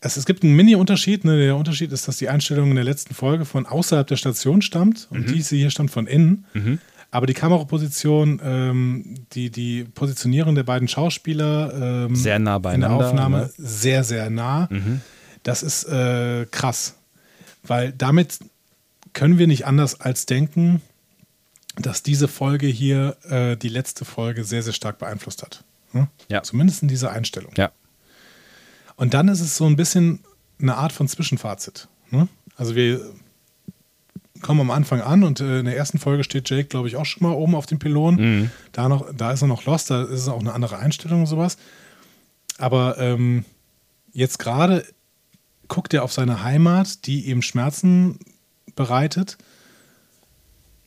es, 0.00 0.16
es 0.16 0.26
gibt 0.26 0.42
einen 0.42 0.56
Mini-Unterschied. 0.56 1.24
Ne? 1.24 1.38
Der 1.38 1.56
Unterschied 1.56 1.92
ist, 1.92 2.08
dass 2.08 2.16
die 2.16 2.28
Einstellung 2.28 2.70
in 2.70 2.76
der 2.76 2.84
letzten 2.84 3.14
Folge 3.14 3.44
von 3.44 3.66
außerhalb 3.66 4.06
der 4.06 4.16
Station 4.16 4.62
stammt 4.62 5.08
und 5.10 5.30
diese 5.30 5.56
hier 5.56 5.70
stammt 5.70 5.90
von 5.90 6.06
innen. 6.06 6.46
Aber 7.10 7.26
die 7.26 7.34
Kameraposition, 7.34 8.40
ähm, 8.42 9.14
die, 9.32 9.50
die 9.50 9.84
Positionierung 9.84 10.54
der 10.54 10.62
beiden 10.62 10.86
Schauspieler 10.86 12.06
ähm, 12.06 12.14
Sehr 12.14 12.38
nah 12.38 12.56
in 12.56 12.62
der 12.62 12.70
beieinander, 12.70 13.08
Aufnahme 13.08 13.38
ne? 13.38 13.50
sehr, 13.56 14.04
sehr 14.04 14.30
nah. 14.30 14.68
Das 15.42 15.62
ist 15.62 15.84
äh, 15.84 16.46
krass. 16.50 16.94
Weil 17.62 17.92
damit 17.92 18.38
können 19.12 19.38
wir 19.38 19.46
nicht 19.46 19.66
anders 19.66 20.00
als 20.00 20.26
denken, 20.26 20.80
dass 21.76 22.02
diese 22.02 22.28
Folge 22.28 22.66
hier 22.66 23.16
äh, 23.28 23.56
die 23.56 23.68
letzte 23.68 24.04
Folge 24.04 24.44
sehr, 24.44 24.62
sehr 24.62 24.72
stark 24.72 24.98
beeinflusst 24.98 25.42
hat. 25.42 25.64
Hm? 25.92 26.06
Ja. 26.28 26.42
Zumindest 26.42 26.82
in 26.82 26.88
dieser 26.88 27.10
Einstellung. 27.10 27.52
Ja. 27.56 27.70
Und 29.00 29.14
dann 29.14 29.28
ist 29.28 29.40
es 29.40 29.56
so 29.56 29.64
ein 29.64 29.76
bisschen 29.76 30.20
eine 30.60 30.76
Art 30.76 30.92
von 30.92 31.08
Zwischenfazit. 31.08 31.88
Ne? 32.10 32.28
Also 32.56 32.74
wir 32.74 33.00
kommen 34.42 34.60
am 34.60 34.70
Anfang 34.70 35.00
an 35.00 35.24
und 35.24 35.40
äh, 35.40 35.60
in 35.60 35.64
der 35.64 35.74
ersten 35.74 35.98
Folge 35.98 36.22
steht 36.22 36.50
Jake, 36.50 36.68
glaube 36.68 36.86
ich, 36.86 36.96
auch 36.96 37.06
schon 37.06 37.26
mal 37.26 37.34
oben 37.34 37.54
auf 37.54 37.64
dem 37.64 37.78
Pylon. 37.78 38.18
Da, 38.72 38.90
noch, 38.90 39.06
da 39.16 39.32
ist 39.32 39.40
er 39.40 39.48
noch 39.48 39.64
lost, 39.64 39.88
da 39.88 40.02
ist 40.02 40.20
es 40.20 40.28
auch 40.28 40.40
eine 40.40 40.52
andere 40.52 40.76
Einstellung 40.76 41.20
und 41.20 41.26
sowas. 41.26 41.56
Aber 42.58 42.98
ähm, 42.98 43.46
jetzt 44.12 44.38
gerade 44.38 44.84
guckt 45.66 45.94
er 45.94 46.04
auf 46.04 46.12
seine 46.12 46.42
Heimat, 46.42 47.06
die 47.06 47.30
ihm 47.30 47.40
Schmerzen 47.40 48.18
bereitet 48.76 49.38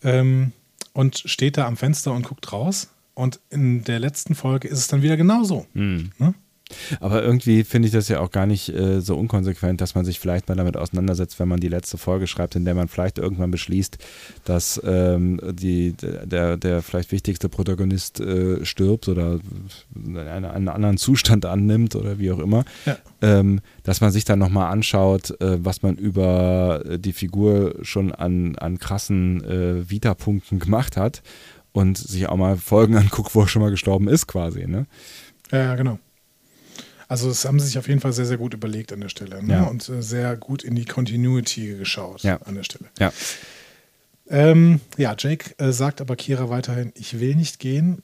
ähm, 0.03 0.51
und 0.93 1.23
steht 1.25 1.57
da 1.57 1.65
am 1.65 1.77
Fenster 1.77 2.13
und 2.13 2.27
guckt 2.27 2.51
raus. 2.51 2.89
Und 3.15 3.39
in 3.49 3.83
der 3.85 3.97
letzten 3.97 4.35
Folge 4.35 4.67
ist 4.67 4.77
es 4.77 4.87
dann 4.87 5.01
wieder 5.01 5.17
genauso. 5.17 5.65
Ne? 6.19 6.35
Aber 6.99 7.23
irgendwie 7.23 7.63
finde 7.63 7.87
ich 7.87 7.93
das 7.93 8.07
ja 8.07 8.19
auch 8.19 8.31
gar 8.31 8.45
nicht 8.45 8.69
äh, 8.69 9.01
so 9.01 9.17
unkonsequent, 9.17 9.81
dass 9.81 9.95
man 9.95 10.05
sich 10.05 10.19
vielleicht 10.19 10.47
mal 10.47 10.55
damit 10.55 10.77
auseinandersetzt, 10.77 11.39
wenn 11.39 11.47
man 11.47 11.59
die 11.59 11.67
letzte 11.67 11.97
Folge 11.97 12.27
schreibt, 12.27 12.55
in 12.55 12.65
der 12.65 12.73
man 12.73 12.87
vielleicht 12.87 13.17
irgendwann 13.17 13.51
beschließt, 13.51 13.97
dass 14.45 14.81
ähm, 14.83 15.39
die, 15.43 15.93
der, 15.93 16.57
der 16.57 16.81
vielleicht 16.81 17.11
wichtigste 17.11 17.49
Protagonist 17.49 18.19
äh, 18.19 18.65
stirbt 18.65 19.07
oder 19.07 19.39
einen, 19.95 20.45
einen 20.45 20.69
anderen 20.69 20.97
Zustand 20.97 21.45
annimmt 21.45 21.95
oder 21.95 22.17
wie 22.19 22.31
auch 22.31 22.39
immer. 22.39 22.65
Ja. 22.85 22.97
Ähm, 23.21 23.61
dass 23.83 24.01
man 24.01 24.11
sich 24.11 24.25
dann 24.25 24.39
nochmal 24.39 24.71
anschaut, 24.71 25.39
äh, 25.41 25.63
was 25.63 25.81
man 25.81 25.95
über 25.95 26.83
äh, 26.85 26.99
die 26.99 27.13
Figur 27.13 27.75
schon 27.81 28.11
an, 28.11 28.55
an 28.55 28.79
krassen 28.79 29.43
äh, 29.43 29.89
Vita-Punkten 29.89 30.59
gemacht 30.59 30.97
hat 30.97 31.21
und 31.71 31.97
sich 31.97 32.27
auch 32.27 32.37
mal 32.37 32.57
Folgen 32.57 32.95
anguckt, 32.95 33.35
wo 33.35 33.41
er 33.41 33.47
schon 33.47 33.61
mal 33.61 33.71
gestorben 33.71 34.07
ist 34.07 34.27
quasi. 34.27 34.65
Ne? 34.67 34.85
Ja, 35.51 35.75
genau. 35.75 35.99
Also 37.07 37.27
das 37.29 37.45
haben 37.45 37.59
sie 37.59 37.67
sich 37.67 37.77
auf 37.77 37.87
jeden 37.87 37.99
Fall 37.99 38.13
sehr, 38.13 38.25
sehr 38.25 38.37
gut 38.37 38.53
überlegt 38.53 38.91
an 38.93 39.01
der 39.01 39.09
Stelle 39.09 39.43
ne? 39.43 39.53
Ja. 39.53 39.63
und 39.63 39.87
äh, 39.89 40.01
sehr 40.01 40.35
gut 40.37 40.63
in 40.63 40.75
die 40.75 40.85
Continuity 40.85 41.75
geschaut 41.77 42.23
Ja. 42.23 42.37
an 42.43 42.55
der 42.55 42.63
Stelle. 42.63 42.85
Ja. 42.99 43.11
Ähm, 44.29 44.79
ja, 44.97 45.15
Jake 45.17 45.53
äh, 45.57 45.71
sagt 45.71 46.01
aber 46.01 46.15
Kira 46.15 46.49
weiterhin, 46.49 46.91
ich 46.95 47.19
will 47.19 47.35
nicht 47.35 47.59
gehen 47.59 48.01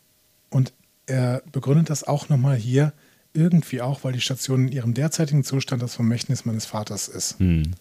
und 0.50 0.74
er 1.06 1.42
begründet 1.52 1.90
das 1.90 2.04
auch 2.04 2.30
nochmal 2.30 2.56
hier, 2.56 2.94
irgendwie 3.34 3.82
auch, 3.82 4.04
weil 4.04 4.14
die 4.14 4.22
Station 4.22 4.68
in 4.68 4.72
ihrem 4.72 4.94
derzeitigen 4.94 5.44
Zustand 5.44 5.82
das 5.82 5.96
Vermächtnis 5.96 6.46
meines 6.46 6.66
Vaters 6.66 7.08
ist. 7.08 7.40
Hm. 7.40 7.72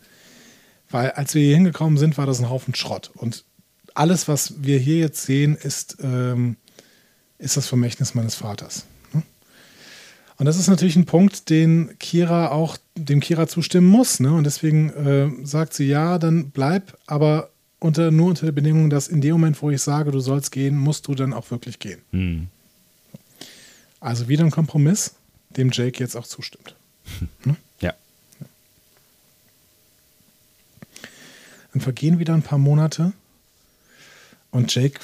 Weil 0.90 1.10
als 1.12 1.34
wir 1.34 1.42
hier 1.42 1.54
hingekommen 1.56 1.98
sind, 1.98 2.16
war 2.16 2.26
das 2.26 2.38
ein 2.38 2.48
Haufen 2.48 2.74
Schrott. 2.74 3.10
Und 3.14 3.44
alles, 3.94 4.28
was 4.28 4.62
wir 4.62 4.78
hier 4.78 4.98
jetzt 4.98 5.22
sehen, 5.24 5.56
ist, 5.56 5.98
ähm, 6.02 6.56
ist 7.38 7.56
das 7.56 7.66
Vermächtnis 7.66 8.14
meines 8.14 8.34
Vaters. 8.34 8.84
Und 10.38 10.46
das 10.46 10.56
ist 10.56 10.68
natürlich 10.68 10.94
ein 10.94 11.04
Punkt, 11.04 11.50
den 11.50 11.98
Kira 11.98 12.52
auch, 12.52 12.78
dem 12.94 13.18
Kira 13.20 13.48
zustimmen 13.48 13.88
muss. 13.88 14.20
Ne? 14.20 14.32
Und 14.32 14.44
deswegen 14.44 14.90
äh, 14.90 15.44
sagt 15.44 15.74
sie, 15.74 15.86
ja, 15.86 16.18
dann 16.18 16.50
bleib, 16.50 16.96
aber 17.06 17.50
unter, 17.80 18.12
nur 18.12 18.28
unter 18.28 18.46
der 18.46 18.52
Bedingung, 18.52 18.88
dass 18.88 19.08
in 19.08 19.20
dem 19.20 19.32
Moment, 19.32 19.60
wo 19.62 19.70
ich 19.70 19.82
sage, 19.82 20.12
du 20.12 20.20
sollst 20.20 20.52
gehen, 20.52 20.76
musst 20.76 21.08
du 21.08 21.14
dann 21.16 21.32
auch 21.32 21.50
wirklich 21.50 21.80
gehen. 21.80 22.00
Hm. 22.12 22.48
Also 24.00 24.28
wieder 24.28 24.44
ein 24.44 24.52
Kompromiss, 24.52 25.14
dem 25.50 25.70
Jake 25.72 25.98
jetzt 25.98 26.16
auch 26.16 26.26
zustimmt. 26.26 26.74
Ja. 27.80 27.94
Dann 31.72 31.80
vergehen 31.80 32.18
wieder 32.18 32.34
ein 32.34 32.42
paar 32.42 32.58
Monate 32.58 33.12
und 34.50 34.74
Jake 34.74 35.00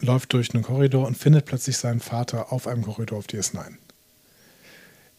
läuft 0.00 0.32
durch 0.32 0.52
einen 0.52 0.64
Korridor 0.64 1.06
und 1.06 1.16
findet 1.16 1.46
plötzlich 1.46 1.76
seinen 1.76 2.00
Vater 2.00 2.52
auf 2.52 2.66
einem 2.66 2.82
Korridor 2.82 3.18
auf 3.18 3.26
DS9. 3.26 3.76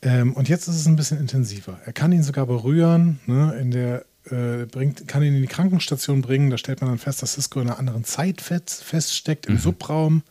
Ähm, 0.04 0.34
und 0.34 0.50
jetzt 0.50 0.68
ist 0.68 0.76
es 0.76 0.86
ein 0.86 0.98
bisschen 0.98 1.20
intensiver. 1.20 1.80
Er 1.86 1.94
kann 1.94 2.12
ihn 2.12 2.24
sogar 2.24 2.46
berühren, 2.46 3.20
ne, 3.26 3.56
in 3.60 3.72
der, 3.72 4.06
äh, 4.26 4.66
bringt, 4.66 5.08
kann 5.08 5.24
ihn 5.24 5.36
in 5.36 5.42
die 5.42 5.48
Krankenstation 5.48 6.22
bringen. 6.22 6.50
Da 6.50 6.58
stellt 6.58 6.82
man 6.82 6.90
dann 6.90 7.00
fest, 7.00 7.22
dass 7.22 7.34
Cisco 7.34 7.62
in 7.62 7.70
einer 7.70 7.80
anderen 7.80 8.04
Zeit 8.04 8.42
fest, 8.42 8.84
feststeckt, 8.84 9.46
im 9.46 9.58
Subraum, 9.58 10.24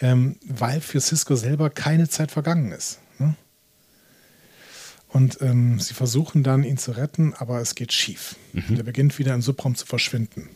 ähm, 0.00 0.36
weil 0.44 0.80
für 0.80 1.00
Cisco 1.00 1.36
selber 1.36 1.70
keine 1.70 2.08
Zeit 2.08 2.32
vergangen 2.32 2.72
ist. 2.72 2.98
Ne? 3.18 3.36
Und 5.08 5.40
ähm, 5.42 5.78
sie 5.78 5.94
versuchen 5.94 6.42
dann, 6.42 6.64
ihn 6.64 6.78
zu 6.78 6.92
retten, 6.92 7.34
aber 7.34 7.60
es 7.60 7.76
geht 7.76 7.92
schief. 7.92 8.36
Und 8.52 8.78
er 8.78 8.84
beginnt 8.84 9.18
wieder 9.18 9.34
im 9.34 9.42
Subraum 9.42 9.74
zu 9.74 9.86
verschwinden. 9.86 10.48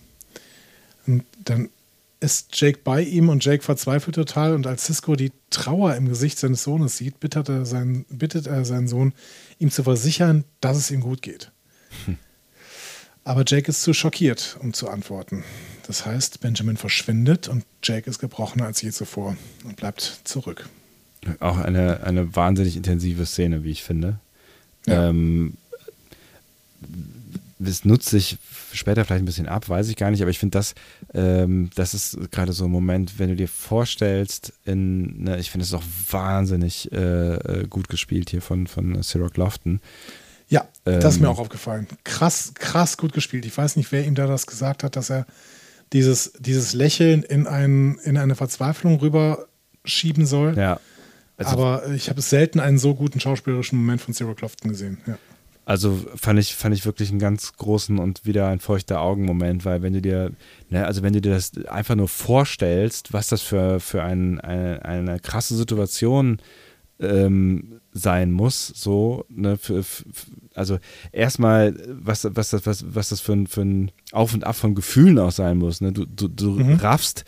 Und 1.07 1.25
dann 1.45 1.71
ist 2.21 2.59
Jake 2.59 2.81
bei 2.83 3.03
ihm 3.03 3.29
und 3.29 3.45
Jake 3.45 3.63
verzweifelt 3.63 4.15
total. 4.15 4.55
Und 4.55 4.67
als 4.67 4.87
Cisco 4.87 5.17
die 5.17 5.33
Trauer 5.51 5.95
im 5.95 6.09
Gesicht 6.09 6.39
seines 6.39 6.63
Sohnes 6.63 6.97
sieht, 6.97 7.21
bittet 7.21 7.49
er 7.49 7.67
seinen, 7.67 8.05
bittet 8.09 8.47
er 8.47 8.65
seinen 8.65 8.89
Sohn, 8.89 9.13
ihm 9.59 9.71
zu 9.71 9.83
versichern, 9.83 10.45
dass 10.61 10.77
es 10.77 10.91
ihm 10.91 11.01
gut 11.01 11.23
geht. 11.23 11.53
Aber 13.25 13.45
Jake 13.47 13.69
ist 13.69 13.83
zu 13.83 13.95
schockiert, 13.95 14.59
um 14.61 14.75
zu 14.75 14.89
antworten. 14.89 15.45
Das 15.87 16.05
heißt, 16.05 16.41
Benjamin 16.41 16.77
verschwindet 16.77 17.49
und 17.49 17.65
Jake 17.83 18.09
ist 18.09 18.19
gebrochener 18.19 18.67
als 18.67 18.83
je 18.83 18.91
zuvor 18.91 19.37
und 19.65 19.77
bleibt 19.77 20.21
zurück. 20.25 20.69
Auch 21.41 21.57
eine, 21.57 22.03
eine 22.03 22.37
wahnsinnig 22.37 22.77
intensive 22.77 23.25
Szene, 23.25 23.65
wie 23.65 23.71
ich 23.71 23.83
finde. 23.83 24.19
Ja. 24.87 25.09
Ähm, 25.09 25.57
das 27.65 27.85
nutzt 27.85 28.09
sich 28.09 28.39
später 28.73 29.05
vielleicht 29.05 29.23
ein 29.23 29.27
bisschen 29.27 29.49
ab, 29.49 29.69
weiß 29.69 29.89
ich 29.89 29.97
gar 29.97 30.11
nicht, 30.11 30.23
aber 30.23 30.31
ich 30.31 30.39
finde 30.39 30.59
das, 30.59 30.75
ähm, 31.13 31.71
das 31.75 31.95
ist 31.95 32.19
gerade 32.31 32.53
so 32.53 32.67
ein 32.67 32.71
Moment, 32.71 33.19
wenn 33.19 33.29
du 33.29 33.37
dir 33.37 33.49
vorstellst, 33.49 34.53
in, 34.65 35.25
ne, 35.25 35.39
ich 35.39 35.51
finde 35.51 35.65
es 35.65 35.75
auch 35.75 35.83
wahnsinnig 36.11 36.93
äh, 36.93 37.35
äh, 37.35 37.67
gut 37.69 37.89
gespielt 37.89 38.31
hier 38.31 38.43
von, 38.43 38.67
von 38.67 39.03
Ciroc 39.03 39.37
Lofton. 39.37 39.81
Ja, 40.49 40.69
das 40.85 41.05
ist 41.05 41.17
Ähm, 41.17 41.23
mir 41.23 41.31
auch 41.31 41.39
aufgefallen. 41.39 41.89
Krass, 42.05 42.53
krass 42.55 42.97
gut 42.97 43.13
gespielt. 43.13 43.47
Ich 43.47 43.57
weiß 43.57 43.77
nicht, 43.77 43.91
wer 43.93 44.05
ihm 44.05 44.15
da 44.15 44.27
das 44.27 44.47
gesagt 44.47 44.85
hat, 44.85 44.95
dass 44.97 45.11
er 45.11 45.27
dieses, 45.93 46.33
dieses 46.39 46.75
Lächeln 46.75 47.23
in, 47.23 47.47
ein, 47.47 47.99
in 48.05 48.17
eine 48.17 48.35
Verzweiflung 48.35 49.01
rüberschieben 49.01 50.27
soll. 50.27 50.57
Ja. 50.57 50.81
Also, 51.37 51.53
Aber 51.53 51.89
ich 51.93 52.11
habe 52.11 52.21
selten 52.21 52.61
einen 52.61 52.79
so 52.79 52.95
guten 52.95 53.21
schauspielerischen 53.21 53.79
Moment 53.79 54.01
von 54.01 54.15
Cyril 54.15 54.35
Clofton 54.35 54.71
gesehen. 54.71 54.99
Ja. 55.07 55.19
Also 55.67 55.99
fand 56.17 56.39
ich, 56.39 56.55
fand 56.55 56.75
ich 56.75 56.85
wirklich 56.85 57.09
einen 57.11 57.19
ganz 57.19 57.55
großen 57.55 57.99
und 57.99 58.27
wieder 58.27 58.49
ein 58.49 58.61
feuchter 58.61 59.01
Augenmoment, 59.01 59.65
weil 59.65 59.81
wenn 59.83 59.95
du 59.95 60.03
dir, 60.03 60.31
ne, 60.69 60.85
also 60.87 61.03
wenn 61.03 61.15
du 61.15 61.21
dir 61.23 61.33
das 61.33 61.53
einfach 61.69 61.95
nur 61.95 62.09
vorstellst, 62.09 63.13
was 63.15 63.29
das 63.29 63.41
für, 63.41 63.81
für 63.81 64.03
ein, 64.03 64.41
eine, 64.41 64.85
eine 64.85 65.21
krasse 65.21 65.57
Situation 65.57 66.39
ähm, 67.01 67.81
sein 67.93 68.31
muss, 68.31 68.67
so, 68.69 69.25
ne, 69.29 69.57
für, 69.57 69.83
für, 69.83 70.05
also 70.55 70.79
erstmal, 71.13 71.75
was, 71.89 72.29
was, 72.31 72.51
das- 72.51 72.67
was, 72.67 72.95
was 72.95 73.09
das 73.09 73.21
für 73.21 73.33
ein, 73.33 73.47
für 73.47 73.63
ein 73.63 73.91
Auf 74.13 74.35
und 74.35 74.45
Ab 74.45 74.57
von 74.57 74.75
Gefühlen 74.75 75.19
auch 75.19 75.33
sein 75.33 75.57
muss, 75.59 75.81
ne? 75.81 75.93
Du, 75.93 76.05
du, 76.05 76.29
du 76.29 76.61
raffst, 76.83 77.25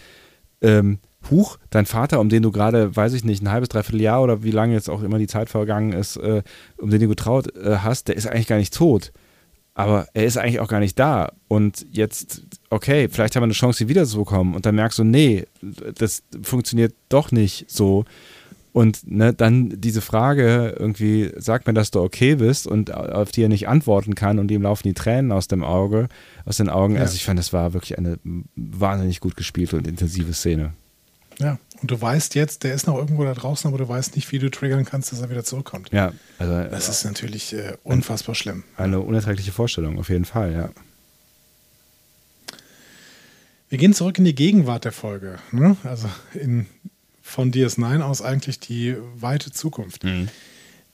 ähm, 0.60 0.98
Huch, 1.30 1.58
dein 1.70 1.86
Vater, 1.86 2.20
um 2.20 2.28
den 2.28 2.42
du 2.42 2.50
gerade, 2.50 2.94
weiß 2.94 3.12
ich 3.12 3.24
nicht, 3.24 3.42
ein 3.42 3.50
halbes, 3.50 3.68
dreiviertel 3.68 4.00
Jahr 4.00 4.22
oder 4.22 4.42
wie 4.42 4.50
lange 4.50 4.74
jetzt 4.74 4.88
auch 4.88 5.02
immer 5.02 5.18
die 5.18 5.26
Zeit 5.26 5.48
vergangen 5.50 5.92
ist, 5.92 6.16
äh, 6.16 6.42
um 6.78 6.90
den 6.90 7.00
du 7.00 7.08
getraut 7.08 7.54
äh, 7.56 7.78
hast, 7.78 8.08
der 8.08 8.16
ist 8.16 8.26
eigentlich 8.26 8.46
gar 8.46 8.58
nicht 8.58 8.74
tot. 8.74 9.12
Aber 9.74 10.08
er 10.14 10.24
ist 10.24 10.38
eigentlich 10.38 10.60
auch 10.60 10.68
gar 10.68 10.80
nicht 10.80 10.98
da. 10.98 11.32
Und 11.48 11.86
jetzt, 11.90 12.42
okay, 12.70 13.08
vielleicht 13.10 13.36
haben 13.36 13.42
wir 13.42 13.46
eine 13.46 13.52
Chance, 13.52 13.84
ihn 13.84 13.90
wiederzubekommen. 13.90 14.54
Und 14.54 14.64
dann 14.64 14.74
merkst 14.74 14.98
du, 14.98 15.04
nee, 15.04 15.44
das 15.98 16.22
funktioniert 16.42 16.94
doch 17.10 17.30
nicht 17.30 17.70
so. 17.70 18.06
Und 18.72 19.10
ne, 19.10 19.34
dann 19.34 19.72
diese 19.80 20.00
Frage 20.00 20.74
irgendwie, 20.78 21.30
sag 21.36 21.66
mir, 21.66 21.74
dass 21.74 21.90
du 21.90 22.00
okay 22.00 22.36
bist 22.36 22.66
und 22.66 22.92
auf 22.94 23.32
die 23.32 23.42
er 23.42 23.48
nicht 23.48 23.68
antworten 23.68 24.14
kann 24.14 24.38
und 24.38 24.50
ihm 24.50 24.62
laufen 24.62 24.88
die 24.88 24.94
Tränen 24.94 25.32
aus 25.32 25.46
dem 25.48 25.62
Auge, 25.62 26.08
aus 26.44 26.58
den 26.58 26.68
Augen. 26.68 26.94
Ja. 26.94 27.00
Also 27.00 27.14
ich 27.14 27.24
fand, 27.24 27.38
das 27.38 27.52
war 27.52 27.74
wirklich 27.74 27.98
eine 27.98 28.18
wahnsinnig 28.54 29.20
gut 29.20 29.36
gespielte 29.36 29.76
und 29.76 29.86
intensive 29.86 30.32
Szene. 30.32 30.72
Ja. 31.38 31.58
Und 31.82 31.90
du 31.90 32.00
weißt 32.00 32.34
jetzt, 32.34 32.64
der 32.64 32.72
ist 32.72 32.86
noch 32.86 32.96
irgendwo 32.96 33.24
da 33.24 33.34
draußen, 33.34 33.68
aber 33.68 33.76
du 33.78 33.86
weißt 33.88 34.16
nicht, 34.16 34.32
wie 34.32 34.38
du 34.38 34.50
triggern 34.50 34.84
kannst, 34.86 35.12
dass 35.12 35.20
er 35.20 35.28
wieder 35.28 35.44
zurückkommt. 35.44 35.90
Ja, 35.92 36.12
also 36.38 36.64
Das 36.64 36.88
ist 36.88 37.04
natürlich 37.04 37.52
äh, 37.52 37.76
unfassbar 37.84 38.34
schlimm. 38.34 38.64
eine 38.76 39.00
unerträgliche 39.00 39.52
Vorstellung, 39.52 39.98
auf 39.98 40.08
jeden 40.08 40.24
Fall, 40.24 40.52
ja. 40.52 40.70
Wir 43.68 43.78
gehen 43.78 43.92
zurück 43.94 44.18
in 44.18 44.24
die 44.24 44.34
Gegenwart 44.34 44.84
der 44.84 44.92
Folge. 44.92 45.38
Ne? 45.50 45.76
Also 45.84 46.08
in, 46.34 46.66
von 47.20 47.50
DS9 47.52 48.00
aus 48.00 48.22
eigentlich 48.22 48.60
die 48.60 48.96
weite 49.14 49.50
Zukunft. 49.50 50.04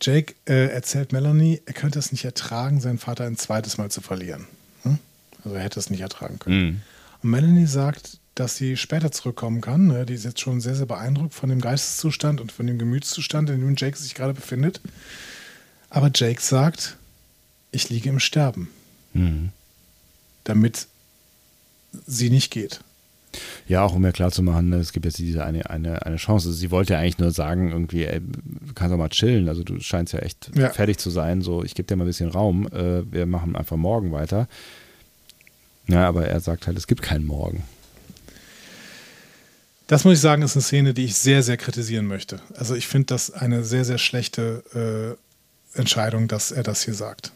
Jake 0.00 0.34
äh, 0.46 0.68
erzählt 0.68 1.12
Melanie, 1.12 1.60
er 1.66 1.74
könnte 1.74 1.98
es 1.98 2.10
nicht 2.12 2.24
ertragen, 2.24 2.80
seinen 2.80 2.98
Vater 2.98 3.24
ein 3.24 3.36
zweites 3.36 3.76
Mal 3.78 3.90
zu 3.90 4.00
verlieren. 4.00 4.46
Hm? 4.82 4.98
Also 5.44 5.56
er 5.56 5.62
hätte 5.62 5.78
es 5.78 5.90
nicht 5.90 6.00
ertragen 6.00 6.38
können. 6.38 6.64
Mhm. 6.64 6.80
Und 7.22 7.30
Melanie 7.30 7.66
sagt, 7.66 8.18
dass 8.34 8.56
sie 8.56 8.76
später 8.76 9.12
zurückkommen 9.12 9.60
kann. 9.60 9.88
Ne? 9.88 10.06
Die 10.06 10.14
ist 10.14 10.24
jetzt 10.24 10.40
schon 10.40 10.60
sehr, 10.60 10.74
sehr 10.74 10.86
beeindruckt 10.86 11.34
von 11.34 11.50
dem 11.50 11.60
Geisteszustand 11.60 12.40
und 12.40 12.50
von 12.52 12.66
dem 12.66 12.78
Gemütszustand, 12.78 13.50
in 13.50 13.60
dem 13.60 13.74
Jake 13.76 13.96
sich 13.98 14.14
gerade 14.14 14.32
befindet. 14.34 14.80
Aber 15.90 16.10
Jake 16.14 16.40
sagt, 16.40 16.96
ich 17.72 17.90
liege 17.90 18.08
im 18.08 18.20
Sterben, 18.20 18.68
Mhm. 19.12 19.50
damit 20.44 20.86
sie 22.06 22.30
nicht 22.30 22.50
geht. 22.50 22.80
Ja, 23.66 23.82
auch 23.84 23.94
um 23.94 24.02
mir 24.02 24.12
klarzumachen, 24.12 24.68
ne, 24.70 24.76
es 24.76 24.92
gibt 24.92 25.06
jetzt 25.06 25.18
diese 25.18 25.44
eine, 25.44 25.68
eine, 25.70 26.04
eine 26.04 26.16
Chance. 26.16 26.48
Also 26.48 26.58
sie 26.58 26.70
wollte 26.70 26.94
ja 26.94 26.98
eigentlich 26.98 27.18
nur 27.18 27.30
sagen, 27.30 27.70
irgendwie, 27.70 28.04
ey, 28.04 28.20
du 28.20 28.72
kannst 28.74 28.92
doch 28.92 28.98
mal 28.98 29.08
chillen. 29.08 29.48
Also 29.48 29.62
du 29.64 29.80
scheinst 29.80 30.12
ja 30.12 30.18
echt 30.20 30.50
Ja. 30.54 30.68
fertig 30.70 30.98
zu 30.98 31.08
sein. 31.10 31.40
So, 31.40 31.62
ich 31.64 31.74
gebe 31.74 31.86
dir 31.86 31.96
mal 31.96 32.04
ein 32.04 32.08
bisschen 32.08 32.28
Raum. 32.30 32.66
Äh, 32.68 33.10
wir 33.10 33.24
machen 33.26 33.56
einfach 33.56 33.76
morgen 33.78 34.12
weiter. 34.12 34.48
Ja, 35.88 36.06
aber 36.08 36.26
er 36.28 36.40
sagt 36.40 36.66
halt, 36.66 36.76
es 36.76 36.86
gibt 36.86 37.00
keinen 37.02 37.26
Morgen. 37.26 37.62
Das 39.92 40.04
muss 40.04 40.14
ich 40.14 40.20
sagen, 40.20 40.40
ist 40.40 40.56
eine 40.56 40.62
Szene, 40.62 40.94
die 40.94 41.04
ich 41.04 41.16
sehr, 41.16 41.42
sehr 41.42 41.58
kritisieren 41.58 42.06
möchte. 42.06 42.40
Also 42.54 42.74
ich 42.74 42.86
finde 42.88 43.08
das 43.08 43.30
eine 43.30 43.62
sehr, 43.62 43.84
sehr 43.84 43.98
schlechte 43.98 45.18
äh, 45.76 45.78
Entscheidung, 45.78 46.28
dass 46.28 46.50
er 46.50 46.62
das 46.62 46.82
hier 46.82 46.94
sagt. 46.94 47.30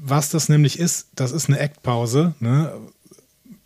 Was 0.00 0.30
das 0.30 0.48
nämlich 0.48 0.78
ist, 0.78 1.08
das 1.16 1.32
ist 1.32 1.48
eine 1.48 1.58
Act-Pause. 1.58 2.34
Ne? 2.38 2.72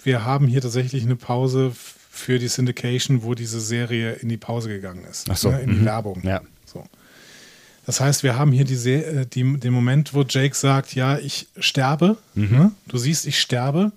Wir 0.03 0.25
haben 0.25 0.47
hier 0.47 0.63
tatsächlich 0.63 1.03
eine 1.03 1.17
Pause 1.17 1.73
für 2.11 2.39
die 2.39 2.49
Syndication, 2.49 3.23
wo 3.23 3.35
diese 3.35 3.61
Serie 3.61 4.13
in 4.13 4.31
die 4.31 4.39
Pause 4.39 4.71
gegangen 4.71 5.05
ist. 5.05 5.29
Ach 5.29 5.37
so, 5.37 5.51
Ne? 5.51 5.61
In 5.61 5.69
die 5.71 5.77
mhm. 5.81 5.85
Werbung. 5.85 6.23
Ja. 6.25 6.41
So. 6.65 6.83
Das 7.85 8.01
heißt, 8.01 8.23
wir 8.23 8.39
haben 8.39 8.53
hier 8.53 8.65
die, 8.65 8.77
Se- 8.77 9.05
äh, 9.05 9.27
die, 9.27 9.59
den 9.59 9.75
Moment, 9.75 10.15
wo 10.15 10.23
Jake 10.23 10.55
sagt, 10.57 10.95
ja, 10.95 11.19
ich 11.19 11.49
sterbe. 11.59 12.17
Ne? 12.35 12.73
Du 12.89 12.97
siehst, 12.97 13.27
ich 13.27 13.39
sterbe. 13.39 13.93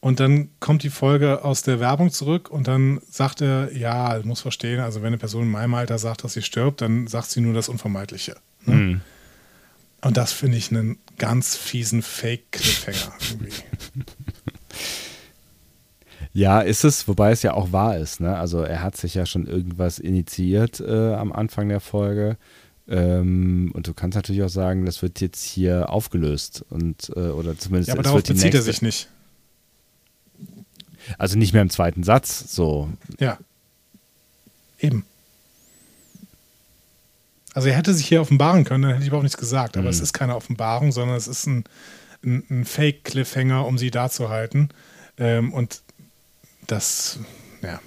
Und 0.00 0.20
dann 0.20 0.50
kommt 0.60 0.84
die 0.84 0.90
Folge 0.90 1.44
aus 1.44 1.62
der 1.62 1.80
Werbung 1.80 2.10
zurück 2.12 2.50
und 2.50 2.68
dann 2.68 3.00
sagt 3.10 3.40
er, 3.40 3.76
ja, 3.76 4.18
du 4.18 4.28
musst 4.28 4.42
verstehen, 4.42 4.78
also 4.78 5.00
wenn 5.00 5.08
eine 5.08 5.18
Person 5.18 5.42
in 5.42 5.50
meinem 5.50 5.74
Alter 5.74 5.98
sagt, 5.98 6.22
dass 6.22 6.34
sie 6.34 6.42
stirbt, 6.42 6.80
dann 6.80 7.08
sagt 7.08 7.30
sie 7.30 7.40
nur 7.40 7.52
das 7.52 7.68
Unvermeidliche. 7.68 8.36
Ne? 8.64 8.74
Mhm. 8.74 9.00
Und 10.00 10.16
das 10.16 10.32
finde 10.32 10.56
ich 10.56 10.70
einen 10.70 10.98
ganz 11.16 11.56
fiesen 11.56 12.02
Fake-Cliffhanger. 12.02 13.12
Ja, 16.34 16.60
ist 16.60 16.84
es, 16.84 17.08
wobei 17.08 17.32
es 17.32 17.42
ja 17.42 17.54
auch 17.54 17.72
wahr 17.72 17.96
ist. 17.96 18.20
Ne? 18.20 18.36
Also 18.36 18.60
er 18.60 18.82
hat 18.82 18.96
sich 18.96 19.14
ja 19.14 19.26
schon 19.26 19.46
irgendwas 19.46 19.98
initiiert 19.98 20.78
äh, 20.78 21.14
am 21.14 21.32
Anfang 21.32 21.68
der 21.68 21.80
Folge. 21.80 22.36
Ähm, 22.86 23.72
und 23.74 23.88
du 23.88 23.94
kannst 23.94 24.14
natürlich 24.14 24.44
auch 24.44 24.48
sagen, 24.48 24.86
das 24.86 25.02
wird 25.02 25.20
jetzt 25.20 25.42
hier 25.42 25.90
aufgelöst 25.90 26.64
und 26.70 27.10
äh, 27.16 27.30
oder 27.30 27.58
zumindest 27.58 27.88
Ja, 27.88 27.94
aber 27.94 28.04
darauf 28.04 28.22
bezieht 28.22 28.38
er 28.38 28.44
nächste, 28.44 28.62
sich 28.62 28.82
nicht. 28.82 29.08
Also 31.16 31.38
nicht 31.38 31.52
mehr 31.52 31.62
im 31.62 31.70
zweiten 31.70 32.02
Satz, 32.02 32.52
so. 32.54 32.88
Ja. 33.18 33.38
Eben. 34.80 35.04
Also 37.54 37.68
er 37.68 37.74
hätte 37.76 37.94
sich 37.94 38.06
hier 38.06 38.20
offenbaren 38.20 38.64
können, 38.64 38.82
dann 38.82 38.92
hätte 38.92 39.02
ich 39.02 39.08
überhaupt 39.08 39.24
nichts 39.24 39.38
gesagt. 39.38 39.76
Aber 39.76 39.84
Mhm. 39.84 39.90
es 39.90 40.00
ist 40.00 40.12
keine 40.12 40.36
Offenbarung, 40.36 40.92
sondern 40.92 41.16
es 41.16 41.26
ist 41.26 41.46
ein, 41.46 41.64
ein, 42.24 42.44
ein 42.50 42.64
Fake-Cliffhanger, 42.64 43.66
um 43.66 43.78
sie 43.78 43.90
da 43.90 44.10
zu 44.10 44.28
halten. 44.28 44.68
Ähm, 45.16 45.52
und 45.52 45.82
das, 46.66 47.18
ja. 47.62 47.80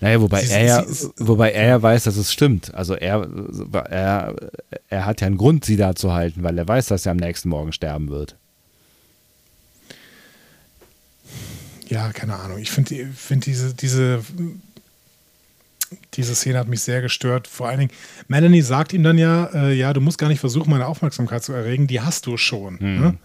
Naja, 0.00 0.20
wobei 0.20 0.42
Sie- 0.42 0.52
er 0.52 0.64
ja, 0.64 0.84
sie- 0.84 1.10
wobei 1.18 1.52
er 1.52 1.66
ja 1.68 1.82
weiß, 1.82 2.04
dass 2.04 2.16
es 2.16 2.32
stimmt. 2.32 2.74
Also 2.74 2.94
er, 2.94 3.28
er, 3.90 4.34
er 4.88 5.04
hat 5.06 5.20
ja 5.20 5.26
einen 5.26 5.36
Grund, 5.36 5.64
sie 5.66 5.76
da 5.76 5.94
zu 5.94 6.12
halten, 6.14 6.42
weil 6.42 6.56
er 6.58 6.66
weiß, 6.66 6.86
dass 6.86 7.04
er 7.04 7.12
am 7.12 7.18
nächsten 7.18 7.50
Morgen 7.50 7.72
sterben 7.72 8.08
wird. 8.08 8.36
Ja, 11.88 12.12
keine 12.12 12.36
Ahnung. 12.36 12.58
Ich 12.58 12.70
finde 12.70 13.06
find 13.14 13.46
diese, 13.46 13.74
diese, 13.74 14.22
diese 16.14 16.34
Szene 16.34 16.58
hat 16.58 16.68
mich 16.68 16.80
sehr 16.80 17.02
gestört. 17.02 17.46
Vor 17.46 17.68
allen 17.68 17.80
Dingen, 17.80 17.92
Melanie 18.28 18.62
sagt 18.62 18.92
ihm 18.92 19.02
dann 19.02 19.18
ja, 19.18 19.46
äh, 19.54 19.72
ja, 19.74 19.92
du 19.92 20.00
musst 20.00 20.18
gar 20.18 20.28
nicht 20.28 20.40
versuchen, 20.40 20.70
meine 20.70 20.86
Aufmerksamkeit 20.86 21.42
zu 21.44 21.52
erregen, 21.52 21.86
die 21.86 22.00
hast 22.00 22.26
du 22.26 22.36
schon. 22.36 22.78
Ne? 22.80 23.18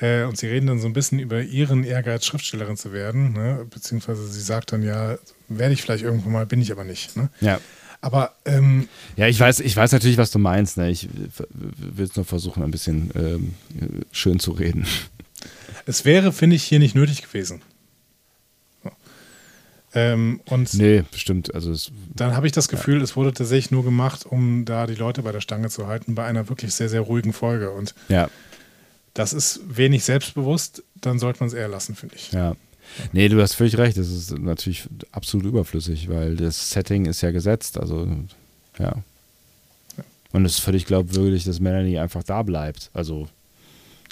Äh, 0.00 0.24
und 0.24 0.36
sie 0.38 0.46
reden 0.46 0.66
dann 0.66 0.80
so 0.80 0.86
ein 0.86 0.92
bisschen 0.92 1.18
über 1.18 1.42
ihren 1.42 1.84
Ehrgeiz, 1.84 2.24
Schriftstellerin 2.24 2.76
zu 2.76 2.92
werden. 2.92 3.32
Ne? 3.32 3.66
Beziehungsweise 3.68 4.26
sie 4.26 4.40
sagt 4.40 4.72
dann 4.72 4.82
ja, 4.82 5.18
werde 5.48 5.74
ich 5.74 5.82
vielleicht 5.82 6.04
irgendwann 6.04 6.32
mal, 6.32 6.46
bin 6.46 6.60
ich 6.60 6.72
aber 6.72 6.84
nicht. 6.84 7.16
Ne? 7.16 7.28
Ja. 7.40 7.60
Aber 8.00 8.34
ähm, 8.46 8.88
Ja, 9.16 9.26
ich 9.26 9.38
weiß, 9.38 9.60
ich 9.60 9.76
weiß 9.76 9.92
natürlich, 9.92 10.16
was 10.16 10.30
du 10.30 10.38
meinst. 10.38 10.78
Ne? 10.78 10.90
Ich 10.90 11.08
will 11.76 12.06
es 12.06 12.16
nur 12.16 12.24
versuchen, 12.24 12.62
ein 12.62 12.70
bisschen 12.70 13.10
ähm, 13.14 13.54
schön 14.10 14.40
zu 14.40 14.52
reden. 14.52 14.86
Es 15.86 16.04
wäre, 16.04 16.32
finde 16.32 16.56
ich, 16.56 16.64
hier 16.64 16.78
nicht 16.78 16.94
nötig 16.94 17.22
gewesen. 17.22 17.62
So. 18.84 18.90
Ähm, 19.94 20.40
und 20.46 20.72
Nee, 20.74 21.04
bestimmt. 21.10 21.54
Also 21.54 21.74
dann 22.14 22.36
habe 22.36 22.46
ich 22.46 22.52
das 22.52 22.68
Gefühl, 22.68 23.02
es 23.02 23.16
wurde 23.16 23.32
tatsächlich 23.32 23.70
nur 23.70 23.84
gemacht, 23.84 24.24
um 24.26 24.64
da 24.64 24.86
die 24.86 24.94
Leute 24.94 25.22
bei 25.22 25.32
der 25.32 25.40
Stange 25.40 25.68
zu 25.70 25.86
halten, 25.86 26.14
bei 26.14 26.24
einer 26.24 26.48
wirklich 26.48 26.74
sehr, 26.74 26.88
sehr 26.88 27.00
ruhigen 27.00 27.32
Folge. 27.32 27.70
Und 27.70 27.94
ja, 28.08 28.28
das 29.14 29.32
ist 29.32 29.60
wenig 29.66 30.04
selbstbewusst, 30.04 30.84
dann 30.94 31.18
sollte 31.18 31.40
man 31.40 31.48
es 31.48 31.54
eher 31.54 31.68
lassen, 31.68 31.94
finde 31.94 32.14
ich. 32.16 32.32
ja. 32.32 32.54
Nee, 33.12 33.28
du 33.28 33.40
hast 33.40 33.54
völlig 33.54 33.78
recht. 33.78 33.96
Das 33.96 34.08
ist 34.08 34.36
natürlich 34.36 34.88
absolut 35.12 35.46
überflüssig, 35.46 36.08
weil 36.08 36.34
das 36.34 36.70
Setting 36.70 37.06
ist 37.06 37.20
ja 37.20 37.30
gesetzt. 37.30 37.78
Also, 37.78 38.08
ja. 38.80 38.94
Und 40.32 40.44
es 40.44 40.54
ist 40.54 40.60
völlig 40.60 40.86
glaubwürdig, 40.86 41.44
dass 41.44 41.60
Melanie 41.60 41.98
einfach 42.00 42.24
da 42.24 42.42
bleibt. 42.42 42.90
Also, 42.92 43.28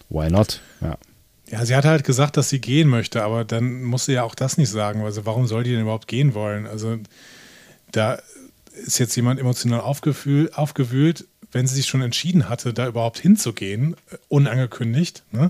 why 0.09 0.31
not? 0.31 0.61
Ja. 0.81 0.97
Ja, 1.51 1.65
sie 1.65 1.75
hat 1.75 1.85
halt 1.87 2.05
gesagt, 2.05 2.37
dass 2.37 2.51
sie 2.51 2.61
gehen 2.61 2.89
möchte, 2.89 3.23
aber 3.23 3.45
dann 3.45 3.83
muss 3.83 4.05
sie 4.05 4.13
ja 4.13 4.23
auch 4.23 4.35
das 4.35 4.59
nicht 4.59 4.71
sagen. 4.71 5.03
Also 5.03 5.25
warum 5.25 5.47
soll 5.47 5.63
die 5.65 5.71
denn 5.73 5.81
überhaupt 5.83 6.07
gehen 6.07 6.35
wollen? 6.35 6.67
Also 6.67 6.99
da 7.91 8.19
ist 8.85 8.99
jetzt 8.99 9.17
jemand 9.17 9.41
emotional 9.41 9.81
aufgefühl, 9.81 10.51
aufgewühlt, 10.55 11.25
wenn 11.51 11.67
sie 11.67 11.77
sich 11.77 11.87
schon 11.87 12.03
entschieden 12.03 12.49
hatte, 12.51 12.75
da 12.75 12.87
überhaupt 12.87 13.19
hinzugehen, 13.19 13.95
äh, 14.11 14.17
unangekündigt. 14.29 15.23
Ne? 15.33 15.49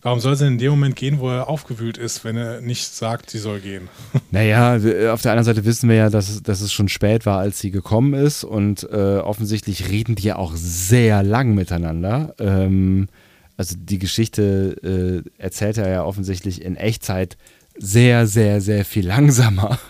Warum 0.00 0.20
soll 0.20 0.36
sie 0.36 0.46
in 0.46 0.58
dem 0.58 0.70
Moment 0.70 0.94
gehen, 0.96 1.18
wo 1.20 1.28
er 1.30 1.48
aufgewühlt 1.48 1.98
ist, 1.98 2.24
wenn 2.24 2.36
er 2.36 2.60
nicht 2.60 2.84
sagt, 2.94 3.30
sie 3.30 3.38
soll 3.38 3.58
gehen? 3.60 3.88
Naja, 4.30 4.82
wir- 4.82 5.12
auf 5.12 5.22
der 5.22 5.32
anderen 5.32 5.44
Seite 5.44 5.64
wissen 5.64 5.88
wir 5.88 5.96
ja, 5.96 6.10
dass, 6.10 6.28
es- 6.28 6.42
dass 6.44 6.60
es 6.60 6.72
schon 6.72 6.88
spät 6.88 7.26
war, 7.26 7.38
als 7.40 7.58
sie 7.58 7.72
gekommen 7.72 8.14
ist 8.14 8.44
und 8.44 8.84
äh, 8.92 9.18
offensichtlich 9.18 9.88
reden 9.88 10.14
die 10.14 10.22
ja 10.24 10.36
auch 10.36 10.52
sehr 10.54 11.24
lang 11.24 11.54
miteinander. 11.54 12.34
Ähm, 12.38 13.08
also 13.56 13.76
die 13.78 13.98
Geschichte 13.98 15.24
äh, 15.36 15.42
erzählt 15.42 15.78
er 15.78 15.88
ja 15.88 16.04
offensichtlich 16.04 16.62
in 16.62 16.76
Echtzeit 16.76 17.36
sehr, 17.78 18.26
sehr, 18.26 18.60
sehr 18.60 18.84
viel 18.84 19.06
langsamer. 19.06 19.78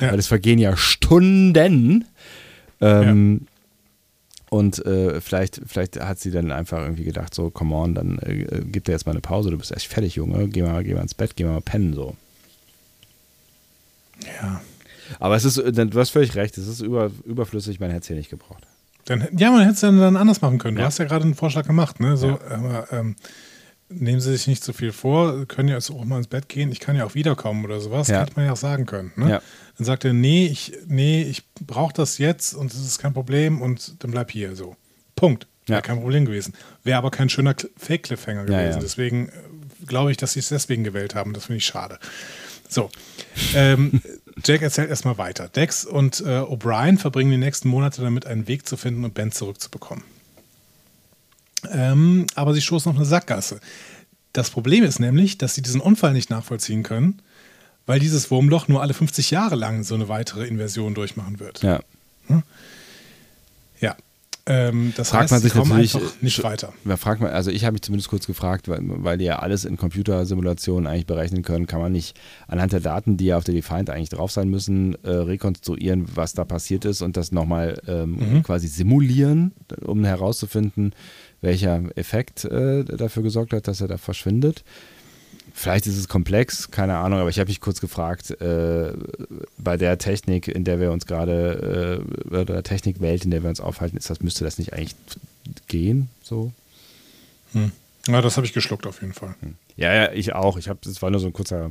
Ja. 0.00 0.12
Weil 0.12 0.18
es 0.18 0.28
vergehen 0.28 0.58
ja 0.58 0.78
Stunden. 0.78 2.06
Ähm, 2.80 3.46
Und 4.48 4.84
äh, 4.86 5.20
vielleicht, 5.20 5.60
vielleicht 5.66 6.00
hat 6.00 6.20
sie 6.20 6.30
dann 6.30 6.52
einfach 6.52 6.80
irgendwie 6.80 7.04
gedacht, 7.04 7.34
so, 7.34 7.50
come 7.50 7.74
on, 7.74 7.94
dann 7.94 8.18
äh, 8.20 8.62
gib 8.64 8.84
dir 8.84 8.92
jetzt 8.92 9.04
mal 9.04 9.12
eine 9.12 9.20
Pause, 9.20 9.50
du 9.50 9.58
bist 9.58 9.72
echt 9.72 9.88
fertig, 9.88 10.14
Junge, 10.14 10.48
geh 10.48 10.62
mal, 10.62 10.82
geh 10.84 10.94
mal 10.94 11.02
ins 11.02 11.14
Bett, 11.14 11.36
geh 11.36 11.44
mal 11.44 11.60
pennen, 11.60 11.92
so. 11.92 12.16
Ja. 14.40 14.62
Aber 15.20 15.36
es 15.36 15.44
ist, 15.44 15.58
du 15.58 16.00
hast 16.00 16.10
völlig 16.10 16.34
recht, 16.34 16.56
es 16.56 16.66
ist 16.66 16.80
über, 16.80 17.10
überflüssig, 17.24 17.78
man 17.78 17.90
hätte 17.90 18.02
es 18.02 18.06
hier 18.06 18.16
nicht 18.16 18.30
gebraucht. 18.30 18.66
Dann, 19.06 19.28
ja, 19.36 19.50
man 19.50 19.60
hätte 19.60 19.74
es 19.74 19.80
dann, 19.80 19.98
dann 19.98 20.16
anders 20.16 20.40
machen 20.40 20.58
können. 20.58 20.76
Du 20.76 20.80
Ja. 20.82 20.86
hast 20.86 20.98
ja 20.98 21.04
gerade 21.04 21.24
einen 21.24 21.34
Vorschlag 21.34 21.66
gemacht. 21.66 22.00
Ne? 22.00 22.16
So, 22.16 22.38
aber, 22.48 22.88
ähm, 22.92 23.16
nehmen 23.90 24.20
Sie 24.20 24.32
sich 24.32 24.46
nicht 24.46 24.64
zu 24.64 24.72
viel 24.72 24.92
vor, 24.92 25.44
können 25.46 25.68
ja 25.68 25.74
jetzt 25.76 25.90
auch 25.90 26.04
mal 26.04 26.18
ins 26.18 26.26
Bett 26.26 26.48
gehen. 26.48 26.72
Ich 26.72 26.80
kann 26.80 26.96
ja 26.96 27.04
auch 27.04 27.14
wiederkommen 27.14 27.64
oder 27.64 27.80
sowas. 27.80 28.08
Ja. 28.08 28.22
Hätte 28.22 28.32
man 28.36 28.46
ja 28.46 28.52
auch 28.52 28.56
sagen 28.56 28.86
können. 28.86 29.12
Ne? 29.16 29.30
Ja. 29.30 29.42
Dann 29.76 29.84
sagt 29.84 30.04
er, 30.04 30.12
nee, 30.14 30.46
ich, 30.46 30.72
nee, 30.86 31.22
ich 31.22 31.44
brauche 31.60 31.92
das 31.92 32.18
jetzt 32.18 32.54
und 32.54 32.72
es 32.72 32.80
ist 32.80 32.98
kein 32.98 33.12
Problem 33.12 33.60
und 33.60 34.02
dann 34.02 34.10
bleib 34.10 34.30
hier 34.30 34.56
so. 34.56 34.76
Punkt. 35.16 35.46
Wäre 35.66 35.78
Ja. 35.78 35.82
kein 35.82 36.00
Problem 36.00 36.24
gewesen. 36.24 36.54
Wäre 36.82 36.98
aber 36.98 37.10
kein 37.10 37.28
schöner 37.28 37.52
Cl- 37.52 37.70
Fake-Cliffhanger 37.76 38.40
Ja, 38.50 38.58
gewesen. 38.60 38.76
ja. 38.78 38.82
Deswegen 38.82 39.28
äh, 39.28 39.32
glaube 39.86 40.10
ich, 40.10 40.16
dass 40.16 40.32
sie 40.32 40.40
es 40.40 40.48
deswegen 40.48 40.82
gewählt 40.84 41.14
haben. 41.14 41.32
Das 41.32 41.46
finde 41.46 41.58
ich 41.58 41.64
schade. 41.66 41.98
So. 42.68 42.90
Ähm, 43.54 44.00
Jack 44.42 44.62
erzählt 44.62 44.90
erstmal 44.90 45.18
weiter. 45.18 45.48
Dex 45.48 45.84
und 45.84 46.20
äh, 46.20 46.40
O'Brien 46.40 46.98
verbringen 46.98 47.30
die 47.30 47.36
nächsten 47.36 47.68
Monate 47.68 48.02
damit, 48.02 48.26
einen 48.26 48.48
Weg 48.48 48.66
zu 48.66 48.76
finden 48.76 49.04
und 49.04 49.14
Ben 49.14 49.30
zurückzubekommen. 49.30 50.04
Ähm, 51.70 52.26
aber 52.34 52.52
sie 52.54 52.60
stoßen 52.60 52.90
auf 52.90 52.96
eine 52.96 53.06
Sackgasse. 53.06 53.60
Das 54.32 54.50
Problem 54.50 54.82
ist 54.84 54.98
nämlich, 54.98 55.38
dass 55.38 55.54
sie 55.54 55.62
diesen 55.62 55.80
Unfall 55.80 56.12
nicht 56.12 56.30
nachvollziehen 56.30 56.82
können, 56.82 57.22
weil 57.86 58.00
dieses 58.00 58.30
Wurmloch 58.30 58.68
nur 58.68 58.82
alle 58.82 58.94
50 58.94 59.30
Jahre 59.30 59.54
lang 59.54 59.84
so 59.84 59.94
eine 59.94 60.08
weitere 60.08 60.46
Inversion 60.46 60.94
durchmachen 60.94 61.38
wird. 61.38 61.62
Ja. 61.62 61.80
Ja. 62.28 62.42
Ähm, 64.46 64.92
das 64.94 65.08
Fragt 65.08 65.22
heißt, 65.22 65.32
man 65.32 65.40
sich 65.40 65.54
natürlich 65.54 65.94
einfach 65.94 66.22
nicht 66.22 66.42
weiter. 66.44 66.72
Fragt 66.98 67.22
man, 67.22 67.30
also 67.30 67.50
ich 67.50 67.64
habe 67.64 67.72
mich 67.72 67.82
zumindest 67.82 68.10
kurz 68.10 68.26
gefragt, 68.26 68.68
weil, 68.68 68.80
weil 68.82 69.16
die 69.16 69.24
ja 69.24 69.38
alles 69.38 69.64
in 69.64 69.78
Computersimulationen 69.78 70.86
eigentlich 70.86 71.06
berechnen 71.06 71.42
können, 71.42 71.66
kann 71.66 71.80
man 71.80 71.92
nicht 71.92 72.14
anhand 72.46 72.72
der 72.72 72.80
Daten, 72.80 73.16
die 73.16 73.26
ja 73.26 73.38
auf 73.38 73.44
der 73.44 73.54
Defiant 73.54 73.88
eigentlich 73.88 74.10
drauf 74.10 74.30
sein 74.32 74.50
müssen, 74.50 75.02
äh, 75.02 75.10
rekonstruieren, 75.10 76.04
was 76.14 76.34
da 76.34 76.44
passiert 76.44 76.84
ist 76.84 77.00
und 77.00 77.16
das 77.16 77.32
nochmal 77.32 77.80
ähm, 77.86 78.16
Mhm. 78.16 78.42
quasi 78.42 78.68
simulieren, 78.68 79.52
um 79.80 80.04
herauszufinden, 80.04 80.94
welcher 81.40 81.82
Effekt 81.96 82.44
äh, 82.44 82.84
dafür 82.84 83.22
gesorgt 83.22 83.52
hat, 83.54 83.66
dass 83.66 83.80
er 83.80 83.88
da 83.88 83.96
verschwindet. 83.96 84.62
Vielleicht 85.56 85.86
ist 85.86 85.96
es 85.96 86.08
komplex, 86.08 86.72
keine 86.72 86.96
Ahnung, 86.96 87.20
aber 87.20 87.30
ich 87.30 87.38
habe 87.38 87.48
mich 87.48 87.60
kurz 87.60 87.80
gefragt, 87.80 88.32
äh, 88.40 88.92
bei 89.56 89.76
der 89.76 89.98
Technik, 89.98 90.48
in 90.48 90.64
der 90.64 90.80
wir 90.80 90.90
uns 90.90 91.06
gerade, 91.06 92.02
äh, 92.02 92.26
oder 92.26 92.44
der 92.44 92.62
Technikwelt, 92.64 93.24
in 93.24 93.30
der 93.30 93.44
wir 93.44 93.50
uns 93.50 93.60
aufhalten, 93.60 93.96
ist 93.96 94.10
das, 94.10 94.20
müsste 94.20 94.42
das 94.42 94.58
nicht 94.58 94.72
eigentlich 94.72 94.96
gehen? 95.68 96.08
So? 96.24 96.52
Ja, 98.08 98.20
das 98.20 98.36
habe 98.36 98.46
ich 98.46 98.52
geschluckt 98.52 98.84
auf 98.84 99.00
jeden 99.00 99.14
Fall. 99.14 99.36
Ja, 99.76 99.94
ja, 99.94 100.12
ich 100.12 100.34
auch. 100.34 100.56
Ich 100.58 100.68
habe, 100.68 100.80
das 100.82 101.00
war 101.02 101.10
nur 101.12 101.20
so 101.20 101.28
ein 101.28 101.32
kurzer, 101.32 101.70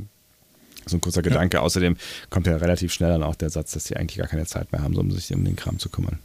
so 0.86 0.98
ein 0.98 1.02
kurzer 1.02 1.22
Gedanke. 1.22 1.60
Außerdem 1.60 1.98
kommt 2.30 2.48
ja 2.48 2.56
relativ 2.56 2.94
schnell 2.94 3.10
dann 3.10 3.24
auch 3.24 3.36
der 3.36 3.50
Satz, 3.50 3.74
dass 3.74 3.84
die 3.84 3.98
eigentlich 3.98 4.18
gar 4.18 4.28
keine 4.28 4.46
Zeit 4.46 4.72
mehr 4.72 4.82
haben, 4.82 4.96
so 4.96 5.02
um 5.02 5.12
sich 5.12 5.34
um 5.34 5.44
den 5.44 5.58
Kram 5.58 5.78
zu 5.78 5.90
kümmern. 5.90 6.20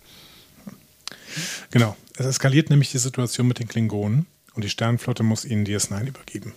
Genau. 1.72 1.96
Es 2.16 2.24
eskaliert 2.24 2.70
nämlich 2.70 2.92
die 2.92 2.98
Situation 2.98 3.48
mit 3.48 3.58
den 3.58 3.66
Klingonen 3.66 4.26
und 4.54 4.64
die 4.64 4.70
Sternenflotte 4.70 5.24
muss 5.24 5.44
ihnen 5.44 5.66
DS9 5.66 6.06
übergeben. 6.06 6.52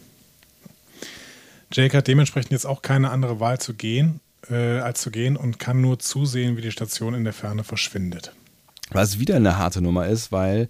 Jake 1.72 1.98
hat 1.98 2.08
dementsprechend 2.08 2.52
jetzt 2.52 2.66
auch 2.66 2.82
keine 2.82 3.10
andere 3.12 3.40
Wahl 3.40 3.60
zu 3.60 3.74
gehen, 3.74 4.20
äh, 4.50 4.80
als 4.80 5.02
zu 5.02 5.12
gehen 5.12 5.38
und 5.38 5.60
kann 5.60 5.82
nur 5.82 6.00
zusehen, 6.00 6.58
wie 6.58 6.62
die 6.62 6.72
Station 6.72 7.14
in 7.14 7.24
der 7.24 7.34
Ferne 7.34 7.64
verschwindet. 7.64 8.34
Was 8.92 9.20
wieder 9.20 9.38
eine 9.38 9.58
harte 9.58 9.82
Nummer 9.82 10.08
ist, 10.08 10.32
weil 10.32 10.68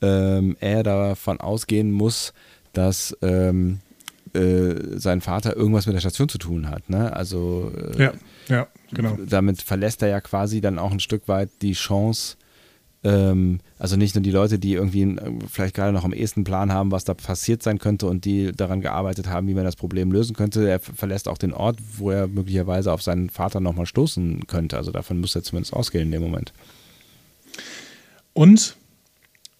ähm, 0.00 0.56
er 0.60 0.82
davon 0.82 1.40
ausgehen 1.40 1.90
muss, 1.90 2.32
dass 2.72 3.16
ähm, 3.22 3.80
äh, 4.34 4.98
sein 4.98 5.20
Vater 5.20 5.56
irgendwas 5.56 5.86
mit 5.86 5.94
der 5.94 6.00
Station 6.00 6.28
zu 6.28 6.38
tun 6.38 6.68
hat. 6.68 6.88
Ne? 6.90 7.12
Also 7.14 7.72
äh, 7.96 8.02
Ja, 8.02 8.12
ja, 8.48 8.66
genau. 8.92 9.16
damit 9.26 9.62
verlässt 9.62 10.02
er 10.02 10.08
ja 10.08 10.20
quasi 10.20 10.60
dann 10.60 10.78
auch 10.78 10.92
ein 10.92 11.00
Stück 11.00 11.28
weit 11.28 11.50
die 11.62 11.72
Chance, 11.72 12.36
ähm, 13.04 13.60
also 13.78 13.96
nicht 13.96 14.14
nur 14.14 14.22
die 14.22 14.30
Leute, 14.30 14.58
die 14.58 14.72
irgendwie 14.72 15.02
äh, 15.02 15.32
vielleicht 15.50 15.74
gerade 15.74 15.92
noch 15.92 16.04
am 16.04 16.12
ehesten 16.12 16.42
Plan 16.44 16.72
haben, 16.72 16.90
was 16.90 17.04
da 17.04 17.14
passiert 17.14 17.62
sein 17.62 17.78
könnte 17.78 18.06
und 18.06 18.24
die 18.24 18.50
daran 18.52 18.80
gearbeitet 18.80 19.28
haben, 19.28 19.46
wie 19.46 19.54
man 19.54 19.64
das 19.64 19.76
Problem 19.76 20.10
lösen 20.10 20.34
könnte. 20.34 20.68
Er 20.68 20.80
ver- 20.80 20.94
verlässt 20.94 21.28
auch 21.28 21.38
den 21.38 21.52
Ort, 21.52 21.78
wo 21.98 22.10
er 22.10 22.26
möglicherweise 22.26 22.92
auf 22.92 23.02
seinen 23.02 23.28
Vater 23.30 23.60
nochmal 23.60 23.86
stoßen 23.86 24.46
könnte. 24.46 24.76
Also 24.76 24.90
davon 24.90 25.20
muss 25.20 25.34
er 25.36 25.42
zumindest 25.42 25.74
ausgehen 25.74 26.06
in 26.06 26.12
dem 26.12 26.22
Moment. 26.22 26.52
Und 28.32 28.76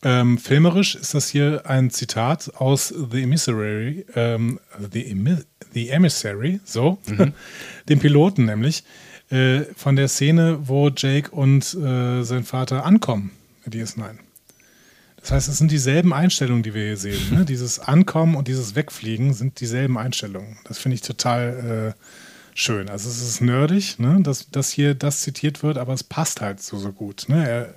ähm, 0.03 0.39
filmerisch 0.39 0.97
ist 0.97 1.15
das 1.15 1.29
hier 1.29 1.63
ein 1.65 1.91
Zitat 1.91 2.53
aus 2.57 2.89
The 3.11 3.23
Emissary, 3.23 4.05
ähm, 4.15 4.59
The, 4.93 5.07
Emi 5.07 5.37
The 5.73 5.89
Emissary, 5.89 6.61
so, 6.65 6.99
dem 7.89 7.99
Piloten 7.99 8.45
nämlich, 8.45 8.85
äh, 9.35 9.65
von 9.77 9.97
der 9.97 10.09
Szene, 10.09 10.59
wo 10.69 10.89
Jake 10.91 11.31
und 11.31 11.75
äh, 11.75 12.23
sein 12.23 12.45
Vater 12.45 12.85
ankommen, 12.85 13.31
in 13.67 13.73
DS9. 13.73 14.15
Das 15.21 15.31
heißt, 15.33 15.49
es 15.49 15.59
sind 15.59 15.71
dieselben 15.71 16.13
Einstellungen, 16.13 16.63
die 16.63 16.75
wir 16.75 16.85
hier 16.85 16.97
sehen. 16.97 17.21
Ne? 17.35 17.45
Dieses 17.49 17.79
Ankommen 17.79 18.37
und 18.37 18.47
dieses 18.47 18.75
Wegfliegen 18.75 19.33
sind 19.33 19.59
dieselben 19.61 19.97
Einstellungen. 19.97 20.59
Das 20.65 20.79
finde 20.79 20.97
ich 20.97 21.01
total 21.01 21.95
schön. 22.55 22.89
Also 22.89 23.09
es 23.09 23.21
ist 23.21 23.41
nerdig, 23.41 23.99
ne, 23.99 24.21
dass, 24.23 24.51
dass 24.51 24.71
hier 24.71 24.95
das 24.95 25.21
zitiert 25.21 25.63
wird, 25.63 25.77
aber 25.77 25.93
es 25.93 26.05
passt 26.05 26.41
halt 26.41 26.63
so, 26.63 26.79
so 26.79 26.93
gut. 26.93 27.25
Ne? 27.29 27.49
Er, 27.49 27.75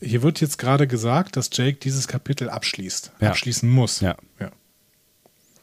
hier 0.00 0.22
wird 0.22 0.40
jetzt 0.40 0.58
gerade 0.58 0.86
gesagt, 0.86 1.36
dass 1.36 1.50
Jake 1.52 1.78
dieses 1.78 2.08
Kapitel 2.08 2.48
abschließt, 2.48 3.12
Ja. 3.20 3.30
abschließen 3.30 3.68
muss. 3.68 4.00
Ja. 4.00 4.16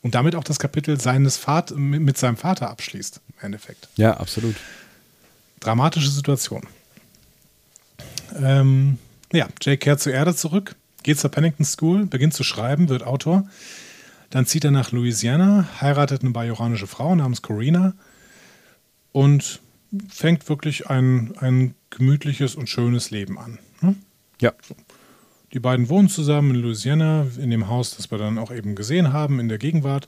Und 0.01 0.15
damit 0.15 0.35
auch 0.35 0.43
das 0.43 0.59
Kapitel 0.59 0.99
seines 0.99 1.37
Vat 1.47 1.71
mit 1.75 2.01
mit 2.01 2.17
seinem 2.17 2.35
Vater 2.37 2.69
abschließt, 2.69 3.21
im 3.29 3.45
Endeffekt. 3.45 3.87
Ja, 3.95 4.17
absolut. 4.17 4.55
Dramatische 5.63 6.09
Situation. 6.09 6.63
Ähm, 8.35 8.97
ja, 9.31 9.47
Jake 9.61 9.77
kehrt 9.77 10.01
zur 10.01 10.13
Erde 10.13 10.35
zurück, 10.35 10.75
geht 11.03 11.19
zur 11.19 11.31
Pennington 11.31 11.65
School, 11.65 12.05
beginnt 12.05 12.33
zu 12.33 12.43
schreiben, 12.43 12.89
wird 12.89 13.03
Autor. 13.03 13.47
Dann 14.29 14.45
zieht 14.45 14.65
er 14.65 14.71
nach 14.71 14.91
Louisiana, 14.91 15.67
heiratet 15.79 16.21
eine 16.21 16.31
bajoranische 16.31 16.87
Frau 16.87 17.15
namens 17.15 17.41
Corina 17.41 17.93
und 19.13 19.61
fängt 20.09 20.49
wirklich 20.49 20.89
ein, 20.89 21.33
ein 21.37 21.75
gemütliches 21.91 22.55
und 22.55 22.67
schönes 22.67 23.11
Leben 23.11 23.39
an. 23.39 23.59
Ne? 23.81 23.95
Ja. 24.41 24.51
Die 25.53 25.59
beiden 25.59 25.87
wohnen 25.87 26.09
zusammen 26.09 26.55
in 26.55 26.61
Louisiana, 26.61 27.27
in 27.37 27.51
dem 27.51 27.69
Haus, 27.69 27.95
das 27.95 28.11
wir 28.11 28.17
dann 28.17 28.37
auch 28.37 28.51
eben 28.51 28.75
gesehen 28.75 29.13
haben, 29.13 29.39
in 29.39 29.47
der 29.47 29.59
Gegenwart. 29.59 30.07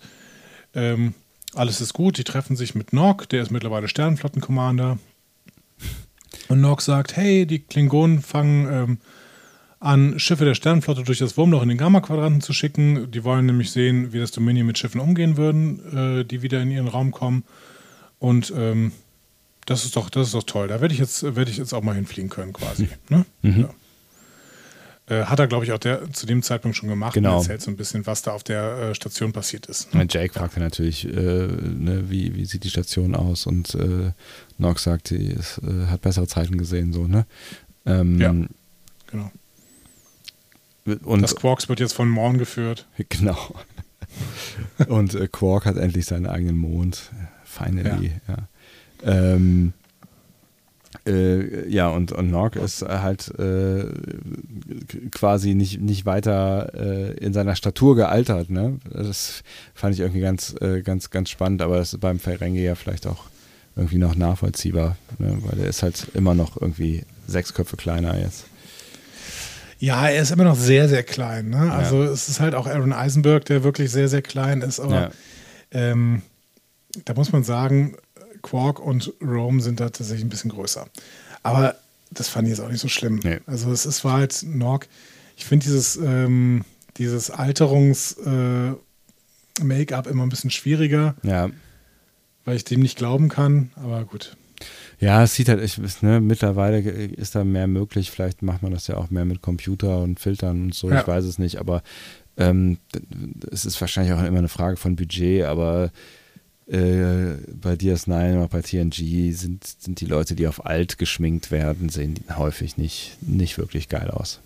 Ähm, 0.73 1.13
alles 1.53 1.79
ist 1.79 1.93
gut, 1.93 2.17
die 2.17 2.23
treffen 2.23 2.55
sich 2.55 2.75
mit 2.75 2.91
Nog, 2.91 3.29
der 3.29 3.43
ist 3.43 3.51
mittlerweile 3.51 3.87
Sternenflottencommander. 3.87 4.97
Und 6.47 6.61
Nog 6.61 6.81
sagt, 6.81 7.15
hey, 7.15 7.45
die 7.45 7.59
Klingonen 7.59 8.21
fangen 8.21 8.67
ähm, 8.71 8.97
an, 9.79 10.19
Schiffe 10.19 10.45
der 10.45 10.55
Sternenflotte 10.55 11.03
durch 11.03 11.19
das 11.19 11.37
Wurmloch 11.37 11.61
in 11.61 11.69
den 11.69 11.77
Gamma-Quadranten 11.77 12.41
zu 12.41 12.53
schicken. 12.53 13.11
Die 13.11 13.23
wollen 13.23 13.45
nämlich 13.45 13.71
sehen, 13.71 14.13
wie 14.13 14.19
das 14.19 14.31
Dominion 14.31 14.67
mit 14.67 14.77
Schiffen 14.77 15.01
umgehen 15.01 15.37
würden, 15.37 16.19
äh, 16.19 16.25
die 16.25 16.41
wieder 16.41 16.61
in 16.61 16.71
ihren 16.71 16.87
Raum 16.87 17.11
kommen. 17.11 17.43
Und 18.19 18.53
ähm, 18.55 18.91
das 19.65 19.85
ist 19.85 19.95
doch, 19.95 20.09
das 20.09 20.27
ist 20.27 20.35
doch 20.35 20.43
toll. 20.43 20.67
Da 20.67 20.81
werde 20.81 20.93
ich 20.93 20.99
jetzt, 20.99 21.23
werde 21.35 21.51
ich 21.51 21.57
jetzt 21.57 21.73
auch 21.73 21.83
mal 21.83 21.95
hinfliegen 21.95 22.29
können, 22.29 22.53
quasi. 22.53 22.87
Ne? 23.09 23.25
Ja. 23.43 23.69
Äh, 25.07 25.25
hat 25.25 25.39
er, 25.39 25.45
glaube 25.45 25.65
ich, 25.65 25.71
auch 25.71 25.77
der, 25.77 26.11
zu 26.13 26.25
dem 26.25 26.41
Zeitpunkt 26.41 26.75
schon 26.75 26.89
gemacht. 26.89 27.13
Genau. 27.13 27.33
Und 27.33 27.41
erzählt 27.43 27.61
so 27.61 27.69
ein 27.69 27.77
bisschen, 27.77 28.07
was 28.07 28.23
da 28.23 28.31
auf 28.31 28.43
der 28.43 28.77
äh, 28.77 28.95
Station 28.95 29.33
passiert 29.33 29.67
ist. 29.67 29.93
Und 29.93 30.11
Jake 30.11 30.33
fragt 30.33 30.55
dann 30.55 30.63
natürlich, 30.63 31.05
äh, 31.05 31.09
ne, 31.11 32.05
wie, 32.09 32.35
wie 32.35 32.45
sieht 32.45 32.63
die 32.63 32.69
Station 32.71 33.13
aus? 33.13 33.45
Und 33.45 33.75
äh, 33.75 34.11
Nox 34.57 34.83
sagt, 34.83 35.09
sie 35.09 35.27
ist, 35.27 35.59
äh, 35.59 35.87
hat 35.87 36.01
bessere 36.01 36.27
Zeiten 36.27 36.57
gesehen, 36.57 36.91
so, 36.91 37.07
ne? 37.07 37.25
Ähm, 37.85 38.19
Ja. 38.19 38.33
Genau. 39.11 39.31
Und 41.03 41.21
Das 41.21 41.35
Quarks 41.35 41.69
wird 41.69 41.79
jetzt 41.79 41.93
von 41.93 42.09
Morn 42.09 42.37
geführt. 42.37 42.87
Genau. 43.09 43.55
Und 44.87 45.13
äh, 45.13 45.27
Quark 45.27 45.65
hat 45.65 45.77
endlich 45.77 46.05
seinen 46.05 46.25
eigenen 46.25 46.57
Mond. 46.57 47.11
Finally, 47.43 48.13
ja. 48.27 48.37
Ähm, 49.03 49.73
äh, 51.07 51.67
ja, 51.69 51.89
und, 51.89 52.11
und 52.11 52.29
Nog 52.31 52.55
ist 52.55 52.81
halt 52.81 53.31
äh, 53.39 53.85
quasi 55.11 55.53
nicht, 55.55 55.79
nicht 55.81 56.05
weiter 56.05 56.71
äh, 56.73 57.11
in 57.17 57.33
seiner 57.33 57.55
Statur 57.55 57.95
gealtert. 57.95 58.49
Ne? 58.49 58.79
Das 58.91 59.43
fand 59.73 59.93
ich 59.93 60.01
irgendwie 60.01 60.21
ganz, 60.21 60.55
äh, 60.61 60.81
ganz, 60.81 61.09
ganz 61.09 61.29
spannend, 61.29 61.61
aber 61.61 61.77
das 61.77 61.93
ist 61.93 61.99
beim 61.99 62.19
Ferengi 62.19 62.63
ja 62.63 62.75
vielleicht 62.75 63.07
auch 63.07 63.25
irgendwie 63.75 63.97
noch 63.97 64.15
nachvollziehbar, 64.15 64.97
ne? 65.19 65.37
weil 65.41 65.59
er 65.59 65.67
ist 65.67 65.83
halt 65.83 66.07
immer 66.13 66.33
noch 66.33 66.59
irgendwie 66.59 67.03
sechs 67.27 67.53
Köpfe 67.53 67.75
kleiner 67.77 68.17
jetzt. 68.19 68.45
Ja, 69.79 70.07
er 70.07 70.21
ist 70.21 70.31
immer 70.31 70.45
noch 70.45 70.55
sehr, 70.55 70.87
sehr 70.87 71.03
klein. 71.03 71.49
Ne? 71.49 71.71
Also 71.71 72.01
es 72.03 72.29
ist 72.29 72.39
halt 72.39 72.55
auch 72.55 72.65
Aaron 72.65 72.93
Eisenberg, 72.93 73.43
der 73.45 73.63
wirklich 73.63 73.91
sehr, 73.91 74.07
sehr 74.07 74.21
klein 74.21 74.61
ist. 74.61 74.79
Aber 74.79 74.93
Ja. 74.95 75.11
ähm, 75.71 76.21
da 77.03 77.13
muss 77.13 77.33
man 77.33 77.43
sagen, 77.43 77.97
Quark 78.45 78.79
und 78.79 79.11
Rome 79.21 79.61
sind 79.61 79.79
da 79.79 79.89
tatsächlich 79.89 80.23
ein 80.23 80.29
bisschen 80.29 80.51
größer. 80.51 80.87
Aber 81.43 81.75
das 82.11 82.29
fand 82.29 82.47
ich 82.47 82.51
jetzt 82.51 82.61
auch 82.61 82.69
nicht 82.69 82.79
so 82.79 82.87
schlimm. 82.87 83.19
Nee. 83.23 83.39
Also 83.47 83.71
es 83.71 83.85
ist, 83.85 84.05
war 84.05 84.13
halt 84.13 84.45
Nog. 84.47 84.87
Ich 85.35 85.43
finde 85.45 85.65
dieses, 85.65 85.97
ähm, 85.97 86.63
dieses 86.97 87.31
Alterungs-Make-up 87.31 90.07
immer 90.07 90.23
ein 90.23 90.29
bisschen 90.29 90.51
schwieriger, 90.51 91.15
Ja, 91.23 91.49
weil 92.45 92.55
ich 92.55 92.63
dem 92.63 92.79
nicht 92.81 92.97
glauben 92.97 93.27
kann. 93.29 93.71
Aber 93.75 94.05
gut. 94.05 94.37
Ja, 94.99 95.23
es 95.23 95.33
sieht 95.33 95.49
halt, 95.49 95.61
ich, 95.61 95.81
weiß, 95.81 96.03
ne, 96.03 96.21
mittlerweile 96.21 96.79
ist 96.79 97.33
da 97.35 97.43
mehr 97.43 97.67
möglich. 97.67 98.11
Vielleicht 98.11 98.43
macht 98.43 98.61
man 98.61 98.71
das 98.71 98.87
ja 98.87 98.97
auch 98.97 99.09
mehr 99.09 99.25
mit 99.25 99.41
Computer 99.41 99.99
und 99.99 100.19
Filtern 100.19 100.65
und 100.65 100.75
so. 100.75 100.89
Ja. 100.89 101.01
Ich 101.01 101.07
weiß 101.07 101.25
es 101.25 101.39
nicht, 101.39 101.57
aber 101.57 101.81
ähm, 102.37 102.77
es 103.51 103.65
ist 103.65 103.81
wahrscheinlich 103.81 104.13
auch 104.13 104.23
immer 104.23 104.37
eine 104.37 104.47
Frage 104.47 104.77
von 104.77 104.95
Budget. 104.95 105.43
Aber 105.43 105.91
äh, 106.67 107.35
bei 107.61 107.73
DS9 107.73 108.37
oder 108.37 108.47
bei 108.47 108.61
TNG 108.61 109.33
sind, 109.33 109.63
sind 109.65 110.01
die 110.01 110.05
Leute, 110.05 110.35
die 110.35 110.47
auf 110.47 110.65
alt 110.65 110.97
geschminkt 110.97 111.51
werden, 111.51 111.89
sehen 111.89 112.15
häufig 112.35 112.77
nicht, 112.77 113.17
nicht 113.21 113.57
wirklich 113.57 113.89
geil 113.89 114.09
aus. 114.09 114.39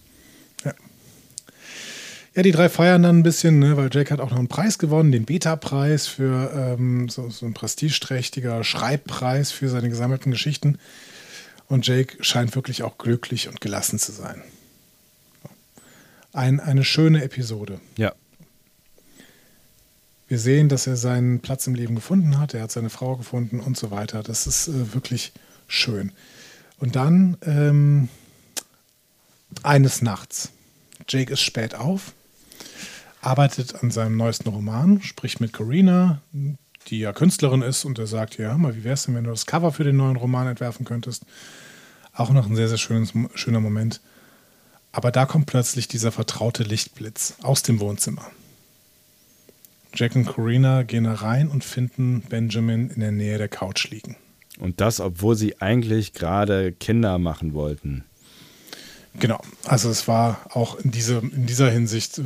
Ja, 2.36 2.44
die 2.44 2.52
drei 2.52 2.70
feiern 2.70 3.02
dann 3.02 3.20
ein 3.20 3.24
bisschen, 3.24 3.60
ne, 3.60 3.76
weil 3.76 3.90
Jake 3.92 4.12
hat 4.14 4.20
auch 4.20 4.30
noch 4.30 4.38
einen 4.38 4.48
Preis 4.48 4.78
gewonnen, 4.78 5.12
den 5.12 5.26
Beta-Preis 5.26 6.08
für 6.08 6.52
ähm, 6.56 7.10
so, 7.10 7.30
so 7.30 7.46
ein 7.46 7.54
prestigeträchtiger 7.54 8.64
Schreibpreis 8.64 9.52
für 9.52 9.68
seine 9.68 9.90
gesammelten 9.90 10.32
Geschichten. 10.32 10.78
Und 11.68 11.88
Jake 11.88 12.24
scheint 12.24 12.56
wirklich 12.56 12.84
auch 12.84 12.98
glücklich 12.98 13.48
und 13.48 13.62
gelassen 13.62 14.00
zu 14.00 14.12
sein. 14.12 14.42
Ein, 16.32 16.60
eine 16.60 16.84
schöne 16.84 17.24
Episode. 17.24 17.80
Ja. 17.98 18.14
Wir 20.30 20.38
sehen, 20.38 20.70
dass 20.70 20.86
er 20.86 20.96
seinen 20.96 21.40
Platz 21.40 21.66
im 21.66 21.74
Leben 21.74 21.96
gefunden 21.96 22.38
hat, 22.38 22.54
er 22.54 22.62
hat 22.62 22.72
seine 22.72 22.92
Frau 22.92 23.18
gefunden 23.18 23.60
und 23.60 23.76
so 23.76 23.90
weiter. 23.90 24.22
Das 24.22 24.46
ist 24.46 24.68
äh, 24.68 24.94
wirklich 24.94 25.34
schön. 25.68 26.12
Und 26.78 26.96
dann 26.96 27.36
ähm, 27.42 28.10
eines 29.64 30.04
Nachts. 30.04 30.52
Jake 31.08 31.34
ist 31.34 31.42
spät 31.42 31.74
auf, 31.74 32.14
arbeitet 33.22 33.82
an 33.82 33.90
seinem 33.90 34.18
neuesten 34.18 34.50
Roman, 34.50 35.02
spricht 35.02 35.42
mit 35.42 35.52
Corina, 35.52 36.22
die 36.88 37.00
ja 37.00 37.12
Künstlerin 37.12 37.64
ist, 37.64 37.84
und 37.84 37.98
er 37.98 38.06
sagt, 38.06 38.38
ja, 38.38 38.56
mal, 38.56 38.76
wie 38.76 38.84
wär's 38.84 39.06
denn, 39.06 39.16
wenn 39.16 39.24
du 39.24 39.32
das 39.32 39.48
Cover 39.48 39.72
für 39.72 39.84
den 39.84 39.98
neuen 39.98 40.16
Roman 40.16 40.48
entwerfen 40.48 40.86
könntest? 40.86 41.26
Auch 42.14 42.30
noch 42.30 42.46
ein 42.46 42.56
sehr, 42.56 42.70
sehr 42.70 42.78
schönes, 42.78 43.14
schöner 43.34 43.62
Moment. 43.62 44.00
Aber 44.92 45.12
da 45.12 45.26
kommt 45.26 45.48
plötzlich 45.48 45.88
dieser 45.88 46.12
vertraute 46.12 46.62
Lichtblitz 46.62 47.34
aus 47.42 47.64
dem 47.64 47.80
Wohnzimmer. 47.80 48.30
Jack 49.94 50.16
und 50.16 50.26
Corina 50.26 50.84
gehen 50.84 51.06
da 51.06 51.14
rein 51.14 51.48
und 51.48 51.64
finden 51.64 52.22
Benjamin 52.30 52.90
in 52.90 53.00
der 53.02 53.12
Nähe 53.12 53.38
der 53.38 53.48
Couch 53.50 53.90
liegen. 53.90 54.16
Und 54.60 54.82
das, 54.82 55.00
obwohl 55.00 55.36
sie 55.36 55.62
eigentlich 55.62 56.14
gerade 56.14 56.72
Kinder 56.74 57.18
machen 57.18 57.54
wollten. 57.54 58.04
Genau, 59.20 59.42
also 59.66 59.90
es 59.90 60.08
war 60.08 60.40
auch 60.52 60.76
in, 60.78 60.92
diese, 60.92 61.18
in 61.18 61.46
dieser 61.48 61.70
Hinsicht 61.72 62.20
äh, 62.20 62.24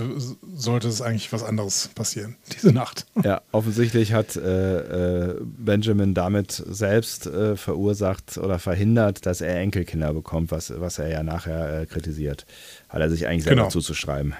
sollte 0.53 0.89
es 0.89 1.01
eigentlich 1.01 1.31
was 1.31 1.41
anderes 1.41 1.87
passieren, 1.95 2.35
diese 2.53 2.73
Nacht. 2.73 3.05
Ja, 3.23 3.41
offensichtlich 3.51 4.11
hat 4.13 4.35
äh, 4.35 5.29
äh, 5.29 5.35
Benjamin 5.41 6.13
damit 6.13 6.51
selbst 6.51 7.25
äh, 7.25 7.55
verursacht 7.55 8.37
oder 8.37 8.59
verhindert, 8.59 9.25
dass 9.25 9.39
er 9.41 9.55
Enkelkinder 9.59 10.13
bekommt, 10.13 10.51
was, 10.51 10.73
was 10.77 10.99
er 10.99 11.07
ja 11.09 11.23
nachher 11.23 11.81
äh, 11.81 11.85
kritisiert. 11.85 12.45
Hat 12.89 12.99
er 12.99 13.09
sich 13.09 13.27
eigentlich 13.27 13.43
selber 13.45 13.61
Genau. 13.61 13.69
zuzuschreiben. 13.69 14.33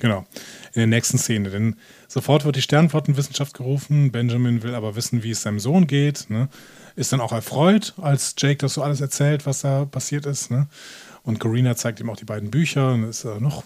Genau, 0.00 0.26
in 0.72 0.80
der 0.80 0.86
nächsten 0.86 1.18
Szene. 1.18 1.50
Denn 1.50 1.76
sofort 2.08 2.44
wird 2.44 2.56
die 2.56 2.62
Sternflottenwissenschaft 2.62 3.54
gerufen. 3.54 4.10
Benjamin 4.10 4.62
will 4.62 4.74
aber 4.74 4.96
wissen, 4.96 5.22
wie 5.22 5.30
es 5.30 5.42
seinem 5.42 5.60
Sohn 5.60 5.86
geht. 5.86 6.26
Ne? 6.28 6.48
Ist 6.96 7.12
dann 7.12 7.20
auch 7.20 7.32
erfreut, 7.32 7.94
als 8.00 8.34
Jake 8.36 8.56
das 8.58 8.74
so 8.74 8.82
alles 8.82 9.00
erzählt, 9.00 9.46
was 9.46 9.60
da 9.60 9.84
passiert 9.84 10.26
ist. 10.26 10.50
Ne? 10.50 10.66
Und 11.22 11.38
Corina 11.38 11.76
zeigt 11.76 12.00
ihm 12.00 12.10
auch 12.10 12.16
die 12.16 12.24
beiden 12.24 12.50
Bücher 12.50 12.94
und 12.94 13.04
ist 13.04 13.24
äh, 13.24 13.38
noch 13.40 13.62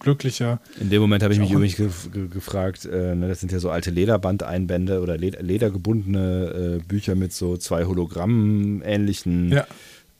glücklicher. 0.00 0.60
In 0.80 0.90
dem 0.90 1.00
Moment 1.00 1.22
habe 1.22 1.32
ich 1.34 1.38
mich 1.38 1.50
übrigens 1.52 1.76
gef 1.76 2.10
ge 2.10 2.26
gefragt, 2.28 2.86
äh, 2.86 3.14
ne, 3.14 3.28
das 3.28 3.38
sind 3.40 3.52
ja 3.52 3.60
so 3.60 3.70
alte 3.70 3.90
Lederbandeinbände 3.90 5.00
oder 5.00 5.16
led 5.16 5.40
ledergebundene 5.40 6.80
äh, 6.80 6.84
Bücher 6.84 7.14
mit 7.14 7.32
so 7.32 7.56
zwei 7.56 7.84
Hologrammen-ähnlichen 7.84 9.52
Ja. 9.52 9.66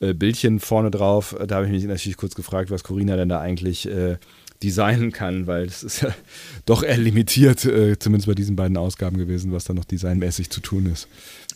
äh, 0.00 0.12
Bildchen 0.14 0.60
vorne 0.60 0.90
drauf. 0.90 1.34
Da 1.46 1.56
habe 1.56 1.66
ich 1.66 1.72
mich 1.72 1.84
natürlich 1.84 2.16
kurz 2.16 2.34
gefragt, 2.34 2.70
was 2.70 2.84
Corina 2.84 3.16
denn 3.16 3.28
da 3.28 3.40
eigentlich 3.40 3.88
äh, 3.88 4.18
designen 4.62 5.12
kann, 5.12 5.46
weil 5.46 5.64
es 5.66 5.82
ist 5.82 6.02
ja 6.02 6.14
doch 6.66 6.82
eher 6.82 6.96
limitiert, 6.96 7.64
äh, 7.64 7.98
zumindest 7.98 8.26
bei 8.28 8.34
diesen 8.34 8.56
beiden 8.56 8.76
Ausgaben 8.76 9.16
gewesen, 9.18 9.52
was 9.52 9.64
da 9.64 9.74
noch 9.74 9.84
designmäßig 9.84 10.50
zu 10.50 10.60
tun 10.60 10.86
ist. 10.86 11.08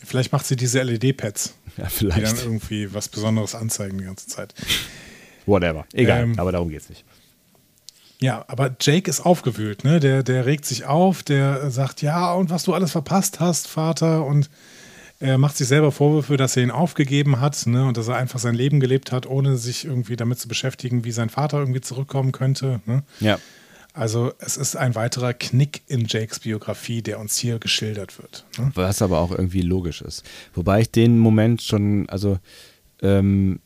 Vielleicht 0.03 0.31
macht 0.31 0.45
sie 0.45 0.55
diese 0.55 0.81
LED-Pads, 0.81 1.53
Ja, 1.77 1.83
die 1.99 2.07
dann 2.07 2.19
vielleicht. 2.19 2.43
irgendwie 2.43 2.93
was 2.93 3.07
Besonderes 3.09 3.55
anzeigen 3.55 3.97
die 3.97 4.03
ganze 4.05 4.27
Zeit. 4.27 4.53
Whatever. 5.45 5.85
Egal, 5.93 6.23
Ähm, 6.23 6.39
aber 6.39 6.51
darum 6.51 6.69
geht's 6.69 6.89
nicht. 6.89 7.03
Ja, 8.19 8.45
aber 8.47 8.75
Jake 8.79 9.09
ist 9.09 9.21
aufgewühlt, 9.21 9.83
ne? 9.83 9.99
Der, 9.99 10.21
der 10.21 10.45
regt 10.45 10.65
sich 10.65 10.85
auf, 10.85 11.23
der 11.23 11.71
sagt, 11.71 12.03
ja, 12.03 12.33
und 12.33 12.51
was 12.51 12.63
du 12.63 12.73
alles 12.75 12.91
verpasst 12.91 13.39
hast, 13.39 13.67
Vater, 13.67 14.23
und 14.25 14.49
er 15.21 15.37
macht 15.37 15.55
sich 15.55 15.67
selber 15.67 15.91
Vorwürfe, 15.91 16.35
dass 16.35 16.57
er 16.57 16.63
ihn 16.63 16.71
aufgegeben 16.71 17.39
hat, 17.39 17.65
ne? 17.67 17.85
Und 17.85 17.95
dass 17.95 18.07
er 18.09 18.15
einfach 18.17 18.39
sein 18.39 18.55
Leben 18.55 18.79
gelebt 18.79 19.11
hat, 19.11 19.25
ohne 19.25 19.55
sich 19.55 19.85
irgendwie 19.85 20.15
damit 20.15 20.39
zu 20.39 20.47
beschäftigen, 20.47 21.05
wie 21.05 21.11
sein 21.11 21.29
Vater 21.29 21.59
irgendwie 21.59 21.81
zurückkommen 21.81 22.31
könnte. 22.31 22.81
Ne? 22.85 23.03
Ja. 23.19 23.39
Also 23.93 24.31
es 24.39 24.57
ist 24.57 24.75
ein 24.77 24.95
weiterer 24.95 25.33
Knick 25.33 25.81
in 25.87 26.05
Jakes 26.07 26.39
Biografie, 26.39 27.01
der 27.01 27.19
uns 27.19 27.37
hier 27.37 27.59
geschildert 27.59 28.17
wird. 28.19 28.45
Ne? 28.57 28.71
Was 28.75 29.01
aber 29.01 29.19
auch 29.19 29.31
irgendwie 29.31 29.61
logisch 29.61 30.01
ist. 30.01 30.23
Wobei 30.53 30.81
ich 30.81 30.91
den 30.91 31.19
Moment 31.19 31.61
schon, 31.61 32.07
also 32.09 32.39
ähm, 33.01 33.59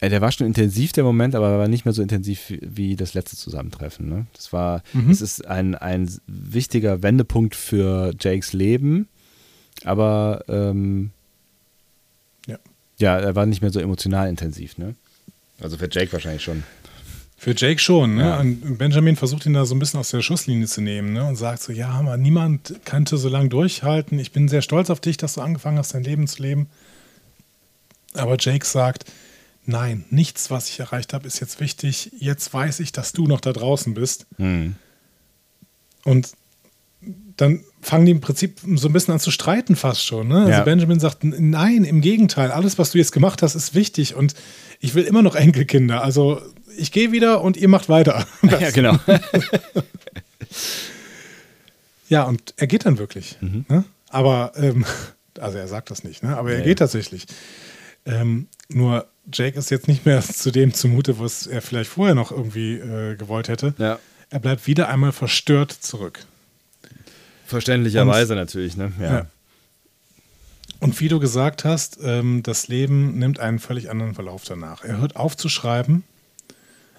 äh, 0.00 0.08
der 0.08 0.20
war 0.20 0.30
schon 0.32 0.46
intensiv, 0.46 0.92
der 0.92 1.04
Moment, 1.04 1.34
aber 1.34 1.58
war 1.58 1.68
nicht 1.68 1.84
mehr 1.84 1.92
so 1.92 2.02
intensiv 2.02 2.52
wie, 2.60 2.96
das 2.96 3.14
letzte 3.14 3.36
Zusammentreffen. 3.36 4.08
Ne? 4.08 4.26
Das 4.32 4.52
war, 4.52 4.82
Mhm. 4.94 5.10
es 5.10 5.20
ist 5.20 5.46
ein, 5.46 5.74
ein 5.74 6.08
wichtiger 6.26 7.02
Wendepunkt 7.02 7.54
für 7.56 8.14
Jakes 8.18 8.52
Leben, 8.52 9.08
aber 9.84 10.44
ähm, 10.48 11.10
Ja. 12.46 12.58
ja, 12.98 13.18
er 13.18 13.34
war 13.34 13.46
nicht 13.46 13.62
mehr 13.62 13.72
so 13.72 13.80
emotional 13.80 14.28
intensiv. 14.28 14.78
Ne? 14.78 14.94
Also 15.60 15.76
für 15.76 15.88
Jake 15.90 16.12
wahrscheinlich 16.12 16.42
schon. 16.42 16.62
Für 17.36 17.54
Jake 17.56 17.78
schon, 17.80 18.16
ne? 18.16 18.22
Ja. 18.22 18.40
Und 18.40 18.76
Benjamin 18.76 19.16
versucht 19.16 19.46
ihn 19.46 19.54
da 19.54 19.64
so 19.64 19.74
ein 19.74 19.78
bisschen 19.78 19.98
aus 19.98 20.10
der 20.10 20.20
Schusslinie 20.20 20.66
zu 20.66 20.82
nehmen, 20.82 21.14
ne? 21.14 21.24
Und 21.24 21.36
sagt 21.36 21.62
so, 21.62 21.72
ja, 21.72 21.88
aber 21.88 22.18
niemand 22.18 22.74
könnte 22.84 23.16
so 23.16 23.30
lange 23.30 23.48
durchhalten. 23.48 24.18
Ich 24.18 24.30
bin 24.32 24.46
sehr 24.46 24.60
stolz 24.60 24.90
auf 24.90 25.00
dich, 25.00 25.16
dass 25.16 25.34
du 25.34 25.40
angefangen 25.40 25.78
hast, 25.78 25.94
dein 25.94 26.04
Leben 26.04 26.26
zu 26.26 26.42
leben. 26.42 26.66
Aber 28.12 28.36
Jake 28.38 28.66
sagt, 28.66 29.06
nein, 29.64 30.04
nichts, 30.10 30.50
was 30.50 30.68
ich 30.68 30.80
erreicht 30.80 31.14
habe, 31.14 31.26
ist 31.26 31.40
jetzt 31.40 31.60
wichtig. 31.60 32.12
Jetzt 32.18 32.52
weiß 32.52 32.80
ich, 32.80 32.92
dass 32.92 33.12
du 33.12 33.26
noch 33.26 33.40
da 33.40 33.54
draußen 33.54 33.94
bist. 33.94 34.26
Hm. 34.36 34.74
Und 36.04 36.32
dann 37.38 37.64
fangen 37.82 38.04
die 38.06 38.12
im 38.12 38.20
Prinzip 38.20 38.60
so 38.76 38.88
ein 38.88 38.92
bisschen 38.92 39.12
an 39.14 39.20
zu 39.20 39.30
streiten 39.30 39.74
fast 39.76 40.04
schon. 40.04 40.28
Ne? 40.28 40.38
Also 40.40 40.50
Ja. 40.50 40.62
Benjamin 40.64 41.00
sagt, 41.00 41.24
"N- 41.24 41.50
nein, 41.50 41.84
im 41.84 42.00
Gegenteil, 42.00 42.50
alles, 42.50 42.78
was 42.78 42.90
du 42.92 42.98
jetzt 42.98 43.12
gemacht 43.12 43.42
hast, 43.42 43.54
ist 43.54 43.74
wichtig 43.74 44.14
und 44.14 44.34
ich 44.80 44.94
will 44.94 45.04
immer 45.04 45.22
noch 45.22 45.34
Enkelkinder. 45.34 46.02
Also 46.02 46.40
ich 46.76 46.92
gehe 46.92 47.10
wieder 47.12 47.42
und 47.42 47.56
ihr 47.56 47.68
macht 47.68 47.88
weiter. 47.88 48.26
Ja, 48.60 48.70
genau. 48.70 48.98
Ja, 52.08 52.24
und 52.24 52.54
er 52.56 52.66
geht 52.66 52.86
dann 52.86 52.98
wirklich. 52.98 53.36
Ne? 53.40 53.84
Aber, 54.08 54.52
ähm, 54.56 54.84
also 55.38 55.58
er 55.58 55.68
sagt 55.68 55.90
das 55.92 56.02
nicht, 56.02 56.22
ne? 56.22 56.36
aber 56.36 56.50
er 56.52 56.58
Ja, 56.58 56.64
geht 56.64 56.80
tatsächlich. 56.80 57.26
Ähm, 58.04 58.48
nur 58.68 59.06
Jake 59.32 59.56
ist 59.58 59.70
jetzt 59.70 59.86
nicht 59.86 60.06
mehr 60.06 60.20
zu 60.22 60.50
dem 60.50 60.74
zumute, 60.74 61.20
was 61.20 61.46
er 61.46 61.62
vielleicht 61.62 61.90
vorher 61.90 62.14
noch 62.16 62.32
irgendwie 62.32 62.74
äh, 62.74 63.14
gewollt 63.16 63.48
hätte. 63.48 63.74
ja. 63.78 63.98
Er 64.32 64.38
bleibt 64.38 64.68
wieder 64.68 64.88
einmal 64.88 65.10
verstört 65.10 65.72
zurück. 65.72 66.20
Verständlicherweise 67.50 68.34
natürlich, 68.34 68.76
ne? 68.76 68.92
Ja. 69.00 69.12
Ja. 69.12 69.26
Und 70.78 70.98
wie 71.00 71.08
du 71.08 71.20
gesagt 71.20 71.64
hast, 71.64 71.98
ähm, 72.02 72.42
das 72.42 72.68
Leben 72.68 73.18
nimmt 73.18 73.38
einen 73.40 73.58
völlig 73.58 73.90
anderen 73.90 74.14
Verlauf 74.14 74.44
danach. 74.44 74.82
Er 74.82 74.98
hört 74.98 75.16
auf 75.16 75.36
zu 75.36 75.48
schreiben, 75.48 76.04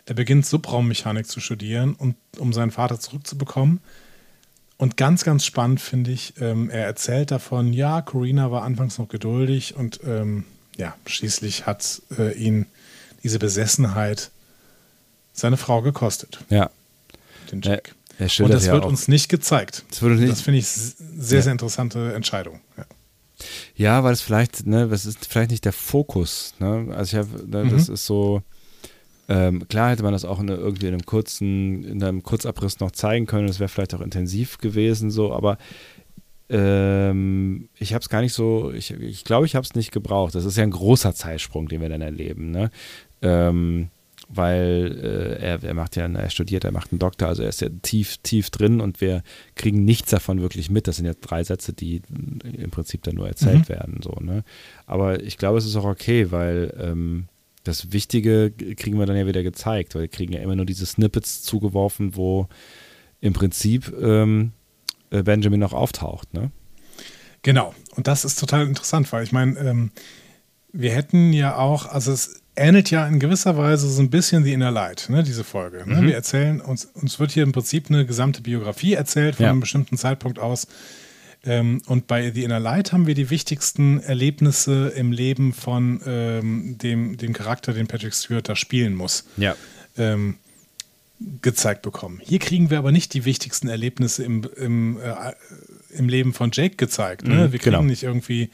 er 0.06 0.14
beginnt 0.14 0.46
Subraummechanik 0.46 1.26
zu 1.26 1.40
studieren, 1.40 1.96
und, 1.96 2.16
um 2.38 2.54
seinen 2.54 2.72
Vater 2.72 3.00
zurückzubekommen. 3.00 3.80
Und 4.78 4.98
ganz, 4.98 5.24
ganz 5.24 5.46
spannend 5.46 5.80
finde 5.80 6.12
ich, 6.12 6.34
ähm, 6.42 6.70
er 6.70 6.86
erzählt 6.86 7.32
davon, 7.32 7.72
ja, 7.72 8.02
Corina 8.02 8.52
war 8.52 8.64
anfangs 8.64 8.98
noch 8.98 9.08
geduldig 9.08 9.76
und 9.76 10.02
ähm, 10.06 10.46
ja, 10.78 10.96
schließlich 11.06 11.66
hat 11.66 12.02
äh, 12.18 12.34
ihn 12.34 12.66
diese 13.24 13.40
Besessenheit 13.40 14.32
seine 15.34 15.58
Frau 15.58 15.82
gekostet, 15.82 16.40
ja. 16.50 16.70
den 17.52 17.62
Ja, 17.62 17.72
Jack. 17.72 17.96
Und 18.40 18.54
das 18.54 18.66
ja 18.66 18.74
wird 18.74 18.84
auch- 18.84 18.90
uns 18.90 19.08
nicht 19.08 19.30
gezeigt. 19.30 19.84
Das 19.90 20.00
das 20.00 20.42
finde 20.42 20.60
ich 20.60 20.68
sehr, 20.68 21.40
Ja. 21.40 21.42
sehr 21.44 21.52
interessante 21.52 22.14
Entscheidung. 22.14 22.60
Ja. 22.78 22.86
Ja, 23.76 24.04
weil 24.04 24.14
es 24.14 24.22
vielleicht, 24.22 24.68
ne, 24.68 24.88
das 24.88 25.06
ist 25.06 25.26
vielleicht 25.26 25.50
nicht 25.52 25.66
der 25.66 25.74
Fokus, 25.74 26.54
ne? 26.60 26.88
Also 26.96 27.18
ich 27.18 27.26
habe, 27.28 27.48
ne, 27.48 27.68
das 27.72 27.88
Mhm. 27.88 27.94
ist 27.96 28.06
so, 28.06 28.44
ähm, 29.30 29.68
klar 29.68 29.90
hätte 29.92 30.04
man 30.04 30.14
das 30.14 30.26
auch 30.26 30.40
in, 30.40 30.48
irgendwie 30.50 30.86
in 30.88 30.94
einem 30.94 31.06
kurzen, 31.06 31.84
in 31.84 32.04
einem 32.04 32.22
Kurzabriss 32.22 32.80
noch 32.80 32.92
zeigen 32.92 33.26
können, 33.26 33.48
das 33.48 33.60
wäre 33.60 33.70
vielleicht 33.70 33.96
auch 33.96 34.02
intensiv 34.02 34.60
gewesen, 34.60 35.10
so, 35.10 35.34
aber 35.34 35.58
ähm, 36.50 37.70
ich 37.80 37.94
habe 37.94 38.02
es 38.02 38.10
gar 38.10 38.22
nicht 38.22 38.34
so, 38.34 38.72
ich 38.72 38.88
glaube, 38.90 39.06
ich, 39.06 39.24
glaub, 39.24 39.46
ich 39.46 39.56
habe 39.56 39.66
es 39.66 39.74
nicht 39.74 39.92
gebraucht. 39.92 40.36
Das 40.36 40.46
ist 40.46 40.58
ja 40.58 40.64
ein 40.64 40.72
großer 40.72 41.16
Zeitsprung, 41.16 41.68
den 41.68 41.82
wir 41.82 41.90
dann 41.90 42.02
erleben, 42.02 42.52
ne? 42.52 42.72
Ähm, 43.22 43.90
weil 44.34 44.98
äh, 45.04 45.44
er, 45.44 45.64
er 45.64 45.74
macht 45.74 45.96
ja, 45.96 46.08
er 46.08 46.30
studiert, 46.30 46.64
er 46.64 46.72
macht 46.72 46.92
einen 46.92 47.00
Doktor, 47.00 47.28
also 47.28 47.44
er 47.44 47.50
ist 47.50 47.62
ja 47.62 47.70
tief, 47.82 48.18
tief 48.18 48.50
drin 48.50 48.82
und 48.82 49.02
wir 49.02 49.24
kriegen 49.56 49.84
nichts 49.84 50.12
davon 50.12 50.42
wirklich 50.42 50.70
mit. 50.70 50.88
Das 50.88 50.98
sind 50.98 51.06
ja 51.06 51.14
drei 51.20 51.44
Sätze, 51.44 51.74
die 51.74 52.02
im 52.44 52.72
Prinzip 52.72 53.04
dann 53.04 53.16
nur 53.16 53.28
erzählt 53.28 53.68
Mhm. 53.68 53.70
werden. 53.70 54.00
So, 54.02 54.12
ne? 54.22 54.44
Aber 54.86 55.22
ich 55.22 55.38
glaube, 55.38 55.58
es 55.58 55.66
ist 55.66 55.76
auch 55.76 55.86
okay, 55.86 56.32
weil 56.32 56.74
ähm, 56.80 57.28
das 57.64 57.92
Wichtige 57.92 58.52
kriegen 58.52 58.98
wir 58.98 59.06
dann 59.06 59.18
ja 59.18 59.28
wieder 59.28 59.44
gezeigt, 59.44 59.94
weil 59.96 60.04
wir 60.04 60.08
kriegen 60.08 60.34
ja 60.34 60.40
immer 60.40 60.56
nur 60.56 60.66
diese 60.66 60.86
Snippets 60.86 61.44
zugeworfen, 61.44 62.16
wo 62.16 62.48
im 63.20 63.34
Prinzip 63.34 63.94
ähm, 64.02 64.52
äh, 65.12 65.24
Benjamin 65.24 65.60
noch 65.60 65.74
auftaucht. 65.74 66.34
Ne? 66.34 66.52
Genau. 67.44 67.76
Und 67.96 68.08
das 68.08 68.26
ist 68.26 68.40
total 68.40 68.66
interessant, 68.68 69.12
weil 69.12 69.24
ich 69.24 69.32
meine, 69.32 69.60
ähm, 69.60 69.92
wir 70.74 70.92
hätten 70.92 71.34
ja 71.34 71.58
auch, 71.58 71.86
also 71.86 72.12
es 72.12 72.41
ähnelt 72.56 72.92
ja 72.92 73.08
in 73.08 73.20
gewisser 73.20 73.58
Weise 73.58 73.90
so 73.90 74.02
ein 74.02 74.10
bisschen 74.10 74.44
The 74.44 74.54
Inner 74.54 74.72
Light, 74.72 75.08
ne, 75.10 75.24
diese 75.24 75.44
Folge. 75.44 75.84
Ne? 75.88 76.02
Mhm. 76.02 76.08
Wir 76.08 76.16
erzählen 76.16 76.62
uns, 76.62 76.86
uns 76.86 77.20
wird 77.20 77.32
hier 77.32 77.44
im 77.44 77.52
Prinzip 77.52 77.90
eine 77.90 78.06
gesamte 78.06 78.42
Biografie 78.42 78.94
erzählt 78.94 79.36
von 79.36 79.44
Ja. 79.46 79.52
einem 79.52 79.62
bestimmten 79.62 79.98
Zeitpunkt 79.98 80.40
aus. 80.40 80.68
Ähm, 81.44 81.82
und 81.88 82.06
bei 82.08 82.30
The 82.32 82.44
Inner 82.44 82.60
Light 82.60 82.92
haben 82.94 83.08
wir 83.08 83.16
die 83.16 83.30
wichtigsten 83.32 84.00
Erlebnisse 84.00 84.90
im 84.90 85.12
Leben 85.12 85.54
von 85.54 86.00
ähm, 86.06 86.78
dem, 86.78 87.18
dem 87.18 87.34
Charakter, 87.34 87.74
den 87.74 87.88
Patrick 87.88 88.14
Stewart 88.14 88.48
da 88.48 88.56
spielen 88.56 88.94
muss 88.94 89.26
Ja. 89.38 89.56
ähm, 89.98 90.36
gezeigt 91.42 91.82
bekommen. 91.84 92.20
Hier 92.24 92.40
kriegen 92.40 92.70
wir 92.70 92.78
aber 92.78 92.92
nicht 92.92 93.14
die 93.14 93.26
wichtigsten 93.26 93.70
Erlebnisse 93.70 94.24
im, 94.24 94.44
im, 94.56 95.00
äh, 95.02 95.34
im 95.98 96.10
Leben 96.10 96.34
von 96.34 96.52
Jake 96.54 96.76
gezeigt. 96.76 97.28
Ne? 97.28 97.36
Mhm, 97.48 97.52
wir 97.52 97.60
kriegen 97.60 97.76
genau. 97.76 97.82
nicht 97.84 98.04
irgendwie 98.04 98.50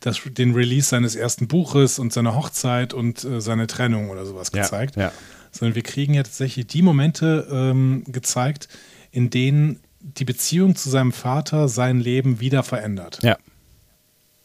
das, 0.00 0.20
den 0.24 0.54
Release 0.54 0.88
seines 0.88 1.14
ersten 1.16 1.48
Buches 1.48 1.98
und 1.98 2.12
seine 2.12 2.34
Hochzeit 2.34 2.94
und 2.94 3.24
äh, 3.24 3.40
seine 3.40 3.66
Trennung 3.66 4.10
oder 4.10 4.24
sowas 4.26 4.50
Ja, 4.54 4.62
gezeigt, 4.62 4.96
ja. 4.96 5.12
sondern 5.50 5.74
wir 5.74 5.82
kriegen 5.82 6.14
ja 6.14 6.22
tatsächlich 6.22 6.66
die 6.66 6.82
Momente 6.82 7.46
ähm, 7.50 8.04
gezeigt, 8.06 8.68
in 9.10 9.30
denen 9.30 9.80
die 10.00 10.24
Beziehung 10.24 10.76
zu 10.76 10.88
seinem 10.90 11.12
Vater 11.12 11.68
sein 11.68 11.98
Leben 12.00 12.38
wieder 12.40 12.62
verändert. 12.62 13.18
Ja. 13.22 13.36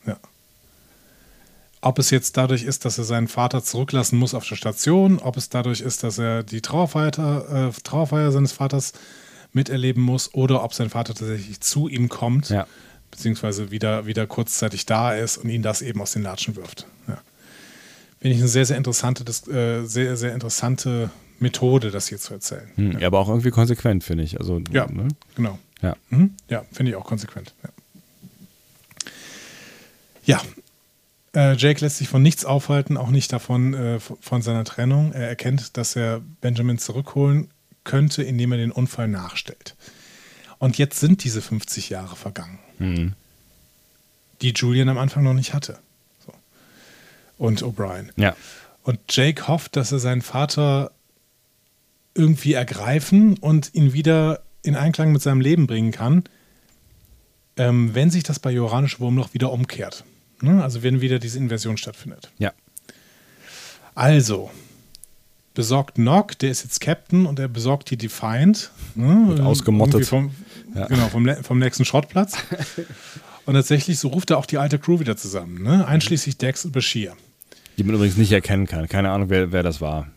Ja. 0.06 0.18
Ob 1.82 2.00
es 2.00 2.10
jetzt 2.10 2.38
dadurch 2.38 2.64
ist, 2.64 2.86
dass 2.86 2.98
er 2.98 3.04
seinen 3.04 3.28
Vater 3.28 3.64
zurücklassen 3.64 4.18
muss 4.18 4.34
auf 4.34 4.48
der 4.48 4.56
Station, 4.56 5.20
ob 5.20 5.38
es 5.38 5.50
dadurch 5.50 5.82
ist, 5.82 6.04
dass 6.04 6.18
er 6.18 6.44
die 6.44 6.62
Trauerfeier, 6.62 7.70
äh, 7.70 7.82
Trauerfeier 7.84 8.32
seines 8.32 8.54
Vaters 8.54 8.94
miterleben 9.52 10.02
muss 10.02 10.34
oder 10.34 10.64
ob 10.64 10.74
sein 10.74 10.90
Vater 10.90 11.14
tatsächlich 11.14 11.60
zu 11.60 11.88
ihm 11.88 12.10
kommt, 12.10 12.50
Ja. 12.50 12.66
Beziehungsweise 13.14 13.72
wieder, 13.72 14.06
wieder 14.06 14.28
kurzzeitig 14.28 14.86
da 14.86 15.14
ist 15.14 15.38
und 15.38 15.50
ihn 15.50 15.62
das 15.62 15.82
eben 15.82 16.02
aus 16.02 16.12
den 16.14 16.24
Latschen 16.24 16.56
wirft. 16.56 16.88
Ja. 17.08 17.22
Finde 18.20 18.36
ich 18.36 18.42
eine 18.42 18.48
sehr, 18.48 18.66
sehr 18.66 18.78
interessante, 18.78 19.24
das, 19.24 19.48
äh, 19.48 19.86
sehr, 19.86 20.18
sehr 20.18 20.34
interessante 20.34 21.10
Methode, 21.40 21.92
das 21.92 22.08
hier 22.08 22.18
zu 22.18 22.34
erzählen. 22.34 22.70
Hm, 22.76 23.00
ja. 23.00 23.08
Aber 23.08 23.20
auch 23.20 23.30
irgendwie 23.30 23.52
konsequent, 23.52 24.04
finde 24.04 24.24
ich. 24.24 24.40
Also, 24.40 24.62
Ja, 24.72 24.88
ne? 24.88 25.10
genau. 25.36 25.60
ja. 25.82 25.96
Mhm. 26.10 26.34
Ja, 26.50 26.66
finde 26.72 26.92
ich 26.92 26.96
auch 26.96 27.06
konsequent. 27.06 27.54
Ja. 27.64 27.70
ja. 30.26 30.42
Äh, 31.36 31.56
Jake 31.56 31.82
lässt 31.82 31.98
sich 31.98 32.10
von 32.10 32.22
nichts 32.22 32.46
aufhalten, 32.46 32.98
auch 32.98 33.10
nicht 33.10 33.32
davon 33.34 33.74
äh, 33.74 34.00
von 34.00 34.42
seiner 34.42 34.64
Trennung. 34.64 35.14
Er 35.14 35.28
erkennt, 35.28 35.78
dass 35.78 35.96
er 35.96 36.22
Benjamin 36.42 36.78
zurückholen 36.78 37.50
könnte, 37.84 38.24
indem 38.24 38.52
er 38.52 38.58
den 38.58 38.72
Unfall 38.72 39.08
nachstellt. 39.08 39.76
Und 40.60 40.78
jetzt 40.78 41.00
sind 41.00 41.24
diese 41.26 41.42
50 41.42 41.90
Jahre 41.90 42.16
vergangen, 42.16 42.60
Mhm. 42.80 43.14
die 44.42 44.52
Julian 44.52 44.90
am 44.90 44.98
Anfang 44.98 45.24
noch 45.24 45.34
nicht 45.34 45.54
hatte. 45.54 45.80
So. 46.26 46.34
Und 47.38 47.64
O'Brien. 47.64 48.10
Ja. 48.16 48.36
Und 48.84 49.00
Jake 49.10 49.48
hofft, 49.48 49.76
dass 49.76 49.92
er 49.92 50.00
seinen 50.00 50.22
Vater 50.22 50.92
irgendwie 52.16 52.54
ergreifen 52.54 53.38
und 53.38 53.74
ihn 53.74 53.94
wieder 53.94 54.42
in 54.62 54.76
Einklang 54.76 55.12
mit 55.12 55.22
seinem 55.22 55.42
Leben 55.42 55.68
bringen 55.68 55.92
kann, 55.92 56.24
ähm, 57.58 57.94
wenn 57.94 58.10
sich 58.10 58.24
das 58.24 58.40
bei 58.40 58.52
Joranisch 58.52 59.00
Wurmloch 59.00 59.34
wieder 59.34 59.52
umkehrt. 59.52 60.04
Ne? 60.42 60.64
Also 60.64 60.84
wenn 60.84 61.02
wieder 61.02 61.20
diese 61.20 61.38
Inversion 61.38 61.78
stattfindet. 61.78 62.32
Ja. 62.38 62.52
Also, 63.96 64.52
besorgt 65.54 65.98
Nock, 65.98 66.38
der 66.40 66.52
ist 66.52 66.64
jetzt 66.64 66.82
Captain 66.82 67.26
und 67.26 67.40
er 67.40 67.48
besorgt 67.48 67.90
die 67.92 67.98
Defiant. 67.98 68.72
Ne? 68.96 69.40
ausgemottet. 69.44 70.06
Vom, 70.06 70.34
Ja. 70.76 70.88
Genau, 70.88 71.08
vom, 71.10 71.28
vom 71.44 71.60
nächsten 71.60 71.86
Schrottplatz. 71.86 72.36
und 73.46 73.54
tatsächlich, 73.54 74.00
so 74.00 74.10
ruft 74.10 74.32
er 74.32 74.38
auch 74.38 74.46
die 74.46 74.58
alte 74.58 74.80
Crew 74.80 75.00
wieder 75.00 75.18
zusammen. 75.18 75.64
Ne? 75.64 75.88
Einschließlich 75.88 76.38
Dex 76.38 76.66
und 76.66 76.72
Bashir. 76.72 77.16
Die 77.78 77.84
man 77.84 77.96
übrigens 77.96 78.18
nicht 78.18 78.32
erkennen 78.32 78.68
kann. 78.68 78.88
Keine 78.88 79.12
Ahnung, 79.12 79.30
wer, 79.30 79.52
wer 79.52 79.64
das 79.64 79.82
war. 79.82 80.08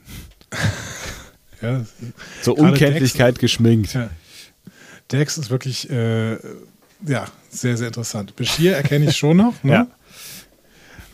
Ja, 1.62 1.86
So 2.42 2.54
Gerade 2.54 2.72
Unkenntlichkeit 2.72 3.38
geschminkt. 3.38 3.94
Ja. 3.94 4.10
Dex 5.10 5.38
ist 5.38 5.48
wirklich, 5.48 5.88
äh, 5.88 6.34
ja, 7.06 7.24
sehr, 7.48 7.78
sehr 7.78 7.86
interessant. 7.86 8.36
Bashir 8.36 8.76
erkenne 8.76 9.06
ich 9.06 9.16
schon 9.16 9.38
noch, 9.38 9.64
ne? 9.64 9.72
Ja. 9.72 9.86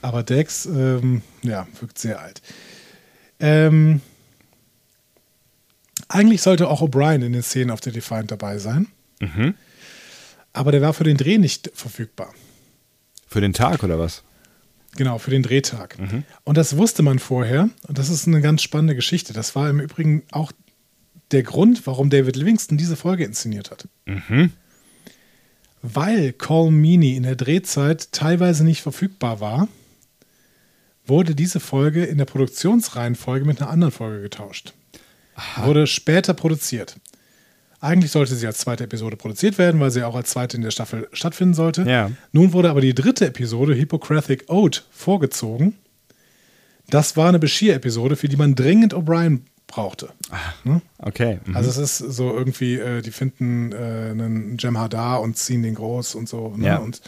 Aber 0.00 0.24
Dex, 0.24 0.66
ähm, 0.66 1.22
ja, 1.42 1.68
wirkt 1.78 1.96
sehr 1.96 2.20
alt. 2.20 2.42
Ähm, 3.38 4.00
Eigentlich 6.08 6.42
sollte 6.42 6.68
auch 6.68 6.82
O'Brien 6.82 7.24
in 7.24 7.32
den 7.32 7.42
Szenen 7.42 7.70
auf 7.70 7.80
der 7.80 7.92
Defiant 7.92 8.30
dabei 8.30 8.58
sein. 8.58 8.86
Mhm. 9.22 9.54
Aber 10.52 10.72
der 10.72 10.82
war 10.82 10.92
für 10.92 11.04
den 11.04 11.16
Dreh 11.16 11.38
nicht 11.38 11.70
verfügbar. 11.74 12.34
Für 13.26 13.40
den 13.40 13.52
Tag 13.52 13.82
oder 13.82 13.98
was? 13.98 14.22
Genau, 14.96 15.16
für 15.18 15.30
den 15.30 15.42
Drehtag. 15.42 15.96
Und 16.44 16.58
das 16.58 16.76
wusste 16.76 17.02
man 17.02 17.18
vorher. 17.18 17.70
Und 17.88 17.98
das 17.98 18.10
ist 18.10 18.26
eine 18.26 18.42
ganz 18.42 18.62
spannende 18.62 18.94
Geschichte. 18.94 19.32
Das 19.32 19.54
war 19.54 19.70
im 19.70 19.80
Übrigen 19.80 20.22
auch 20.30 20.52
der 21.30 21.42
Grund, 21.42 21.86
warum 21.86 22.10
David 22.10 22.36
Livingston 22.36 22.76
diese 22.76 22.96
Folge 22.96 23.24
inszeniert 23.24 23.70
hat. 23.70 23.88
Weil 25.80 26.34
Call 26.34 26.70
Meany 26.70 27.16
in 27.16 27.22
der 27.22 27.36
Drehzeit 27.36 28.12
teilweise 28.12 28.64
nicht 28.64 28.82
verfügbar 28.82 29.40
war, 29.40 29.68
wurde 31.06 31.34
diese 31.34 31.58
Folge 31.58 32.04
in 32.04 32.18
der 32.18 32.26
Produktionsreihenfolge 32.26 33.46
mit 33.46 33.62
einer 33.62 33.70
anderen 33.70 33.92
Folge 33.92 34.20
getauscht. 34.20 34.74
Wurde 35.56 35.86
später 35.86 36.34
produziert. 36.34 36.96
Eigentlich 37.82 38.12
sollte 38.12 38.36
sie 38.36 38.46
als 38.46 38.58
zweite 38.58 38.84
Episode 38.84 39.16
produziert 39.16 39.58
werden, 39.58 39.80
weil 39.80 39.90
sie 39.90 40.04
auch 40.04 40.14
als 40.14 40.30
zweite 40.30 40.56
in 40.56 40.62
der 40.62 40.70
Staffel 40.70 41.08
stattfinden 41.12 41.52
sollte. 41.52 41.82
Ja. 41.82 42.12
Nun 42.30 42.52
wurde 42.52 42.70
aber 42.70 42.80
die 42.80 42.94
dritte 42.94 43.26
Episode, 43.26 43.74
Hippocratic 43.74 44.44
Oath, 44.48 44.86
vorgezogen. 44.92 45.74
Das 46.88 47.16
war 47.16 47.28
eine 47.28 47.40
Bashir-Episode, 47.40 48.14
für 48.14 48.28
die 48.28 48.36
man 48.36 48.54
dringend 48.54 48.94
O'Brien 48.94 49.40
brauchte. 49.66 50.10
Okay. 50.98 51.40
mhm. 51.44 51.56
Also 51.56 51.70
es 51.70 51.78
ist 51.78 52.14
so 52.14 52.32
irgendwie, 52.32 52.76
äh, 52.76 53.02
die 53.02 53.10
finden 53.10 53.72
äh, 53.72 53.76
einen 54.12 54.58
Jem'Hadar 54.58 55.20
und 55.20 55.36
ziehen 55.36 55.64
den 55.64 55.74
groß 55.74 56.14
und 56.14 56.28
so. 56.28 56.54
Ne? 56.56 56.66
Ja. 56.68 56.76
Und 56.76 57.00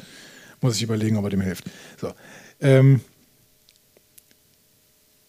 muss 0.60 0.74
ich 0.74 0.82
überlegen, 0.82 1.16
ob 1.18 1.22
er 1.24 1.30
dem 1.30 1.40
hilft. 1.40 1.70
So. 2.00 2.12
Ähm, 2.60 3.00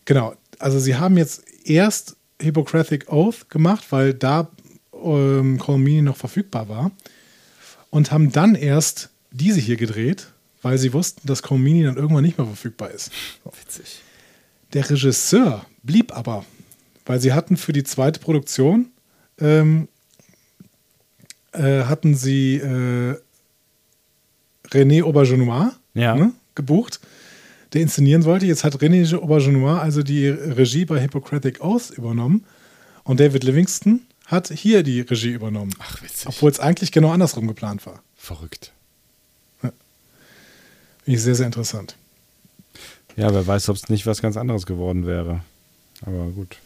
genau. 0.06 0.34
Also 0.58 0.80
sie 0.80 0.96
haben 0.96 1.18
jetzt 1.18 1.44
erst 1.68 2.16
Hippocratic 2.42 3.12
Oath 3.12 3.48
gemacht, 3.52 3.86
weil 3.92 4.16
da 4.16 4.50
ähm, 5.06 5.58
Colmini 5.60 6.02
noch 6.02 6.18
verfügbar 6.18 6.70
war. 6.70 6.92
Und 7.90 8.12
haben 8.12 8.32
dann 8.32 8.56
erst 8.56 9.10
diese 9.32 9.60
hier 9.60 9.78
gedreht, 9.78 10.28
weil 10.62 10.78
sie 10.78 10.92
wussten, 10.94 11.28
dass 11.28 11.44
Colmini 11.44 11.84
dann 11.84 11.96
irgendwann 11.98 12.24
nicht 12.24 12.38
mehr 12.38 12.48
verfügbar 12.48 12.92
ist. 12.92 13.12
Witzig. 13.62 14.02
Der 14.74 14.90
Regisseur 14.90 15.66
blieb 15.84 16.16
aber, 16.16 16.44
weil 17.06 17.20
sie 17.20 17.34
hatten 17.34 17.56
für 17.56 17.72
die 17.72 17.84
zweite 17.84 18.20
Produktion 18.20 18.88
ähm, 19.40 19.88
äh, 21.54 21.84
hatten 21.84 22.16
sie 22.16 22.56
äh, 22.58 23.16
René 24.70 25.04
Aubergenois 25.04 25.72
Ja. 25.94 26.16
ne, 26.16 26.34
gebucht, 26.56 27.00
der 27.74 27.82
inszenieren 27.82 28.22
sollte. 28.22 28.46
Jetzt 28.46 28.64
hat 28.64 28.76
René 28.82 29.16
Aubergenois 29.16 29.80
also 29.80 30.04
die 30.04 30.28
Regie 30.28 30.86
bei 30.86 31.00
Hippocratic 31.00 31.64
Oath 31.64 31.92
übernommen 31.92 32.44
und 33.04 33.20
David 33.20 33.44
Livingston 33.44 34.02
hat 34.26 34.50
hier 34.50 34.84
die 34.84 35.02
Regie 35.02 35.32
übernommen, 35.32 35.74
Ach, 35.80 36.02
witzig. 36.02 36.28
obwohl 36.28 36.50
es 36.52 36.60
eigentlich 36.60 36.92
genau 36.92 37.12
andersrum 37.12 37.48
geplant 37.48 37.86
war. 37.86 38.02
Verrückt. 38.16 38.72
Finde 39.62 39.76
ich 41.06 41.22
sehr, 41.22 41.36
sehr 41.36 41.46
interessant. 41.46 41.96
Ja, 43.16 43.32
wer 43.34 43.46
weiß, 43.46 43.70
ob 43.70 43.76
es 43.78 43.90
nicht 43.90 44.06
was 44.08 44.22
ganz 44.22 44.38
anderes 44.38 44.66
geworden 44.66 45.06
wäre. 45.06 45.42
Aber 46.02 46.26
gut, 46.32 46.58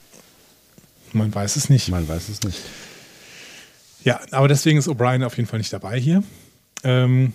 Man 1.14 1.34
weiß 1.36 1.56
es 1.57 1.69
nicht. 1.69 1.90
man 1.90 2.07
weiß 2.07 2.30
es 2.30 2.41
nicht. 2.44 2.57
Ja, 4.06 4.22
aber 4.31 4.48
deswegen 4.48 4.80
ist 4.80 4.88
O'Brien 4.88 5.23
auf 5.26 5.36
jeden 5.36 5.48
Fall 5.49 5.60
nicht 5.60 5.73
dabei 5.73 5.99
hier. 5.99 6.23
Ähm, 6.84 7.34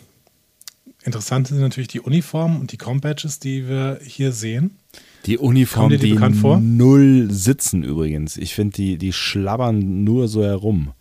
interessant 1.04 1.48
sind 1.48 1.60
natürlich 1.60 1.88
die 1.88 2.00
Uniformen 2.00 2.58
und 2.58 2.72
die 2.72 2.78
Com-Badges, 2.78 3.38
die 3.38 3.68
wir 3.68 4.00
hier 4.02 4.32
sehen. 4.32 4.78
Die 5.26 5.38
Uniform, 5.38 5.90
die 5.90 5.98
die 5.98 6.14
null 6.14 7.28
sitzen 7.30 7.82
übrigens. 7.82 8.36
Ich 8.36 8.54
finde, 8.54 8.76
die, 8.76 8.98
die 8.98 9.12
schlabbern 9.12 10.04
nur 10.04 10.28
so 10.28 10.44
herum. 10.44 10.92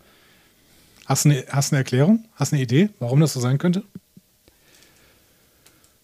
Hast 1.06 1.26
du 1.26 1.30
eine, 1.30 1.44
hast 1.50 1.74
eine 1.74 1.80
Erklärung? 1.80 2.26
Hast 2.36 2.52
du 2.52 2.56
eine 2.56 2.64
Idee, 2.64 2.90
warum 3.00 3.20
das 3.20 3.34
so 3.34 3.40
sein 3.40 3.58
könnte? 3.58 3.84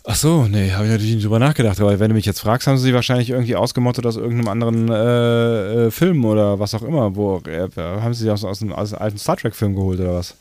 Ach 0.03 0.15
so, 0.15 0.47
nee, 0.47 0.71
habe 0.71 0.85
ich 0.85 0.91
natürlich 0.91 1.13
nicht 1.13 1.25
drüber 1.25 1.39
nachgedacht. 1.39 1.79
Aber 1.79 1.99
wenn 1.99 2.09
du 2.09 2.15
mich 2.15 2.25
jetzt 2.25 2.39
fragst, 2.39 2.67
haben 2.67 2.77
sie 2.77 2.85
sie 2.85 2.93
wahrscheinlich 2.93 3.29
irgendwie 3.29 3.55
ausgemottet 3.55 4.05
aus 4.05 4.15
irgendeinem 4.17 4.47
anderen 4.47 4.89
äh, 4.89 5.87
äh, 5.87 5.91
Film 5.91 6.25
oder 6.25 6.59
was 6.59 6.73
auch 6.73 6.81
immer. 6.81 7.15
Wo 7.15 7.41
äh, 7.45 7.69
haben 7.77 8.13
sie 8.13 8.23
sie 8.23 8.31
aus, 8.31 8.43
aus, 8.43 8.61
einem, 8.61 8.73
aus 8.73 8.93
einem 8.93 9.03
alten 9.03 9.17
Star 9.17 9.37
Trek-Film 9.37 9.75
geholt 9.75 9.99
oder 9.99 10.15
was? 10.15 10.35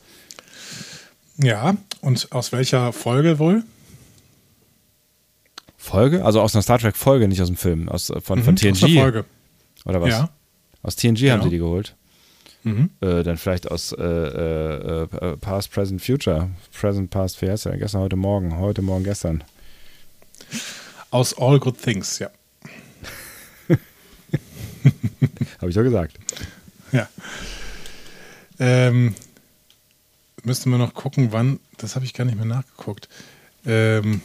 Ja, 1.37 1.77
und 2.01 2.33
aus 2.33 2.51
welcher 2.53 2.93
Folge 2.93 3.39
wohl? 3.39 3.63
Folge? 5.89 6.25
Also 6.25 6.41
aus 6.41 6.55
einer 6.55 6.63
Star 6.63 6.79
Trek-Folge, 6.79 7.27
nicht 7.29 7.41
aus 7.41 7.49
dem 7.49 7.57
Film. 7.57 7.89
Aus, 7.89 8.11
äh, 8.11 8.21
von, 8.21 8.43
von 8.43 8.55
Mhm, 8.55 8.59
TNG. 8.59 8.73
Aus 8.73 8.81
der 8.81 9.03
Folge. 9.03 9.25
Oder 9.85 10.01
was? 10.03 10.11
Ja. 10.11 10.31
Aus 10.83 10.97
TNG 10.97 11.09
haben 11.31 11.41
Genau. 11.41 11.43
sie 11.45 11.51
die 11.51 11.59
geholt. 11.59 11.97
Mhm. 12.65 12.91
Äh, 13.01 13.23
dann 13.23 13.37
vielleicht 13.37 13.71
aus 13.71 13.93
äh, 13.93 14.03
äh, 14.03 15.03
äh, 15.05 15.37
Past, 15.37 15.71
Present, 15.73 16.03
Future. 16.03 16.51
Present, 16.79 17.11
Past, 17.11 17.39
der? 17.39 17.77
Gestern, 17.79 18.01
heute 18.03 18.17
Morgen. 18.17 18.59
Heute, 18.59 18.83
Morgen, 18.83 19.05
gestern. 19.05 19.45
Aus 21.11 21.37
All 21.39 21.59
Good 21.59 21.81
Things, 21.81 22.19
ja. 22.19 22.31
Habe 25.61 25.71
ich 25.71 25.75
doch 25.75 25.83
gesagt. 25.83 26.19
Ja. 26.93 27.09
Ähm, 28.59 29.15
müssten 30.45 30.71
wir 30.71 30.79
noch 30.79 30.95
gucken, 30.95 31.29
wann, 31.33 31.61
das 31.77 31.95
habe 31.95 32.05
ich 32.05 32.13
gar 32.15 32.25
nicht 32.25 32.37
mehr 32.37 32.45
nachgeguckt. 32.47 33.09
Ähm, 33.67 34.21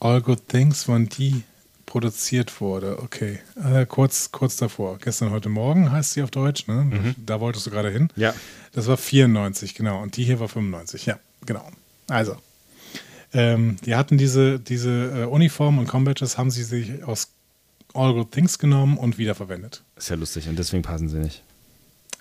All 0.00 0.20
Good 0.20 0.48
Things, 0.48 0.88
wann 0.88 1.08
die 1.08 1.42
produziert 1.86 2.60
wurde. 2.60 2.98
Okay, 3.02 3.38
äh, 3.62 3.86
kurz, 3.86 4.30
kurz 4.32 4.56
davor. 4.56 4.98
Gestern, 4.98 5.30
heute 5.30 5.48
Morgen 5.48 5.90
heißt 5.90 6.12
sie 6.12 6.22
auf 6.22 6.30
Deutsch, 6.30 6.66
ne? 6.66 7.14
Da 7.24 7.40
wolltest 7.40 7.66
du 7.66 7.70
gerade 7.70 7.90
hin. 7.90 8.08
Ja. 8.16 8.34
Das 8.72 8.86
war 8.88 8.96
94, 8.96 9.74
genau. 9.74 10.02
Und 10.02 10.16
die 10.16 10.24
hier 10.24 10.40
war 10.40 10.48
95, 10.48 11.06
ja, 11.06 11.18
genau. 11.46 11.66
Also, 12.08 12.36
ähm, 13.32 13.76
die 13.84 13.94
hatten 13.94 14.18
diese, 14.18 14.58
diese 14.58 15.22
äh, 15.22 15.24
Uniform 15.24 15.78
und 15.78 15.86
Combadges, 15.86 16.36
haben 16.36 16.50
sie 16.50 16.64
sich 16.64 17.04
aus 17.04 17.28
All 17.94 18.12
Good 18.12 18.32
Things 18.32 18.58
genommen 18.58 18.98
und 18.98 19.18
wiederverwendet. 19.18 19.82
Ist 19.96 20.10
ja 20.10 20.16
lustig 20.16 20.48
und 20.48 20.58
deswegen 20.58 20.82
passen 20.82 21.08
sie 21.08 21.18
nicht. 21.18 21.42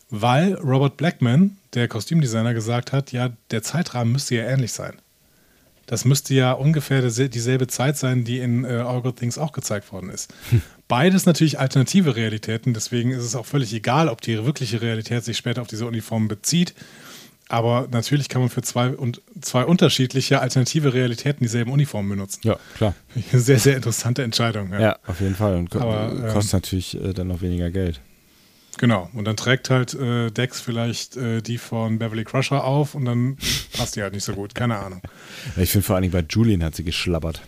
Weil 0.09 0.53
Robert 0.55 0.97
Blackman, 0.97 1.57
der 1.73 1.87
Kostümdesigner, 1.87 2.53
gesagt 2.53 2.93
hat, 2.93 3.11
ja, 3.11 3.31
der 3.51 3.63
Zeitrahmen 3.63 4.13
müsste 4.13 4.35
ja 4.35 4.43
ähnlich 4.43 4.71
sein. 4.71 4.93
Das 5.85 6.05
müsste 6.05 6.33
ja 6.33 6.51
ungefähr 6.53 7.01
dieselbe 7.01 7.67
Zeit 7.67 7.97
sein, 7.97 8.23
die 8.23 8.39
in 8.39 8.63
äh, 8.65 8.69
All 8.69 9.01
Good 9.01 9.17
Things 9.17 9.37
auch 9.37 9.51
gezeigt 9.51 9.91
worden 9.91 10.09
ist. 10.09 10.33
Beides 10.87 11.25
natürlich 11.25 11.59
alternative 11.59 12.15
Realitäten, 12.15 12.73
deswegen 12.73 13.11
ist 13.11 13.23
es 13.23 13.35
auch 13.35 13.45
völlig 13.45 13.73
egal, 13.73 14.09
ob 14.09 14.21
die 14.21 14.45
wirkliche 14.45 14.81
Realität 14.81 15.23
sich 15.23 15.37
später 15.37 15.61
auf 15.61 15.67
diese 15.67 15.85
Uniformen 15.85 16.27
bezieht. 16.27 16.73
Aber 17.47 17.87
natürlich 17.91 18.27
kann 18.27 18.41
man 18.41 18.49
für 18.49 18.63
zwei, 18.63 18.89
und 18.89 19.21
zwei 19.41 19.65
unterschiedliche 19.65 20.41
alternative 20.41 20.93
Realitäten 20.93 21.43
dieselben 21.43 21.71
Uniformen 21.71 22.09
benutzen. 22.09 22.41
Ja, 22.43 22.57
klar. 22.75 22.95
Eine 23.31 23.39
sehr, 23.39 23.59
sehr 23.59 23.75
interessante 23.75 24.23
Entscheidung. 24.23 24.73
Ja. 24.73 24.79
Ja, 24.79 24.99
auf 25.05 25.21
jeden 25.21 25.35
Fall. 25.35 25.55
Und 25.55 25.75
Aber, 25.75 26.11
ähm, 26.11 26.33
kostet 26.33 26.53
natürlich 26.53 26.99
äh, 26.99 27.13
dann 27.13 27.27
noch 27.27 27.41
weniger 27.41 27.69
Geld. 27.69 28.01
Genau. 28.77 29.09
Und 29.13 29.25
dann 29.25 29.37
trägt 29.37 29.69
halt 29.69 29.93
äh, 29.93 30.31
Dex 30.31 30.59
vielleicht 30.59 31.15
äh, 31.15 31.41
die 31.41 31.57
von 31.57 31.97
Beverly 31.97 32.25
Crusher 32.25 32.63
auf 32.63 32.93
und 32.95 33.05
dann 33.05 33.37
passt 33.73 33.95
die 33.95 34.01
halt 34.01 34.13
nicht 34.13 34.23
so 34.23 34.33
gut. 34.33 34.53
Keine 34.53 34.77
Ahnung. 34.77 35.01
Ich 35.57 35.71
finde 35.71 35.85
vor 35.85 35.95
allen 35.95 36.03
Dingen 36.03 36.11
bei 36.11 36.25
Julian 36.27 36.63
hat 36.63 36.75
sie 36.75 36.83
geschlabbert. 36.83 37.41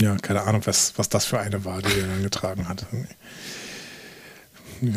Ja, 0.00 0.16
keine 0.16 0.42
Ahnung, 0.42 0.62
was, 0.64 0.98
was 0.98 1.08
das 1.08 1.24
für 1.24 1.38
eine 1.38 1.64
war, 1.64 1.80
die 1.80 2.00
er 2.00 2.06
dann 2.06 2.22
getragen 2.22 2.68
hat. 2.68 2.86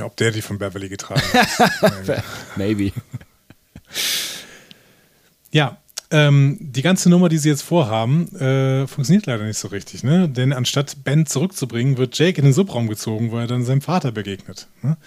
Ob 0.02 0.18
der 0.18 0.32
die 0.32 0.42
von 0.42 0.58
Beverly 0.58 0.90
getragen 0.90 1.22
hat. 1.34 2.24
Maybe. 2.56 2.92
ja, 5.52 5.78
ähm, 6.10 6.58
die 6.60 6.82
ganze 6.82 7.10
Nummer, 7.10 7.30
die 7.30 7.38
sie 7.38 7.50
jetzt 7.50 7.64
vorhaben, 7.64 8.34
äh, 8.36 8.88
funktioniert 8.88 9.26
leider 9.26 9.44
nicht 9.46 9.58
so 9.58 9.68
richtig. 9.68 10.04
Ne? 10.04 10.30
Denn 10.30 10.54
anstatt 10.54 11.04
Ben 11.04 11.26
zurückzubringen, 11.26 11.98
wird 11.98 12.18
Jake 12.18 12.38
in 12.38 12.46
den 12.46 12.54
Subraum 12.54 12.88
gezogen, 12.88 13.32
wo 13.32 13.38
er 13.38 13.48
dann 13.48 13.66
seinem 13.66 13.82
Vater 13.82 14.12
begegnet. 14.12 14.68
Ne? 14.82 14.98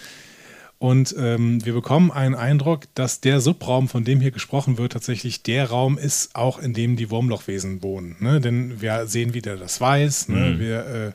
Und 0.79 1.15
ähm, 1.19 1.65
wir 1.65 1.75
bekommen 1.75 2.11
einen 2.11 2.35
Eindruck, 2.35 2.85
dass 2.95 3.21
der 3.21 3.41
Subraum, 3.41 3.89
von 3.89 4.05
dem 4.05 4.21
hier 4.21 4.31
gesprochen 4.31 4.79
wird, 4.79 4.93
tatsächlich 4.93 5.43
der 5.43 5.69
Raum 5.69 5.99
ist, 5.99 6.35
auch 6.35 6.59
in 6.59 6.73
dem 6.73 6.97
die 6.97 7.11
Wurmlochwesen 7.11 7.83
wohnen. 7.83 8.17
Ne? 8.21 8.41
Denn 8.41 8.81
wir 8.81 9.07
sehen 9.07 9.35
wieder 9.35 9.57
das 9.57 9.81
Weiß. 9.81 10.29
Ne? 10.29 10.59
Wir 10.59 10.87
äh, 10.87 11.13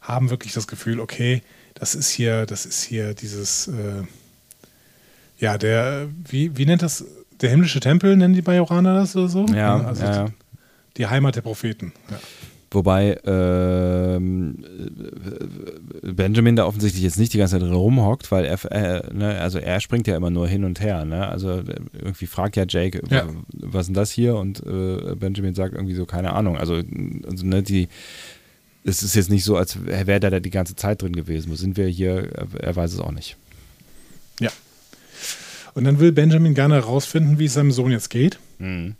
haben 0.00 0.30
wirklich 0.30 0.52
das 0.52 0.66
Gefühl, 0.66 1.00
okay, 1.00 1.42
das 1.74 1.94
ist 1.94 2.10
hier, 2.10 2.46
das 2.46 2.66
ist 2.66 2.82
hier 2.82 3.14
dieses, 3.14 3.68
äh, 3.68 4.02
ja, 5.38 5.58
der, 5.58 6.08
wie, 6.28 6.56
wie 6.56 6.66
nennt 6.66 6.82
das, 6.82 7.04
der 7.40 7.50
himmlische 7.50 7.80
Tempel, 7.80 8.16
nennen 8.16 8.34
die 8.34 8.42
Bajoraner 8.42 8.94
das 8.94 9.14
oder 9.16 9.28
so? 9.28 9.46
Ja, 9.46 9.80
also 9.84 10.02
ja, 10.04 10.12
ja. 10.24 10.26
Die, 10.96 11.06
Heimat 11.06 11.36
der 11.36 11.42
Propheten. 11.42 11.92
Ja. 12.10 12.18
Wobei 12.70 13.12
äh, 13.12 14.18
Benjamin 16.02 16.56
da 16.56 16.66
offensichtlich 16.66 17.02
jetzt 17.02 17.18
nicht 17.18 17.32
die 17.32 17.38
ganze 17.38 17.52
Zeit 17.54 17.62
drin 17.62 17.72
rumhockt, 17.72 18.30
weil 18.30 18.44
er, 18.44 18.58
äh, 18.70 19.02
ne, 19.14 19.40
also 19.40 19.58
er 19.58 19.80
springt 19.80 20.06
ja 20.06 20.16
immer 20.16 20.30
nur 20.30 20.46
hin 20.48 20.64
und 20.64 20.80
her. 20.80 21.04
Ne? 21.04 21.26
Also 21.28 21.50
äh, 21.60 21.64
irgendwie 21.94 22.26
fragt 22.26 22.56
ja 22.56 22.64
Jake, 22.68 23.00
Ja. 23.10 23.26
w- 23.26 23.32
was 23.52 23.82
ist 23.82 23.86
denn 23.88 23.94
das 23.94 24.10
hier? 24.10 24.36
Und 24.36 24.60
äh, 24.66 25.14
Benjamin 25.16 25.54
sagt 25.54 25.74
irgendwie 25.74 25.94
so, 25.94 26.04
keine 26.06 26.32
Ahnung. 26.32 26.56
Also, 26.58 26.74
also 27.26 27.46
ne, 27.46 27.62
die, 27.62 27.88
es 28.84 29.02
ist 29.02 29.14
jetzt 29.14 29.30
nicht 29.30 29.44
so, 29.44 29.56
als 29.56 29.84
wäre 29.86 30.20
der 30.20 30.30
da 30.30 30.40
die 30.40 30.50
ganze 30.50 30.76
Zeit 30.76 31.02
drin 31.02 31.12
gewesen. 31.14 31.50
Wo 31.50 31.54
sind 31.54 31.76
wir 31.76 31.86
hier? 31.86 32.28
Er, 32.34 32.46
er 32.60 32.76
weiß 32.76 32.92
es 32.92 33.00
auch 33.00 33.12
nicht. 33.12 33.36
Ja. 34.40 34.50
Und 35.78 35.84
dann 35.84 36.00
will 36.00 36.10
Benjamin 36.10 36.54
gerne 36.54 36.74
herausfinden, 36.74 37.38
wie 37.38 37.44
es 37.44 37.54
seinem 37.54 37.70
Sohn 37.70 37.92
jetzt 37.92 38.10
geht. 38.10 38.40
Mhm. 38.58 38.96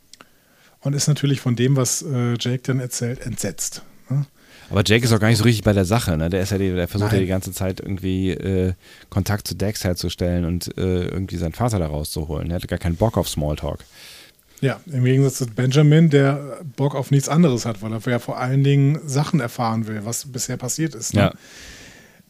Und 0.79 0.93
ist 0.93 1.09
natürlich 1.09 1.41
von 1.41 1.57
dem, 1.57 1.75
was 1.75 2.03
äh, 2.03 2.37
Jake 2.39 2.61
dann 2.63 2.79
erzählt, 2.79 3.27
entsetzt. 3.27 3.83
Ne? 4.09 4.27
Aber 4.71 4.85
Jake 4.87 5.05
ist 5.05 5.13
auch 5.13 5.19
gar 5.19 5.27
nicht 5.27 5.39
so 5.39 5.45
richtig 5.45 5.65
bei 5.65 5.73
der 5.73 5.85
Sache. 5.85 6.17
Ne? 6.17 6.31
Der, 6.31 6.41
ist 6.41 6.53
ja 6.53 6.59
die, 6.59 6.71
der 6.71 6.87
versucht 6.87 7.11
ja 7.11 7.17
Nein. 7.17 7.25
die 7.25 7.29
ganze 7.29 7.51
Zeit 7.51 7.81
irgendwie 7.81 8.31
äh, 8.31 8.75
Kontakt 9.11 9.49
zu 9.49 9.57
Dex 9.57 9.83
herzustellen 9.83 10.45
und 10.45 10.69
äh, 10.79 11.07
irgendwie 11.07 11.37
seinen 11.37 11.53
Vater 11.53 11.81
da 11.81 11.89
rauszuholen. 11.89 12.49
Er 12.49 12.55
hatte 12.55 12.69
gar 12.69 12.79
keinen 12.79 12.95
Bock 12.95 13.19
auf 13.19 13.29
Smalltalk. 13.29 13.81
Ja, 14.61 14.79
im 14.87 15.03
Gegensatz 15.03 15.39
zu 15.39 15.47
Benjamin, 15.47 16.11
der 16.11 16.61
Bock 16.77 16.95
auf 16.95 17.11
nichts 17.11 17.29
anderes 17.29 17.67
hat, 17.67 17.83
weil 17.83 17.93
er 17.93 18.01
ja 18.09 18.21
vor 18.21 18.39
allen 18.39 18.63
Dingen 18.63 19.01
Sachen 19.05 19.41
erfahren 19.41 19.89
will, 19.89 20.05
was 20.05 20.31
bisher 20.31 20.57
passiert 20.57 20.95
ist. 20.95 21.13
Ne? 21.13 21.23
Ja. 21.23 21.35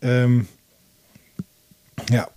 Ähm, 0.01 0.49
ja, 2.11 2.29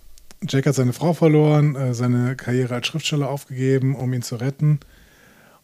Jake 0.48 0.68
hat 0.68 0.74
seine 0.74 0.92
Frau 0.92 1.12
verloren, 1.12 1.74
äh, 1.76 1.94
seine 1.94 2.36
Karriere 2.36 2.74
als 2.74 2.86
Schriftsteller 2.86 3.28
aufgegeben, 3.28 3.94
um 3.94 4.12
ihn 4.12 4.22
zu 4.22 4.36
retten. 4.36 4.80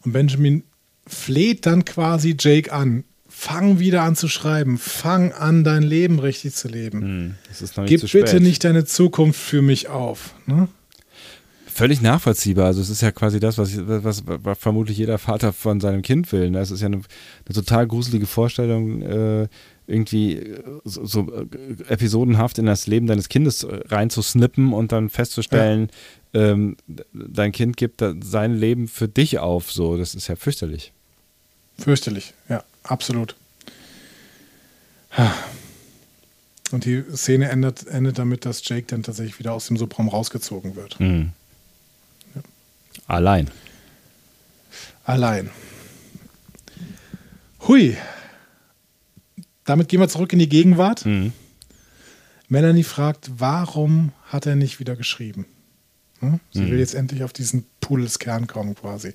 Und 0.05 0.13
Benjamin 0.13 0.63
fleht 1.07 1.67
dann 1.67 1.85
quasi 1.85 2.37
Jake 2.39 2.73
an. 2.73 3.05
Fang 3.29 3.79
wieder 3.79 4.03
an 4.03 4.17
zu 4.17 4.27
schreiben. 4.29 4.79
Fang 4.79 5.33
an, 5.33 5.63
dein 5.63 5.83
Leben 5.83 6.19
richtig 6.19 6.55
zu 6.55 6.69
leben. 6.69 7.03
Hm, 7.03 7.35
das 7.49 7.73
Gib 7.87 8.11
bitte 8.11 8.41
nicht 8.41 8.65
deine 8.65 8.85
Zukunft 8.85 9.41
für 9.41 9.63
mich 9.63 9.89
auf. 9.89 10.35
Ne? 10.47 10.69
Völlig 11.67 12.01
nachvollziehbar. 12.01 12.67
Also 12.67 12.81
es 12.81 12.91
ist 12.91 13.03
ja 13.03 13.13
quasi 13.13 13.39
das, 13.39 13.57
was, 13.59 13.71
was, 13.77 14.25
was 14.27 14.59
vermutlich 14.59 14.99
jeder 14.99 15.19
Vater 15.19 15.53
von 15.53 15.81
seinem 15.81 16.03
Kind 16.03 16.33
will. 16.33 16.51
ne? 16.51 16.59
Es 16.59 16.71
ist 16.71 16.81
ja 16.81 16.87
eine, 16.87 16.97
eine 16.97 17.55
total 17.55 17.87
gruselige 17.87 18.27
Vorstellung, 18.27 19.03
äh, 19.03 19.49
irgendwie 19.89 20.35
äh, 20.37 20.63
so, 20.85 21.05
so 21.05 21.33
äh, 21.33 21.83
episodenhaft 21.89 22.59
in 22.59 22.67
das 22.67 22.87
Leben 22.87 23.07
deines 23.07 23.29
Kindes 23.29 23.65
äh, 23.65 23.81
reinzusnippen 23.87 24.73
und 24.73 24.93
dann 24.93 25.09
festzustellen, 25.09 25.91
ähm, 26.35 26.77
dein 27.13 27.53
Kind 27.53 27.77
gibt 27.77 28.05
sein 28.23 28.55
Leben 28.55 28.87
für 28.87 29.09
dich 29.09 29.39
auf. 29.39 29.73
So, 29.73 29.97
das 29.97 30.15
ist 30.15 30.29
ja 30.29 30.37
fürchterlich. 30.37 30.93
Fürchterlich, 31.79 32.35
ja, 32.49 32.63
absolut. 32.83 33.35
Und 36.71 36.85
die 36.85 37.03
Szene 37.15 37.49
endet, 37.49 37.87
endet 37.87 38.19
damit, 38.19 38.45
dass 38.45 38.67
Jake 38.69 38.87
dann 38.89 39.03
tatsächlich 39.03 39.39
wieder 39.39 39.55
aus 39.55 39.69
dem 39.69 39.79
Subraum 39.79 40.09
rausgezogen 40.09 40.77
wird. 40.77 41.01
Mhm. 41.01 41.33
Allein. 43.07 43.51
Allein. 45.05 45.51
Hui. 47.67 47.97
Damit 49.69 49.89
gehen 49.89 50.01
wir 50.01 50.09
zurück 50.09 50.33
in 50.33 50.39
die 50.39 50.49
Gegenwart. 50.49 51.05
Mhm. 51.05 51.33
Melanie 52.49 52.85
fragt, 52.85 53.31
warum 53.37 54.13
hat 54.25 54.47
er 54.47 54.57
nicht 54.57 54.81
wieder 54.81 54.97
geschrieben? 54.97 55.45
Hm? 56.21 56.41
Sie 56.53 56.63
Mhm. 56.63 56.71
will 56.71 56.79
jetzt 56.79 56.95
endlich 56.95 57.23
auf 57.23 57.35
diesen 57.35 57.67
Pudelskern 57.83 58.47
kommen 58.47 58.75
quasi. 58.75 59.13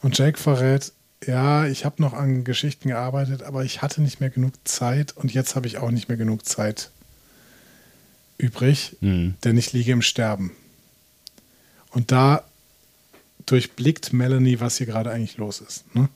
Und 0.00 0.16
Jake 0.16 0.38
verrät, 0.38 0.92
ja, 1.26 1.66
ich 1.66 1.84
habe 1.84 2.00
noch 2.00 2.14
an 2.14 2.44
Geschichten 2.44 2.88
gearbeitet, 2.88 3.42
aber 3.42 3.64
ich 3.64 3.82
hatte 3.82 4.00
nicht 4.00 4.20
mehr 4.20 4.30
genug 4.30 4.54
Zeit 4.64 5.14
und 5.16 5.34
jetzt 5.34 5.54
habe 5.56 5.66
ich 5.66 5.76
auch 5.76 5.90
nicht 5.90 6.08
mehr 6.08 6.16
genug 6.16 6.46
Zeit 6.46 6.90
übrig, 8.38 8.96
Mhm. 9.02 9.34
denn 9.44 9.58
ich 9.58 9.72
liege 9.74 9.92
im 9.92 10.02
Sterben. 10.02 10.52
Und 11.90 12.12
da 12.12 12.44
durchblickt 13.46 14.12
Melanie, 14.14 14.60
was 14.60 14.78
hier 14.78 14.86
gerade 14.86 15.10
eigentlich 15.10 15.36
los 15.36 15.60
ist. 15.60 15.84
Ne? 15.94 16.08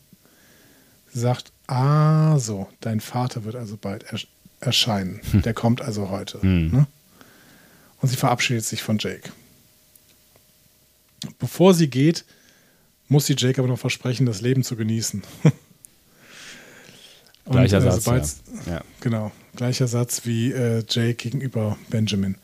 Sagt, 1.13 1.53
ah 1.67 2.39
so, 2.39 2.69
dein 2.81 3.01
Vater 3.01 3.45
wird 3.45 3.57
also 3.57 3.77
bald 3.77 4.05
ersch 4.05 4.27
erscheinen. 4.61 5.21
Der 5.33 5.55
kommt 5.55 5.81
also 5.81 6.11
heute. 6.11 6.43
Hm. 6.43 6.71
Ne? 6.71 6.87
Und 8.03 8.09
sie 8.11 8.17
verabschiedet 8.17 8.65
sich 8.65 8.83
von 8.83 8.99
Jake. 8.99 9.31
Bevor 11.39 11.73
sie 11.75 11.89
geht, 11.89 12.25
muss 13.09 13.25
sie 13.27 13.35
Jake 13.39 13.59
aber 13.61 13.69
noch 13.69 13.79
versprechen, 13.79 14.27
das 14.27 14.41
Leben 14.43 14.63
zu 14.63 14.77
genießen. 14.77 15.23
Und, 17.45 17.53
Gleicher 17.53 17.79
äh, 17.79 17.81
Satz. 17.91 18.05
sobald's- 18.05 18.43
Ja. 18.67 18.73
Ja. 18.75 18.85
Genau, 19.01 19.33
gleicher 19.57 19.89
Satz 19.89 20.23
wie 20.25 20.53
äh, 20.53 20.85
Jake 20.89 21.15
gegenüber 21.15 21.77
Benjamin. 21.89 22.37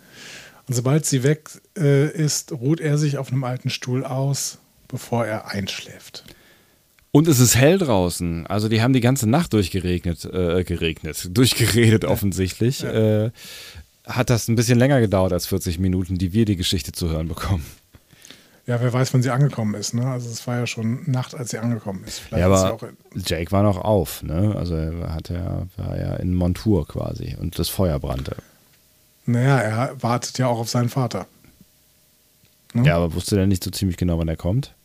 Und 0.67 0.75
sobald 0.75 1.07
sie 1.07 1.23
weg 1.23 1.51
äh, 1.79 2.11
ist, 2.11 2.51
ruht 2.53 2.81
er 2.81 2.99
sich 2.99 3.19
auf 3.19 3.31
einem 3.31 3.45
alten 3.45 3.71
Stuhl 3.71 4.05
aus, 4.05 4.59
bevor 4.89 5.25
er 5.27 5.49
einschläft. 5.49 6.25
Und 7.17 7.29
es 7.29 7.41
ist 7.41 7.57
hell 7.57 7.79
draußen. 7.79 8.47
Also 8.47 8.69
die 8.69 8.83
haben 8.83 8.93
die 8.93 9.01
ganze 9.01 9.27
Nacht 9.27 9.55
durchgeregnet, 9.55 10.27
äh, 10.27 10.65
geregnet, 10.65 11.31
durchgeredet 11.35 12.05
offensichtlich. 12.05 12.85
Äh, 12.85 13.31
hat 14.05 14.29
das 14.29 14.49
ein 14.49 14.55
bisschen 14.55 14.79
länger 14.79 15.01
gedauert 15.01 15.33
als 15.33 15.47
40 15.47 15.79
Minuten, 15.79 16.19
die 16.19 16.35
wir 16.35 16.45
die 16.45 16.57
Geschichte 16.57 16.93
zu 16.93 17.09
hören 17.09 17.29
bekommen. 17.29 17.65
Ja, 18.67 18.83
wer 18.83 18.93
weiß, 18.93 19.15
wann 19.15 19.23
sie 19.23 19.31
angekommen 19.31 19.73
ist. 19.77 19.95
Ne? 19.95 20.07
Also 20.07 20.29
es 20.29 20.47
war 20.47 20.59
ja 20.59 20.67
schon 20.67 21.11
Nacht, 21.11 21.35
als 21.35 21.53
sie 21.53 21.59
angekommen 21.59 22.05
ist. 22.05 22.19
Vielleicht 22.19 22.47
ja, 22.47 22.55
ist 22.55 22.61
aber 22.61 22.75
auch 22.75 22.83
in, 22.83 23.23
Jake 23.25 23.51
war 23.51 23.63
noch 23.63 23.79
auf, 23.79 24.23
ne? 24.23 24.55
Also 24.55 24.75
er 24.75 25.15
hat 25.15 25.31
ja, 25.31 25.67
war 25.79 25.97
ja 25.97 26.17
in 26.17 26.35
Montur 26.35 26.87
quasi 26.87 27.35
und 27.41 27.59
das 27.59 27.71
Feuer 27.71 27.99
brannte. 27.99 28.37
naja, 29.25 29.59
er 29.59 30.03
wartet 30.03 30.37
ja 30.37 30.49
auch 30.49 30.59
auf 30.59 30.69
seinen 30.69 30.91
Vater. 30.91 31.27
Hm? 32.73 32.85
Ja, 32.85 32.97
aber 32.97 33.15
wusste 33.15 33.37
der 33.37 33.47
nicht 33.47 33.65
so 33.65 33.71
ziemlich 33.71 33.97
genau, 33.97 34.19
wann 34.19 34.29
er 34.29 34.37
kommt? 34.37 34.76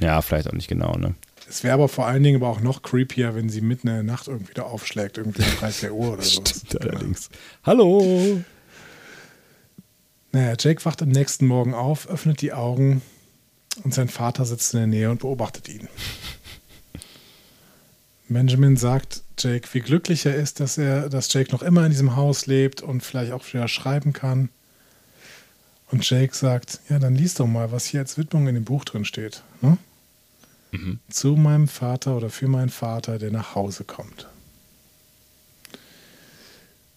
Ja, 0.00 0.22
vielleicht 0.22 0.48
auch 0.48 0.52
nicht 0.52 0.68
genau, 0.68 0.96
ne? 0.96 1.14
Es 1.48 1.64
wäre 1.64 1.74
aber 1.74 1.88
vor 1.88 2.06
allen 2.06 2.22
Dingen 2.22 2.36
aber 2.36 2.48
auch 2.48 2.60
noch 2.60 2.82
creepier, 2.82 3.34
wenn 3.34 3.48
sie 3.48 3.60
mitten 3.60 3.88
in 3.88 3.94
der 3.94 4.02
Nacht 4.04 4.28
irgendwie 4.28 4.54
da 4.54 4.62
aufschlägt, 4.62 5.18
irgendwie 5.18 5.42
um 5.42 5.58
3, 5.58 5.70
4 5.72 5.92
Uhr 5.92 6.12
oder 6.12 6.22
so. 6.22 6.42
Stimmt 6.44 6.80
allerdings. 6.80 7.28
Hallo! 7.64 8.42
Naja, 10.32 10.54
Jake 10.58 10.84
wacht 10.84 11.02
am 11.02 11.08
nächsten 11.08 11.46
Morgen 11.46 11.74
auf, 11.74 12.08
öffnet 12.08 12.40
die 12.40 12.52
Augen 12.52 13.02
und 13.82 13.92
sein 13.92 14.08
Vater 14.08 14.44
sitzt 14.44 14.74
in 14.74 14.80
der 14.80 14.86
Nähe 14.86 15.10
und 15.10 15.20
beobachtet 15.20 15.68
ihn. 15.68 15.88
Benjamin 18.28 18.76
sagt 18.76 19.24
Jake, 19.38 19.68
wie 19.72 19.80
glücklich 19.80 20.24
er 20.24 20.36
ist, 20.36 20.60
dass 20.60 20.78
er, 20.78 21.08
dass 21.08 21.32
Jake 21.32 21.50
noch 21.50 21.62
immer 21.62 21.84
in 21.84 21.90
diesem 21.90 22.14
Haus 22.14 22.46
lebt 22.46 22.80
und 22.80 23.02
vielleicht 23.02 23.32
auch 23.32 23.44
wieder 23.52 23.66
schreiben 23.66 24.12
kann. 24.12 24.50
Und 25.90 26.08
Jake 26.08 26.32
sagt, 26.36 26.78
ja, 26.88 27.00
dann 27.00 27.16
lies 27.16 27.34
doch 27.34 27.48
mal, 27.48 27.72
was 27.72 27.86
hier 27.86 27.98
als 27.98 28.16
Widmung 28.16 28.46
in 28.46 28.54
dem 28.54 28.64
Buch 28.64 28.84
drin 28.84 29.04
steht. 29.04 29.42
Ne? 29.60 29.78
Zu 31.08 31.36
meinem 31.36 31.68
Vater 31.68 32.16
oder 32.16 32.30
für 32.30 32.46
meinen 32.48 32.68
Vater, 32.70 33.18
der 33.18 33.30
nach 33.30 33.54
Hause 33.54 33.84
kommt. 33.84 34.28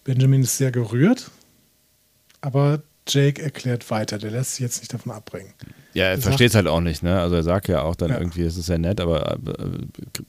Benjamin 0.04 0.42
ist 0.42 0.58
sehr 0.58 0.70
gerührt, 0.70 1.30
aber 2.40 2.82
Jake 3.08 3.42
erklärt 3.42 3.90
weiter, 3.90 4.18
der 4.18 4.30
lässt 4.30 4.52
sich 4.52 4.60
jetzt 4.60 4.80
nicht 4.80 4.92
davon 4.92 5.12
abbringen. 5.12 5.52
Ja, 5.92 6.04
er 6.06 6.18
versteht 6.18 6.50
es 6.50 6.54
halt 6.54 6.66
auch 6.66 6.80
nicht, 6.80 7.02
ne? 7.02 7.20
Also 7.20 7.36
er 7.36 7.42
sagt 7.42 7.68
ja 7.68 7.82
auch 7.82 7.94
dann 7.96 8.10
Ja. 8.10 8.18
irgendwie, 8.18 8.42
es 8.42 8.56
ist 8.56 8.68
ja 8.68 8.78
nett, 8.78 9.00
aber 9.00 9.32
äh, 9.34 9.38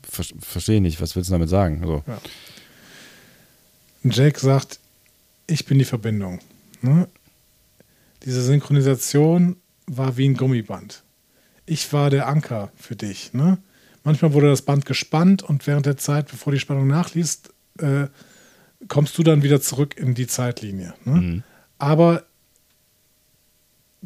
ver 0.03 0.25
verstehe 0.39 0.81
nicht, 0.81 1.01
was 1.01 1.15
willst 1.15 1.29
du 1.29 1.33
damit 1.33 1.49
sagen? 1.49 1.81
So. 1.85 2.03
Und 4.03 4.15
Jake 4.15 4.39
sagt, 4.39 4.79
ich 5.47 5.65
bin 5.65 5.79
die 5.79 5.85
Verbindung. 5.85 6.39
Ne? 6.81 7.07
Diese 8.23 8.41
Synchronisation 8.43 9.55
war 9.87 10.17
wie 10.17 10.27
ein 10.27 10.35
Gummiband. 10.35 11.03
Ich 11.65 11.91
war 11.93 12.09
der 12.09 12.27
Anker 12.27 12.71
für 12.75 12.95
dich. 12.95 13.33
Ne? 13.33 13.57
Manchmal 14.03 14.33
wurde 14.33 14.49
das 14.49 14.61
Band 14.61 14.85
gespannt 14.85 15.43
und 15.43 15.65
während 15.67 15.85
der 15.85 15.97
Zeit, 15.97 16.29
bevor 16.29 16.53
die 16.53 16.59
Spannung 16.59 16.87
nachliest, 16.87 17.53
äh, 17.79 18.07
kommst 18.87 19.17
du 19.17 19.23
dann 19.23 19.43
wieder 19.43 19.61
zurück 19.61 19.97
in 19.97 20.13
die 20.13 20.27
Zeitlinie. 20.27 20.93
Ne? 21.05 21.15
Mhm. 21.15 21.43
Aber 21.77 22.23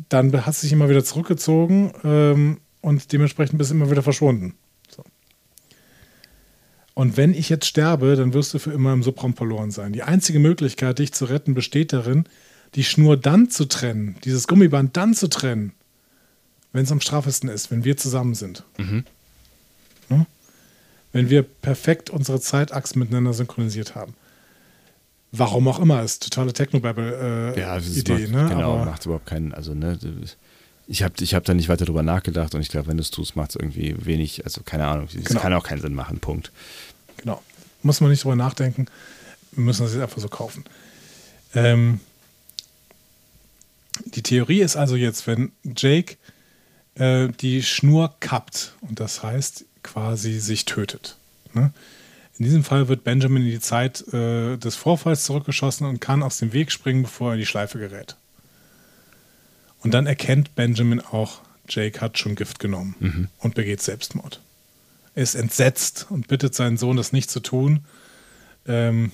dann 0.07 0.45
hast 0.45 0.61
du 0.61 0.65
dich 0.65 0.73
immer 0.73 0.89
wieder 0.89 1.03
zurückgezogen 1.03 1.91
ähm, 2.03 2.59
und 2.81 3.11
dementsprechend 3.11 3.57
bist 3.57 3.71
du 3.71 3.75
immer 3.75 3.91
wieder 3.91 4.03
verschwunden. 4.03 4.53
So. 4.89 5.03
Und 6.93 7.17
wenn 7.17 7.33
ich 7.33 7.49
jetzt 7.49 7.65
sterbe, 7.65 8.15
dann 8.15 8.33
wirst 8.33 8.53
du 8.53 8.59
für 8.59 8.71
immer 8.71 8.93
im 8.93 9.03
Subraum 9.03 9.35
verloren 9.35 9.71
sein. 9.71 9.91
Die 9.91 10.03
einzige 10.03 10.39
Möglichkeit, 10.39 10.99
dich 10.99 11.11
zu 11.11 11.25
retten, 11.25 11.53
besteht 11.53 11.91
darin, 11.91 12.23
die 12.75 12.83
Schnur 12.83 13.17
dann 13.17 13.49
zu 13.49 13.65
trennen, 13.65 14.15
dieses 14.23 14.47
Gummiband 14.47 14.95
dann 14.95 15.13
zu 15.13 15.27
trennen, 15.27 15.73
wenn 16.73 16.83
es 16.83 16.91
am 16.91 17.01
straffesten 17.01 17.49
ist, 17.49 17.71
wenn 17.71 17.83
wir 17.83 17.97
zusammen 17.97 18.35
sind. 18.35 18.63
Ne? 18.77 19.03
Wenn 21.11 21.29
wir 21.29 21.43
perfekt 21.43 22.09
unsere 22.09 22.39
Zeitachsen 22.39 22.99
miteinander 22.99 23.33
synchronisiert 23.33 23.95
haben. 23.95 24.13
Warum 25.31 25.67
auch 25.67 25.79
immer, 25.79 26.01
ist 26.03 26.23
totale 26.23 26.53
Technobabble 26.53 27.53
äh, 27.55 27.59
Ja, 27.59 27.75
das 27.75 27.95
Idee, 27.95 28.27
macht, 28.27 28.31
ne? 28.31 28.49
genau, 28.49 28.75
Aber 28.75 28.85
macht 28.85 29.05
überhaupt 29.05 29.25
keinen, 29.27 29.53
also 29.53 29.73
ne, 29.75 29.97
ich 30.87 31.03
habe 31.03 31.13
ich 31.19 31.35
hab 31.35 31.43
da 31.45 31.53
nicht 31.53 31.69
weiter 31.69 31.85
drüber 31.85 32.01
nachgedacht 32.01 32.55
und 32.55 32.61
ich 32.61 32.69
glaube, 32.69 32.87
wenn 32.87 32.97
du 32.97 33.01
es 33.01 33.11
tust, 33.11 33.35
macht 33.35 33.51
es 33.51 33.55
irgendwie 33.55 33.95
wenig, 34.05 34.43
also 34.45 34.61
keine 34.63 34.87
Ahnung, 34.87 35.07
es 35.07 35.23
Genau. 35.25 35.39
kann 35.39 35.53
auch 35.53 35.63
keinen 35.63 35.81
Sinn 35.81 35.93
machen, 35.93 36.19
Punkt. 36.19 36.51
Genau. 37.17 37.43
Muss 37.83 38.01
man 38.01 38.09
nicht 38.09 38.23
drüber 38.23 38.35
nachdenken. 38.35 38.87
Wir 39.51 39.63
müssen 39.63 39.83
das 39.83 39.93
jetzt 39.93 40.01
einfach 40.01 40.19
so 40.19 40.29
kaufen. 40.29 40.63
Ähm, 41.53 41.99
die 44.05 44.23
Theorie 44.23 44.61
ist 44.61 44.75
also 44.77 44.95
jetzt, 44.95 45.27
wenn 45.27 45.51
Jake 45.63 46.17
äh, 46.99 47.29
die 47.29 47.63
Schnur 47.63 48.15
kappt 48.19 48.75
und 48.81 48.99
das 48.99 49.23
heißt 49.23 49.65
quasi 49.81 50.39
sich 50.39 50.65
tötet. 50.65 51.17
Ne? 51.53 51.71
In 52.37 52.45
diesem 52.45 52.63
Fall 52.63 52.87
wird 52.87 53.03
Benjamin 53.03 53.43
in 53.43 53.51
die 53.51 53.59
Zeit 53.59 54.01
äh, 54.13 54.57
des 54.57 54.75
Vorfalls 54.75 55.25
zurückgeschossen 55.25 55.85
und 55.87 55.99
kann 55.99 56.23
aus 56.23 56.37
dem 56.37 56.53
Weg 56.53 56.71
springen, 56.71 57.03
bevor 57.03 57.31
er 57.31 57.33
in 57.33 57.39
die 57.39 57.45
Schleife 57.45 57.79
gerät. 57.79 58.15
Und 59.81 59.93
dann 59.93 60.05
erkennt 60.05 60.55
Benjamin 60.55 60.99
auch, 61.01 61.41
Jake 61.67 62.01
hat 62.01 62.17
schon 62.17 62.35
Gift 62.35 62.59
genommen 62.59 63.29
und 63.39 63.55
begeht 63.55 63.81
Selbstmord. 63.81 64.41
Er 65.15 65.23
ist 65.23 65.35
entsetzt 65.35 66.07
und 66.09 66.27
bittet 66.27 66.55
seinen 66.55 66.77
Sohn, 66.77 66.97
das 66.97 67.13
nicht 67.13 67.29
zu 67.29 67.39
tun. 67.39 67.85
Ähm, 68.67 69.11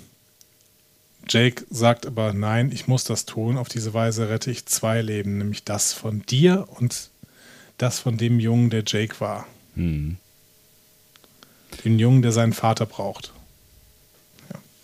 Jake 1.28 1.66
sagt 1.70 2.06
aber, 2.06 2.34
nein, 2.34 2.72
ich 2.72 2.88
muss 2.88 3.04
das 3.04 3.26
tun. 3.26 3.58
Auf 3.58 3.70
diese 3.70 3.94
Weise 3.94 4.30
rette 4.30 4.52
ich 4.52 4.66
zwei 4.66 5.02
Leben, 5.02 5.38
nämlich 5.38 5.64
das 5.64 5.94
von 5.94 6.22
dir 6.22 6.68
und 6.80 7.10
das 7.78 8.00
von 8.00 8.18
dem 8.18 8.40
Jungen, 8.40 8.70
der 8.70 8.84
Jake 8.86 9.20
war. 9.20 9.48
Hm. 9.76 10.18
Den 11.84 12.00
Jungen, 12.00 12.22
der 12.22 12.32
seinen 12.32 12.54
Vater 12.54 12.86
braucht. 12.86 13.34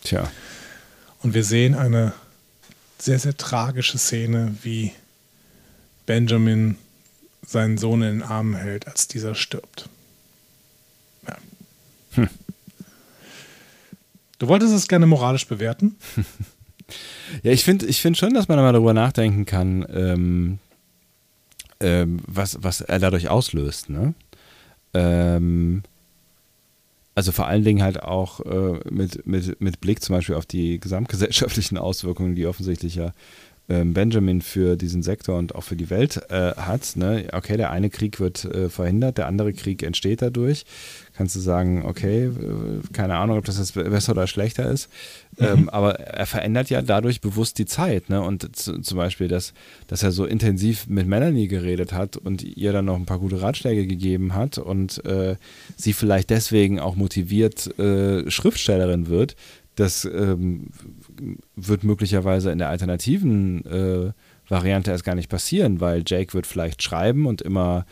Tja. 0.04 0.30
Und 1.22 1.34
wir 1.34 1.44
sehen 1.44 1.76
eine 1.76 2.14
sehr, 2.98 3.20
sehr 3.20 3.38
tragische 3.38 3.98
Szene, 3.98 4.56
wie 4.64 4.92
Benjamin 6.06 6.78
seinen 7.46 7.78
Sohn 7.78 8.02
in 8.02 8.20
den 8.20 8.24
Armen 8.24 8.56
hält, 8.56 8.88
als 8.88 9.08
dieser 9.08 9.36
stirbt. 9.36 9.90
Ja. 11.28 12.28
Du 14.40 14.48
wolltest 14.48 14.74
es 14.74 14.88
gerne 14.88 15.06
moralisch 15.06 15.48
bewerten? 15.48 15.96
Ja, 17.44 17.52
ich 17.52 17.64
finde 17.64 17.86
ich 17.86 18.02
find 18.02 18.18
schon, 18.18 18.34
dass 18.34 18.50
man 18.50 18.58
mal 18.58 18.74
darüber 18.74 18.94
nachdenken 18.94 19.46
kann, 19.46 19.86
ähm, 19.94 20.60
ähm, 21.82 22.20
was, 22.28 22.58
was 22.62 22.82
er 22.82 23.00
dadurch 23.00 23.30
auslöst. 23.30 23.90
Ne? 23.90 24.14
Ähm, 24.94 25.84
also 27.14 27.32
vor 27.32 27.48
allen 27.48 27.64
Dingen 27.64 27.84
halt 27.84 28.02
auch 28.02 28.40
äh, 28.42 28.80
mit, 28.90 29.26
mit, 29.28 29.60
mit 29.60 29.82
Blick 29.82 30.02
zum 30.02 30.16
Beispiel 30.16 30.36
auf 30.36 30.46
die 30.46 30.80
gesamtgesellschaftlichen 30.80 31.78
Auswirkungen, 31.78 32.36
die 32.36 32.48
offensichtlich 32.48 32.96
ja 32.96 33.12
Benjamin 33.86 34.42
für 34.42 34.76
diesen 34.76 35.04
Sektor 35.04 35.38
und 35.38 35.56
auch 35.56 35.64
für 35.64 35.76
die 35.76 35.90
Welt 35.90 36.22
äh, 36.30 36.54
hat. 36.56 36.96
Ne? 36.96 37.28
Okay, 37.32 37.58
der 37.58 37.72
eine 37.72 37.90
Krieg 37.90 38.20
wird 38.20 38.46
äh, 38.46 38.70
verhindert, 38.70 39.18
der 39.18 39.28
andere 39.28 39.54
Krieg 39.54 39.84
entsteht 39.84 40.22
dadurch. 40.22 40.66
Kannst 41.14 41.36
du 41.36 41.40
sagen, 41.40 41.86
okay, 41.86 42.32
keine 42.94 43.18
Ahnung, 43.18 43.38
ob 43.38 43.46
das 43.46 43.60
jetzt 43.60 43.74
besser 43.74 44.14
oder 44.14 44.28
schlechter 44.28 44.72
ist. 44.72 44.90
Ähm, 45.38 45.70
aber 45.70 46.00
er 46.00 46.26
verändert 46.26 46.70
ja 46.70 46.82
dadurch 46.82 47.22
bewusst 47.22 47.58
die 47.60 47.66
Zeit. 47.66 48.10
Ne? 48.10 48.22
Und 48.22 48.56
zum 48.56 48.98
Beispiel, 48.98 49.28
dass, 49.28 49.54
dass 49.88 50.04
er 50.04 50.12
so 50.12 50.26
intensiv 50.26 50.88
mit 50.88 51.08
Melanie 51.08 51.48
geredet 51.48 51.94
hat 51.94 52.18
und 52.18 52.44
ihr 52.44 52.72
dann 52.72 52.86
noch 52.86 52.96
ein 52.96 53.06
paar 53.06 53.20
gute 53.20 53.42
Ratschläge 53.42 53.86
gegeben 53.86 54.34
hat 54.34 54.58
und 54.58 55.04
äh, 55.06 55.36
sie 55.76 55.94
vielleicht 55.94 56.30
deswegen 56.30 56.80
auch 56.80 56.96
motiviert 56.96 57.78
äh, 57.78 58.30
Schriftstellerin 58.30 59.08
wird, 59.08 59.36
das 59.76 60.06
ähm, 60.06 60.68
wird 61.56 61.84
möglicherweise 61.84 62.52
in 62.52 62.58
der 62.58 62.70
alternativen 62.70 63.66
äh, 63.66 64.12
Variante 64.50 64.92
erst 64.92 65.04
gar 65.06 65.16
nicht 65.16 65.30
passieren, 65.30 65.80
weil 65.80 66.04
Jake 66.06 66.34
wird 66.34 66.48
vielleicht 66.48 66.84
schreiben 66.84 67.26
und 67.26 67.42
immer 67.42 67.86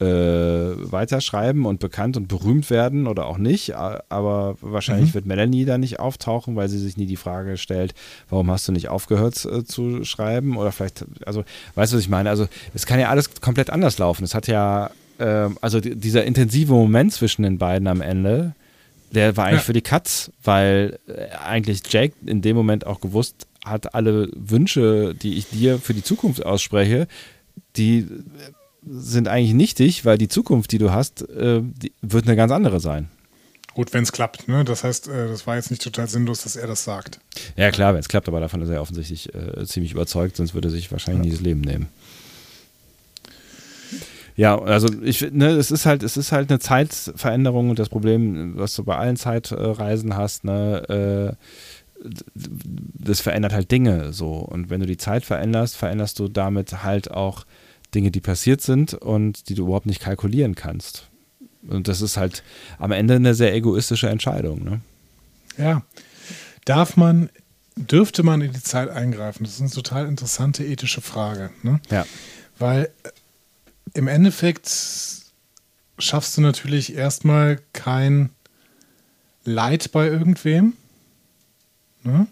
äh, 0.00 0.04
weiterschreiben 0.06 1.66
und 1.66 1.78
bekannt 1.80 2.16
und 2.16 2.26
berühmt 2.28 2.68
werden 2.68 3.06
oder 3.06 3.26
auch 3.26 3.38
nicht, 3.38 3.74
aber 3.74 4.56
wahrscheinlich 4.60 5.14
wird 5.14 5.24
Melanie 5.24 5.64
da 5.64 5.78
nicht 5.78 6.00
auftauchen, 6.00 6.56
weil 6.56 6.68
sie 6.68 6.78
sich 6.78 6.96
nie 6.96 7.06
die 7.06 7.16
Frage 7.16 7.56
stellt, 7.56 7.94
warum 8.28 8.50
hast 8.50 8.66
du 8.66 8.72
nicht 8.72 8.88
aufgehört 8.88 9.44
äh, 9.44 9.64
zu 9.64 10.04
schreiben 10.04 10.56
oder 10.56 10.72
vielleicht, 10.72 11.04
also 11.26 11.44
weißt 11.76 11.92
du, 11.92 11.96
was 11.96 12.02
ich 12.02 12.08
meine? 12.10 12.28
Also 12.28 12.48
es 12.74 12.86
kann 12.86 12.98
ja 12.98 13.08
alles 13.08 13.40
komplett 13.40 13.70
anders 13.70 13.98
laufen. 13.98 14.24
Es 14.24 14.34
hat 14.34 14.48
ja, 14.48 14.90
ähm, 15.20 15.58
also 15.60 15.80
di- 15.80 15.94
dieser 15.94 16.24
intensive 16.24 16.72
Moment 16.72 17.12
zwischen 17.12 17.44
den 17.44 17.58
beiden 17.58 17.86
am 17.86 18.00
Ende, 18.00 18.54
der 19.12 19.36
war 19.36 19.46
eigentlich 19.46 19.60
Ja. 19.60 19.64
für 19.66 19.72
die 19.72 19.82
Katz, 19.82 20.30
weil 20.42 20.98
äh, 21.06 21.28
eigentlich 21.36 21.82
Jake 21.88 22.14
in 22.26 22.42
dem 22.42 22.56
Moment 22.56 22.86
auch 22.86 23.00
gewusst 23.00 23.46
hat, 23.64 23.94
alle 23.94 24.28
Wünsche, 24.34 25.14
die 25.14 25.38
ich 25.38 25.48
dir 25.48 25.78
für 25.78 25.94
die 25.94 26.02
Zukunft 26.02 26.44
ausspreche, 26.44 27.06
die 27.76 27.98
äh, 28.00 28.06
sind 28.86 29.28
eigentlich 29.28 29.54
nichtig, 29.54 30.04
weil 30.04 30.18
die 30.18 30.28
Zukunft, 30.28 30.72
die 30.72 30.78
du 30.78 30.90
hast, 30.90 31.22
äh, 31.30 31.60
die 31.62 31.92
wird 32.02 32.26
eine 32.26 32.36
ganz 32.36 32.52
andere 32.52 32.80
sein. 32.80 33.08
Gut, 33.74 33.92
wenn 33.92 34.04
es 34.04 34.12
klappt. 34.12 34.46
Ne? 34.46 34.64
Das 34.64 34.84
heißt, 34.84 35.08
das 35.08 35.48
war 35.48 35.56
jetzt 35.56 35.70
nicht 35.72 35.82
total 35.82 36.06
sinnlos, 36.08 36.42
dass 36.44 36.54
er 36.54 36.68
das 36.68 36.84
sagt. 36.84 37.18
Ja, 37.56 37.72
klar, 37.72 37.92
wenn 37.92 37.98
es 37.98 38.08
klappt, 38.08 38.28
aber 38.28 38.38
davon 38.38 38.62
ist 38.62 38.68
er 38.68 38.80
offensichtlich 38.80 39.34
äh, 39.34 39.64
ziemlich 39.66 39.90
überzeugt, 39.92 40.36
sonst 40.36 40.54
würde 40.54 40.68
er 40.68 40.70
sich 40.70 40.92
wahrscheinlich 40.92 41.24
nie 41.24 41.30
das 41.32 41.40
Leben 41.40 41.60
nehmen. 41.62 41.88
Ja, 44.36 44.60
also 44.60 44.88
ich 45.02 45.20
ne, 45.32 45.50
es 45.50 45.70
ist 45.70 45.86
halt, 45.86 46.02
es 46.02 46.16
ist 46.16 46.32
halt 46.32 46.50
eine 46.50 46.58
Zeitveränderung 46.58 47.70
und 47.70 47.78
das 47.78 47.88
Problem, 47.88 48.56
was 48.56 48.74
du 48.74 48.82
bei 48.82 48.96
allen 48.96 49.16
Zeitreisen 49.16 50.16
hast, 50.16 50.44
ne, 50.44 51.36
äh, 51.36 52.08
das 52.44 53.20
verändert 53.20 53.52
halt 53.52 53.70
Dinge 53.70 54.12
so. 54.12 54.32
Und 54.32 54.70
wenn 54.70 54.80
du 54.80 54.86
die 54.86 54.96
Zeit 54.96 55.24
veränderst, 55.24 55.76
veränderst 55.76 56.18
du 56.18 56.28
damit 56.28 56.82
halt 56.82 57.10
auch 57.10 57.44
Dinge, 57.94 58.10
die 58.10 58.20
passiert 58.20 58.60
sind 58.60 58.94
und 58.94 59.48
die 59.48 59.54
du 59.54 59.64
überhaupt 59.64 59.86
nicht 59.86 60.00
kalkulieren 60.00 60.54
kannst. 60.54 61.08
Und 61.66 61.88
das 61.88 62.02
ist 62.02 62.16
halt 62.16 62.42
am 62.78 62.92
Ende 62.92 63.14
eine 63.14 63.34
sehr 63.34 63.54
egoistische 63.54 64.08
Entscheidung. 64.08 64.64
Ne? 64.64 64.80
Ja. 65.56 65.82
Darf 66.64 66.96
man, 66.96 67.30
dürfte 67.76 68.22
man 68.22 68.40
in 68.42 68.52
die 68.52 68.62
Zeit 68.62 68.90
eingreifen? 68.90 69.44
Das 69.44 69.54
ist 69.54 69.60
eine 69.60 69.70
total 69.70 70.06
interessante 70.06 70.64
ethische 70.64 71.00
Frage. 71.00 71.50
Ne? 71.62 71.80
Ja. 71.90 72.04
Weil 72.58 72.90
im 73.94 74.08
Endeffekt 74.08 74.68
schaffst 75.98 76.36
du 76.36 76.40
natürlich 76.40 76.94
erstmal 76.94 77.60
kein 77.72 78.30
Leid 79.44 79.92
bei 79.92 80.06
irgendwem. 80.06 80.74
Ne? 82.02 82.26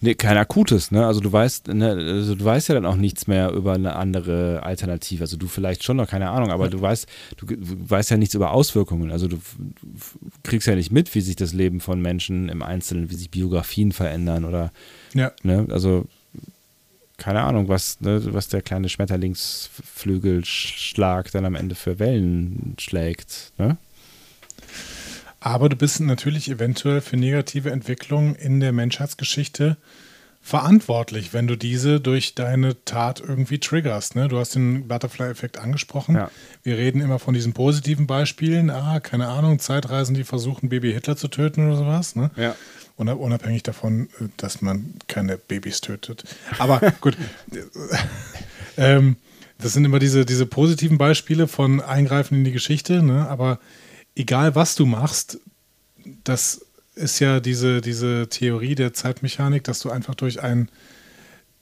Nee, 0.00 0.14
kein 0.14 0.38
akutes, 0.38 0.90
ne? 0.90 1.06
Also 1.06 1.20
du 1.20 1.30
weißt, 1.30 1.68
ne, 1.68 1.90
also 1.90 2.34
du 2.34 2.44
weißt 2.44 2.68
ja 2.68 2.74
dann 2.74 2.86
auch 2.86 2.96
nichts 2.96 3.26
mehr 3.26 3.50
über 3.52 3.74
eine 3.74 3.96
andere 3.96 4.62
Alternative. 4.62 5.22
Also 5.24 5.36
du 5.36 5.46
vielleicht 5.46 5.84
schon 5.84 5.98
noch, 5.98 6.08
keine 6.08 6.30
Ahnung, 6.30 6.50
aber 6.50 6.70
du 6.70 6.80
weißt, 6.80 7.06
du, 7.36 7.46
du 7.46 7.56
weißt 7.90 8.10
ja 8.10 8.16
nichts 8.16 8.34
über 8.34 8.52
Auswirkungen. 8.52 9.10
Also 9.10 9.28
du, 9.28 9.36
du 9.36 9.98
kriegst 10.42 10.66
ja 10.66 10.74
nicht 10.74 10.90
mit, 10.90 11.14
wie 11.14 11.20
sich 11.20 11.36
das 11.36 11.52
Leben 11.52 11.80
von 11.80 12.00
Menschen 12.00 12.48
im 12.48 12.62
Einzelnen, 12.62 13.10
wie 13.10 13.16
sich 13.16 13.30
Biografien 13.30 13.92
verändern 13.92 14.44
oder, 14.46 14.72
Ja. 15.14 15.32
ne, 15.42 15.66
also 15.70 16.06
keine 17.18 17.42
Ahnung, 17.42 17.68
was, 17.68 18.00
ne, 18.00 18.32
was 18.32 18.48
der 18.48 18.62
kleine 18.62 18.88
Schmetterlingsflügelschlag 18.88 21.30
dann 21.32 21.44
am 21.44 21.54
Ende 21.54 21.74
für 21.74 21.98
Wellen 21.98 22.76
schlägt, 22.78 23.52
ne? 23.58 23.76
Aber 25.40 25.68
du 25.68 25.76
bist 25.76 26.00
natürlich 26.00 26.50
eventuell 26.50 27.00
für 27.00 27.16
negative 27.16 27.70
Entwicklungen 27.70 28.34
in 28.34 28.58
der 28.58 28.72
Menschheitsgeschichte 28.72 29.76
verantwortlich, 30.40 31.34
wenn 31.34 31.46
du 31.46 31.56
diese 31.56 32.00
durch 32.00 32.34
deine 32.34 32.82
Tat 32.84 33.20
irgendwie 33.20 33.58
triggerst. 33.58 34.16
Ne? 34.16 34.28
Du 34.28 34.38
hast 34.38 34.54
den 34.54 34.88
Butterfly-Effekt 34.88 35.58
angesprochen. 35.58 36.16
Ja. 36.16 36.30
Wir 36.62 36.78
reden 36.78 37.00
immer 37.00 37.18
von 37.18 37.34
diesen 37.34 37.52
positiven 37.52 38.06
Beispielen. 38.06 38.70
Ah, 38.70 39.00
keine 39.00 39.28
Ahnung, 39.28 39.58
Zeitreisen, 39.58 40.14
die 40.14 40.24
versuchen, 40.24 40.70
Baby 40.70 40.92
Hitler 40.92 41.16
zu 41.16 41.28
töten 41.28 41.66
oder 41.66 41.76
sowas. 41.76 42.16
Ne? 42.16 42.30
Ja. 42.36 42.54
Unab- 42.98 43.18
Unabhängig 43.18 43.62
davon, 43.62 44.08
äh, 44.20 44.24
dass 44.36 44.60
man 44.60 44.94
keine 45.06 45.36
Babys 45.38 45.80
tötet. 45.80 46.24
Aber 46.58 46.80
gut. 47.00 47.16
ähm, 48.76 49.16
das 49.58 49.72
sind 49.72 49.84
immer 49.84 49.98
diese, 49.98 50.24
diese 50.24 50.46
positiven 50.46 50.98
Beispiele 50.98 51.48
von 51.48 51.80
Eingreifen 51.80 52.38
in 52.38 52.44
die 52.44 52.52
Geschichte. 52.52 53.02
Ne? 53.02 53.28
Aber 53.28 53.58
egal, 54.14 54.54
was 54.54 54.74
du 54.74 54.86
machst, 54.86 55.38
das 56.24 56.64
ist 56.94 57.18
ja 57.20 57.40
diese, 57.40 57.80
diese 57.80 58.28
Theorie 58.28 58.74
der 58.74 58.92
Zeitmechanik, 58.92 59.64
dass 59.64 59.80
du 59.80 59.90
einfach 59.90 60.14
durch 60.14 60.42
ein 60.42 60.68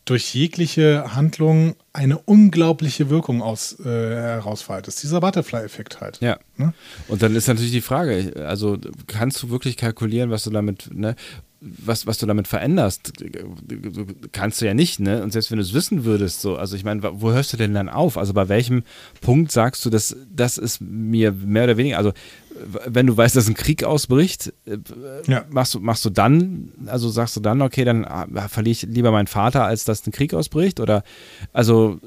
durch 0.06 0.34
jegliche 0.34 1.14
Handlung 1.14 1.74
eine 1.92 2.18
unglaubliche 2.18 3.10
Wirkung 3.10 3.42
aus, 3.42 3.78
äh, 3.80 3.84
herausfaltest. 3.84 5.02
Dieser 5.02 5.20
Butterfly-Effekt 5.20 6.00
halt. 6.00 6.20
Ja. 6.20 6.38
Ne? 6.56 6.72
Und 7.08 7.22
dann 7.22 7.34
ist 7.34 7.48
natürlich 7.48 7.72
die 7.72 7.80
Frage, 7.80 8.46
also 8.46 8.78
kannst 9.08 9.42
du 9.42 9.50
wirklich 9.50 9.76
kalkulieren, 9.76 10.30
was 10.30 10.44
du 10.44 10.50
damit, 10.50 10.90
ne, 10.94 11.16
was, 11.60 12.06
was 12.06 12.18
du 12.18 12.26
damit 12.26 12.48
veränderst? 12.48 13.12
Kannst 14.32 14.60
du 14.60 14.66
ja 14.66 14.74
nicht, 14.74 15.00
ne? 15.00 15.22
Und 15.22 15.32
selbst 15.32 15.50
wenn 15.50 15.58
du 15.58 15.62
es 15.64 15.72
wissen 15.74 16.04
würdest, 16.04 16.40
so, 16.40 16.56
also 16.56 16.76
ich 16.76 16.84
meine, 16.84 17.02
wo 17.20 17.32
hörst 17.32 17.52
du 17.52 17.56
denn 17.56 17.74
dann 17.74 17.88
auf? 17.88 18.18
Also 18.18 18.32
bei 18.34 18.48
welchem 18.48 18.82
Punkt 19.20 19.50
sagst 19.52 19.84
du, 19.84 19.90
dass 19.90 20.16
das 20.34 20.58
ist 20.58 20.80
mir 20.80 21.32
mehr 21.32 21.64
oder 21.64 21.76
weniger, 21.76 21.98
also 21.98 22.12
wenn 22.86 23.06
du 23.06 23.16
weißt, 23.16 23.36
dass 23.36 23.48
ein 23.48 23.54
Krieg 23.54 23.84
ausbricht, 23.84 24.52
äh, 24.66 24.78
Ja. 25.26 25.44
machst 25.50 25.74
du, 25.74 25.80
machst 25.80 26.04
du 26.04 26.10
dann, 26.10 26.72
also 26.86 27.08
sagst 27.10 27.36
du 27.36 27.40
dann, 27.40 27.60
okay, 27.62 27.84
dann 27.84 28.04
ah, 28.04 28.48
verliere 28.48 28.72
ich 28.72 28.82
lieber 28.82 29.10
meinen 29.10 29.26
Vater, 29.26 29.64
als 29.64 29.84
dass 29.84 30.06
ein 30.06 30.12
Krieg 30.12 30.32
ausbricht? 30.34 30.80
Oder 30.80 31.04
also 31.52 32.00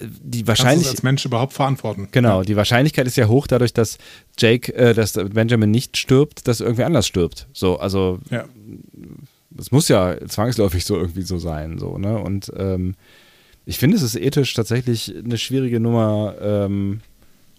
die 0.00 0.42
Kannst 0.42 0.42
du 0.42 0.46
wahrscheinlich. 0.48 0.86
es 0.86 0.90
als 0.94 1.02
Mensch 1.04 1.24
überhaupt 1.24 1.52
verantworten? 1.52 2.08
Genau, 2.10 2.42
die 2.42 2.56
Wahrscheinlichkeit 2.56 3.06
ist 3.06 3.16
ja 3.16 3.28
hoch 3.28 3.46
dadurch, 3.46 3.72
dass 3.72 3.98
Jake, 4.36 4.74
äh, 4.74 4.92
dass 4.92 5.12
Benjamin 5.12 5.70
nicht 5.70 5.96
stirbt, 5.96 6.48
dass 6.48 6.60
irgendwer 6.60 6.86
anders 6.86 7.06
stirbt. 7.06 7.46
So, 7.52 7.78
also 7.78 8.18
Ja. 8.30 8.44
Es 9.58 9.70
muss 9.70 9.88
ja 9.88 10.16
zwangsläufig 10.26 10.84
so 10.84 10.96
irgendwie 10.96 11.22
so 11.22 11.38
sein, 11.38 11.78
so, 11.78 11.98
ne? 11.98 12.18
Und 12.18 12.52
ähm, 12.56 12.94
ich 13.66 13.78
finde, 13.78 13.96
es 13.96 14.02
ist 14.02 14.16
ethisch 14.16 14.52
tatsächlich 14.54 15.14
eine 15.16 15.38
schwierige 15.38 15.80
Nummer 15.80 16.34
ähm, 16.40 17.00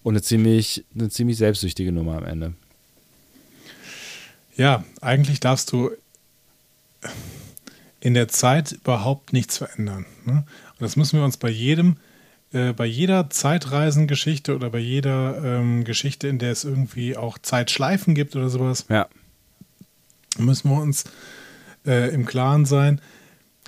und 0.04 0.14
eine 0.14 0.22
ziemlich, 0.22 0.86
eine 0.94 1.10
ziemlich 1.10 1.38
selbstsüchtige 1.38 1.92
Nummer 1.92 2.18
am 2.18 2.26
Ende. 2.26 2.54
Ja, 4.56 4.84
eigentlich 5.02 5.40
darfst 5.40 5.72
du 5.72 5.92
in 8.00 8.14
der 8.14 8.28
Zeit 8.28 8.74
überhaupt 8.74 9.34
nichts 9.34 9.58
verändern. 9.58 10.06
Ne? 10.26 10.46
Und 10.74 10.82
das 10.82 10.96
müssen 10.96 11.18
wir 11.18 11.26
uns 11.26 11.38
bei 11.38 11.50
jedem, 11.50 11.98
äh, 12.54 12.72
bei 12.72 12.86
jeder 12.86 13.30
Zeitreisengeschichte 13.30 14.56
oder 14.56 14.70
bei 14.70 14.80
jeder 14.80 15.44
ähm, 15.44 15.84
Geschichte, 15.84 16.28
in 16.28 16.38
der 16.38 16.52
es 16.52 16.64
irgendwie 16.64 17.18
auch 17.18 17.40
Zeitschleifen 17.40 18.14
gibt 18.14 18.36
oder 18.36 18.50
sowas, 18.50 18.86
Ja. 18.90 19.08
Müssen 20.38 20.70
wir 20.70 20.82
uns 20.82 21.06
äh, 21.86 22.14
im 22.14 22.26
Klaren 22.26 22.66
sein. 22.66 23.02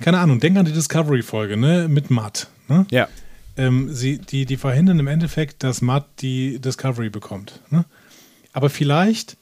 Keine 0.00 0.18
Ahnung, 0.18 0.40
denk 0.40 0.56
an 0.56 0.64
die 0.64 0.72
Discovery-Folge, 0.72 1.56
ne, 1.56 1.88
mit 1.88 2.10
Matt. 2.10 2.48
Ne? 2.68 2.86
Ja. 2.90 3.08
ähm, 3.56 3.92
sie, 3.92 4.18
die, 4.18 4.46
die 4.46 4.56
verhindern 4.56 4.98
im 4.98 5.06
Endeffekt, 5.06 5.62
dass 5.64 5.80
Matt 5.80 6.06
die 6.20 6.60
Discovery 6.60 7.10
bekommt. 7.10 7.60
Ne? 7.70 7.84
Aber 8.52 8.70
vielleicht 8.70 9.36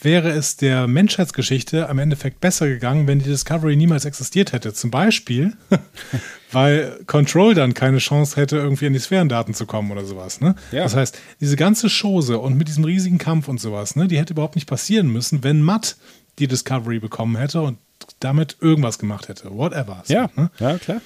wäre 0.00 0.30
es 0.30 0.56
der 0.56 0.86
Menschheitsgeschichte 0.86 1.88
am 1.88 1.98
Endeffekt 1.98 2.40
besser 2.40 2.68
gegangen, 2.68 3.06
wenn 3.06 3.18
die 3.20 3.24
Discovery 3.24 3.74
niemals 3.76 4.04
existiert 4.04 4.52
hätte. 4.52 4.72
Zum 4.74 4.90
Beispiel, 4.90 5.56
weil 6.52 7.00
Control 7.06 7.54
dann 7.54 7.74
keine 7.74 7.98
Chance 7.98 8.36
hätte, 8.36 8.56
irgendwie 8.56 8.86
an 8.86 8.92
die 8.92 8.98
Sphärendaten 8.98 9.54
zu 9.54 9.66
kommen 9.66 9.90
oder 9.90 10.04
sowas. 10.04 10.40
Ne? 10.40 10.54
Ja. 10.72 10.82
Das 10.82 10.94
heißt, 10.94 11.18
diese 11.40 11.56
ganze 11.56 11.88
Chose 11.88 12.38
und 12.38 12.56
mit 12.56 12.68
diesem 12.68 12.84
riesigen 12.84 13.18
Kampf 13.18 13.48
und 13.48 13.60
sowas, 13.60 13.96
ne, 13.96 14.06
die 14.06 14.18
hätte 14.18 14.34
überhaupt 14.34 14.56
nicht 14.56 14.68
passieren 14.68 15.08
müssen, 15.08 15.42
wenn 15.42 15.62
Matt 15.62 15.96
die 16.38 16.48
Discovery 16.48 16.98
bekommen 16.98 17.36
hätte 17.36 17.62
und 17.62 17.78
damit 18.20 18.56
irgendwas 18.60 18.98
gemacht 18.98 19.28
hätte. 19.28 19.50
Whatever. 19.56 20.02
So, 20.04 20.14
Ja, 20.14 20.30
ne? 20.36 20.50
ja, 20.58 20.78
klar. 20.78 21.00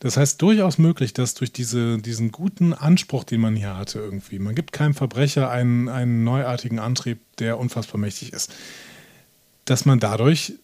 Das 0.00 0.18
heißt 0.18 0.42
durchaus 0.42 0.76
möglich, 0.76 1.14
dass 1.14 1.32
durch 1.32 1.50
diese, 1.52 1.96
diesen 1.98 2.30
guten 2.30 2.74
Anspruch, 2.74 3.24
den 3.24 3.40
man 3.40 3.56
hier 3.56 3.76
hatte, 3.76 4.00
irgendwie, 4.00 4.38
man 4.38 4.54
gibt 4.54 4.72
keinem 4.72 4.92
Verbrecher 4.94 5.48
einen, 5.48 5.88
einen 5.88 6.24
neuartigen 6.24 6.78
Antrieb, 6.78 7.20
der 7.38 7.58
unfassbar 7.58 7.98
mächtig 7.98 8.32
ist, 8.34 8.52
dass 9.64 9.86
man 9.86 10.00
dadurch 10.00 10.54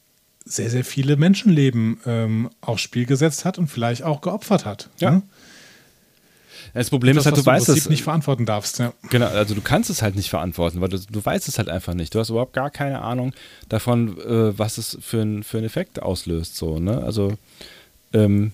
sehr, 0.45 0.69
sehr 0.69 0.85
viele 0.85 1.17
Menschenleben 1.17 2.01
ähm, 2.05 2.51
aufs 2.61 2.83
Spiel 2.83 3.07
gesetzt 3.07 3.45
hat 3.45 3.57
und 3.59 3.69
vielleicht 3.69 4.03
auch 4.03 4.21
geopfert 4.21 4.67
hat. 4.67 4.91
Ja. 4.99 5.11
Ne? 5.13 5.23
Das 6.75 6.91
Problem 6.91 7.17
Das, 7.17 7.23
ist 7.23 7.33
halt, 7.33 7.37
du 7.39 7.47
weißt 7.47 7.69
es 7.69 7.89
nicht 7.89 8.03
verantworten 8.03 8.47
darfst. 8.47 8.79
Ja. 8.79 8.93
Genau, 9.11 9.27
also 9.27 9.55
du 9.55 9.61
kannst 9.61 9.91
es 9.91 10.03
halt 10.03 10.17
nicht 10.17 10.31
verantworten, 10.31 10.81
weil 10.81 10.89
du, 10.89 10.99
du 10.99 11.25
weißt 11.25 11.49
es 11.49 11.59
halt 11.59 11.69
einfach 11.69 11.95
nicht. 11.95 12.15
Du 12.15 12.19
hast 12.19 12.31
überhaupt 12.31 12.53
gar 12.53 12.71
keine 12.71 13.03
Ahnung 13.03 13.33
davon, 13.69 14.19
äh, 14.19 14.59
was 14.59 14.79
es 14.79 14.99
für, 15.01 15.21
ein, 15.21 15.43
für 15.43 15.59
einen 15.59 15.67
Effekt 15.67 16.01
auslöst. 16.03 16.57
So, 16.57 16.79
ne? 16.79 17.03
Also, 17.03 17.35
ähm, 18.13 18.53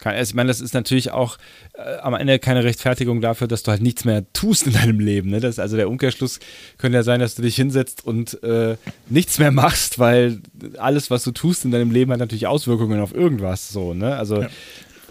kann, 0.00 0.14
also 0.14 0.30
ich 0.30 0.34
meine, 0.34 0.48
das 0.48 0.60
ist 0.60 0.72
natürlich 0.72 1.10
auch 1.10 1.36
äh, 1.74 1.98
am 1.98 2.14
Ende 2.14 2.38
keine 2.38 2.64
Rechtfertigung 2.64 3.20
dafür, 3.20 3.46
dass 3.48 3.62
du 3.62 3.70
halt 3.70 3.82
nichts 3.82 4.04
mehr 4.04 4.24
tust 4.32 4.66
in 4.66 4.72
deinem 4.72 4.98
Leben. 4.98 5.30
Ne? 5.30 5.40
Das, 5.40 5.58
also 5.58 5.76
der 5.76 5.88
Umkehrschluss 5.88 6.40
könnte 6.78 6.96
ja 6.96 7.02
sein, 7.02 7.20
dass 7.20 7.34
du 7.34 7.42
dich 7.42 7.54
hinsetzt 7.54 8.04
und 8.04 8.42
äh, 8.42 8.76
nichts 9.08 9.38
mehr 9.38 9.52
machst, 9.52 9.98
weil 9.98 10.40
alles, 10.78 11.10
was 11.10 11.22
du 11.22 11.32
tust 11.32 11.64
in 11.66 11.70
deinem 11.70 11.90
Leben, 11.90 12.10
hat 12.12 12.18
natürlich 12.18 12.46
Auswirkungen 12.46 13.00
auf 13.00 13.14
irgendwas. 13.14 13.68
So, 13.68 13.94
ne? 13.94 14.16
Also 14.16 14.42
Ja. 14.42 14.48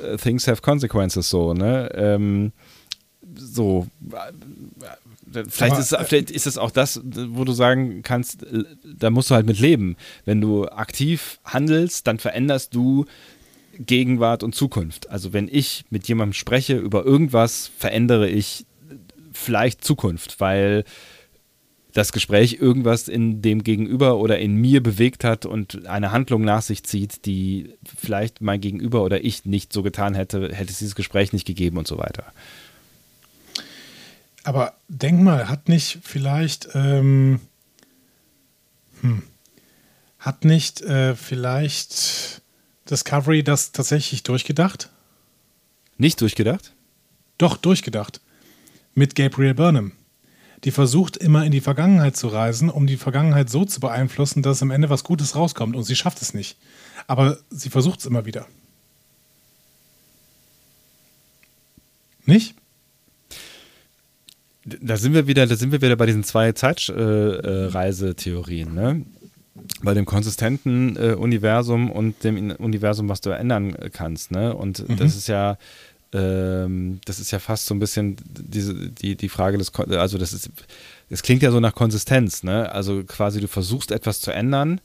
Äh, 0.03 0.17
things 0.17 0.47
have 0.47 0.61
consequences 0.61 1.30
so, 1.30 1.53
ne? 1.53 1.89
Ähm, 1.93 2.51
so, 3.35 3.88
äh, 4.11 5.43
vielleicht, 5.47 5.73
Aber, 5.73 5.81
ist, 5.81 5.95
vielleicht 6.07 6.31
ist 6.31 6.47
es 6.47 6.57
auch 6.57 6.71
das, 6.71 7.01
wo 7.03 7.43
du 7.43 7.53
sagen 7.53 8.01
kannst, 8.03 8.43
äh, 8.43 8.63
da 8.84 9.09
musst 9.09 9.30
du 9.30 9.35
halt 9.35 9.45
mit 9.45 9.59
leben. 9.59 9.95
Wenn 10.26 10.41
du 10.41 10.67
aktiv 10.67 11.39
handelst, 11.45 12.07
dann 12.07 12.19
veränderst 12.19 12.73
du 12.73 13.05
Gegenwart 13.80 14.43
und 14.43 14.55
Zukunft. 14.55 15.09
Also 15.09 15.31
wenn 15.31 15.47
ich 15.49 15.85
mit 15.89 16.07
jemandem 16.07 16.34
spreche 16.34 16.77
über 16.77 17.05
irgendwas, 17.05 17.71
verändere 17.77 18.27
ich 18.27 18.65
vielleicht 19.31 19.84
Zukunft, 19.84 20.39
weil 20.39 20.84
das 21.93 22.11
Gespräch 22.11 22.57
irgendwas 22.59 23.07
in 23.07 23.41
dem 23.41 23.63
Gegenüber 23.63 24.17
oder 24.17 24.37
in 24.39 24.55
mir 24.55 24.81
bewegt 24.83 25.23
hat 25.23 25.45
und 25.45 25.87
eine 25.87 26.11
Handlung 26.11 26.43
nach 26.43 26.61
sich 26.61 26.83
zieht, 26.83 27.25
die 27.25 27.75
vielleicht 27.83 28.41
mein 28.41 28.61
Gegenüber 28.61 29.03
oder 29.03 29.23
ich 29.23 29.45
nicht 29.45 29.73
so 29.73 29.81
getan 29.81 30.13
hätte, 30.13 30.53
hätte 30.53 30.71
es 30.71 30.79
dieses 30.79 30.95
Gespräch 30.95 31.33
nicht 31.33 31.47
gegeben 31.47 31.77
und 31.77 31.87
so 31.87 31.97
weiter. 31.97 32.25
Aber 34.43 34.73
denk 34.87 35.21
mal, 35.21 35.49
hat 35.49 35.67
nicht 35.67 35.99
vielleicht, 36.03 36.69
ähm, 36.73 37.39
hm, 39.01 39.23
hat 40.19 40.45
nicht 40.45 40.81
äh, 40.81 41.15
vielleicht 41.15 42.41
Discovery 42.89 43.43
das 43.43 43.71
tatsächlich 43.71 44.23
durchgedacht? 44.23 44.89
Nicht 45.97 46.21
durchgedacht? 46.21 46.73
Doch, 47.37 47.57
durchgedacht. 47.57 48.21
Mit 48.93 49.15
Gabriel 49.15 49.53
Burnham. 49.53 49.91
Die 50.64 50.72
versucht 50.72 51.18
immer 51.18 51.45
in 51.45 51.52
die 51.52 51.61
Vergangenheit 51.61 52.18
zu 52.18 52.27
reisen, 52.27 52.69
um 52.69 52.86
die 52.86 52.98
Vergangenheit 52.98 53.49
so 53.49 53.65
zu 53.65 53.80
beeinflussen, 53.80 54.44
dass 54.44 54.61
am 54.61 54.72
Ende 54.72 54.90
was 54.90 55.03
Gutes 55.03 55.36
rauskommt. 55.36 55.76
Und 55.76 55.84
sie 55.84 55.95
schafft 55.95 56.22
es 56.22 56.34
nicht. 56.34 56.57
Aber 57.07 57.38
sie 57.49 57.69
versucht 57.69 57.99
es 57.99 58.06
immer 58.06 58.26
wieder. 58.26 58.45
Nicht? 62.26 62.56
Da 64.65 64.98
sind 64.98 65.14
wir 65.14 65.27
wieder, 65.27 65.48
da 65.48 65.56
sind 65.56 65.72
wir 65.72 65.81
wieder 65.81 65.95
bei 65.95 66.06
diesen 66.06 66.23
zwei 66.23 66.52
Zeitreisetheorien, 66.52 68.73
ne? 68.73 69.06
Bei 69.81 69.94
dem 69.94 70.06
konsistenten 70.06 70.95
äh, 70.95 71.14
Universum 71.14 71.91
und 71.91 72.23
dem 72.23 72.52
Universum, 72.52 73.10
was 73.10 73.22
du 73.22 73.31
ändern 73.31 73.76
kannst, 73.91 74.31
ne? 74.31 74.56
Und 74.56 74.86
das 74.88 75.15
ist 75.15 75.27
ja, 75.27 75.57
ähm, 76.14 76.99
das 77.06 77.19
ist 77.19 77.31
ja 77.31 77.40
fast 77.40 77.65
so 77.68 77.76
ein 77.76 77.80
bisschen 77.80 78.15
diese, 78.26 78.90
die, 78.90 79.15
die 79.15 79.30
Frage 79.30 79.57
des, 79.57 79.73
also 79.73 80.18
das 80.18 80.34
ist, 80.34 80.49
es 81.10 81.23
klingt 81.23 81.44
ja 81.44 81.52
so 81.52 81.60
nach 81.60 81.76
Konsistenz, 81.76 82.44
ne? 82.44 82.72
Also 82.72 83.03
quasi 83.03 83.40
du 83.40 83.48
versuchst 83.48 83.91
etwas 83.91 84.22
zu 84.22 84.31
ändern 84.31 84.81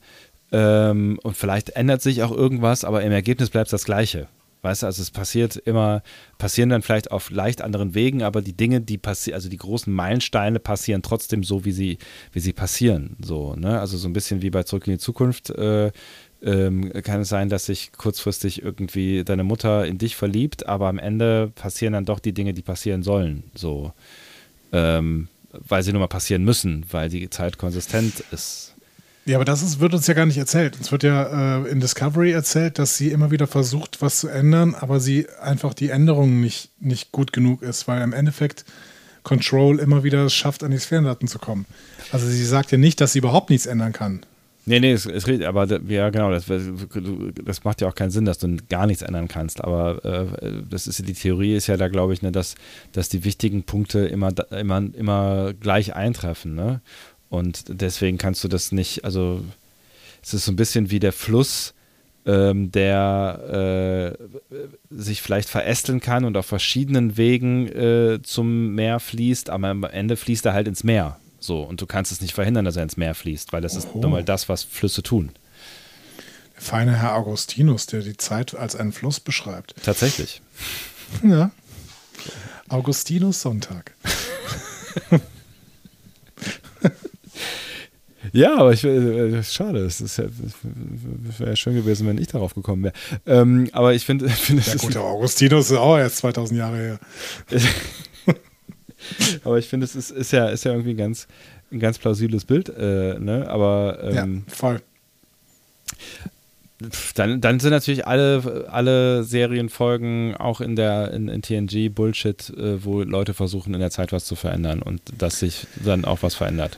ähm, 0.51 1.19
und 1.23 1.35
vielleicht 1.35 1.69
ändert 1.71 2.01
sich 2.01 2.21
auch 2.23 2.31
irgendwas, 2.31 2.83
aber 2.83 3.03
im 3.03 3.11
Ergebnis 3.11 3.49
bleibt 3.49 3.67
es 3.67 3.71
das 3.71 3.85
Gleiche. 3.85 4.27
Weißt 4.65 4.81
du, 4.81 4.87
also 4.87 5.03
es 5.03 5.11
passiert 5.11 5.57
immer, 5.57 6.01
passieren 6.39 6.69
dann 6.69 6.81
vielleicht 6.81 7.11
auf 7.11 7.29
leicht 7.29 7.61
anderen 7.61 7.93
Wegen, 7.93 8.23
aber 8.23 8.41
die 8.41 8.57
Dinge, 8.57 8.81
die 8.81 8.97
passieren, 8.97 9.35
also 9.35 9.47
die 9.47 9.57
großen 9.57 9.93
Meilensteine 9.93 10.57
passieren 10.59 11.03
trotzdem 11.03 11.43
so, 11.43 11.65
wie 11.65 11.71
sie, 11.71 11.99
wie 12.31 12.39
sie 12.39 12.51
passieren. 12.51 13.15
So, 13.23 13.53
ne? 13.55 13.79
Also 13.79 13.95
so 13.97 14.07
ein 14.07 14.13
bisschen 14.13 14.41
wie 14.41 14.49
bei 14.49 14.63
Zurück 14.63 14.87
in 14.87 14.93
die 14.93 14.99
Zukunft 14.99 15.51
äh, 15.51 15.91
ähm, 16.43 16.91
kann 17.03 17.21
es 17.21 17.29
sein, 17.29 17.49
dass 17.49 17.65
sich 17.65 17.91
kurzfristig 17.93 18.61
irgendwie 18.61 19.23
deine 19.23 19.43
Mutter 19.43 19.85
in 19.85 19.97
dich 19.97 20.15
verliebt, 20.15 20.67
aber 20.67 20.87
am 20.87 20.99
Ende 20.99 21.51
passieren 21.55 21.93
dann 21.93 22.05
doch 22.05 22.19
die 22.19 22.33
Dinge, 22.33 22.53
die 22.53 22.61
passieren 22.61 23.03
sollen. 23.03 23.43
So. 23.55 23.93
Ähm, 24.71 25.27
weil 25.51 25.83
sie 25.83 25.91
nun 25.91 26.01
mal 26.01 26.07
passieren 26.07 26.43
müssen, 26.43 26.85
weil 26.91 27.09
die 27.09 27.29
Zeit 27.29 27.57
konsistent 27.57 28.23
ist. 28.31 28.73
Ja, 29.25 29.37
aber 29.37 29.45
das 29.45 29.63
ist, 29.63 29.79
wird 29.79 29.93
uns 29.95 30.05
ja 30.05 30.13
gar 30.13 30.27
nicht 30.27 30.37
erzählt. 30.37 30.77
Uns 30.77 30.91
wird 30.91 31.01
ja 31.01 31.63
äh, 31.63 31.69
in 31.69 31.79
Discovery 31.79 32.31
erzählt, 32.31 32.77
dass 32.77 32.95
sie 32.95 33.09
immer 33.09 33.31
wieder 33.31 33.47
versucht, 33.47 34.01
was 34.01 34.19
zu 34.19 34.27
ändern, 34.27 34.75
aber 34.75 34.99
sie 34.99 35.27
einfach 35.41 35.73
die 35.73 35.89
Änderung 35.89 36.41
nicht, 36.41 36.69
nicht 36.79 37.11
gut 37.11 37.33
genug 37.33 37.63
ist, 37.63 37.87
weil 37.87 38.01
im 38.03 38.13
Endeffekt 38.13 38.65
Control 39.23 39.79
immer 39.79 40.03
wieder 40.03 40.25
es 40.25 40.35
schafft, 40.35 40.63
an 40.63 40.69
die 40.69 40.77
Sphärendaten 40.77 41.27
zu 41.27 41.39
kommen. 41.39 41.65
Also 42.11 42.27
sie 42.27 42.45
sagt 42.45 42.71
ja 42.71 42.77
nicht, 42.77 43.01
dass 43.01 43.13
sie 43.13 43.19
überhaupt 43.19 43.49
nichts 43.49 43.65
ändern 43.65 43.93
kann. 43.93 44.21
Nee, 44.67 44.79
nee, 44.79 44.93
es, 44.93 45.05
es, 45.05 45.27
aber 45.43 45.67
ja, 45.87 46.09
genau, 46.09 46.31
das, 46.31 46.45
das 46.47 47.63
macht 47.63 47.81
ja 47.81 47.87
auch 47.87 47.93
keinen 47.93 48.09
Sinn, 48.09 48.25
dass 48.25 48.39
du 48.39 48.57
gar 48.67 48.87
nichts 48.87 49.03
ändern 49.03 49.27
kannst. 49.27 49.63
Aber 49.63 50.03
äh, 50.03 50.51
das 50.67 50.87
ist 50.87 51.07
die 51.07 51.13
Theorie 51.13 51.55
ist 51.55 51.67
ja 51.67 51.77
da, 51.77 51.87
glaube 51.87 52.13
ich, 52.13 52.23
ne, 52.23 52.31
dass, 52.31 52.55
dass 52.91 53.07
die 53.07 53.23
wichtigen 53.23 53.63
Punkte 53.63 53.99
immer, 54.07 54.31
immer, 54.49 54.83
immer 54.95 55.53
gleich 55.53 55.95
eintreffen. 55.95 56.55
Ne? 56.55 56.81
Und 57.29 57.65
deswegen 57.67 58.17
kannst 58.17 58.43
du 58.43 58.47
das 58.47 58.71
nicht, 58.71 59.05
also 59.05 59.43
es 60.23 60.33
ist 60.33 60.45
so 60.45 60.51
ein 60.51 60.55
bisschen 60.55 60.89
wie 60.89 60.99
der 60.99 61.13
Fluss, 61.13 61.75
ähm, 62.25 62.71
der 62.71 64.15
äh, 64.17 64.55
sich 64.89 65.21
vielleicht 65.21 65.47
verästeln 65.47 65.99
kann 65.99 66.25
und 66.25 66.35
auf 66.37 66.47
verschiedenen 66.47 67.17
Wegen 67.17 67.67
äh, 67.67 68.19
zum 68.23 68.73
Meer 68.73 68.99
fließt, 68.99 69.51
aber 69.51 69.67
am 69.67 69.83
Ende 69.83 70.17
fließt 70.17 70.47
er 70.47 70.53
halt 70.53 70.67
ins 70.67 70.83
Meer. 70.83 71.19
So, 71.45 71.61
und 71.61 71.79
du 71.79 71.85
kannst 71.85 72.11
es 72.11 72.21
nicht 72.21 72.33
verhindern, 72.33 72.65
dass 72.65 72.75
er 72.75 72.81
ins 72.81 72.97
Meer 72.97 73.13
fließt, 73.13 73.53
weil 73.53 73.61
das 73.61 73.75
ist 73.75 73.93
nun 73.93 74.09
mal 74.09 74.23
das, 74.23 74.49
was 74.49 74.63
Flüsse 74.63 75.03
tun. 75.03 75.29
Der 76.55 76.61
feine 76.61 76.97
Herr 76.99 77.15
Augustinus, 77.15 77.85
der 77.85 78.01
die 78.01 78.17
Zeit 78.17 78.55
als 78.55 78.75
einen 78.75 78.91
Fluss 78.91 79.19
beschreibt. 79.19 79.75
Tatsächlich. 79.83 80.41
Ja. 81.23 81.51
Augustinus 82.67 83.41
Sonntag. 83.41 83.93
Ja, 88.31 88.57
aber 88.57 88.73
ich 88.73 88.83
äh, 88.83 89.43
schade, 89.43 89.79
es 89.85 90.01
ist 90.01 90.17
ja, 90.17 90.25
wäre 91.37 91.51
ja 91.51 91.55
schön 91.55 91.75
gewesen, 91.75 92.05
wenn 92.05 92.17
ich 92.17 92.27
darauf 92.27 92.53
gekommen 92.53 92.83
wäre. 92.83 92.93
Ähm, 93.25 93.69
aber 93.71 93.93
ich 93.93 94.03
finde, 94.05 94.25
es 94.25 94.49
Ja 94.49 94.75
gut, 94.75 94.97
aber 94.97 95.05
Augustinus 95.05 95.71
ist 95.71 95.77
auch 95.77 95.97
erst 95.97 96.17
2000 96.17 96.59
Jahre 96.59 96.77
her. 96.77 96.99
aber 99.43 99.57
ich 99.57 99.67
finde, 99.67 99.85
es 99.85 99.95
ist, 99.95 100.11
ist 100.11 100.31
ja, 100.31 100.47
ist 100.49 100.65
ja 100.65 100.71
irgendwie 100.71 100.91
ein 100.91 100.97
ganz, 100.97 101.27
ein 101.71 101.79
ganz 101.79 101.97
plausibles 101.97 102.45
Bild, 102.45 102.69
äh, 102.69 103.19
ne? 103.19 103.47
Aber 103.49 103.99
ähm, 104.01 104.43
ja, 104.47 104.53
voll. 104.53 104.81
Dann, 107.15 107.39
dann 107.39 107.59
sind 107.61 107.71
natürlich 107.71 108.05
alle, 108.05 108.67
alle 108.69 109.23
Serienfolgen 109.23 110.35
auch 110.35 110.59
in 110.59 110.75
der 110.75 111.13
in, 111.13 111.29
in 111.29 111.41
TNG 111.41 111.89
Bullshit, 111.89 112.49
äh, 112.49 112.83
wo 112.83 113.01
Leute 113.01 113.33
versuchen 113.33 113.73
in 113.73 113.79
der 113.79 113.91
Zeit 113.91 114.11
was 114.11 114.25
zu 114.25 114.35
verändern 114.35 114.81
und 114.81 115.01
dass 115.17 115.39
sich 115.39 115.67
dann 115.83 116.03
auch 116.03 116.21
was 116.21 116.35
verändert. 116.35 116.77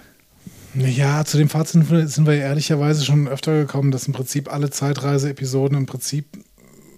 Ja, 0.76 1.26
zu 1.26 1.38
dem 1.38 1.50
Fazit 1.50 1.84
sind 1.88 2.28
wir 2.28 2.36
ehrlicherweise 2.36 3.04
schon 3.04 3.28
öfter 3.28 3.58
gekommen, 3.58 3.90
dass 3.90 4.06
im 4.06 4.14
Prinzip 4.14 4.54
alle 4.54 4.70
Zeitreise-Episoden 4.70 5.76
im 5.76 5.86
Prinzip 5.88 6.26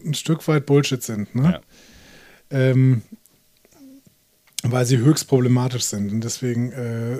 ein 0.06 0.14
Stück 0.14 0.45
weit 0.49 0.65
Bullshit 0.65 1.01
sind. 1.01 1.34
Ne? 1.34 1.61
Ja. 2.51 2.57
Ähm, 2.57 3.03
weil 4.64 4.86
sie 4.86 4.98
höchst 4.98 5.27
problematisch 5.27 5.84
sind. 5.84 6.11
Und 6.11 6.23
deswegen, 6.23 6.72
äh, 6.72 7.18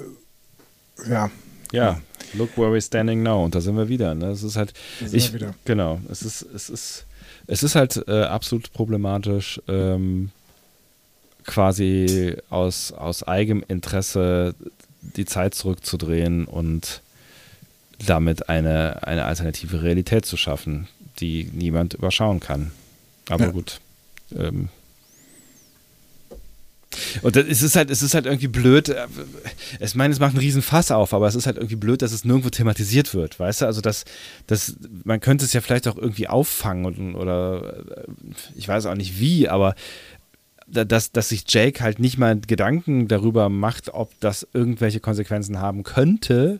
ja. 1.10 1.30
Ja, 1.72 2.02
look 2.34 2.58
where 2.58 2.70
we're 2.76 2.82
standing 2.86 3.22
now. 3.24 3.44
Und 3.44 3.56
da 3.56 3.62
sind 3.62 3.76
wir 3.78 3.88
wieder. 3.90 4.16
Ne? 4.16 4.28
Es 4.28 4.44
ist 4.44 4.56
halt, 4.56 4.74
ich, 5.12 5.34
wieder. 5.34 5.54
genau, 5.66 6.00
es 6.10 6.24
ist, 6.24 6.42
es 6.42 6.70
ist, 6.70 7.06
es 7.48 7.64
ist 7.64 7.76
halt 7.76 8.04
äh, 8.08 8.24
absolut 8.24 8.74
problematisch, 8.74 9.62
ähm, 9.68 10.32
quasi 11.46 12.36
aus, 12.50 12.92
aus 12.92 13.24
eigenem 13.24 13.64
Interesse 13.68 14.54
die 15.02 15.26
Zeit 15.26 15.56
zurückzudrehen 15.56 16.46
und 16.46 17.02
damit 18.06 18.50
eine, 18.50 19.06
eine 19.08 19.26
alternative 19.26 19.82
Realität 19.82 20.26
zu 20.26 20.38
schaffen, 20.38 20.88
die 21.20 21.50
niemand 21.54 21.94
überschauen 21.96 22.40
kann. 22.40 22.72
Aber 23.30 23.46
Ja. 23.46 23.52
gut. 23.52 23.80
Ähm, 24.36 24.70
und 27.22 27.36
das, 27.36 27.46
es 27.46 27.62
ist 27.62 27.76
halt, 27.76 27.90
es 27.92 28.02
ist 28.02 28.14
halt 28.16 28.26
irgendwie 28.26 28.48
blöd. 28.48 28.90
äh, 28.90 29.06
Ich 29.80 29.96
meine, 29.96 30.14
es 30.14 30.20
macht 30.20 30.32
einen 30.32 30.40
riesen 30.40 30.62
Fass 30.62 30.90
auf, 30.92 31.14
aber 31.14 31.28
es 31.28 31.36
ist 31.36 31.46
halt 31.46 31.58
irgendwie 31.58 31.76
blöd, 31.76 32.02
dass 32.02 32.12
es 32.12 32.26
nirgendwo 32.26 32.50
thematisiert 32.50 33.14
wird, 33.14 33.40
weißt 33.40 33.62
du? 33.62 33.66
Also 33.66 33.82
das, 33.82 34.06
das, 34.48 34.76
man 35.04 35.20
könnte 35.20 35.46
es 35.46 35.54
ja 35.54 35.62
vielleicht 35.62 35.88
auch 35.88 35.98
irgendwie 35.98 36.28
auffangen 36.28 36.86
und, 36.86 37.16
oder 37.16 37.84
äh, 37.96 38.04
ich 38.56 38.68
weiß 38.68 38.86
auch 38.88 38.96
nicht 38.96 39.20
wie, 39.20 39.48
aber 39.48 39.76
da- 40.68 40.86
dass, 40.86 41.12
dass 41.12 41.30
sich 41.30 41.44
Jake 41.48 41.84
halt 41.84 42.00
nicht 42.00 42.18
mal 42.18 42.40
Gedanken 42.40 43.08
darüber 43.08 43.50
macht, 43.50 43.94
ob 43.94 44.12
das 44.20 44.48
irgendwelche 44.54 45.00
Konsequenzen 45.00 45.60
haben 45.60 45.84
könnte, 45.84 46.60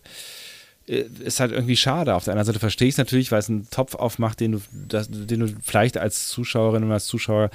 äh, 0.88 1.06
ist 1.24 1.40
halt 1.40 1.52
irgendwie 1.52 1.78
schade. 1.78 2.14
Auf 2.16 2.24
der 2.26 2.34
anderen 2.34 2.46
Seite 2.48 2.60
verstehe 2.60 2.88
ich 2.88 2.94
es 2.94 2.98
natürlich, 3.00 3.32
weil 3.32 3.40
es 3.40 3.50
einen 3.50 3.68
Topf 3.72 3.96
aufmacht, 3.96 4.40
den 4.40 4.54
du, 4.54 4.62
das, 4.88 5.10
den 5.10 5.40
du 5.40 5.48
vielleicht 5.64 5.98
als 5.98 6.28
Zuschauerin 6.30 6.84
und 6.84 6.92
als 6.92 7.06
Zuschauer 7.08 7.50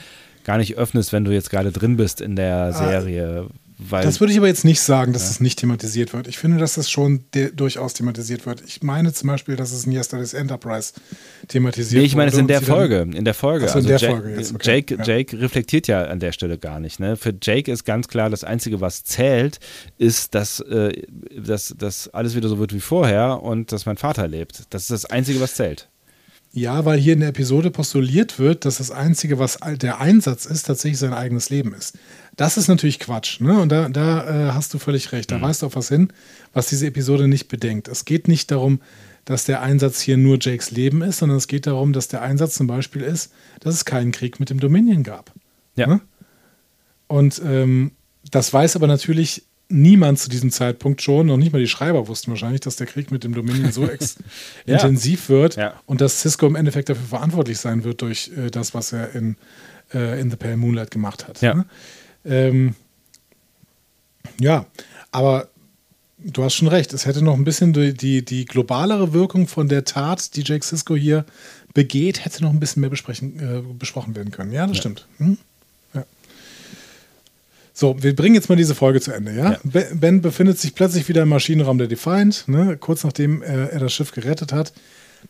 gar 0.44 0.58
nicht 0.58 0.76
öffnest, 0.76 1.12
wenn 1.12 1.24
du 1.24 1.32
jetzt 1.32 1.50
gerade 1.50 1.72
drin 1.72 1.96
bist 1.96 2.20
in 2.20 2.36
der 2.36 2.72
Serie. 2.72 3.48
Weil, 3.76 4.04
Das 4.04 4.20
würde 4.20 4.32
ich 4.32 4.38
aber 4.38 4.46
jetzt 4.46 4.64
nicht 4.64 4.80
sagen, 4.80 5.12
dass 5.12 5.28
es 5.28 5.40
nicht 5.40 5.58
thematisiert 5.58 6.12
wird. 6.12 6.28
Ich 6.28 6.38
finde, 6.38 6.58
dass 6.58 6.74
das 6.74 6.88
schon 6.88 7.24
durchaus 7.54 7.92
thematisiert 7.94 8.46
wird. 8.46 8.62
Ich 8.64 8.84
meine 8.84 9.12
zum 9.12 9.28
Beispiel, 9.28 9.56
dass 9.56 9.72
es 9.72 9.84
in 9.84 9.92
Yesterday's 9.92 10.32
Enterprise 10.32 10.92
thematisiert 11.48 12.00
Nee, 12.00 12.06
ich 12.06 12.14
meine 12.14 12.30
es 12.30 12.36
in 12.36 12.46
der 12.46 12.62
Folge. 12.62 13.00
In 13.12 13.24
der 13.24 13.34
Folge. 13.34 13.66
Ach 13.68 13.72
so, 13.72 13.80
in 13.80 13.86
der 13.86 13.98
Jake, 13.98 14.12
Folge 14.12 14.36
jetzt, 14.36 14.54
okay. 14.54 14.76
Jake, 14.76 14.94
Ja. 14.94 15.04
Jake 15.04 15.40
reflektiert 15.40 15.88
ja 15.88 16.04
an 16.04 16.20
der 16.20 16.30
Stelle 16.30 16.56
gar 16.56 16.78
nicht. 16.78 17.00
Ne? 17.00 17.16
Für 17.16 17.34
Jake 17.42 17.70
ist 17.70 17.84
ganz 17.84 18.06
klar, 18.06 18.30
das 18.30 18.44
Einzige, 18.44 18.80
was 18.80 19.02
zählt, 19.02 19.58
ist, 19.98 20.36
dass, 20.36 20.60
äh, 20.60 20.92
dass, 21.36 21.74
dass 21.76 22.08
alles 22.08 22.36
wieder 22.36 22.48
so 22.48 22.60
wird 22.60 22.72
wie 22.72 22.80
vorher 22.80 23.42
und 23.42 23.72
dass 23.72 23.86
mein 23.86 23.96
Vater 23.96 24.28
lebt. 24.28 24.66
Das 24.70 24.82
ist 24.82 24.90
das 24.92 25.04
Einzige, 25.06 25.40
was 25.40 25.56
zählt. 25.56 25.88
Ja, 26.56 26.84
weil 26.84 27.00
hier 27.00 27.14
in 27.14 27.20
der 27.20 27.30
Episode 27.30 27.72
postuliert 27.72 28.38
wird, 28.38 28.64
dass 28.64 28.76
das 28.76 28.92
Einzige, 28.92 29.40
was 29.40 29.58
der 29.82 30.00
Einsatz 30.00 30.46
ist, 30.46 30.66
tatsächlich 30.66 31.00
sein 31.00 31.12
eigenes 31.12 31.50
Leben 31.50 31.74
ist. 31.74 31.98
Das 32.36 32.56
ist 32.56 32.68
natürlich 32.68 33.00
Quatsch. 33.00 33.40
Ne? 33.40 33.60
Und 33.60 33.70
da, 33.70 33.88
da 33.88 34.50
äh, 34.50 34.52
hast 34.52 34.72
du 34.72 34.78
völlig 34.78 35.10
recht. 35.10 35.32
Mhm. 35.32 35.40
Da 35.40 35.42
weist 35.42 35.62
du 35.62 35.66
auf 35.66 35.74
was 35.74 35.88
hin, 35.88 36.12
was 36.52 36.68
diese 36.68 36.86
Episode 36.86 37.26
nicht 37.26 37.48
bedenkt. 37.48 37.88
Es 37.88 38.04
geht 38.04 38.28
nicht 38.28 38.52
darum, 38.52 38.80
dass 39.24 39.42
der 39.42 39.62
Einsatz 39.62 40.00
hier 40.00 40.16
nur 40.16 40.38
Jakes 40.40 40.70
Leben 40.70 41.02
ist, 41.02 41.18
sondern 41.18 41.38
es 41.38 41.48
geht 41.48 41.66
darum, 41.66 41.92
dass 41.92 42.06
der 42.06 42.22
Einsatz 42.22 42.54
zum 42.54 42.68
Beispiel 42.68 43.02
ist, 43.02 43.32
dass 43.58 43.74
es 43.74 43.84
keinen 43.84 44.12
Krieg 44.12 44.38
mit 44.38 44.48
dem 44.48 44.60
Dominion 44.60 45.02
gab. 45.02 45.32
Ja. 45.74 45.88
Ne? 45.88 46.00
Und 47.08 47.42
ähm, 47.44 47.90
das 48.30 48.52
weiß 48.52 48.76
aber 48.76 48.86
natürlich 48.86 49.42
niemand 49.68 50.18
zu 50.18 50.28
diesem 50.28 50.50
Zeitpunkt 50.50 51.00
schon, 51.02 51.26
noch 51.26 51.36
nicht 51.36 51.52
mal 51.52 51.58
die 51.58 51.68
Schreiber 51.68 52.06
wussten 52.06 52.30
wahrscheinlich, 52.30 52.60
dass 52.60 52.76
der 52.76 52.86
Krieg 52.86 53.10
mit 53.10 53.24
dem 53.24 53.34
Dominion 53.34 53.72
so 53.72 53.86
ex 53.88 54.16
Ja. 54.66 54.74
intensiv 54.74 55.28
wird 55.28 55.56
Ja. 55.56 55.80
und 55.86 56.00
dass 56.00 56.20
Cisco 56.20 56.46
im 56.46 56.54
Endeffekt 56.56 56.88
dafür 56.90 57.06
verantwortlich 57.06 57.58
sein 57.58 57.82
wird 57.84 58.02
durch 58.02 58.30
äh, 58.36 58.50
das, 58.50 58.74
was 58.74 58.92
er 58.92 59.14
in, 59.14 59.36
äh, 59.92 60.20
in 60.20 60.30
The 60.30 60.36
Pale 60.36 60.56
Moonlight 60.56 60.90
gemacht 60.90 61.26
hat. 61.26 61.40
Ja. 61.40 61.54
Ne? 61.54 61.66
Ähm, 62.24 62.74
ja, 64.40 64.66
aber 65.10 65.48
du 66.18 66.42
hast 66.44 66.54
schon 66.54 66.68
recht, 66.68 66.92
es 66.92 67.06
hätte 67.06 67.22
noch 67.22 67.34
ein 67.34 67.44
bisschen 67.44 67.72
die, 67.72 67.94
die, 67.94 68.24
die 68.24 68.44
globalere 68.44 69.12
Wirkung 69.12 69.46
von 69.46 69.68
der 69.68 69.84
Tat, 69.84 70.36
die 70.36 70.42
Jake 70.42 70.64
Cisco 70.64 70.94
hier 70.96 71.24
begeht, 71.74 72.24
hätte 72.24 72.42
noch 72.42 72.50
ein 72.50 72.60
bisschen 72.60 72.80
mehr 72.80 72.90
besprechen, 72.90 73.38
äh, 73.40 73.62
besprochen 73.78 74.14
werden 74.14 74.30
können. 74.30 74.52
Ja, 74.52 74.66
das 74.66 74.76
stimmt. 74.78 75.06
Hm? 75.18 75.38
So, 77.76 78.00
wir 78.00 78.14
bringen 78.14 78.36
jetzt 78.36 78.48
mal 78.48 78.54
diese 78.54 78.76
Folge 78.76 79.00
zu 79.00 79.10
Ende, 79.10 79.32
ja? 79.32 79.52
Ja. 79.52 79.58
Ben, 79.94 80.22
befindet 80.22 80.60
sich 80.60 80.76
plötzlich 80.76 81.08
wieder 81.08 81.22
im 81.22 81.28
Maschinenraum 81.28 81.76
der 81.76 81.88
Defiant, 81.88 82.44
ne? 82.46 82.76
kurz 82.78 83.02
nachdem 83.02 83.42
er, 83.42 83.72
er 83.72 83.80
das 83.80 83.92
Schiff 83.92 84.12
gerettet 84.12 84.52
hat. 84.52 84.72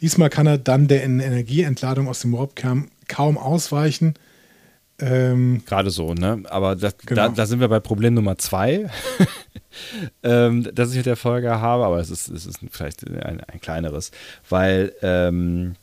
Diesmal 0.03 0.29
kann 0.29 0.47
er 0.47 0.59
dann 0.59 0.87
der 0.87 1.05
Energieentladung 1.05 2.07
aus 2.07 2.21
dem 2.21 2.35
Warp 2.35 2.55
kaum, 2.55 2.89
kaum 3.09 3.39
ausweichen. 3.39 4.15
Ähm, 4.99 5.63
Gerade 5.65 5.91
so, 5.91 6.13
ne? 6.13 6.43
Aber 6.51 6.77
das, 6.77 6.99
Genau. 6.99 7.23
da, 7.23 7.29
da 7.31 7.47
sind 7.47 7.61
wir 7.61 7.69
bei 7.69 7.81
Problem 7.81 8.13
Nummer 8.13 8.37
zwei, 8.37 8.91
ähm, 10.23 10.69
das 10.75 10.91
ich 10.91 10.99
mit 10.99 11.07
der 11.07 11.17
Folge 11.17 11.51
habe, 11.51 11.87
aber 11.87 11.99
es 11.99 12.11
ist, 12.11 12.29
es 12.29 12.45
ist 12.45 12.59
vielleicht 12.71 13.09
ein, 13.09 13.41
ein 13.41 13.61
kleineres, 13.63 14.11
weil 14.51 14.93
ähm, 15.01 15.77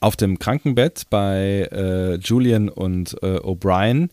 auf 0.00 0.16
dem 0.16 0.40
Krankenbett 0.40 1.04
bei 1.10 1.68
äh, 1.70 2.14
Julian 2.16 2.68
und 2.68 3.14
äh, 3.22 3.38
O'Brien 3.38 4.10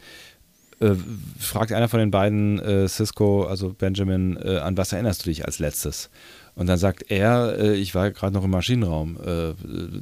äh, 0.82 0.96
fragt 1.40 1.72
einer 1.72 1.88
von 1.88 2.00
den 2.00 2.12
beiden 2.12 2.60
äh, 2.60 2.88
Cisco, 2.88 3.44
also 3.46 3.70
Benjamin, 3.78 4.38
äh, 4.44 4.58
an 4.58 4.76
was 4.78 4.92
erinnerst 4.94 5.26
du 5.26 5.30
dich 5.30 5.46
als 5.46 5.60
letztes? 5.60 6.10
Und 6.54 6.68
dann 6.68 6.78
sagt 6.78 7.10
er, 7.10 7.58
äh, 7.58 7.76
ich 7.76 7.96
war 7.96 8.12
gerade 8.12 8.34
noch 8.34 8.44
im 8.44 8.50
Maschinenraum. 8.52 9.18
Äh, 9.26 9.54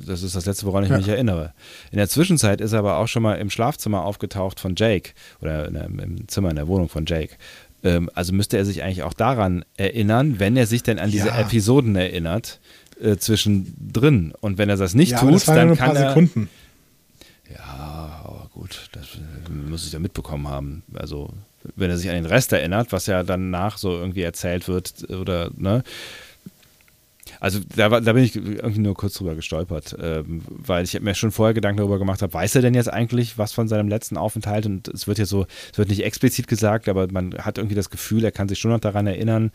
das 0.08 0.24
ist 0.24 0.36
das 0.36 0.46
Letzte, 0.48 0.66
woran 0.66 0.84
ich 0.84 0.90
Ja. 0.90 0.98
mich 0.98 1.08
erinnere. 1.08 1.54
In 1.92 1.98
der 1.98 2.10
Zwischenzeit 2.10 2.60
ist 2.60 2.74
er 2.74 2.80
aber 2.80 2.98
auch 2.98 3.08
schon 3.08 3.22
mal 3.22 3.36
im 3.36 3.50
Schlafzimmer 3.52 4.04
aufgetaucht 4.04 4.60
von 4.60 4.74
Jake 4.76 5.12
oder 5.42 5.68
in 5.68 5.76
im 5.76 6.28
Zimmer 6.28 6.50
in 6.50 6.56
der 6.56 6.68
Wohnung 6.68 6.90
von 6.90 7.06
Jake. 7.06 7.36
Ähm, 7.84 8.10
also 8.16 8.34
müsste 8.34 8.58
er 8.58 8.66
sich 8.66 8.82
eigentlich 8.84 9.04
auch 9.04 9.14
daran 9.14 9.64
erinnern, 9.78 10.40
wenn 10.40 10.58
er 10.58 10.66
sich 10.66 10.82
denn 10.84 10.98
an 11.00 11.12
diese 11.12 11.28
Ja. 11.28 11.40
Episoden 11.40 11.96
erinnert, 11.96 12.60
äh, 13.02 13.16
zwischendrin. 13.18 14.34
Und 14.42 14.58
wenn 14.58 14.70
er 14.70 14.76
das 14.78 14.96
nicht 14.96 15.12
ja, 15.12 15.20
tut, 15.20 15.34
das 15.36 15.46
dann 15.46 15.76
kann 15.78 15.96
er. 15.96 16.10
Sekunden. 16.10 16.50
Ja, 17.54 17.99
gut, 18.60 18.90
das 18.91 19.15
äh, 19.15 19.52
muss 19.52 19.86
ich 19.86 19.94
ja 19.94 19.99
mitbekommen 19.99 20.48
haben. 20.48 20.84
Also, 20.94 21.30
wenn 21.76 21.90
er 21.90 21.98
sich 21.98 22.10
an 22.10 22.15
den 22.15 22.26
Rest 22.26 22.52
erinnert, 22.53 22.91
was 22.91 23.06
ja 23.06 23.23
danach 23.23 23.77
so 23.77 23.91
irgendwie 23.91 24.22
erzählt 24.22 24.68
wird, 24.68 25.10
oder, 25.10 25.52
ne? 25.56 25.84
Also, 27.40 27.60
da, 27.76 27.88
da 28.02 28.14
bin 28.14 28.23
ich 28.23 28.36
irgendwie 28.36 28.80
nur 28.80 28.95
kurz 28.95 29.14
drüber 29.14 29.36
gestolpert, 29.36 29.95
ähm, 30.02 30.41
weil 30.49 30.84
ich 30.84 30.99
mir 30.99 31.15
schon 31.15 31.31
vorher 31.31 31.53
Gedanken 31.53 31.77
darüber 31.77 31.99
gemacht 31.99 32.22
habe, 32.22 32.34
weiß 32.34 32.56
er 32.56 32.61
denn 32.61 32.73
jetzt 32.73 32.91
eigentlich 32.91 33.38
was 33.38 33.53
von 33.53 33.68
seinem 33.68 33.88
letzten 33.88 34.18
Aufenthalt? 34.18 34.65
Und 34.65 34.88
es 34.90 35.07
wird 35.07 35.19
ja 35.19 35.26
so, 35.26 35.45
es 35.72 35.77
wird 35.77 35.90
nicht 35.90 36.03
explizit 36.03 36.48
gesagt, 36.48 36.90
aber 36.90 37.07
man 37.11 37.34
hat 37.38 37.57
irgendwie 37.57 37.76
das 37.76 37.90
Gefühl, 37.90 38.26
er 38.26 38.31
kann 38.31 38.49
sich 38.49 38.60
schon 38.60 38.72
noch 38.72 38.80
daran 38.80 39.07
erinnern, 39.07 39.52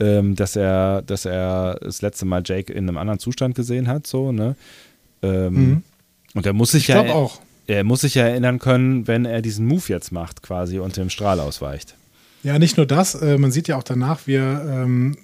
ähm, 0.00 0.34
dass 0.36 0.56
er, 0.56 1.02
dass 1.02 1.26
er 1.26 1.78
das 1.80 2.02
letzte 2.02 2.24
Mal 2.24 2.42
Jake 2.44 2.72
in 2.72 2.88
einem 2.88 2.98
anderen 2.98 3.18
Zustand 3.20 3.54
gesehen 3.54 3.86
hat, 3.88 4.06
so, 4.06 4.32
ne? 4.32 4.56
Ähm, 5.22 5.54
Mhm. 5.54 5.82
Und 6.34 6.46
er 6.46 6.52
muss 6.52 6.72
sich 6.72 6.82
Ich 6.82 6.88
ja 6.88 7.02
glaube 7.02 7.14
auch. 7.14 7.40
Er 7.68 7.84
muss 7.84 8.00
sich 8.00 8.14
ja 8.14 8.24
erinnern 8.24 8.58
können, 8.58 9.06
wenn 9.06 9.24
er 9.24 9.42
diesen 9.42 9.66
Move 9.66 9.84
jetzt 9.88 10.10
macht, 10.10 10.42
quasi 10.42 10.78
und 10.78 10.96
dem 10.96 11.10
Strahl 11.10 11.38
ausweicht. 11.38 11.94
Ja, 12.42 12.58
nicht 12.58 12.76
nur 12.76 12.86
das, 12.86 13.14
äh, 13.14 13.36
man 13.38 13.52
sieht 13.52 13.68
ja 13.68 13.76
auch 13.76 13.82
danach, 13.82 14.26
wie 14.26 14.34
er 14.34 14.64
ähm, 14.84 15.18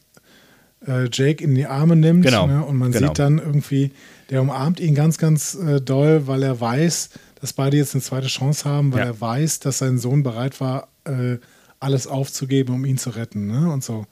äh, 0.86 1.08
Jake 1.10 1.42
in 1.42 1.54
die 1.54 1.66
Arme 1.66 1.96
nimmt. 1.96 2.24
Genau, 2.24 2.46
Ne? 2.46 2.64
Und 2.64 2.76
man 2.76 2.92
genau. 2.92 3.08
sieht 3.08 3.18
dann 3.18 3.38
irgendwie, 3.38 3.92
der 4.30 4.42
umarmt 4.42 4.78
ihn 4.78 4.94
ganz, 4.94 5.16
ganz 5.18 5.54
äh, 5.54 5.80
doll, 5.80 6.26
weil 6.26 6.42
er 6.42 6.60
weiß, 6.60 7.10
dass 7.40 7.52
beide 7.52 7.76
jetzt 7.76 7.94
eine 7.94 8.02
zweite 8.02 8.26
Chance 8.26 8.68
haben, 8.68 8.92
weil 8.92 9.00
Ja. 9.00 9.06
er 9.06 9.20
weiß, 9.20 9.60
dass 9.60 9.78
sein 9.78 9.98
Sohn 9.98 10.22
bereit 10.22 10.60
war, 10.60 10.88
äh, 11.04 11.38
alles 11.80 12.06
aufzugeben, 12.06 12.74
um 12.74 12.84
ihn 12.84 12.98
zu 12.98 13.10
retten. 13.10 13.46
Ne? 13.46 13.72
Und 13.72 13.82
so. 13.84 14.06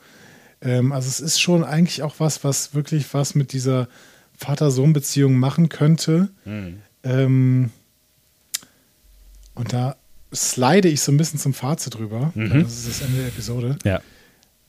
Ähm, 0.62 0.92
also 0.92 1.08
es 1.08 1.20
ist 1.20 1.40
schon 1.40 1.64
eigentlich 1.64 2.02
auch 2.02 2.14
was, 2.18 2.44
was 2.44 2.74
wirklich 2.74 3.12
was 3.12 3.34
mit 3.34 3.52
dieser 3.52 3.88
Vater-Sohn-Beziehung 4.38 5.34
machen 5.36 5.68
könnte. 5.68 6.30
Hm. 6.44 6.78
Ähm, 7.04 7.70
und 9.54 9.72
da 9.72 9.96
slide 10.34 10.88
ich 10.88 11.00
so 11.00 11.12
ein 11.12 11.16
bisschen 11.16 11.38
zum 11.38 11.54
Fazit 11.54 11.98
rüber. 11.98 12.32
Mhm. 12.34 12.62
Das 12.62 12.72
ist 12.72 12.88
das 12.88 13.00
Ende 13.02 13.18
der 13.18 13.28
Episode. 13.28 13.78
Ja. 13.84 14.00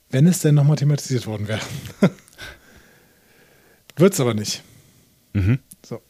Wenn 0.10 0.28
es 0.28 0.40
denn 0.40 0.56
nochmal 0.56 0.76
thematisiert 0.76 1.26
worden 1.26 1.48
wäre. 1.48 1.62
Wird 3.96 4.14
es 4.14 4.20
aber 4.20 4.34
nicht. 4.34 4.64
Mhm. 5.34 5.60
So. 5.86 6.02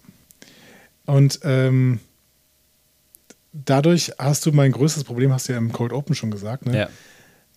Und 1.06 1.40
ähm, 1.44 2.00
dadurch 3.52 4.14
hast 4.18 4.46
du 4.46 4.52
mein 4.52 4.72
größtes 4.72 5.04
Problem, 5.04 5.32
hast 5.32 5.48
du 5.48 5.54
ja 5.54 5.58
im 5.58 5.72
Cold 5.72 5.94
Open 5.94 6.16
schon 6.16 6.32
gesagt, 6.32 6.66
ne? 6.66 6.78
Ja. 6.78 6.90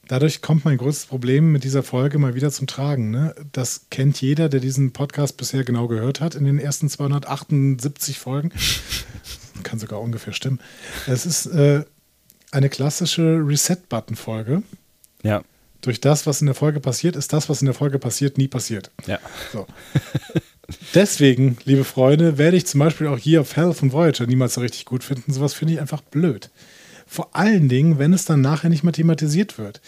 Dadurch 0.08 0.40
kommt 0.40 0.64
mein 0.64 0.78
größtes 0.78 1.06
Problem 1.06 1.50
mit 1.50 1.64
dieser 1.64 1.82
Folge 1.82 2.18
mal 2.18 2.36
wieder 2.36 2.52
zum 2.52 2.68
Tragen. 2.68 3.10
Ne? 3.10 3.34
Das 3.50 3.86
kennt 3.90 4.20
jeder, 4.20 4.48
der 4.48 4.60
diesen 4.60 4.92
Podcast 4.92 5.36
bisher 5.36 5.64
genau 5.64 5.88
gehört 5.88 6.20
hat 6.20 6.36
in 6.36 6.44
den 6.44 6.60
ersten 6.60 6.88
278 6.88 8.16
Folgen. 8.18 8.52
Kann 9.66 9.80
sogar 9.80 10.00
ungefähr 10.00 10.32
stimmen. 10.32 10.60
Es 11.08 11.26
ist 11.26 11.46
äh, 11.46 11.84
eine 12.52 12.68
klassische 12.68 13.42
Reset-Button-Folge. 13.44 14.62
Ja. 15.22 15.42
durch 15.80 16.00
das, 16.00 16.26
was 16.26 16.40
in 16.40 16.46
der 16.46 16.54
Folge 16.54 16.78
passiert, 16.78 17.16
ist 17.16 17.32
das, 17.32 17.48
was 17.48 17.60
in 17.62 17.66
der 17.66 17.74
Folge 17.74 17.98
passiert, 17.98 18.38
nie 18.38 18.48
passiert. 18.48 18.90
Ja. 19.06 19.18
So. 19.52 19.66
Deswegen, 20.94 21.56
liebe 21.64 21.84
Freunde, 21.84 22.38
werde 22.38 22.56
ich 22.56 22.66
zum 22.66 22.80
Beispiel 22.80 23.08
auch 23.08 23.18
hier 23.18 23.40
auf 23.40 23.56
Hell 23.56 23.72
von 23.72 23.92
Voyager 23.92 24.26
niemals 24.26 24.54
so 24.54 24.60
richtig 24.60 24.84
gut 24.84 25.02
finden. 25.04 25.32
Sowas 25.32 25.54
finde 25.54 25.74
ich 25.74 25.80
einfach 25.80 26.00
blöd. 26.00 26.50
Vor 27.06 27.30
allen 27.34 27.68
Dingen, 27.68 27.98
wenn 27.98 28.12
es 28.12 28.24
dann 28.24 28.40
nachher 28.40 28.68
nicht 28.68 28.82
mehr 28.84 28.92
thematisiert 28.92 29.58
wird. 29.58 29.80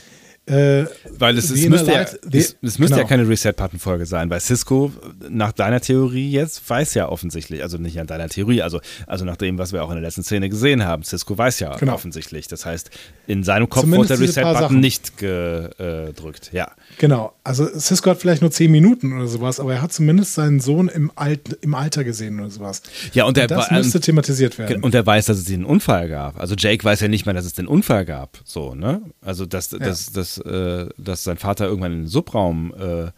Äh, 0.48 0.86
Weil 1.18 1.36
es, 1.36 1.50
es 1.50 1.68
müsste, 1.68 1.92
ja, 1.92 2.02
es, 2.32 2.56
es 2.62 2.78
müsste 2.78 2.96
ja 2.96 3.02
genau. 3.02 3.08
keine 3.08 3.28
Reset-Button-Folge 3.28 4.06
sein, 4.06 4.30
weil 4.30 4.40
Cisco 4.40 4.92
nach 5.28 5.52
deiner 5.52 5.80
Theorie 5.80 6.30
jetzt 6.30 6.68
weiß 6.68 6.94
ja 6.94 7.08
offensichtlich, 7.08 7.62
also 7.62 7.76
nicht 7.78 8.00
an 8.00 8.06
deiner 8.06 8.28
Theorie, 8.28 8.62
also, 8.62 8.80
also 9.06 9.24
nach 9.24 9.36
dem, 9.36 9.58
was 9.58 9.72
wir 9.72 9.84
auch 9.84 9.88
in 9.90 9.96
der 9.96 10.02
letzten 10.02 10.22
Szene 10.22 10.48
gesehen 10.48 10.84
haben, 10.84 11.02
Cisco 11.04 11.36
weiß 11.36 11.60
ja 11.60 11.76
Genau. 11.76 11.94
offensichtlich. 11.94 12.48
Das 12.48 12.64
heißt, 12.64 12.90
in 13.26 13.44
seinem 13.44 13.68
Kopf 13.68 13.82
Zumindest 13.82 14.10
wurde 14.10 14.32
der 14.32 14.44
Reset-Button 14.44 14.80
nicht 14.80 15.18
gedrückt. 15.18 16.50
Ja. 16.52 16.70
Genau, 16.98 17.32
also 17.44 17.66
Cisco 17.78 18.10
hat 18.10 18.18
vielleicht 18.20 18.42
nur 18.42 18.50
zehn 18.50 18.70
Minuten 18.70 19.12
oder 19.16 19.26
sowas, 19.28 19.60
aber 19.60 19.74
er 19.74 19.82
hat 19.82 19.92
zumindest 19.92 20.34
seinen 20.34 20.60
Sohn 20.60 20.88
im, 20.88 21.12
Alt, 21.14 21.58
im 21.60 21.74
Alter 21.74 22.04
gesehen 22.04 22.40
oder 22.40 22.50
sowas. 22.50 22.82
Ja, 23.12 23.24
und 23.24 23.36
der 23.36 23.46
das 23.46 23.70
war- 23.70 23.78
müsste 23.78 24.00
thematisiert 24.00 24.58
werden. 24.58 24.82
Und 24.82 24.94
er 24.94 25.04
weiß, 25.04 25.26
dass 25.26 25.38
es 25.38 25.44
den 25.44 25.64
Unfall 25.64 26.08
gab. 26.08 26.38
Also 26.40 26.54
Jake 26.56 26.84
weiß 26.84 27.00
ja 27.00 27.08
nicht 27.08 27.26
mal, 27.26 27.34
dass 27.34 27.44
es 27.44 27.52
den 27.52 27.66
Unfall 27.66 28.04
gab. 28.04 28.38
So, 28.44 28.74
ne? 28.74 29.02
Also, 29.20 29.46
dass, 29.46 29.68
dass, 29.70 30.38
dass, 30.39 30.52
äh, 30.52 30.89
dass 30.97 31.24
sein 31.24 31.36
Vater 31.39 31.66
irgendwann 31.66 31.93
in 31.93 31.98
den 32.02 32.06
Subraum 32.09 32.73
äh, 32.74 33.10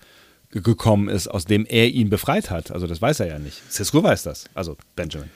ge- 0.50 0.62
gekommen 0.62 1.08
ist, 1.08 1.28
aus 1.28 1.44
dem 1.44 1.66
er 1.66 1.88
ihn 1.88 2.10
befreit 2.10 2.50
hat. 2.50 2.70
Also, 2.70 2.86
das 2.86 3.00
weiß 3.00 3.20
er 3.20 3.26
ja 3.28 3.38
nicht. 3.38 3.60
Cisco 3.70 4.02
weiß 4.02 4.22
das. 4.22 4.44
Also, 4.54 4.76
Benjamin. 4.96 5.30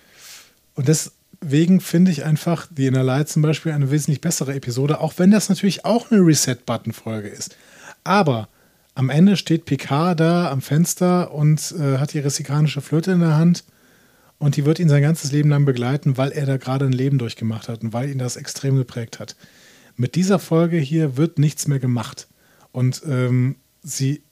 Und 0.74 0.89
deswegen 0.89 1.81
finde 1.81 2.11
ich 2.11 2.24
einfach 2.24 2.69
The 2.77 2.86
Inner 2.86 3.05
Light 3.05 3.28
zum 3.28 3.43
Beispiel 3.43 3.73
eine 3.73 3.90
wesentlich 3.90 4.20
bessere 4.20 4.55
Episode, 4.55 5.01
auch 5.01 5.15
wenn 5.19 5.31
das 5.31 5.48
natürlich 5.48 5.85
auch 5.85 6.11
eine 6.11 6.20
Reset-Button-Folge 6.20 7.28
ist. 7.28 7.56
Aber 8.02 8.48
am 8.97 9.11
Ende 9.11 9.36
steht 9.36 9.65
Picard 9.65 10.20
da 10.20 10.51
am 10.51 10.62
Fenster 10.62 11.32
und 11.32 11.74
äh, 11.78 11.98
hat 11.98 12.12
die 12.12 12.20
ressikanische 12.20 12.81
Flöte 12.81 13.12
in 13.12 13.20
der 13.20 13.36
Hand 13.36 13.65
und 14.39 14.56
die 14.56 14.65
wird 14.65 14.78
ihn 14.78 14.89
sein 14.89 15.02
ganzes 15.02 15.32
Leben 15.32 15.48
lang 15.48 15.65
begleiten, 15.65 16.16
weil 16.16 16.31
er 16.31 16.47
da 16.47 16.59
gerade 16.59 16.85
ein 16.85 16.93
Leben 16.93 17.19
durchgemacht 17.19 17.69
hat 17.69 17.82
und 17.82 17.93
weil 17.93 18.11
ihn 18.11 18.19
das 18.19 18.36
extrem 18.36 18.77
geprägt 18.77 19.19
hat. 19.19 19.36
Mit 19.96 20.14
dieser 20.14 20.38
Folge 20.38 20.78
hier 20.78 21.16
wird 21.16 21.38
nichts 21.38 21.68
mehr 21.68 21.78
gemacht. 21.78 22.28
Und 22.72 23.02
ähm, 23.06 23.56
sie 23.82 24.22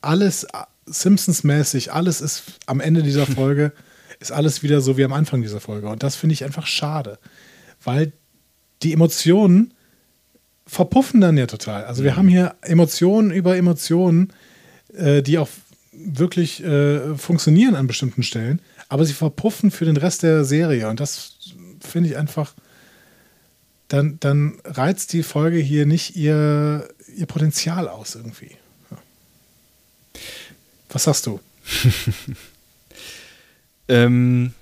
alles 0.00 0.44
äh, 0.44 0.48
Simpsons-mäßig, 0.86 1.92
alles 1.92 2.20
ist 2.20 2.58
am 2.66 2.80
Ende 2.80 3.02
dieser 3.02 3.26
Folge, 3.38 3.72
ist 4.20 4.32
alles 4.32 4.62
wieder 4.62 4.80
so 4.80 4.96
wie 4.96 5.04
am 5.04 5.12
Anfang 5.12 5.42
dieser 5.42 5.60
Folge. 5.60 5.88
Und 5.88 6.02
das 6.02 6.16
finde 6.16 6.34
ich 6.34 6.44
einfach 6.44 6.66
schade. 6.66 7.18
Weil 7.82 8.12
die 8.82 8.92
Emotionen 8.92 9.74
verpuffen 10.66 11.20
dann 11.20 11.36
ja 11.36 11.46
total. 11.46 11.84
Also 11.84 12.02
wir 12.04 12.16
haben 12.16 12.28
hier 12.28 12.54
Emotionen 12.62 13.30
über 13.30 13.56
Emotionen, 13.56 14.32
äh, 14.94 15.22
die 15.22 15.38
auch 15.38 15.48
wirklich 15.92 16.64
äh, 16.64 17.16
funktionieren 17.16 17.74
an 17.74 17.86
bestimmten 17.86 18.22
Stellen, 18.22 18.60
aber 18.88 19.04
sie 19.04 19.12
verpuffen 19.12 19.70
für 19.70 19.84
den 19.84 19.96
Rest 19.96 20.22
der 20.22 20.44
Serie. 20.44 20.88
Und 20.88 21.00
das 21.00 21.36
finde 21.80 22.08
ich 22.08 22.16
einfach, 22.16 22.54
dann, 23.92 24.18
dann 24.20 24.58
reizt 24.64 25.12
die 25.12 25.22
Folge 25.22 25.58
hier 25.58 25.84
nicht 25.84 26.16
ihr, 26.16 26.88
ihr 27.14 27.26
Potenzial 27.26 27.88
aus 27.88 28.14
irgendwie. 28.14 28.56
Was 30.88 31.04
sagst 31.04 31.26
du? 31.26 31.40
Ähm, 33.88 34.54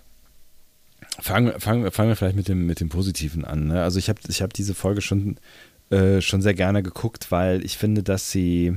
fangen, 1.21 1.47
wir- 1.53 1.61
fangen, 1.61 1.91
fangen 1.93 2.09
wir 2.09 2.17
vielleicht 2.17 2.37
mit 2.37 2.49
dem, 2.49 2.67
mit 2.67 2.81
dem 2.81 2.89
Positiven 2.89 3.45
an. 3.45 3.67
Ne? 3.69 3.83
Also, 3.83 3.99
ich 3.99 4.09
habe 4.09 4.19
ich 4.29 4.43
hab 4.43 4.53
diese 4.55 4.75
Folge 4.75 5.03
schon, 5.03 5.37
äh, 5.91 6.21
schon 6.21 6.43
sehr 6.43 6.55
gerne 6.55 6.83
geguckt, 6.83 7.31
weil 7.31 7.65
ich 7.65 7.77
finde, 7.77 8.03
dass 8.03 8.31
sie, 8.31 8.77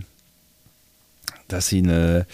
dass 1.48 1.68
sie 1.68 1.80
eine, 1.80 2.28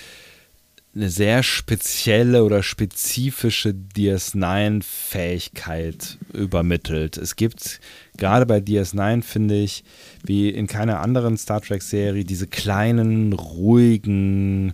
eine 0.96 1.10
sehr 1.10 1.44
spezielle 1.44 2.44
oder 2.44 2.64
spezifische 2.64 3.76
DS9-Fähigkeit 3.96 6.18
übermittelt. 6.34 7.18
Es 7.18 7.36
gibt 7.36 7.80
gerade 8.18 8.48
bei 8.48 8.58
DS9, 8.58 9.22
finde 9.22 9.54
ich, 9.56 9.84
wie 10.24 10.50
in 10.50 10.68
keiner 10.68 11.00
anderen 11.00 11.38
Star 11.38 11.62
Trek-Serie, 11.62 12.26
diese 12.26 12.48
kleinen, 12.48 13.34
ruhigen 13.34 14.74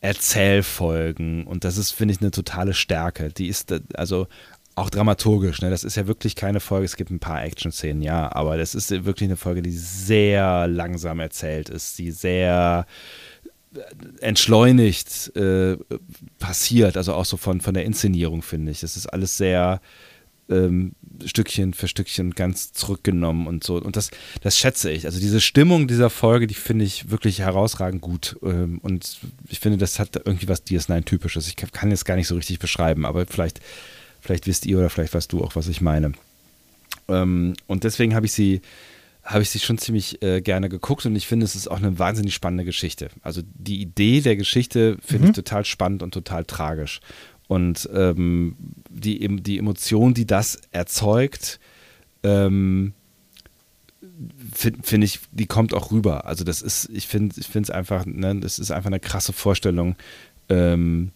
Erzählfolgen. 0.00 1.44
Und 1.44 1.64
das 1.64 1.78
ist, 1.78 1.90
finde 1.90 2.14
ich, 2.14 2.20
eine 2.20 2.30
totale 2.30 2.72
Stärke. 2.72 3.30
Die 3.30 3.48
ist 3.48 3.74
also 3.94 4.28
auch 4.76 4.90
dramaturgisch. 4.90 5.62
Ne? 5.62 5.70
Das 5.70 5.84
ist 5.84 5.96
ja 5.96 6.06
wirklich 6.06 6.36
keine 6.36 6.60
Folge. 6.60 6.84
Es 6.84 6.96
gibt 6.96 7.10
ein 7.10 7.18
paar 7.18 7.42
Action-Szenen, 7.42 8.02
ja, 8.02 8.30
aber 8.32 8.56
das 8.56 8.74
ist 8.74 8.90
wirklich 9.04 9.28
eine 9.28 9.36
Folge, 9.36 9.62
die 9.62 9.72
sehr 9.72 10.68
langsam 10.68 11.18
erzählt 11.18 11.70
ist, 11.70 11.98
die 11.98 12.12
sehr 12.12 12.86
entschleunigt 14.20 15.34
äh, 15.36 15.76
passiert, 16.38 16.96
also 16.96 17.14
auch 17.14 17.24
so 17.24 17.36
von, 17.36 17.60
von 17.60 17.74
der 17.74 17.84
Inszenierung, 17.84 18.42
finde 18.42 18.72
ich. 18.72 18.80
Das 18.80 18.96
ist 18.96 19.06
alles 19.06 19.36
sehr 19.36 19.80
ähm, 20.48 20.92
Stückchen 21.24 21.74
für 21.74 21.88
Stückchen 21.88 22.32
ganz 22.32 22.72
zurückgenommen 22.72 23.46
und 23.46 23.64
so. 23.64 23.76
Und 23.76 23.96
das, 23.96 24.10
das 24.42 24.58
schätze 24.58 24.90
ich. 24.90 25.06
Also 25.06 25.18
diese 25.18 25.40
Stimmung 25.40 25.88
dieser 25.88 26.10
Folge, 26.10 26.46
die 26.46 26.54
finde 26.54 26.84
ich 26.84 27.10
wirklich 27.10 27.40
herausragend 27.40 28.00
gut. 28.00 28.36
Ähm, 28.42 28.78
und 28.82 29.18
ich 29.48 29.60
finde, 29.60 29.78
das 29.78 29.98
hat 29.98 30.16
irgendwie 30.24 30.48
was 30.48 30.64
DS9-typisches. 30.66 31.48
Ich 31.48 31.56
kann- 31.56 31.90
jetzt 31.90 32.04
gar 32.04 32.16
nicht 32.16 32.28
so 32.28 32.36
richtig 32.36 32.58
beschreiben, 32.58 33.04
aber 33.06 33.26
vielleicht, 33.26 33.60
vielleicht 34.20 34.46
wisst 34.46 34.66
ihr 34.66 34.78
oder 34.78 34.90
vielleicht 34.90 35.14
weißt 35.14 35.32
du 35.32 35.42
auch, 35.42 35.56
was 35.56 35.68
ich 35.68 35.80
meine. 35.80 36.12
Ähm, 37.08 37.54
und 37.66 37.84
deswegen 37.84 38.14
habe 38.14 38.26
ich 38.26 38.32
sie 38.32 38.60
habe 39.26 39.42
ich 39.42 39.50
sie 39.50 39.58
schon 39.58 39.76
ziemlich 39.76 40.22
äh, 40.22 40.40
gerne 40.40 40.68
geguckt 40.68 41.04
und 41.04 41.16
ich 41.16 41.26
finde, 41.26 41.44
es 41.44 41.56
ist 41.56 41.68
auch 41.68 41.78
eine 41.78 41.98
wahnsinnig 41.98 42.32
spannende 42.34 42.64
Geschichte. 42.64 43.10
Also 43.22 43.42
die 43.44 43.80
Idee 43.80 44.20
der 44.20 44.36
Geschichte 44.36 44.96
finde 45.02 45.28
ich 45.28 45.32
total 45.34 45.64
spannend 45.64 46.02
und 46.02 46.14
total 46.14 46.44
tragisch. 46.44 47.00
Und 47.48 47.88
ähm, 47.92 48.56
die, 48.88 49.42
die 49.42 49.58
Emotion, 49.58 50.14
die 50.14 50.26
das 50.26 50.60
erzeugt, 50.70 51.60
ähm, 52.22 52.92
finde 54.52 54.82
find 54.82 55.04
ich, 55.04 55.20
die 55.32 55.46
kommt 55.46 55.74
auch 55.74 55.90
rüber. 55.90 56.26
Also 56.26 56.44
das 56.44 56.62
ist, 56.62 56.88
ich 56.92 57.06
finde 57.06 57.34
ich 57.38 57.48
finde 57.48 57.66
es 57.66 57.70
einfach, 57.70 58.06
ne, 58.06 58.36
das 58.36 58.58
ist 58.58 58.70
einfach 58.70 58.88
eine 58.88 59.00
krasse 59.00 59.32
Vorstellung, 59.32 59.96
ähm, 60.48 61.10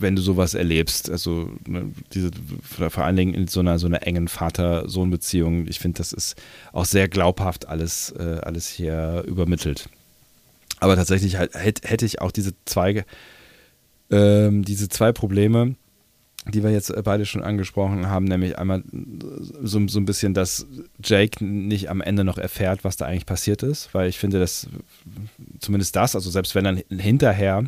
wenn 0.00 0.16
du 0.16 0.22
sowas 0.22 0.54
erlebst, 0.54 1.10
also 1.10 1.50
ne, 1.66 1.92
diese, 2.12 2.30
vor 2.62 3.04
allen 3.04 3.16
Dingen 3.16 3.34
in 3.34 3.48
so 3.48 3.60
einer 3.60 3.78
so 3.78 3.86
einer 3.86 4.06
engen 4.06 4.28
Vater-Sohn-Beziehung, 4.28 5.66
ich 5.66 5.78
finde, 5.80 5.98
das 5.98 6.12
ist 6.12 6.36
auch 6.72 6.84
sehr 6.84 7.08
glaubhaft 7.08 7.68
alles, 7.68 8.14
äh, 8.18 8.38
alles 8.42 8.68
hier 8.68 9.24
übermittelt. 9.26 9.88
Aber 10.80 10.94
tatsächlich 10.94 11.36
halt, 11.36 11.54
hätt- 11.54 11.84
hätte 11.84 12.06
ich 12.06 12.20
auch 12.20 12.30
diese 12.30 12.52
zwei, 12.64 13.04
ähm, 14.10 14.64
diese 14.64 14.88
zwei 14.88 15.12
Probleme, 15.12 15.74
die 16.46 16.62
wir 16.62 16.70
jetzt 16.70 16.92
beide 17.02 17.26
schon 17.26 17.42
angesprochen 17.42 18.06
haben, 18.06 18.24
nämlich 18.24 18.56
einmal 18.56 18.82
so, 19.60 19.86
so 19.88 19.98
ein 19.98 20.06
bisschen, 20.06 20.32
dass 20.32 20.66
Jake 21.02 21.44
nicht 21.44 21.90
am 21.90 22.00
Ende 22.00 22.24
noch 22.24 22.38
erfährt, 22.38 22.84
was 22.84 22.96
da 22.96 23.06
eigentlich 23.06 23.26
passiert 23.26 23.62
ist, 23.62 23.92
weil 23.92 24.08
ich 24.08 24.18
finde, 24.18 24.38
dass 24.38 24.68
zumindest 25.58 25.96
das, 25.96 26.14
also 26.14 26.30
selbst 26.30 26.54
wenn 26.54 26.64
dann 26.64 26.82
hinterher 26.88 27.64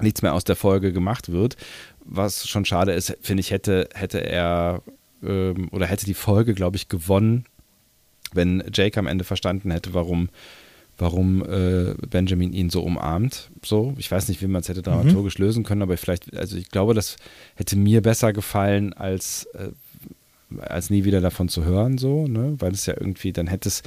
nichts 0.00 0.22
mehr 0.22 0.34
aus 0.34 0.44
der 0.44 0.56
Folge 0.56 0.92
gemacht 0.92 1.30
wird, 1.30 1.56
was 2.04 2.48
schon 2.48 2.64
schade 2.64 2.92
ist, 2.92 3.16
finde 3.22 3.40
ich, 3.40 3.50
hätte, 3.50 3.88
hätte 3.94 4.18
er 4.18 4.82
ähm, 5.22 5.68
oder 5.70 5.86
hätte 5.86 6.06
die 6.06 6.14
Folge, 6.14 6.54
glaube 6.54 6.76
ich, 6.76 6.88
gewonnen, 6.88 7.44
wenn 8.32 8.64
Jake 8.72 8.98
am 8.98 9.06
Ende 9.06 9.24
verstanden 9.24 9.70
hätte, 9.70 9.94
warum, 9.94 10.28
warum 10.98 11.42
äh, 11.44 11.94
Benjamin 12.08 12.52
ihn 12.52 12.70
so 12.70 12.82
umarmt. 12.82 13.50
So, 13.64 13.94
ich 13.96 14.10
weiß 14.10 14.28
nicht, 14.28 14.42
wie 14.42 14.46
man 14.46 14.60
es 14.60 14.68
hätte 14.68 14.82
dramaturgisch 14.82 15.38
lösen 15.38 15.64
können, 15.64 15.82
aber 15.82 15.96
vielleicht, 15.96 16.36
also 16.36 16.56
ich 16.56 16.70
glaube, 16.70 16.94
das 16.94 17.16
hätte 17.54 17.76
mir 17.76 18.02
besser 18.02 18.32
gefallen, 18.32 18.92
als, 18.92 19.46
äh, 19.54 19.70
als 20.60 20.90
nie 20.90 21.04
wieder 21.04 21.20
davon 21.20 21.48
zu 21.48 21.64
hören, 21.64 21.98
so, 21.98 22.26
ne? 22.26 22.56
Weil 22.58 22.72
es 22.72 22.86
ja 22.86 22.94
irgendwie, 22.94 23.32
dann 23.32 23.46
hätte 23.46 23.68
es, 23.68 23.82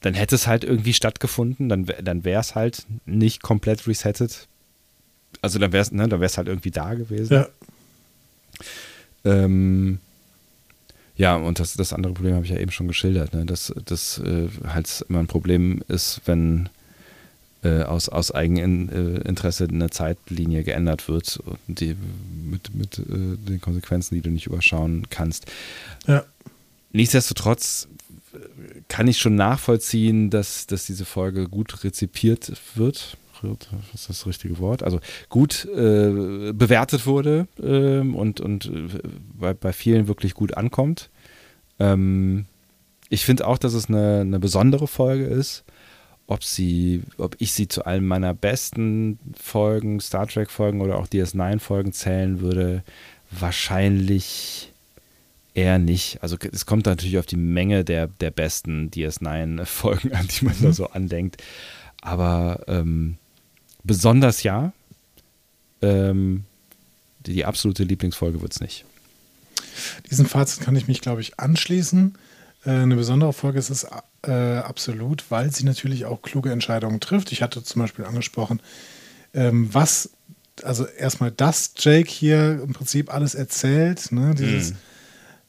dann 0.00 0.14
hätte 0.14 0.34
es 0.34 0.46
halt 0.46 0.64
irgendwie 0.64 0.92
stattgefunden, 0.92 1.68
dann, 1.68 1.86
dann 2.02 2.24
wäre 2.24 2.40
es 2.40 2.54
halt 2.54 2.84
nicht 3.06 3.42
komplett 3.42 3.86
resettet. 3.86 4.48
Also 5.44 5.58
dann 5.58 5.72
wäre 5.72 5.82
es, 5.82 5.92
ne, 5.92 6.08
dann 6.08 6.20
wäre 6.20 6.26
es 6.26 6.38
halt 6.38 6.48
irgendwie 6.48 6.70
da 6.70 6.94
gewesen. 6.94 7.34
Ja. 7.34 7.48
Ähm, 9.24 9.98
ja, 11.16 11.36
und 11.36 11.60
das, 11.60 11.74
das 11.74 11.92
andere 11.92 12.14
Problem 12.14 12.34
habe 12.34 12.46
ich 12.46 12.50
ja 12.50 12.58
eben 12.58 12.70
schon 12.70 12.88
geschildert, 12.88 13.34
ne? 13.34 13.44
dass 13.44 13.72
das 13.84 14.18
äh, 14.18 14.48
halt 14.66 15.04
immer 15.08 15.20
ein 15.20 15.26
Problem 15.26 15.82
ist, 15.86 16.22
wenn 16.24 16.70
äh, 17.62 17.82
aus, 17.82 18.08
aus 18.08 18.32
Eigeninteresse 18.32 19.68
eine 19.68 19.90
Zeitlinie 19.90 20.64
geändert 20.64 21.08
wird 21.08 21.40
die, 21.66 21.94
mit, 22.42 22.74
mit 22.74 22.98
äh, 22.98 23.36
den 23.36 23.60
Konsequenzen, 23.60 24.14
die 24.14 24.22
du 24.22 24.30
nicht 24.30 24.46
überschauen 24.46 25.06
kannst. 25.10 25.44
Ja. 26.06 26.24
Nichtsdestotrotz 26.92 27.86
äh, 28.32 28.38
kann 28.88 29.08
ich 29.08 29.18
schon 29.18 29.34
nachvollziehen, 29.34 30.30
dass, 30.30 30.66
dass 30.66 30.86
diese 30.86 31.04
Folge 31.04 31.48
gut 31.48 31.84
rezipiert 31.84 32.52
wird. 32.74 33.18
Was 33.92 34.00
ist 34.00 34.10
das 34.10 34.26
richtige 34.26 34.58
Wort? 34.58 34.82
Also 34.82 35.00
gut 35.28 35.66
äh, 35.66 36.52
bewertet 36.52 37.06
wurde 37.06 37.46
ähm, 37.62 38.14
und, 38.14 38.40
und 38.40 38.66
äh, 38.66 38.98
bei, 39.38 39.54
bei 39.54 39.72
vielen 39.72 40.08
wirklich 40.08 40.34
gut 40.34 40.56
ankommt. 40.56 41.10
Ähm, 41.78 42.46
ich 43.08 43.24
finde 43.24 43.46
auch, 43.46 43.58
dass 43.58 43.74
es 43.74 43.88
eine, 43.88 44.20
eine 44.20 44.40
besondere 44.40 44.86
Folge 44.88 45.24
ist. 45.24 45.64
ob 46.26 46.42
sie, 46.42 47.02
ob 47.18 47.36
ich 47.38 47.52
sie 47.52 47.68
zu 47.68 47.84
einem 47.84 48.06
meiner 48.06 48.34
besten 48.34 49.18
Folgen, 49.38 50.00
Star 50.00 50.26
Trek 50.26 50.50
Folgen 50.50 50.80
oder 50.80 50.98
auch 50.98 51.06
DS9 51.06 51.58
Folgen 51.60 51.92
zählen 51.92 52.40
würde, 52.40 52.82
wahrscheinlich 53.30 54.72
eher 55.54 55.78
nicht. 55.78 56.22
Also 56.22 56.36
es 56.52 56.66
kommt 56.66 56.86
natürlich 56.86 57.18
auf 57.18 57.26
die 57.26 57.36
Menge 57.36 57.84
der, 57.84 58.08
der 58.08 58.30
besten 58.30 58.90
DS9 58.90 59.64
Folgen 59.64 60.12
an, 60.12 60.26
die 60.28 60.44
man 60.44 60.54
da 60.60 60.72
so 60.72 60.86
andenkt. 60.88 61.42
Aber 62.00 62.64
ähm, 62.66 63.16
besonders 63.84 64.42
ja. 64.42 64.72
Ähm, 65.82 66.44
die, 67.26 67.34
die 67.34 67.44
absolute 67.44 67.84
Lieblingsfolge 67.84 68.40
wird 68.42 68.52
es 68.52 68.60
nicht. 68.60 68.84
Diesem 70.10 70.26
Fazit 70.26 70.62
kann 70.62 70.76
ich 70.76 70.88
mich, 70.88 71.00
glaube 71.00 71.20
ich, 71.20 71.38
anschließen. 71.38 72.14
Äh, 72.64 72.70
eine 72.70 72.96
besondere 72.96 73.32
Folge 73.32 73.58
ist 73.58 73.70
es 73.70 73.86
äh, 74.22 74.58
absolut, 74.58 75.24
weil 75.30 75.52
sie 75.52 75.64
natürlich 75.64 76.06
auch 76.06 76.22
kluge 76.22 76.50
Entscheidungen 76.50 77.00
trifft. 77.00 77.32
Ich 77.32 77.42
hatte 77.42 77.62
zum 77.62 77.82
Beispiel 77.82 78.04
angesprochen, 78.04 78.60
ähm, 79.32 79.68
was, 79.72 80.10
also 80.62 80.86
erstmal, 80.86 81.30
dass 81.30 81.72
Jake 81.76 82.10
hier 82.10 82.62
im 82.62 82.72
Prinzip 82.72 83.12
alles 83.12 83.34
erzählt, 83.34 84.12
ne? 84.12 84.34
dieses 84.34 84.74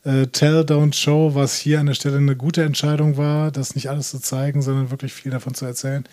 mm. 0.03 0.09
äh, 0.09 0.27
Tell, 0.27 0.61
Don't 0.61 0.95
Show, 0.95 1.35
was 1.35 1.55
hier 1.57 1.79
an 1.79 1.85
der 1.85 1.93
Stelle 1.93 2.17
eine 2.17 2.35
gute 2.35 2.63
Entscheidung 2.63 3.17
war, 3.17 3.51
das 3.51 3.75
nicht 3.75 3.89
alles 3.89 4.09
zu 4.09 4.19
zeigen, 4.19 4.61
sondern 4.61 4.91
wirklich 4.91 5.13
viel 5.13 5.31
davon 5.31 5.53
zu 5.53 5.65
erzählen. 5.65 6.05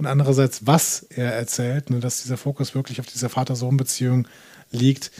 Und 0.00 0.06
andererseits, 0.06 0.66
was 0.66 1.02
er 1.10 1.34
erzählt, 1.34 1.90
ne? 1.90 2.00
dass 2.00 2.22
dieser 2.22 2.38
Fokus 2.38 2.74
wirklich 2.74 3.00
auf 3.00 3.06
dieser 3.06 3.28
Vater-Sohn-Beziehung 3.28 4.26
liegt, 4.70 5.10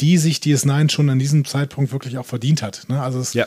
die 0.00 0.18
sich 0.18 0.38
DS9 0.38 0.90
schon 0.90 1.08
an 1.10 1.20
diesem 1.20 1.44
Zeitpunkt 1.44 1.92
wirklich 1.92 2.18
auch 2.18 2.26
verdient 2.26 2.60
hat. 2.60 2.88
Ne? 2.88 3.00
Also 3.00 3.20
es, 3.20 3.34
ja. 3.34 3.46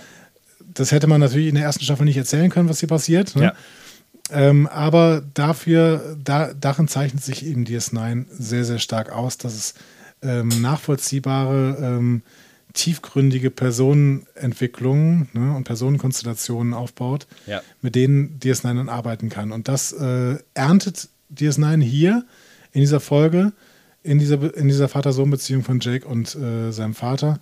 das 0.73 0.93
hätte 0.93 1.07
man 1.07 1.19
natürlich 1.19 1.49
in 1.49 1.55
der 1.55 1.65
ersten 1.65 1.83
Staffel 1.83 2.05
nicht 2.05 2.15
erzählen 2.15 2.49
können, 2.49 2.69
was 2.69 2.79
hier 2.79 2.87
passiert. 2.87 3.35
Ne? 3.35 3.43
Ja. 3.43 3.53
Ähm, 4.31 4.67
aber 4.67 5.21
dafür, 5.33 6.15
da, 6.23 6.53
darin 6.53 6.87
zeichnet 6.87 7.25
sich 7.25 7.45
eben 7.45 7.65
DS9 7.65 8.27
sehr, 8.29 8.63
sehr 8.63 8.79
stark 8.79 9.11
aus, 9.11 9.37
dass 9.37 9.55
es 9.55 9.73
ähm, 10.21 10.61
nachvollziehbare, 10.61 11.77
ähm, 11.81 12.21
tiefgründige 12.73 13.49
Personenentwicklungen 13.49 15.29
ne, 15.33 15.55
und 15.55 15.63
Personenkonstellationen 15.63 16.73
aufbaut, 16.73 17.27
ja. 17.47 17.61
mit 17.81 17.95
denen 17.95 18.39
DS9 18.39 18.75
dann 18.75 18.89
arbeiten 18.89 19.29
kann. 19.29 19.51
Und 19.51 19.67
das 19.67 19.91
äh, 19.91 20.37
erntet 20.53 21.09
DS9 21.35 21.81
hier 21.81 22.25
in 22.71 22.81
dieser 22.81 22.99
Folge 22.99 23.53
in 24.03 24.19
dieser, 24.19 24.55
in 24.55 24.67
dieser 24.67 24.87
Vater-Sohn-Beziehung 24.87 25.63
von 25.63 25.79
Jake 25.79 26.07
und 26.07 26.35
äh, 26.35 26.71
seinem 26.71 26.93
Vater. 26.93 27.39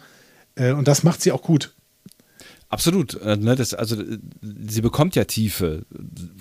Äh, 0.56 0.72
und 0.72 0.88
das 0.88 1.04
macht 1.04 1.22
sie 1.22 1.32
auch 1.32 1.41
gut. 1.41 1.74
Absolut. 2.69 3.19
Äh, 3.22 3.38
ne, 3.38 3.56
das, 3.56 3.73
also 3.73 3.95
sie 4.41 4.81
bekommt 4.81 5.15
ja 5.15 5.23
Tiefe 5.23 5.84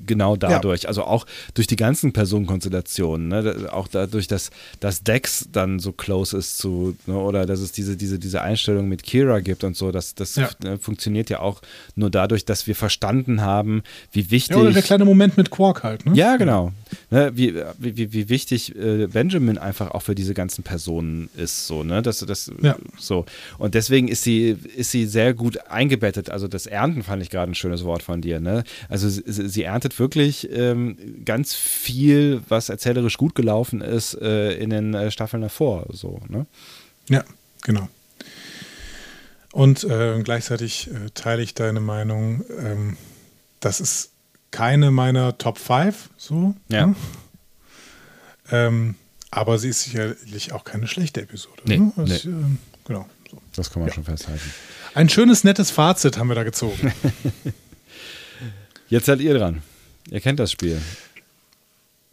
genau 0.04 0.36
dadurch. 0.36 0.82
Ja. 0.82 0.88
Also 0.88 1.04
auch 1.04 1.24
durch 1.54 1.68
die 1.68 1.76
ganzen 1.76 2.12
Personenkonstellationen. 2.12 3.28
Ne, 3.28 3.68
auch 3.70 3.86
dadurch, 3.86 4.26
dass, 4.26 4.50
dass 4.80 5.04
Dex 5.04 5.48
dann 5.52 5.78
so 5.78 5.92
close 5.92 6.36
ist 6.36 6.58
zu, 6.58 6.96
ne, 7.06 7.16
oder 7.16 7.46
dass 7.46 7.60
es 7.60 7.70
diese, 7.70 7.96
diese, 7.96 8.18
diese 8.18 8.42
Einstellung 8.42 8.88
mit 8.88 9.04
Kira 9.04 9.38
gibt 9.38 9.62
und 9.62 9.76
so. 9.76 9.92
Das, 9.92 10.16
das 10.16 10.34
ja. 10.34 10.50
ne, 10.64 10.78
funktioniert 10.78 11.30
ja 11.30 11.40
auch 11.40 11.62
nur 11.94 12.10
dadurch, 12.10 12.44
dass 12.44 12.66
wir 12.66 12.74
verstanden 12.74 13.42
haben, 13.42 13.84
wie 14.10 14.30
wichtig. 14.32 14.56
Ja, 14.56 14.62
oder 14.62 14.72
der 14.72 14.82
kleine 14.82 15.04
Moment 15.04 15.36
mit 15.36 15.50
Quark 15.50 15.84
halt. 15.84 16.06
Ne? 16.06 16.16
Ja, 16.16 16.36
genau. 16.36 16.72
Ne, 17.10 17.32
wie, 17.34 17.54
wie, 17.78 18.12
wie 18.12 18.28
wichtig 18.28 18.76
äh, 18.76 19.06
Benjamin 19.06 19.58
einfach 19.58 19.90
auch 19.90 20.02
für 20.02 20.14
diese 20.14 20.34
ganzen 20.34 20.62
Personen 20.62 21.28
ist. 21.36 21.66
So, 21.66 21.82
ne? 21.82 22.02
das, 22.02 22.18
das, 22.20 22.50
ja. 22.62 22.76
so. 22.98 23.26
Und 23.58 23.74
deswegen 23.74 24.08
ist 24.08 24.22
sie, 24.22 24.56
ist 24.76 24.92
sie 24.92 25.06
sehr 25.06 25.34
gut 25.34 25.58
eingebettet. 25.68 26.30
Also 26.30 26.46
das 26.48 26.66
Ernten 26.66 27.02
fand 27.02 27.22
ich 27.22 27.30
gerade 27.30 27.50
ein 27.50 27.54
schönes 27.54 27.84
Wort 27.84 28.02
von 28.02 28.20
dir. 28.20 28.40
Ne? 28.40 28.64
Also 28.88 29.08
sie, 29.08 29.22
sie 29.26 29.62
erntet 29.64 29.98
wirklich 29.98 30.48
ähm, 30.52 30.96
ganz 31.24 31.54
viel, 31.54 32.42
was 32.48 32.68
erzählerisch 32.68 33.16
gut 33.16 33.34
gelaufen 33.34 33.80
ist 33.80 34.14
äh, 34.14 34.52
in 34.52 34.70
den 34.70 34.94
äh, 34.94 35.10
Staffeln 35.10 35.42
davor. 35.42 35.86
So, 35.90 36.20
ne? 36.28 36.46
Ja, 37.08 37.24
genau. 37.62 37.88
Und 39.52 39.84
äh, 39.84 40.20
gleichzeitig 40.22 40.90
äh, 40.90 41.10
teile 41.14 41.42
ich 41.42 41.54
deine 41.54 41.80
Meinung. 41.80 42.44
Ähm, 42.58 42.96
das 43.60 43.80
ist 43.80 44.10
keine 44.56 44.90
meiner 44.90 45.36
Top 45.36 45.58
5, 45.58 46.08
so. 46.16 46.54
Ja. 46.68 46.86
Ne? 46.86 46.96
Ähm, 48.50 48.94
aber 49.30 49.58
sie 49.58 49.68
ist 49.68 49.82
sicherlich 49.82 50.52
auch 50.52 50.64
keine 50.64 50.88
schlechte 50.88 51.20
Episode. 51.20 51.60
Nee, 51.66 51.76
ne? 51.76 51.92
das, 51.96 52.24
nee. 52.24 52.30
Ähm, 52.30 52.58
genau. 52.86 53.06
So. 53.30 53.38
Das 53.54 53.70
kann 53.70 53.82
man 53.82 53.90
ja. 53.90 53.94
schon 53.94 54.04
festhalten. 54.04 54.50
Ein 54.94 55.10
schönes, 55.10 55.44
nettes 55.44 55.70
Fazit 55.70 56.16
haben 56.16 56.28
wir 56.28 56.34
da 56.34 56.42
gezogen. 56.42 56.90
Jetzt 58.88 59.04
seid 59.04 59.20
ihr 59.20 59.36
dran. 59.36 59.62
Ihr 60.10 60.20
kennt 60.20 60.40
das 60.40 60.52
Spiel. 60.52 60.80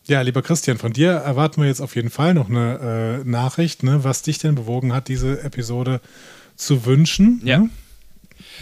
Ja, 0.06 0.20
lieber 0.20 0.41
Christian, 0.41 0.78
von 0.78 0.91
dir 0.91 1.11
erwarten 1.11 1.61
wir 1.61 1.70
jetzt 1.70 1.80
auf 1.80 1.95
jeden 1.95 2.10
Fall 2.10 2.34
noch 2.34 2.49
eine 2.49 3.22
äh, 3.24 3.30
Nachricht, 3.30 3.84
ne, 3.84 4.03
was 4.03 4.22
dich 4.22 4.38
denn 4.38 4.56
bewogen 4.56 4.91
hat, 4.91 5.07
diese 5.07 5.41
Episode 5.44 6.02
zu 6.57 6.86
wünschen. 6.86 7.40
Ja. 7.45 7.60
Ne? 7.60 7.70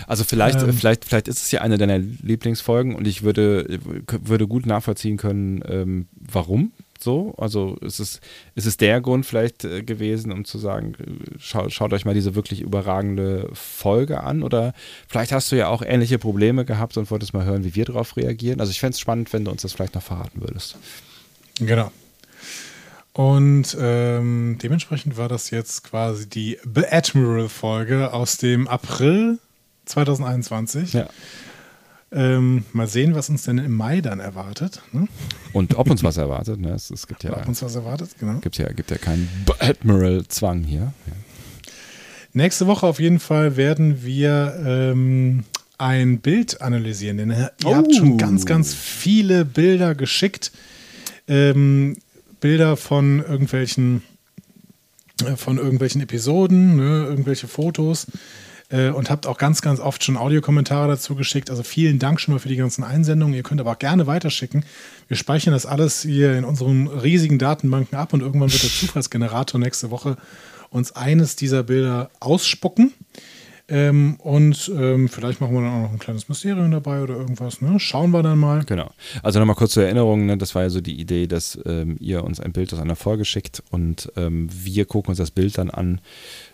Also 0.07 0.23
vielleicht, 0.23 0.61
ähm. 0.61 0.73
vielleicht, 0.73 1.05
vielleicht 1.05 1.27
ist 1.27 1.43
es 1.43 1.51
ja 1.51 1.61
eine 1.61 1.77
deiner 1.77 1.97
Lieblingsfolgen 1.97 2.95
und 2.95 3.07
ich 3.07 3.23
würde, 3.23 3.79
würde 4.07 4.47
gut 4.47 4.65
nachvollziehen 4.65 5.17
können, 5.17 5.63
ähm, 5.67 6.07
warum 6.13 6.71
so. 7.03 7.33
Also 7.37 7.75
ist 7.81 7.99
es, 7.99 8.21
ist 8.55 8.65
es 8.65 8.77
der 8.77 9.01
Grund 9.01 9.25
vielleicht 9.25 9.63
äh, 9.63 9.83
gewesen, 9.83 10.31
um 10.31 10.45
zu 10.45 10.57
sagen, 10.57 10.93
schau, 11.39 11.69
schaut 11.69 11.93
euch 11.93 12.05
mal 12.05 12.13
diese 12.13 12.35
wirklich 12.35 12.61
überragende 12.61 13.49
Folge 13.53 14.21
an 14.21 14.43
oder 14.43 14.73
vielleicht 15.07 15.31
hast 15.31 15.51
du 15.51 15.55
ja 15.55 15.67
auch 15.67 15.81
ähnliche 15.81 16.19
Probleme 16.19 16.65
gehabt 16.65 16.97
und 16.97 17.09
wolltest 17.11 17.33
mal 17.33 17.45
hören, 17.45 17.63
wie 17.63 17.75
wir 17.75 17.85
darauf 17.85 18.17
reagieren. 18.17 18.59
Also 18.59 18.71
ich 18.71 18.79
fände 18.79 18.93
es 18.93 18.99
spannend, 18.99 19.33
wenn 19.33 19.45
du 19.45 19.51
uns 19.51 19.63
das 19.63 19.73
vielleicht 19.73 19.95
noch 19.95 20.03
verraten 20.03 20.41
würdest. 20.41 20.77
Genau. 21.59 21.91
Und 23.13 23.75
ähm, 23.79 24.57
dementsprechend 24.61 25.17
war 25.17 25.27
das 25.27 25.49
jetzt 25.49 25.83
quasi 25.83 26.29
die 26.29 26.57
The 26.63 26.85
Admiral-Folge 26.89 28.13
aus 28.13 28.37
dem 28.37 28.67
April 28.69 29.39
2021. 29.91 30.93
Ja. 30.93 31.07
Ähm, 32.13 32.65
mal 32.73 32.87
sehen, 32.87 33.15
was 33.15 33.29
uns 33.29 33.43
denn 33.43 33.57
im 33.57 33.71
Mai 33.71 34.01
dann 34.01 34.19
erwartet. 34.19 34.81
Ne? 34.91 35.07
Und 35.53 35.75
ob 35.75 35.89
uns 35.89 36.03
was 36.03 36.17
erwartet. 36.17 36.59
Ne? 36.59 36.71
Es, 36.71 36.89
es 36.91 37.07
gibt 37.07 37.23
ja, 37.23 37.31
ob 37.37 37.47
uns 37.47 37.61
was 37.61 37.75
erwartet, 37.75 38.15
genau. 38.19 38.39
Gibt 38.39 38.57
ja, 38.57 38.71
gibt 38.73 38.91
ja 38.91 38.97
keinen 38.97 39.29
Admiral-Zwang 39.59 40.63
hier. 40.63 40.93
Ja. 41.07 41.13
Nächste 42.33 42.67
Woche 42.67 42.85
auf 42.85 42.99
jeden 42.99 43.19
Fall 43.19 43.55
werden 43.55 44.03
wir 44.03 44.61
ähm, 44.65 45.45
ein 45.77 46.19
Bild 46.19 46.61
analysieren. 46.61 47.17
Denn 47.17 47.31
ihr 47.31 47.51
oh. 47.63 47.75
habt 47.75 47.95
schon 47.95 48.17
ganz, 48.17 48.45
ganz 48.45 48.73
viele 48.73 49.45
Bilder 49.45 49.95
geschickt. 49.95 50.51
Ähm, 51.29 51.97
Bilder 52.41 52.75
von 52.75 53.19
irgendwelchen, 53.19 54.03
äh, 55.25 55.37
von 55.37 55.57
irgendwelchen 55.57 56.01
Episoden, 56.01 56.75
ne? 56.75 57.05
irgendwelche 57.05 57.47
Fotos 57.47 58.07
und 58.71 59.09
habt 59.09 59.27
auch 59.27 59.37
ganz, 59.37 59.61
ganz 59.61 59.79
oft 59.79 60.03
schon 60.03 60.17
Audiokommentare 60.17 60.87
dazu 60.87 61.15
geschickt. 61.15 61.49
Also 61.49 61.63
vielen 61.63 61.99
Dank 61.99 62.19
schon 62.19 62.33
mal 62.33 62.39
für 62.39 62.49
die 62.49 62.55
ganzen 62.55 62.83
Einsendungen. 62.83 63.35
Ihr 63.35 63.43
könnt 63.43 63.59
aber 63.59 63.71
auch 63.71 63.79
gerne 63.79 64.07
weiterschicken. 64.07 64.65
Wir 65.07 65.17
speichern 65.17 65.53
das 65.53 65.65
alles 65.65 66.03
hier 66.03 66.37
in 66.37 66.45
unseren 66.45 66.87
riesigen 66.87 67.37
Datenbanken 67.37 67.97
ab 67.97 68.13
und 68.13 68.21
irgendwann 68.21 68.51
wird 68.51 68.63
der 68.63 68.69
Zufallsgenerator 68.79 69.59
nächste 69.59 69.91
Woche 69.91 70.17
uns 70.69 70.95
eines 70.95 71.35
dieser 71.35 71.63
Bilder 71.63 72.09
ausspucken. 72.19 72.93
Ähm, 73.71 74.17
und 74.19 74.69
ähm, 74.75 75.07
vielleicht 75.07 75.39
machen 75.39 75.53
wir 75.53 75.61
dann 75.61 75.71
auch 75.71 75.83
noch 75.83 75.93
ein 75.93 75.99
kleines 75.99 76.27
Mysterium 76.27 76.71
dabei 76.71 77.01
oder 77.01 77.15
irgendwas. 77.15 77.61
Ne? 77.61 77.79
Schauen 77.79 78.11
wir 78.11 78.21
dann 78.21 78.37
mal. 78.37 78.65
Genau. 78.65 78.91
Also 79.23 79.39
nochmal 79.39 79.55
kurz 79.55 79.71
zur 79.71 79.85
Erinnerung: 79.85 80.25
ne? 80.25 80.37
Das 80.37 80.53
war 80.55 80.63
ja 80.63 80.69
so 80.69 80.81
die 80.81 80.99
Idee, 80.99 81.25
dass 81.25 81.57
ähm, 81.65 81.95
ihr 82.01 82.25
uns 82.25 82.41
ein 82.41 82.51
Bild 82.51 82.73
aus 82.73 82.79
einer 82.79 82.97
Folge 82.97 83.23
schickt 83.23 83.63
und 83.71 84.11
ähm, 84.17 84.49
wir 84.51 84.83
gucken 84.83 85.11
uns 85.11 85.19
das 85.19 85.31
Bild 85.31 85.57
dann 85.57 85.69
an. 85.69 86.01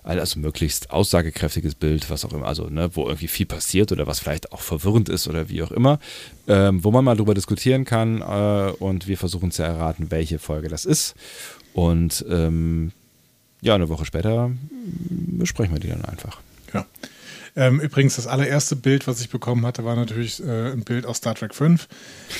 Also 0.03 0.39
möglichst 0.39 0.91
aussagekräftiges 0.91 1.73
Bild, 1.73 2.09
was 2.11 2.23
auch 2.23 2.33
immer, 2.33 2.45
also 2.45 2.69
ne, 2.69 2.91
wo 2.93 3.07
irgendwie 3.07 3.27
viel 3.27 3.47
passiert 3.47 3.91
oder 3.91 4.05
was 4.05 4.19
vielleicht 4.19 4.53
auch 4.53 4.61
verwirrend 4.61 5.09
ist 5.09 5.27
oder 5.27 5.49
wie 5.49 5.63
auch 5.63 5.71
immer, 5.71 5.99
ähm, 6.47 6.83
wo 6.83 6.91
man 6.91 7.03
mal 7.03 7.17
drüber 7.17 7.33
diskutieren 7.33 7.83
kann 7.83 8.21
äh, 8.21 8.71
und 8.79 9.07
wir 9.07 9.17
versuchen 9.17 9.49
zu 9.49 9.63
erraten, 9.63 10.11
welche 10.11 10.37
Folge 10.37 10.69
das 10.69 10.85
ist. 10.85 11.15
Und 11.73 12.23
ähm, 12.29 12.91
ja, 13.61 13.73
eine 13.73 13.89
Woche 13.89 14.05
später 14.05 14.51
besprechen 15.09 15.73
wir 15.73 15.79
die 15.79 15.89
dann 15.89 16.05
einfach. 16.05 16.39
Ja. 16.73 16.85
Ähm, 17.57 17.79
übrigens, 17.79 18.17
das 18.17 18.27
allererste 18.27 18.75
Bild, 18.75 19.07
was 19.07 19.19
ich 19.19 19.29
bekommen 19.29 19.65
hatte, 19.65 19.83
war 19.83 19.95
natürlich 19.95 20.43
äh, 20.43 20.71
ein 20.71 20.83
Bild 20.83 21.07
aus 21.07 21.17
Star 21.17 21.33
Trek 21.33 21.55
5. 21.55 21.87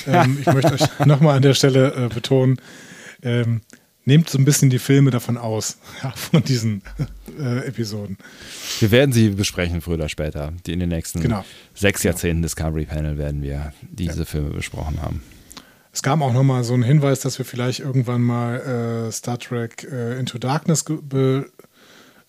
Ähm, 0.06 0.38
ich 0.40 0.46
möchte 0.46 0.72
euch 0.72 0.98
nochmal 1.06 1.36
an 1.36 1.42
der 1.42 1.54
Stelle 1.54 1.92
äh, 1.94 2.08
betonen, 2.14 2.60
ähm, 3.22 3.62
nehmt 4.04 4.30
so 4.30 4.38
ein 4.38 4.44
bisschen 4.44 4.70
die 4.70 4.78
Filme 4.78 5.10
davon 5.10 5.36
aus, 5.36 5.78
ja, 6.04 6.12
von 6.12 6.44
diesen 6.44 6.82
äh, 7.36 7.66
Episoden. 7.66 8.16
Wir 8.78 8.92
werden 8.92 9.12
sie 9.12 9.30
besprechen, 9.30 9.80
früher 9.80 9.94
oder 9.94 10.08
später. 10.08 10.52
Die 10.66 10.72
in 10.72 10.78
den 10.78 10.88
nächsten 10.88 11.20
genau. 11.20 11.44
sechs 11.74 12.02
genau. 12.02 12.12
Jahrzehnten 12.12 12.42
Discovery 12.42 12.86
Panel 12.86 13.18
werden 13.18 13.42
wir 13.42 13.72
diese 13.90 14.20
ja. 14.20 14.24
Filme 14.24 14.50
besprochen 14.50 15.02
haben. 15.02 15.20
Es 15.92 16.02
gab 16.02 16.20
auch 16.20 16.32
nochmal 16.32 16.62
so 16.62 16.74
einen 16.74 16.84
Hinweis, 16.84 17.20
dass 17.20 17.38
wir 17.38 17.44
vielleicht 17.44 17.80
irgendwann 17.80 18.22
mal 18.22 19.08
äh, 19.08 19.10
Star 19.10 19.36
Trek 19.36 19.84
äh, 19.90 20.16
Into 20.20 20.38
Darkness 20.38 20.84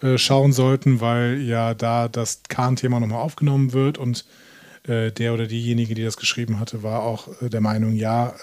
äh, 0.01 0.17
schauen 0.17 0.53
sollten, 0.53 1.01
weil 1.01 1.41
ja 1.41 1.73
da 1.73 2.07
das 2.07 2.41
Kahn-Thema 2.47 2.99
nochmal 2.99 3.21
aufgenommen 3.21 3.73
wird 3.73 3.97
und 3.97 4.25
äh, 4.87 5.11
der 5.11 5.33
oder 5.33 5.47
diejenige, 5.47 5.95
die 5.95 6.03
das 6.03 6.17
geschrieben 6.17 6.59
hatte, 6.59 6.83
war 6.83 7.03
auch 7.03 7.27
äh, 7.41 7.49
der 7.49 7.61
Meinung, 7.61 7.95
ja, 7.95 8.33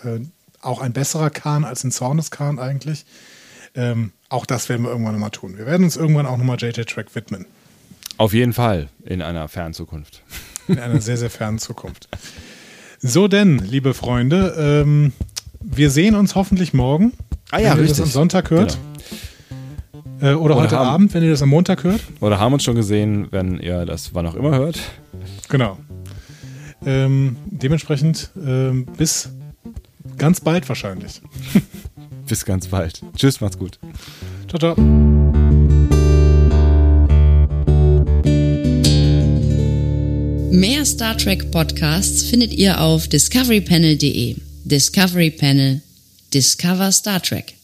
auch 0.62 0.80
ein 0.80 0.92
besserer 0.92 1.30
Kahn 1.30 1.64
als 1.64 1.84
ein 1.84 1.92
Zornes-Kahn 1.92 2.58
eigentlich. 2.58 3.06
Ähm, 3.74 4.12
auch 4.28 4.46
das 4.46 4.68
werden 4.68 4.82
wir 4.82 4.90
irgendwann 4.90 5.12
nochmal 5.12 5.30
tun. 5.30 5.56
Wir 5.56 5.66
werden 5.66 5.84
uns 5.84 5.96
irgendwann 5.96 6.26
auch 6.26 6.36
nochmal 6.36 6.56
JJ-Track 6.58 7.14
widmen. 7.14 7.46
Auf 8.16 8.32
jeden 8.32 8.52
Fall 8.52 8.88
in 9.04 9.22
einer 9.22 9.48
fernen 9.48 9.74
Zukunft. 9.74 10.22
In 10.68 10.78
einer 10.78 11.00
sehr, 11.00 11.16
sehr 11.16 11.30
fernen 11.30 11.58
Zukunft. 11.58 12.08
So 12.98 13.28
denn, 13.28 13.58
liebe 13.58 13.94
Freunde, 13.94 14.54
ähm, 14.58 15.12
wir 15.60 15.90
sehen 15.90 16.16
uns 16.16 16.34
hoffentlich 16.34 16.72
morgen. 16.72 17.12
Ah 17.50 17.58
ja, 17.58 17.70
wenn 17.70 17.78
ihr 17.78 17.82
richtig. 17.82 17.98
das 17.98 18.06
am 18.06 18.10
Sonntag 18.10 18.50
hört. 18.50 18.72
Genau. 18.72 19.18
Äh, 20.20 20.32
oder, 20.32 20.38
Oder 20.40 20.56
heute 20.56 20.76
haben- 20.78 20.88
Abend, 20.88 21.14
wenn 21.14 21.22
ihr 21.22 21.30
das 21.30 21.42
am 21.42 21.50
Montag 21.50 21.84
hört. 21.84 22.00
Oder 22.20 22.38
haben 22.38 22.52
uns 22.54 22.64
schon 22.64 22.74
gesehen, 22.76 23.28
wenn 23.30 23.58
ihr 23.60 23.84
das 23.84 24.14
wann 24.14 24.26
auch 24.26 24.34
immer 24.34 24.56
hört. 24.56 24.78
Genau. 25.48 25.78
Ähm, 26.84 27.36
dementsprechend 27.46 28.30
ähm, 28.36 28.86
bis 28.96 29.30
ganz 30.18 30.40
bald 30.40 30.68
wahrscheinlich. 30.68 31.20
Bis 32.28 32.44
ganz 32.44 32.66
bald. 32.66 33.02
Tschüss, 33.16 33.40
macht's 33.40 33.56
gut. 33.56 33.78
Ciao, 34.48 34.58
ciao. 34.74 34.74
Mehr 40.50 40.84
Star 40.84 41.16
Trek 41.16 41.50
Podcasts 41.50 42.22
findet 42.24 42.52
ihr 42.52 42.80
auf 42.80 43.08
discoverypanel.de. 43.08 44.36
Discovery 44.64 45.30
Panel. 45.30 45.82
Discover 46.32 46.90
Star 46.92 47.22
Trek. 47.22 47.54